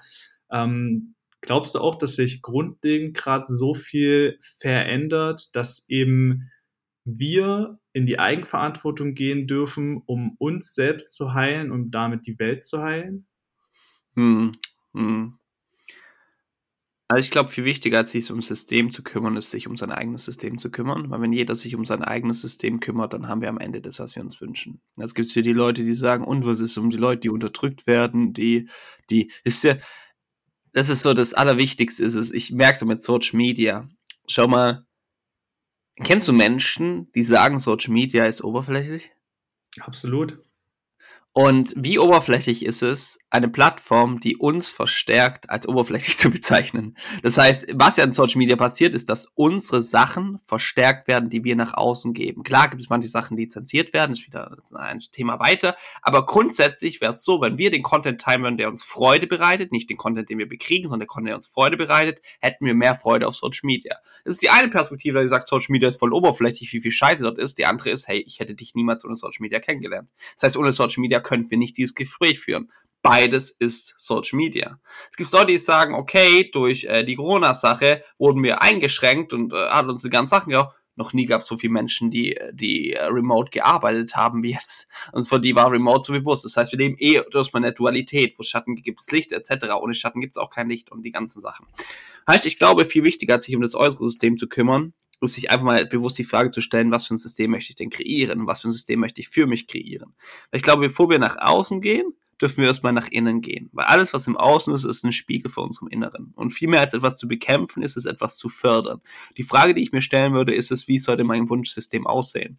ähm, 0.53 1.15
Glaubst 1.41 1.75
du 1.75 1.79
auch, 1.79 1.97
dass 1.97 2.17
sich 2.17 2.43
grundlegend 2.43 3.17
gerade 3.17 3.47
so 3.49 3.75
viel 3.75 4.39
verändert, 4.59 5.55
dass 5.57 5.89
eben 5.89 6.51
wir 7.05 7.79
in 7.93 8.07
die 8.07 8.19
Eigenverantwortung 8.19 9.15
gehen 9.15 9.47
dürfen, 9.47 10.03
um 10.07 10.37
uns 10.39 10.75
selbst 10.75 11.13
zu 11.13 11.35
heilen 11.35 11.71
und 11.71 11.93
damit 11.93 12.27
die 12.27 12.39
Welt 12.39 12.67
zu 12.67 12.83
heilen? 12.83 13.27
Hm, 14.17 14.53
hm. 14.95 15.35
Also 17.09 17.27
ich 17.27 17.33
glaube, 17.33 17.49
viel 17.49 17.65
wichtiger 17.65 17.99
als 17.99 18.13
sich 18.13 18.31
ums 18.31 18.47
System 18.47 18.93
zu 18.93 19.03
kümmern, 19.03 19.37
ist 19.37 19.51
sich 19.51 19.67
um 19.67 19.77
sein 19.77 19.91
eigenes 19.91 20.25
System 20.25 20.59
zu 20.59 20.71
kümmern. 20.71 21.11
Weil 21.11 21.21
wenn 21.21 21.33
jeder 21.33 21.57
sich 21.57 21.75
um 21.75 21.85
sein 21.85 22.05
eigenes 22.05 22.41
System 22.41 22.79
kümmert, 22.79 23.13
dann 23.15 23.27
haben 23.27 23.41
wir 23.41 23.49
am 23.49 23.59
Ende 23.59 23.81
das, 23.81 23.99
was 23.99 24.15
wir 24.15 24.23
uns 24.23 24.41
wünschen. 24.41 24.81
Es 24.97 25.15
gibt 25.17 25.29
hier 25.31 25.43
die 25.43 25.53
Leute, 25.53 25.83
die 25.83 25.95
sagen, 25.95 26.23
und 26.23 26.45
was 26.45 26.61
ist 26.61 26.77
um 26.79 26.89
die 26.89 26.97
Leute, 26.97 27.23
die 27.23 27.31
unterdrückt 27.31 27.89
werden, 27.89 28.33
die, 28.33 28.69
die, 29.11 29.33
ist 29.43 29.65
ja, 29.65 29.75
das 30.73 30.89
ist 30.89 31.03
so 31.03 31.15
das 31.15 31.35
Allerwichtigste, 31.35 32.05
ist 32.05 32.15
es, 32.15 32.33
ich 32.33 32.53
merke 32.53 32.79
so 32.79 32.87
mit 32.87 33.03
Social 33.03 33.37
Media. 33.37 33.89
Schau 34.27 34.47
mal, 34.47 34.87
kennst 36.03 36.29
du 36.29 36.33
Menschen, 36.33 37.11
die 37.13 37.23
sagen, 37.23 37.59
Social 37.59 37.93
Media 37.93 38.25
ist 38.25 38.43
oberflächlich? 38.43 39.13
Absolut. 39.81 40.39
Und 41.33 41.75
wie 41.77 42.01
oberflächlich 42.01 42.65
ist 42.65 42.83
es, 42.83 43.19
eine 43.31 43.49
Plattform, 43.49 44.19
die 44.19 44.37
uns 44.37 44.69
verstärkt, 44.69 45.49
als 45.49 45.69
oberflächlich 45.69 46.19
zu 46.19 46.29
bezeichnen? 46.29 46.97
Das 47.23 47.39
heißt, 47.39 47.69
was 47.75 47.99
ja 47.99 48.05
in 48.05 48.13
Social 48.13 48.39
Media 48.39 48.57
passiert, 48.57 48.95
ist, 48.95 49.09
dass 49.09 49.27
unsere 49.35 49.81
Sachen 49.81 50.41
verstärkt 50.49 51.07
werden, 51.07 51.31
die 51.31 51.45
wir 51.45 51.55
nach 51.55 51.75
außen 51.75 52.15
geben. 52.15 52.43
Klar 52.43 52.69
gibt 52.69 52.83
es 52.83 52.91
manche 52.91 53.09
Sachen, 53.09 53.37
die 53.37 53.47
zensiert 53.47 53.93
werden, 53.93 54.13
ist 54.13 54.27
wieder 54.27 54.57
ein 54.75 54.99
Thema 55.13 55.39
weiter. 55.39 55.77
Aber 56.03 56.27
grundsätzlich 56.27 57.01
wäre 57.01 57.13
es 57.13 57.23
so, 57.23 57.41
wenn 57.41 57.59
wir 57.59 57.71
den 57.71 57.85
Content 57.85 58.21
teilen 58.21 58.43
würden, 58.43 58.59
der 58.59 58.69
uns 58.69 58.83
Freude 58.83 59.29
bereitet, 59.29 59.71
nicht 59.71 59.89
den 59.89 59.97
Content, 59.97 60.29
den 60.31 60.39
wir 60.39 60.49
bekriegen, 60.49 60.89
sondern 60.89 61.01
der 61.01 61.07
Content, 61.07 61.29
der 61.29 61.37
uns 61.37 61.47
Freude 61.47 61.77
bereitet, 61.77 62.23
hätten 62.41 62.67
wir 62.67 62.75
mehr 62.75 62.97
Freude 62.97 63.29
auf 63.29 63.37
Social 63.37 63.67
Media. 63.67 63.97
Das 64.25 64.33
ist 64.33 64.43
die 64.43 64.51
eine 64.51 64.69
Perspektive, 64.69 65.21
die 65.21 65.29
sagt, 65.29 65.49
Social 65.49 65.73
Media 65.73 65.89
ist 65.89 66.01
voll 66.01 66.13
oberflächlich, 66.13 66.73
wie 66.73 66.81
viel 66.81 66.91
Scheiße 66.91 67.23
dort 67.23 67.39
ist. 67.39 67.59
Die 67.59 67.67
andere 67.67 67.91
ist, 67.91 68.09
hey, 68.09 68.19
ich 68.19 68.41
hätte 68.41 68.57
dich 68.57 68.75
niemals 68.75 69.05
ohne 69.05 69.15
Social 69.15 69.43
Media 69.43 69.61
kennengelernt. 69.61 70.11
Das 70.35 70.43
heißt, 70.43 70.57
ohne 70.57 70.73
Social 70.73 71.01
Media 71.01 71.20
könnten 71.21 71.51
wir 71.51 71.59
nicht 71.59 71.77
dieses 71.77 71.95
Gespräch 71.95 72.41
führen. 72.41 72.71
Beides 73.03 73.51
ist 73.51 73.95
Social 73.97 74.37
Media. 74.37 74.79
Es 75.11 75.17
gibt 75.17 75.33
Leute, 75.33 75.47
die 75.47 75.59
sagen, 75.59 75.95
okay, 75.95 76.51
durch 76.53 76.85
äh, 76.85 77.03
die 77.03 77.17
Corona-Sache 77.17 78.03
wurden 78.19 78.43
wir 78.43 78.61
eingeschränkt 78.61 79.33
und 79.33 79.53
äh, 79.55 79.57
hat 79.57 79.89
uns 79.89 80.03
die 80.03 80.11
ganzen 80.11 80.31
Sachen 80.31 80.51
gehabt. 80.51 80.77
Noch 80.97 81.15
nie 81.15 81.25
gab 81.25 81.41
es 81.41 81.47
so 81.47 81.57
viele 81.57 81.73
Menschen, 81.73 82.11
die, 82.11 82.39
die 82.53 82.93
äh, 82.93 83.05
remote 83.05 83.51
gearbeitet 83.51 84.17
haben 84.17 84.43
wie 84.43 84.53
jetzt. 84.53 84.87
Und 85.13 85.27
für 85.27 85.41
die 85.41 85.55
war 85.55 85.73
remote 85.73 86.03
so 86.05 86.13
bewusst. 86.13 86.45
Das 86.45 86.59
heißt, 86.59 86.73
wir 86.73 86.79
leben 86.79 86.97
eh 86.99 87.23
durch 87.31 87.55
eine 87.55 87.73
Dualität, 87.73 88.39
wo 88.39 88.43
Schatten 88.43 88.75
gibt 88.75 89.01
es 89.01 89.11
Licht 89.11 89.33
etc. 89.33 89.77
Ohne 89.81 89.95
Schatten 89.95 90.21
gibt 90.21 90.37
es 90.37 90.43
auch 90.43 90.51
kein 90.51 90.69
Licht 90.69 90.93
und 90.93 91.03
die 91.03 91.11
ganzen 91.11 91.41
Sachen. 91.41 91.67
Heißt, 92.29 92.45
ich 92.45 92.59
glaube, 92.59 92.85
viel 92.85 93.03
wichtiger, 93.03 93.41
sich 93.41 93.57
um 93.57 93.63
das 93.63 93.75
äußere 93.75 94.05
System 94.05 94.37
zu 94.37 94.47
kümmern, 94.47 94.93
ist 95.21 95.35
sich 95.35 95.51
einfach 95.51 95.65
mal 95.65 95.87
bewusst 95.87 96.19
die 96.19 96.25
Frage 96.25 96.51
zu 96.51 96.61
stellen, 96.61 96.91
was 96.91 97.07
für 97.07 97.15
ein 97.15 97.19
System 97.19 97.51
möchte 97.51 97.71
ich 97.71 97.77
denn 97.77 97.91
kreieren? 97.91 98.47
Was 98.47 98.61
für 98.61 98.69
ein 98.69 98.73
System 98.73 99.01
möchte 99.01 99.21
ich 99.21 99.29
für 99.29 99.47
mich 99.47 99.67
kreieren? 99.67 100.15
Weil 100.51 100.59
ich 100.59 100.63
glaube, 100.63 100.83
bevor 100.83 101.11
wir 101.11 101.19
nach 101.19 101.37
außen 101.39 101.81
gehen, 101.81 102.15
dürfen 102.41 102.59
wir 102.59 102.69
erstmal 102.69 102.93
nach 102.93 103.09
innen 103.09 103.41
gehen. 103.43 103.69
Weil 103.73 103.87
alles, 103.87 104.15
was 104.15 104.27
im 104.27 104.37
Außen 104.37 104.75
ist, 104.75 104.85
ist 104.85 105.05
ein 105.05 105.13
Spiegel 105.13 105.51
für 105.51 105.61
unserem 105.61 105.89
Inneren. 105.89 106.33
Und 106.37 106.51
viel 106.51 106.69
mehr 106.69 106.81
als 106.81 106.95
etwas 106.95 107.19
zu 107.19 107.29
bekämpfen, 107.29 107.83
ist 107.83 107.97
es 107.97 108.07
etwas 108.07 108.37
zu 108.37 108.49
fördern. 108.49 109.01
Die 109.37 109.43
Frage, 109.43 109.75
die 109.75 109.83
ich 109.83 109.93
mir 109.93 110.03
stellen 110.03 110.33
würde, 110.33 110.55
ist 110.55 110.71
es, 110.71 110.89
wie 110.89 110.99
sollte 110.99 111.25
mein 111.25 111.51
Wunschsystem 111.51 112.07
aussehen? 112.07 112.59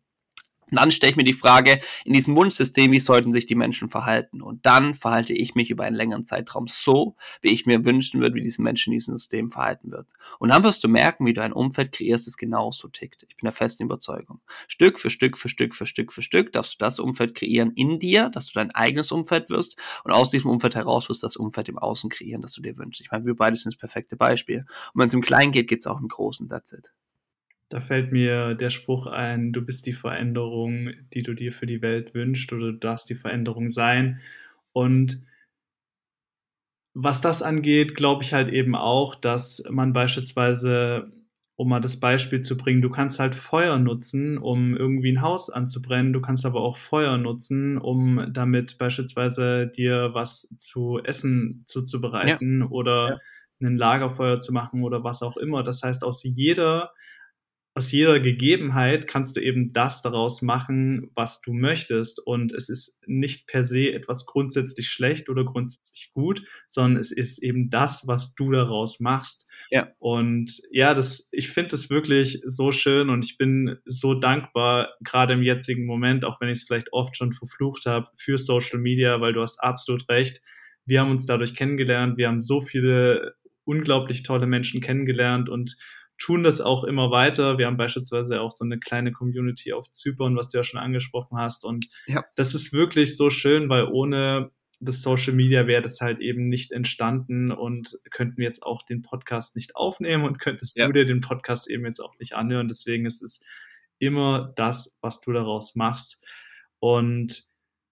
Und 0.72 0.80
dann 0.80 0.92
stelle 0.92 1.12
ich 1.12 1.18
mir 1.18 1.26
die 1.26 1.34
Frage, 1.34 1.82
in 2.06 2.14
diesem 2.14 2.36
Wunschsystem, 2.36 2.92
wie 2.92 3.00
sollten 3.00 3.34
sich 3.34 3.46
die 3.46 3.56
Menschen 3.56 3.90
verhalten? 3.90 4.42
Und 4.42 4.66
dann 4.66 4.94
verhalte 4.94 5.34
ich 5.34 5.54
mich 5.54 5.70
über 5.70 5.84
einen 5.84 5.96
längeren 5.96 6.24
Zeitraum 6.24 6.68
so, 6.68 7.16
wie 7.42 7.50
ich 7.50 7.66
mir 7.66 7.86
wünschen 7.86 8.22
würde, 8.22 8.36
wie 8.36 8.42
diese 8.42 8.62
Menschen 8.62 8.92
in 8.92 8.98
diesem 8.98 9.18
System 9.18 9.52
verhalten 9.52 9.92
würden. 9.92 10.08
Und 10.40 10.50
dann 10.50 10.64
wirst 10.64 10.84
du 10.84 10.88
merken, 10.88 11.26
wie 11.26 11.34
du 11.34 11.44
ein 11.44 11.52
Umfeld 11.52 11.92
kreierst, 11.92 12.26
das 12.26 12.38
genauso 12.38 12.88
tickt. 12.88 13.24
Ich 13.28 13.36
bin 13.36 13.46
der 13.46 13.54
festen 13.54 13.84
Überzeugung. 13.84 14.40
Stück 14.68 14.98
für 14.98 15.10
Stück 15.10 15.38
für 15.38 15.50
Stück 15.50 15.76
für 15.76 15.86
Stück 15.86 16.14
für 16.14 16.22
Stück 16.22 16.54
darfst 16.54 16.76
du 16.76 16.78
das 16.80 17.00
Umfeld 17.00 17.36
kreieren 17.36 17.72
in 17.76 18.00
dir, 18.00 18.30
dass 18.30 18.48
du 18.48 18.54
dein 18.54 18.72
eigenes 18.72 19.12
Umfeld 19.12 19.50
wirst 19.50 19.78
und 20.06 20.12
aus 20.12 20.30
diesem 20.30 20.50
Umfeld 20.50 20.76
heraus 20.76 21.10
wirst 21.10 21.24
du 21.24 21.26
das 21.26 21.36
Umfeld 21.36 21.68
im 21.68 21.78
Außen 21.78 22.10
kreieren, 22.10 22.42
das 22.42 22.54
du 22.54 22.62
dir 22.62 22.78
wünschst. 22.78 23.02
Ich 23.02 23.12
meine, 23.12 23.26
wir 23.26 23.36
beide 23.36 23.58
sind 23.58 23.74
das 23.74 23.80
perfekte 23.80 24.16
Beispiel. 24.16 24.60
Und 24.94 25.02
wenn 25.02 25.08
es 25.08 25.14
im 25.14 25.22
Kleinen 25.22 25.52
geht, 25.52 25.68
geht 25.68 25.82
es 25.82 25.88
auch 25.88 26.00
im 26.00 26.08
Großen. 26.08 26.48
That's 26.48 26.72
it. 26.72 26.94
Da 27.72 27.80
fällt 27.80 28.12
mir 28.12 28.54
der 28.54 28.70
Spruch 28.70 29.08
ein: 29.08 29.54
„Du 29.54 29.62
bist 29.66 29.86
die 29.86 29.94
Veränderung, 29.94 30.90
die 31.14 31.24
du 31.24 31.34
dir 31.34 31.54
für 31.54 31.66
die 31.68 31.82
Welt 31.82 32.14
wünschst“, 32.14 32.52
oder 32.52 32.74
„Du 32.74 32.78
darfst 32.80 33.10
die 33.10 33.16
Veränderung 33.16 33.70
sein“. 33.70 34.20
Und 34.74 35.22
was 36.96 37.22
das 37.22 37.42
angeht, 37.42 37.96
glaube 37.96 38.24
ich 38.24 38.34
halt 38.34 38.50
eben 38.50 38.76
auch, 38.76 39.16
dass 39.16 39.64
man 39.70 39.94
beispielsweise 39.94 41.12
um 41.56 41.70
mal 41.70 41.80
das 41.80 42.00
Beispiel 42.00 42.42
zu 42.42 42.58
bringen, 42.58 42.82
du 42.82 42.90
kannst 42.90 43.20
halt 43.20 43.36
Feuer 43.36 43.78
nutzen, 43.78 44.38
um 44.40 44.76
irgendwie 44.76 45.10
'n 45.12 45.22
Haus 45.22 45.50
anzubrennen. 45.52 46.12
Du 46.12 46.20
kannst 46.20 46.44
aber 46.46 46.60
auch 46.62 46.76
Feuer 46.78 47.18
nutzen, 47.20 47.78
um 47.78 48.26
damit 48.34 48.78
beispielsweise 48.80 49.68
dir 49.68 50.10
was 50.14 50.42
zu 50.58 51.00
essen 51.04 51.62
Ja. 52.22 52.38
zuzubereiten 52.38 52.64
oder 52.64 53.14
Ja. 53.14 53.22
'nen 53.60 53.78
Lagerfeuer 53.78 54.40
zu 54.40 54.52
machen 54.54 54.82
oder 54.84 55.04
was 55.04 55.22
auch 55.22 55.38
immer. 55.38 55.62
Das 55.64 55.84
heißt, 55.84 56.04
aus 56.04 56.24
jeder 56.24 56.92
aus 57.74 57.92
jeder 57.92 58.20
Gegebenheit 58.20 59.08
kannst 59.08 59.38
du 59.38 59.42
eben 59.42 59.72
das 59.72 60.02
daraus 60.02 60.42
machen, 60.42 61.10
was 61.16 61.42
du 61.42 61.54
möchtest. 61.54 62.20
Und 62.20 62.52
es 62.54 62.68
ist 62.68 63.02
nicht 63.08 63.48
per 63.48 63.64
se 63.64 63.94
etwas 63.94 64.26
grundsätzlich 64.26 64.90
schlecht 64.90 65.30
oder 65.30 65.46
grundsätzlich 65.46 66.12
gut, 66.14 66.44
sondern 66.68 67.00
es 67.00 67.12
ist 67.12 67.42
eben 67.42 67.70
das, 67.70 68.08
was 68.08 68.36
du 68.36 68.52
daraus 68.52 69.00
machst. 69.00 69.50
Ja. 69.70 69.88
Und 70.00 70.62
ja, 70.70 70.94
das 70.94 71.30
ich 71.32 71.50
finde 71.50 71.70
das 71.70 71.90
wirklich 71.90 72.42
so 72.46 72.74
schön 72.74 73.10
und 73.10 73.24
ich 73.24 73.38
bin 73.38 73.78
so 73.86 74.16
dankbar, 74.16 74.90
grade 75.02 75.34
im 75.34 75.44
jetzigen 75.44 75.86
Moment, 75.86 76.26
auch 76.26 76.42
wenn 76.42 76.50
ich's 76.50 76.64
vielleicht 76.64 76.92
oft 76.92 77.16
schon 77.16 77.32
verflucht 77.32 77.86
habe, 77.86 78.08
für 78.18 78.38
Social 78.38 78.80
Media, 78.80 79.22
weil 79.22 79.32
du 79.32 79.42
hast 79.42 79.64
absolut 79.64 80.10
recht. 80.10 80.42
Wir 80.86 81.00
haben 81.00 81.12
uns 81.12 81.26
dadurch 81.26 81.56
kennengelernt. 81.56 82.18
Wir 82.18 82.28
haben 82.28 82.42
so 82.42 82.60
viele 82.60 83.36
unglaublich 83.64 84.24
tolle 84.24 84.46
Menschen 84.46 84.82
kennengelernt 84.82 85.48
und 85.48 85.78
tun 86.22 86.44
das 86.44 86.62
auch 86.62 86.84
immer 86.84 87.10
weiter. 87.12 87.58
Wir 87.58 87.66
haben 87.68 87.78
beispielsweise 87.78 88.42
auch 88.42 88.52
so 88.52 88.64
'ne 88.66 88.80
kleine 88.80 89.12
Community 89.12 89.74
auf 89.74 89.92
Zypern, 89.92 90.36
was 90.38 90.50
du 90.50 90.60
ja 90.60 90.64
schon 90.64 90.80
angesprochen 90.80 91.38
hast. 91.38 91.66
Und 91.66 91.88
Ja. 92.08 92.24
das 92.36 92.54
ist 92.56 92.74
wirklich 92.74 93.18
so 93.18 93.30
schön, 93.32 93.70
weil 93.70 93.86
ohne 93.86 94.52
das 94.80 95.02
Social 95.02 95.34
Media 95.34 95.68
wäre 95.68 95.82
das 95.82 96.02
halt 96.02 96.20
eben 96.22 96.48
nicht 96.50 96.72
entstanden 96.72 97.52
und 97.52 98.00
könnten 98.12 98.38
wir 98.38 98.46
jetzt 98.46 98.64
auch 98.64 98.84
den 98.84 99.02
Podcast 99.04 99.56
nicht 99.56 99.76
aufnehmen 99.76 100.24
und 100.26 100.40
könntest 100.40 100.78
Ja. 100.78 100.88
du 100.88 100.94
dir 100.94 101.06
den 101.06 101.22
Podcast 101.22 101.70
eben 101.70 101.86
jetzt 101.86 102.00
auch 102.00 102.18
nicht 102.20 102.34
anhören. 102.34 102.68
Deswegen 102.68 103.06
ist 103.06 103.22
es 103.24 103.44
immer 104.00 104.54
das, 104.56 104.98
was 105.02 105.22
du 105.22 105.32
daraus 105.34 105.76
machst. 105.76 106.24
Und 106.80 107.44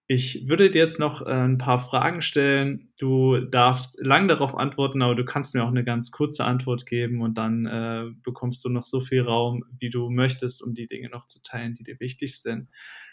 ich 0.10 0.50
würde 0.50 0.72
dir 0.72 0.80
jetzt 0.84 1.00
noch, 1.00 1.22
äh, 1.26 1.32
'n 1.32 1.60
paar 1.60 1.80
Fragen 1.80 2.22
stellen. 2.24 2.92
Du 3.00 3.40
darfst 3.42 4.02
lang 4.04 4.28
darauf 4.28 4.56
antworten, 4.58 5.02
aber 5.04 5.16
du 5.16 5.26
kannst 5.26 5.56
mir 5.56 5.64
auch 5.66 5.72
'ne 5.72 5.86
ganz 5.86 6.12
kurze 6.12 6.46
Antwort 6.46 6.86
geben 6.88 7.22
und 7.22 7.38
dann, 7.38 7.66
äh, 7.68 8.06
bekommst 8.24 8.66
du 8.66 8.70
noch 8.70 8.86
so 8.86 9.02
viel 9.02 9.22
Raum, 9.24 9.64
wie 9.80 9.92
du 9.92 10.10
möchtest, 10.12 10.64
um 10.64 10.74
die 10.76 10.88
Dinge 10.88 11.10
noch 11.10 11.28
zu 11.28 11.42
teilen, 11.44 11.76
die 11.76 11.84
dir 11.86 12.00
wichtig 12.02 12.42
sind. 12.42 12.70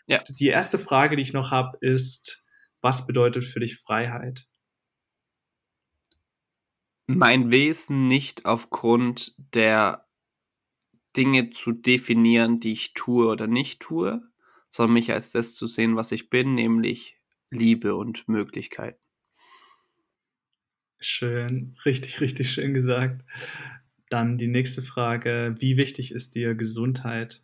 Ja. 0.09 0.22
Die 0.40 0.49
1. 0.49 0.78
Frage, 0.78 1.16
die 1.16 1.22
ich 1.22 1.34
noch 1.34 1.51
habe, 1.53 1.78
ist: 1.82 2.44
Was 2.82 3.07
bedeutet 3.07 3.44
für 3.44 3.61
dich 3.61 3.76
Freiheit? 3.78 4.47
Mein 7.09 7.53
Wesen 7.53 8.09
nicht 8.09 8.47
aufgrund 8.47 9.34
der 9.55 10.07
Dinge 11.16 11.49
zu 11.51 11.72
definieren, 11.72 12.61
die 12.61 12.72
ich 12.72 12.92
tue 12.92 13.26
oder 13.28 13.47
nicht 13.47 13.80
tue, 13.80 14.22
sondern 14.76 14.94
mich 14.94 15.12
als 15.12 15.32
das 15.32 15.54
zu 15.54 15.66
sehen, 15.66 15.96
was 15.96 16.12
ich 16.12 16.28
bin, 16.28 16.54
nämlich 16.54 17.18
Liebe 17.50 17.96
und 17.96 18.28
Möglichkeiten. 18.28 19.00
Schön, 21.00 21.76
richtig, 21.84 22.20
richtig 22.20 22.50
schön 22.50 22.74
gesagt. 22.74 23.24
Dann 24.10 24.38
die 24.38 24.48
nächste 24.48 24.82
Frage: 24.82 25.54
Wie 25.58 25.76
wichtig 25.76 26.12
ist 26.12 26.34
dir 26.34 26.54
Gesundheit? 26.54 27.42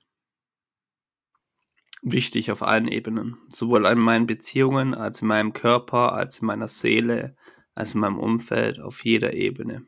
Wichtig 2.02 2.50
auf 2.50 2.62
allen 2.62 2.88
Ebenen, 2.88 3.38
sowohl 3.48 3.86
an 3.86 3.98
meinen 3.98 4.26
Beziehungen 4.26 4.94
als 4.94 5.22
in 5.22 5.28
meinem 5.28 5.52
Körper, 5.52 6.14
als 6.14 6.40
in 6.40 6.46
meiner 6.46 6.68
Seele, 6.68 7.36
als 7.74 7.94
in 7.94 8.00
meinem 8.00 8.18
Umfeld, 8.18 8.80
auf 8.80 9.04
jeder 9.04 9.34
Ebene. 9.34 9.86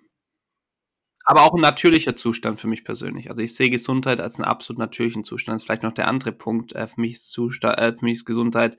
Aber 1.26 1.42
auch 1.44 1.54
'n 1.54 1.60
natürlicher 1.62 2.16
Zustand 2.16 2.60
für 2.60 2.66
mich 2.68 2.84
persönlich. 2.84 3.30
Also, 3.30 3.40
ich 3.42 3.54
sehe 3.56 3.70
Gesundheit 3.70 4.20
als 4.20 4.38
'n 4.38 4.44
absolut 4.44 4.78
natürlichen 4.78 5.24
Zustand. 5.24 5.54
Das 5.56 5.62
ist 5.62 5.66
vielleicht 5.66 5.82
noch 5.82 5.92
der 5.92 6.06
andere 6.08 6.32
Punkt, 6.32 6.74
äh, 6.74 6.86
für 6.86 7.00
mich 7.00 7.12
ist 7.12 7.38
äh, 7.38 7.92
für 7.94 8.04
mich 8.04 8.12
ist 8.18 8.24
Gesundheit 8.26 8.76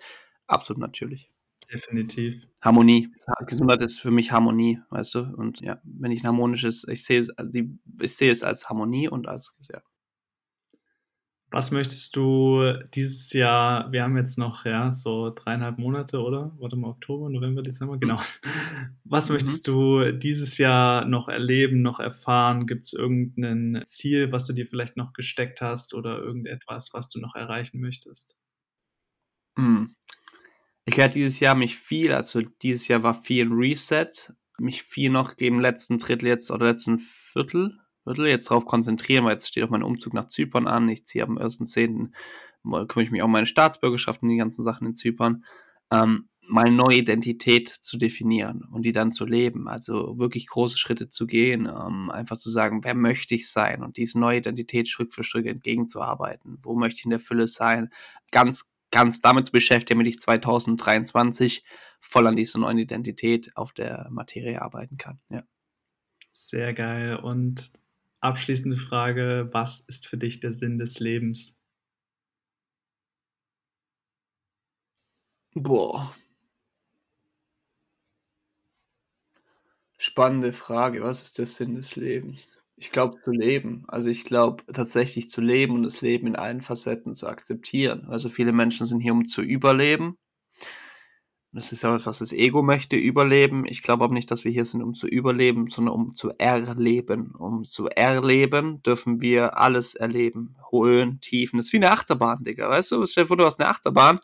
absolut 0.48 0.80
natürlich. 0.80 1.30
Definitiv. 1.72 2.46
Harmonie. 2.62 3.10
Gesundheit 3.48 3.82
ist 3.82 4.00
für 4.00 4.12
mich 4.12 4.32
Harmonie, 4.32 4.80
weißt 4.89 5.16
du? 5.16 5.20
Und 5.36 5.62
ja, 5.62 5.80
wenn 5.84 6.12
ich 6.12 6.22
'n 6.24 6.28
harmonisches 6.28 6.86
ich 6.88 7.04
sehe 7.04 7.20
es 7.20 7.30
also, 7.38 7.52
die 7.52 7.78
ich 8.02 8.16
sehe 8.16 8.32
es 8.32 8.43
als 8.43 8.70
Harmonie 8.70 9.08
und 9.10 9.28
als 9.28 9.54
ja. 9.72 9.82
Was 11.56 11.72
möchtest 11.72 12.18
du 12.18 12.74
dieses 12.93 13.32
Jahr 13.32 13.89
wir 13.93 14.03
haben 14.03 14.18
jetzt 14.18 14.38
noch, 14.38 14.66
ja, 14.66 14.91
so 14.91 15.30
3 15.34 15.56
1/2 15.56 15.78
Monate, 15.80 16.20
oder? 16.22 16.51
Warte 16.60 16.76
mal, 16.76 16.89
Oktober, 16.89 17.30
November, 17.30 17.62
Dezember, 17.64 17.97
genau. 17.97 18.18
Was 19.06 19.30
Mhm. 19.30 19.30
möchtest 19.30 19.66
du 19.66 20.12
dieses 20.12 20.58
Jahr 20.58 21.06
noch 21.06 21.30
erleben, 21.30 21.82
noch 21.82 22.01
erfahren? 22.01 22.68
Gibt's 22.68 22.91
irgend 22.91 23.38
'nen 23.38 23.82
Ziel, 23.86 24.34
was 24.34 24.47
du 24.47 24.53
dir 24.53 24.68
vielleicht 24.68 24.97
noch 24.97 25.14
gesteckt 25.14 25.62
hast 25.62 25.93
oder 25.93 26.18
irgendetwas, 26.20 26.89
was 26.93 27.08
du 27.10 27.22
noch 27.22 27.36
erreichen 27.36 27.80
möchtest? 27.80 28.34
Hm. 29.58 29.95
Ich 30.86 30.97
werde 30.97 31.16
dieses 31.16 31.39
Jahr 31.41 31.56
mich 31.56 31.78
viel 31.78 32.14
also, 32.14 32.41
dieses 32.64 32.88
Jahr 32.89 33.03
war 33.03 33.16
viel 33.22 33.49
Reset, 33.51 34.08
mich 34.60 34.84
viel 34.84 35.12
noch 35.12 35.34
im 35.38 35.60
letzten 35.62 35.99
Drittel 35.99 36.28
jetzt 36.30 36.51
oder 36.51 36.68
letzten 36.68 36.99
Viertel 36.99 37.80
Viertel 38.06 38.28
jetzt 38.28 38.49
drauf 38.49 38.66
konzentrieren, 38.66 39.26
weil 39.26 39.34
jetzt 39.34 39.47
steht 39.47 39.64
auch 39.64 39.70
mein 39.70 39.84
Umzug 39.84 40.14
nach 40.14 40.28
Zypern 40.28 40.68
an. 40.68 40.88
Ich 40.89 41.06
ziehe 41.06 41.24
am 41.24 41.38
1.10. 41.38 42.14
mal 42.64 42.88
kümmere 42.88 43.06
ich 43.06 43.12
mich 43.12 43.22
um 43.24 43.32
meine 43.32 43.45
Staatsbürgerschaft 43.47 44.24
und 44.24 44.30
die 44.30 44.38
ganzen 44.38 44.64
Sachen 44.64 44.88
in 44.88 44.95
Zypern. 44.95 45.43
Ähm, 45.91 46.30
meine 46.47 46.72
neue 46.76 46.97
Identität 46.97 47.70
zu 47.70 47.97
definieren 47.97 48.64
und 48.72 48.84
die 48.84 48.91
dann 48.91 49.12
zu 49.12 49.26
leben. 49.26 49.68
Also, 49.68 50.20
wirklich 50.20 50.47
große 50.47 50.78
Schritte 50.78 51.10
zu 51.10 51.26
gehen, 51.26 51.66
ähm, 51.68 52.12
einfach 52.12 52.38
zu 52.38 52.49
sagen: 52.51 52.84
„Wer 52.84 52.95
möchte 52.95 53.36
ich 53.36 53.49
sein?“ 53.49 53.84
Und 53.84 53.97
diese 53.97 54.20
neue 54.20 54.38
Identität 54.39 54.88
Schritt 54.88 55.14
für 55.14 55.24
Schritt 55.24 55.47
entgegenzuarbeiten. 55.47 56.60
Wo 56.62 56.76
möchte 56.76 56.99
ich 56.99 57.06
in 57.06 57.12
der 57.12 57.20
Fülle 57.20 57.47
sein? 57.47 57.89
Ganz 58.32 58.66
ganz 58.91 59.20
damit 59.22 59.47
zu 59.47 59.51
beschäftigen, 59.51 59.99
damit 59.99 60.14
ich 60.14 60.22
2023 60.22 61.66
voll 61.99 62.28
an 62.28 62.36
dieser 62.38 62.60
neuen 62.60 62.78
Identität 62.78 63.51
auf 63.58 63.74
der 63.74 64.08
Materie 64.12 64.62
arbeiten 64.62 64.97
kann, 64.97 65.20
ja. 65.30 65.43
Sehr 66.30 66.74
geil. 66.74 67.18
Und 67.18 67.72
abschließende 68.26 68.78
Frage: 68.78 69.50
Was 69.54 69.82
ist 69.82 70.08
für 70.08 70.18
dich 70.18 70.40
der 70.42 70.52
Sinn 70.54 70.78
des 70.78 71.00
Lebens? 71.00 71.62
Boah. 75.56 76.14
Spannende 79.98 80.54
Frage. 80.54 81.02
Was 81.04 81.22
ist 81.22 81.38
der 81.38 81.48
Sinn 81.48 81.76
des 81.76 81.98
Lebens? 81.98 82.60
Ich 82.78 82.92
glaube, 82.92 83.18
zu 83.18 83.32
leben. 83.32 83.84
Also, 83.90 84.08
ich 84.08 84.24
glaube 84.24 84.64
tatsächlich 84.72 85.30
zu 85.30 85.42
leben 85.42 85.74
und 85.76 85.84
das 85.84 86.00
Leben 86.02 86.28
in 86.28 86.36
allen 86.38 86.62
Facetten 86.62 87.14
zu 87.14 87.28
akzeptieren. 87.28 88.06
Also, 88.08 88.30
viele 88.30 88.54
Menschen 88.54 88.86
sind 88.86 89.02
hier, 89.02 89.12
um 89.14 89.26
zu 89.26 89.42
überleben. 89.42 90.18
Das 91.56 91.72
ist 91.72 91.84
ja 91.84 91.95
auch 91.95 92.06
was 92.06 92.20
das 92.20 92.34
Ego 92.34 92.62
möchte, 92.64 92.97
überleben. 92.97 93.64
Ich 93.66 93.82
glaube 93.82 94.03
aber 94.03 94.14
nicht, 94.14 94.30
dass 94.30 94.43
wir 94.43 94.51
hier 94.51 94.66
sind, 94.66 94.84
um 94.84 94.93
zu 94.93 95.08
überleben, 95.08 95.70
sondern 95.70 95.93
um 95.95 96.12
zu 96.12 96.32
erleben. 96.38 97.32
Um 97.38 97.64
zu 97.64 97.88
erleben 97.88 98.84
dürfen 98.84 99.22
wir 99.22 99.58
alles 99.58 99.95
erleben. 99.95 100.56
Höhen, 100.70 101.22
Tiefen. 101.22 101.56
Das 101.56 101.68
ist 101.68 101.74
wie 101.74 101.80
'ne 101.80 101.91
Achterbahn, 101.91 102.43
Digga, 102.43 102.70
weißt 102.70 102.91
du? 102.91 103.06
Stell 103.06 103.24
dir 103.24 103.28
vor, 103.30 103.38
du 103.38 103.45
hast 103.45 103.60
'ne 103.60 103.70
Achterbahn, 103.70 104.20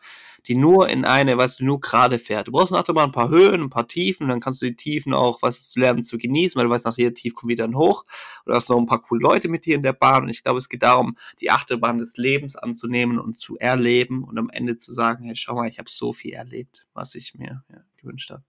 die 0.48 0.54
nur 0.56 0.88
in 0.88 1.04
eine 1.04 1.36
weißt 1.38 1.60
du, 1.60 1.64
nur 1.64 1.80
gerade 1.80 2.18
fährt. 2.18 2.48
Du 2.48 2.52
brauchst 2.52 2.72
'ne 2.72 2.78
Achterbahn, 2.78 3.10
'n 3.10 3.12
paar 3.12 3.28
Höhen, 3.30 3.60
'n 3.62 3.70
paar 3.70 3.88
Tiefen, 3.88 4.28
dann 4.28 4.40
kannst 4.40 4.62
du 4.62 4.66
die 4.66 4.76
Tiefen 4.76 5.14
auch 5.14 5.42
weißt 5.42 5.76
du, 5.76 5.80
lernen 5.80 6.02
zu 6.04 6.18
genießen, 6.18 6.58
weil 6.58 6.66
du 6.66 6.70
weißt, 6.70 6.84
nach 6.86 6.96
jeder 6.98 7.14
Tief 7.14 7.34
kommt 7.34 7.50
wieder 7.50 7.64
'n 7.64 7.76
Hoch. 7.76 8.04
Du 8.46 8.52
hast 8.54 8.68
noch 8.70 8.78
'n 8.78 8.86
paar 8.86 9.02
coole 9.02 9.22
Leute 9.22 9.48
mit 9.48 9.66
dir 9.66 9.76
in 9.76 9.82
der 9.82 9.92
Bahn. 9.94 10.24
Und 10.24 10.30
ich 10.30 10.42
glaube, 10.44 10.58
es 10.58 10.68
geht 10.68 10.82
darum, 10.82 11.16
die 11.40 11.50
Achterbahn 11.50 11.98
des 11.98 12.16
Lebens 12.16 12.56
anzunehmen 12.56 13.18
und 13.20 13.38
zu 13.38 13.56
erleben 13.58 14.24
und 14.24 14.38
am 14.38 14.50
Ende 14.50 14.78
zu 14.78 14.92
sagen: 14.94 15.24
„Hey, 15.24 15.36
schau 15.36 15.54
mal, 15.54 15.68
ich 15.68 15.78
habe 15.78 15.90
so 15.90 16.12
viel 16.12 16.32
erlebt, 16.34 16.86
was 16.94 17.14
ich 17.14 17.34
mir, 17.34 17.62
ja, 17.72 17.82
gewünscht 17.98 18.30
habe.“ 18.30 18.42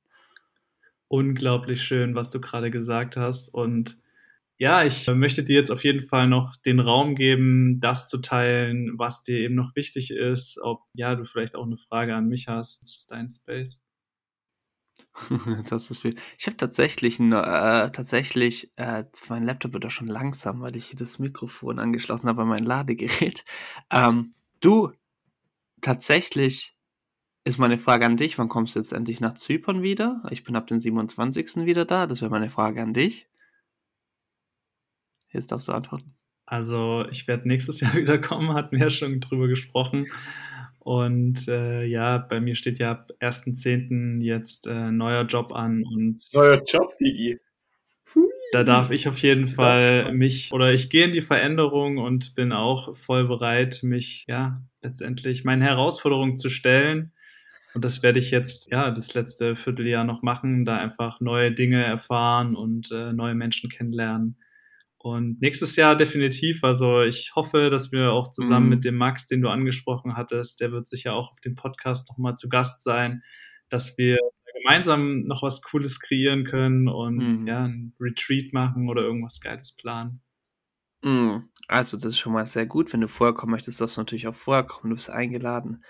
Unglaublich 1.11 1.83
schön, 1.83 2.15
was 2.15 2.31
du 2.31 2.39
grade 2.41 2.71
gesagt 2.71 3.17
hast. 3.17 3.49
Und 3.49 3.97
Ja, 4.59 4.83
ich 4.85 5.07
möchte 5.07 5.43
dir 5.43 5.55
jetzt 5.55 5.71
auf 5.71 5.83
jeden 5.83 6.05
Fall 6.07 6.27
noch 6.27 6.55
den 6.57 6.79
Raum 6.79 7.15
geben, 7.15 7.79
das 7.79 8.07
zu 8.07 8.19
teilen, 8.21 8.93
was 8.99 9.23
dir 9.23 9.39
eben 9.39 9.55
noch 9.55 9.75
wichtig 9.75 10.11
ist, 10.11 10.59
ob, 10.61 10.81
ja, 10.93 11.15
du 11.15 11.25
vielleicht 11.25 11.55
auch 11.55 11.65
'ne 11.65 11.77
Frage 11.77 12.15
an 12.15 12.27
mich 12.27 12.47
hast. 12.47 12.81
Das 12.83 12.95
ist 12.95 13.09
dein 13.11 13.27
Space. 13.29 13.79
Jetzt 15.57 15.71
hast 15.71 15.89
du's 15.89 16.03
mir 16.03 16.13
ich 16.37 16.45
habe 16.47 16.57
tatsächlich 16.57 17.19
äh, 17.19 17.23
tatsächlich, 17.91 18.71
äh, 18.77 19.03
mein 19.29 19.43
Laptop 19.43 19.73
wird 19.73 19.85
auch 19.85 19.91
schon 19.91 20.07
langsam, 20.07 20.61
weil 20.61 20.75
ich 20.75 20.87
hier 20.87 20.97
das 20.97 21.19
Mikrofon 21.19 21.79
angeschlossen 21.79 22.27
habe 22.27 22.41
an 22.43 22.47
mein 22.47 22.63
Ladegerät. 22.63 23.45
Ähm, 23.91 24.33
du, 24.59 24.91
tatsächlich 25.81 26.75
ist 27.45 27.59
meine 27.59 27.77
Frage 27.79 28.05
an 28.07 28.17
dich: 28.17 28.37
Wann 28.39 28.49
kommst 28.49 28.75
du 28.75 28.79
jetzt 28.79 28.93
endlich 28.93 29.21
nach 29.21 29.35
Zypern 29.35 29.83
wieder? 29.83 30.23
Ich 30.31 30.43
bin 30.45 30.55
ab 30.57 30.67
dem 30.67 30.79
27. 30.79 31.65
wieder 31.65 31.85
da. 31.85 32.07
Das 32.07 32.21
wäre 32.21 32.31
meine 32.31 32.49
Frage 32.51 32.81
an 32.83 32.93
dich. 32.93 33.27
Jetzt 35.33 35.51
darfst 35.51 35.67
du 35.67 35.71
antworten. 35.71 36.15
Also, 36.45 37.05
ich 37.09 37.27
werde 37.27 37.47
nächstes 37.47 37.79
Jahr 37.81 37.95
wiederkommen, 37.95 38.53
hatten 38.53 38.77
wir 38.77 38.85
ja 38.85 38.89
schon 38.89 39.19
drüber 39.19 39.47
gesprochen. 39.47 40.07
Und, 40.79 41.47
äh, 41.47 41.85
ja, 41.85 42.17
bei 42.17 42.41
mir 42.41 42.55
steht 42.55 42.79
ja 42.79 42.91
ab 42.91 43.11
1.10. 43.19 44.21
jetzt, 44.21 44.67
äh, 44.67 44.91
neuer 44.91 45.23
Job 45.23 45.53
an 45.53 45.83
und 45.83 46.25
Neuer 46.33 46.61
Job, 46.65 46.95
Digi. 46.97 47.39
Hui. 48.13 48.29
da 48.51 48.65
darf 48.65 48.91
ich 48.91 49.07
auf 49.07 49.17
jeden 49.19 49.47
Fall 49.47 50.13
mich 50.13 50.51
oder 50.51 50.73
ich 50.73 50.89
gehe 50.89 51.05
in 51.05 51.13
die 51.13 51.21
Veränderung 51.21 51.97
und 51.97 52.35
bin 52.35 52.51
auch 52.51 52.97
voll 52.97 53.27
bereit, 53.27 53.79
mich, 53.81 54.25
ja, 54.27 54.61
letztendlich 54.81 55.45
meinen 55.45 55.61
Herausforderungen 55.61 56.35
zu 56.35 56.49
stellen. 56.49 57.13
Und 57.73 57.83
das 57.83 58.03
werde 58.03 58.19
ich 58.19 58.29
jetzt, 58.29 58.69
ja, 58.71 58.91
das 58.91 59.13
letzte 59.13 59.55
Vierteljahr 59.55 60.03
noch 60.03 60.21
machen, 60.21 60.65
da 60.65 60.77
einfach 60.77 61.21
neue 61.21 61.51
Dinge 61.51 61.83
erfahren 61.83 62.55
und, 62.55 62.91
äh, 62.91 63.13
neue 63.13 63.35
Menschen 63.35 63.69
kennenlernen. 63.69 64.37
Und 65.03 65.41
nächstes 65.41 65.75
Jahr 65.75 65.97
definitiv. 65.97 66.63
Also, 66.63 67.01
ich 67.01 67.33
hoffe, 67.35 67.69
dass 67.69 67.91
wir 67.91 68.13
auch 68.13 68.29
zusammen 68.31 68.69
mit 68.69 68.79
Mhm. 68.79 68.85
dem 68.85 68.95
Max, 68.95 69.27
den 69.27 69.41
du 69.41 69.49
angesprochen 69.49 70.15
hattest 70.15 70.61
der 70.61 70.71
wird 70.71 70.87
sicher 70.87 71.13
auch 71.13 71.33
auf 71.33 71.41
dem 71.41 71.55
Podcast 71.55 72.09
noch 72.09 72.17
mal 72.17 72.35
zu 72.35 72.47
Gast 72.47 72.83
sein, 72.83 73.21
dass 73.67 73.97
wir 73.97 74.17
gemeinsam 74.61 75.23
noch 75.25 75.43
was 75.43 75.61
Cooles 75.61 75.99
kreieren 75.99 76.45
können 76.45 76.87
und, 76.87 77.33
Mhm. 77.33 77.45
ja, 77.45 77.65
'n 77.65 77.93
Retreat 77.99 78.53
machen 78.53 78.87
oder 78.87 79.01
irgendwas 79.03 79.41
Geiles 79.41 79.75
planen. 79.75 80.21
Mhm. 81.03 81.49
Also, 81.67 81.97
das 81.97 82.05
ist 82.11 82.19
schon 82.19 82.33
mal 82.33 82.45
sehr 82.45 82.65
gut. 82.65 82.93
Wenn 82.93 83.01
du 83.01 83.07
vorher 83.07 83.33
kommen 83.33 83.51
möchtest, 83.51 83.81
darfst 83.81 83.97
du 83.97 84.01
natürlich 84.01 84.27
auch 84.27 84.35
vorher 84.35 84.63
kommen. 84.63 84.89
Du 84.91 84.95
bist 84.95 85.09
eingeladen. 85.09 85.83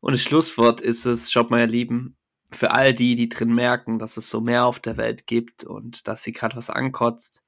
Und 0.00 0.12
das 0.14 0.22
Schlusswort 0.22 0.80
ist 0.80 1.04
es: 1.06 1.30
Schaut 1.32 1.50
mal, 1.50 1.60
ihr 1.60 1.66
Lieben, 1.66 2.16
für 2.52 2.70
all 2.72 2.94
die, 2.94 3.14
die 3.14 3.28
drin 3.28 3.54
merken, 3.54 3.98
dass 3.98 4.16
es 4.16 4.30
so 4.30 4.40
mehr 4.40 4.64
auf 4.66 4.80
der 4.80 4.96
Welt 4.96 5.26
gibt 5.26 5.64
und 5.64 6.08
dass 6.08 6.22
sie 6.22 6.32
grad 6.32 6.56
was 6.56 6.70
ankotzt 6.70 7.43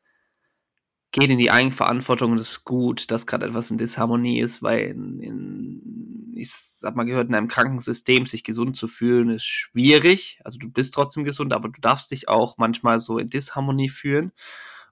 geht 1.18 1.30
in 1.30 1.38
die 1.38 1.50
Eigenverantwortung 1.50 2.32
und 2.32 2.38
es 2.38 2.50
ist 2.50 2.64
gut, 2.64 3.10
dass 3.10 3.26
grad 3.26 3.42
etwas 3.42 3.70
in 3.70 3.78
Disharmonie 3.78 4.40
ist, 4.40 4.62
weil 4.62 4.80
in 4.90 5.20
in 5.20 6.32
ich 6.38 6.48
s 6.48 6.82
habe 6.84 6.96
mal 6.98 7.04
gehört, 7.04 7.28
in 7.28 7.34
einem 7.34 7.48
kranken 7.48 7.80
System 7.80 8.26
sich 8.26 8.44
gesund 8.44 8.76
zu 8.76 8.88
fühlen, 8.88 9.30
ist 9.30 9.46
schwierig. 9.46 10.38
Also, 10.44 10.58
du 10.58 10.68
bist 10.70 10.92
trotzdem 10.94 11.24
gesund, 11.24 11.52
aber 11.54 11.70
du 11.70 11.80
darfst 11.80 12.10
dich 12.10 12.28
auch 12.28 12.58
manchmal 12.58 13.00
so 13.00 13.18
in 13.18 13.30
Disharmonie 13.30 13.88
fühlen. 13.88 14.32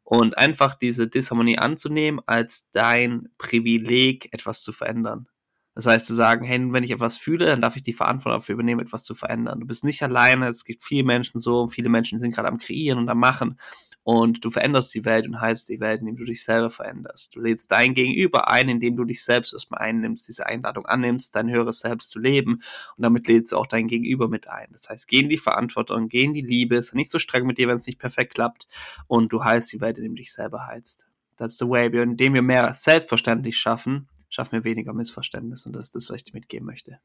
Und 0.05 0.37
einfach 0.39 0.75
diese 0.75 1.09
Disharmonie 1.09 1.59
anzunehmen 1.59 2.21
als 2.27 2.71
dein 2.73 3.29
Privileg, 3.39 4.29
etwas 4.33 4.63
zu 4.63 4.73
verändern. 4.73 5.29
Das 5.75 5.87
heißt, 5.87 6.07
zu 6.07 6.15
sagen: 6.15 6.45
„Hey, 6.45 6.61
wenn 6.73 6.85
ich 6.85 6.91
etwas 6.93 7.17
fühle, 7.17 7.47
dann 7.47 7.61
darf 7.63 7.77
ich 7.77 7.83
die 7.83 7.93
Verantwortung 7.95 8.41
dafür 8.41 8.55
übernehmen, 8.55 8.81
etwas 8.83 9.05
zu 9.05 9.15
verändern.“ 9.15 9.61
Du 9.61 9.67
bist 9.67 9.83
nicht 9.85 10.03
alleine, 10.03 10.49
es 10.49 10.65
gibt 10.65 10.85
viele 10.85 11.05
Menschen 11.05 11.41
so, 11.41 11.69
viele 11.69 11.89
Menschen 11.91 12.21
sind 12.21 12.35
grad 12.35 12.47
am 12.47 12.59
Kreieren 12.59 12.99
und 12.99 13.09
am 13.09 13.19
Machen. 13.19 13.59
Und 14.05 14.45
du 14.45 14.51
veränderst 14.51 14.95
die 14.95 15.07
Welt 15.07 15.27
und 15.27 15.41
heilst 15.41 15.71
die 15.71 15.81
Welt, 15.81 16.01
indem 16.01 16.17
du 16.17 16.25
dich 16.25 16.45
selber 16.45 16.69
veränderst. 16.69 17.35
Du 17.35 17.41
lädst 17.41 17.73
dein 17.73 17.95
Gegenüber 17.95 18.49
ein, 18.49 18.69
indem 18.69 18.97
du 18.97 19.05
dich 19.05 19.25
selbst 19.25 19.55
erst 19.55 19.71
mal 19.71 19.79
einnimmst, 19.79 20.29
diese 20.29 20.45
Einladung 20.45 20.85
annimmst, 20.85 21.35
dein 21.35 21.51
höheres 21.51 21.81
Selbst 21.81 22.11
zu 22.11 22.19
leben. 22.19 22.61
Und 22.97 23.03
damit 23.03 23.27
lädst 23.27 23.53
du 23.53 23.57
auch 23.57 23.67
dein 23.67 23.89
Gegenüber 23.89 24.29
mit 24.29 24.47
ein. 24.47 24.69
Das 24.73 24.91
heißt, 24.91 25.09
geh 25.09 25.21
in 25.21 25.31
die 25.31 25.39
Verantwortung, 25.39 26.09
geh 26.09 26.23
in 26.23 26.35
die 26.35 26.43
Liebe, 26.43 26.83
sei 26.83 26.97
nicht 26.97 27.11
so 27.11 27.19
streng 27.19 27.47
mit 27.47 27.57
dir, 27.57 27.67
wenn's 27.67 27.87
nicht 27.87 27.99
perfekt 27.99 28.35
klappt. 28.35 28.69
Und 29.07 29.33
du 29.33 29.43
heilst 29.43 29.73
die 29.73 29.81
Welt, 29.81 29.97
indem 29.97 30.17
du 30.17 30.21
dich 30.21 30.35
selber 30.35 30.67
heilst. 30.67 31.07
That's 31.37 31.57
the 31.57 31.67
way. 31.67 31.87
Indem 31.87 32.35
wir 32.35 32.43
mehr 32.43 32.75
selbstverständlich 32.75 33.57
schaffen, 33.57 34.09
schaffen 34.29 34.53
wir 34.53 34.65
weniger 34.65 34.93
Missverständnis. 34.93 35.65
Und 35.65 35.75
das 35.75 35.85
ist 35.85 35.95
das, 35.95 36.11
was 36.11 36.17
ich 36.17 36.25
dir 36.25 36.35
mitgeben 36.35 36.67
möchte. 36.67 36.99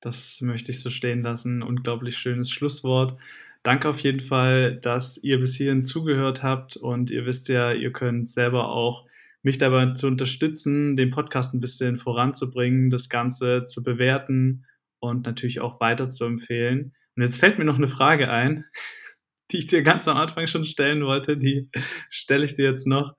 Das 0.00 0.40
möchte 0.40 0.70
ich 0.70 0.80
so 0.80 0.90
stehen 0.90 1.22
lassen. 1.22 1.62
Unglaublich 1.62 2.16
schönes 2.16 2.50
Schlusswort. 2.50 3.18
Danke 3.66 3.88
auf 3.88 3.98
jeden 3.98 4.20
Fall, 4.20 4.76
dass 4.76 5.16
ihr 5.24 5.40
bis 5.40 5.56
hierhin 5.56 5.82
zugehört 5.82 6.44
habt 6.44 6.76
und 6.76 7.10
ihr 7.10 7.26
wisst 7.26 7.48
ja, 7.48 7.72
ihr 7.72 7.90
könnt 7.92 8.28
selber 8.28 8.68
auch 8.68 9.06
mich 9.42 9.58
dabei 9.58 9.90
zu 9.90 10.06
unterstützen, 10.06 10.96
den 10.96 11.10
Podcast 11.10 11.52
'n 11.52 11.58
bisschen 11.60 11.98
voranzubringen, 11.98 12.90
das 12.90 13.08
Ganze 13.08 13.64
zu 13.64 13.82
bewerten 13.82 14.66
und 15.00 15.26
natürlich 15.26 15.58
auch 15.58 15.80
weiterzuempfehlen. 15.80 16.94
Und 17.16 17.22
jetzt 17.24 17.38
fällt 17.40 17.58
mir 17.58 17.64
noch 17.64 17.76
'ne 17.78 17.88
Frage 17.88 18.30
ein, 18.30 18.66
die 19.50 19.58
ich 19.58 19.66
dir 19.66 19.82
ganz 19.82 20.08
am 20.08 20.16
Anfang 20.18 20.46
schon 20.46 20.64
stellen 20.64 21.04
wollte, 21.04 21.36
die 21.36 21.68
stelle 22.10 22.44
ich 22.44 22.54
dir 22.56 22.66
jetzt 22.66 22.86
noch. 22.86 23.14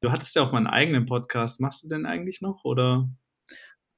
Du 0.00 0.10
hattest 0.12 0.34
ja 0.36 0.42
auch 0.42 0.52
mal 0.52 0.58
'n 0.60 0.66
eigenen 0.66 1.06
Podcast. 1.06 1.60
Machst 1.60 1.84
du 1.84 1.88
den 1.88 2.06
eigentlich 2.06 2.40
noch, 2.42 2.64
oder? 2.64 3.08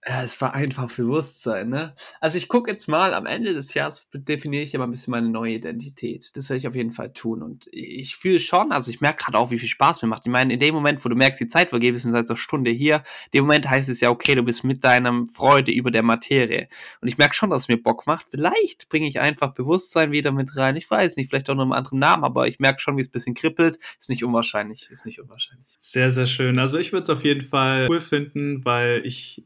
Ja, 0.06 0.22
es 0.22 0.38
war 0.42 0.54
einfach 0.54 0.90
Bewusstsein, 0.94 1.70
ne? 1.70 1.94
Also, 2.20 2.36
ich 2.36 2.48
gucke 2.48 2.70
jetzt 2.70 2.88
mal 2.88 3.14
am 3.14 3.24
Ende 3.24 3.54
des 3.54 3.72
Jahres 3.72 4.06
definiere 4.12 4.62
ich 4.62 4.74
immer 4.74 4.84
'n 4.84 4.90
bisschen 4.90 5.12
meine 5.12 5.28
neue 5.30 5.54
Identität. 5.54 6.36
Das 6.36 6.48
werde 6.50 6.58
ich 6.58 6.68
auf 6.68 6.74
jeden 6.74 6.90
Fall 6.92 7.12
tun. 7.14 7.42
Und 7.42 7.68
ich 7.72 8.16
fühle 8.16 8.38
schon 8.38 8.70
also, 8.72 8.90
ich 8.90 9.00
merke 9.00 9.24
grad 9.24 9.34
auch, 9.34 9.50
wie 9.50 9.58
viel 9.58 9.68
Spaß 9.68 10.02
mir 10.02 10.08
macht. 10.08 10.26
Ich 10.26 10.32
meine, 10.32 10.52
in 10.52 10.58
dem 10.58 10.74
Moment, 10.74 11.02
wo 11.04 11.08
du 11.08 11.14
merkst, 11.16 11.40
die 11.40 11.48
Zeit 11.48 11.70
vergeht, 11.70 11.94
wir 11.94 12.00
sind 12.00 12.12
seit 12.12 12.28
'ner 12.28 12.36
Stunde 12.36 12.70
hier, 12.70 12.96
in 12.96 13.30
dem 13.38 13.44
Moment 13.46 13.68
heißt 13.70 13.88
es 13.88 14.00
ja: 14.00 14.10
„Okay, 14.10 14.34
du 14.34 14.42
bist 14.42 14.62
mit 14.64 14.84
deinem 14.84 15.26
Freude 15.26 15.72
über 15.72 15.90
der 15.90 16.02
Materie.“ 16.02 16.68
Und 17.00 17.08
ich 17.08 17.16
merke 17.16 17.34
schon, 17.34 17.48
dass 17.50 17.62
es 17.62 17.68
mir 17.68 17.82
Bock 17.82 18.06
macht. 18.06 18.26
Vielleicht 18.30 18.88
bringe 18.90 19.06
ich 19.08 19.20
einfach 19.20 19.54
Bewusstsein 19.54 20.10
wieder 20.12 20.32
mit 20.32 20.54
rein. 20.56 20.76
Ich 20.76 20.90
weiß 20.90 21.16
nicht, 21.16 21.30
vielleicht 21.30 21.48
auch 21.48 21.52
unter 21.54 21.64
'nem 21.64 21.72
anderen 21.72 21.98
Namen, 22.00 22.24
aber 22.24 22.46
ich 22.46 22.58
merke 22.58 22.78
schon, 22.80 22.98
wie's 22.98 23.08
bisschen 23.08 23.34
kribbelt. 23.34 23.78
Ist 23.98 24.10
nicht 24.10 24.22
unwahrscheinlich 24.24 24.90
ist 24.90 25.06
nicht 25.06 25.20
unwahrscheinlich. 25.20 25.76
Sehr, 25.80 26.10
sehr 26.10 26.26
schön. 26.26 26.58
Also, 26.58 26.78
ich 26.78 26.92
würde 26.92 27.02
es 27.02 27.10
auf 27.10 27.24
jeden 27.24 27.40
Fall 27.42 27.86
cool 27.88 28.00
finden, 28.00 28.64
weil 28.64 29.02
ich 29.04 29.44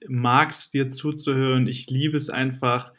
mag's, 0.48 0.70
dir 0.70 0.88
zuzuhören. 0.88 1.66
Ich 1.66 1.88
liebe 1.90 2.16
es 2.16 2.30
einfach, 2.30 2.92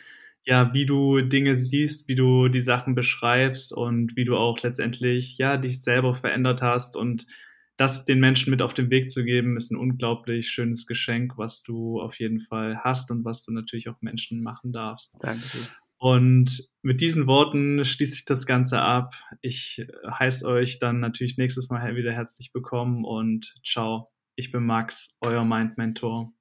ja, 0.45 0.71
wie 0.73 0.85
du 0.85 1.21
Dinge 1.21 1.55
siehst, 1.55 2.07
wie 2.07 2.15
du 2.15 2.47
die 2.47 2.59
Sachen 2.61 2.93
beschreibst 2.93 3.73
und 3.73 4.15
wie 4.15 4.25
du 4.25 4.37
auch 4.37 4.61
letztendlich, 4.61 5.37
ja, 5.39 5.57
dich 5.57 5.81
selber 5.81 6.13
verändert 6.13 6.61
hast. 6.61 6.95
Und 6.95 7.25
das 7.77 8.05
den 8.05 8.19
Menschen 8.19 8.51
mit 8.51 8.61
auf 8.61 8.75
den 8.75 8.91
Weg 8.91 9.09
zu 9.09 9.23
geben, 9.23 9.57
ist 9.57 9.71
'n 9.71 9.77
unglaublich 9.77 10.49
schönes 10.49 10.85
Geschenk, 10.85 11.37
was 11.37 11.63
du 11.63 11.99
auf 11.99 12.19
jeden 12.19 12.39
Fall 12.39 12.77
hast 12.83 13.09
und 13.09 13.25
was 13.25 13.43
du 13.43 13.51
natürlich 13.51 13.89
auch 13.89 13.99
Menschen 14.01 14.43
machen 14.43 14.71
darfst. 14.71 15.15
Danke. 15.19 15.57
Und 15.97 16.69
mit 16.83 17.01
diesen 17.01 17.25
Worten 17.25 17.83
schließe 17.83 18.15
ich 18.15 18.25
das 18.25 18.45
Ganze 18.45 18.79
ab. 18.81 19.15
Ich 19.41 19.85
heiße 20.07 20.47
euch 20.47 20.79
dann 20.79 20.99
natürlich 20.99 21.37
nächstes 21.37 21.69
Mal 21.69 21.95
wieder 21.95 22.13
herzlich 22.13 22.51
willkommen 22.53 23.05
und 23.05 23.55
tschau. 23.63 24.11
Ich 24.35 24.51
bin 24.51 24.65
Max, 24.65 25.17
euer 25.21 25.43
Mind 25.43 25.77
Mentor. 25.77 26.31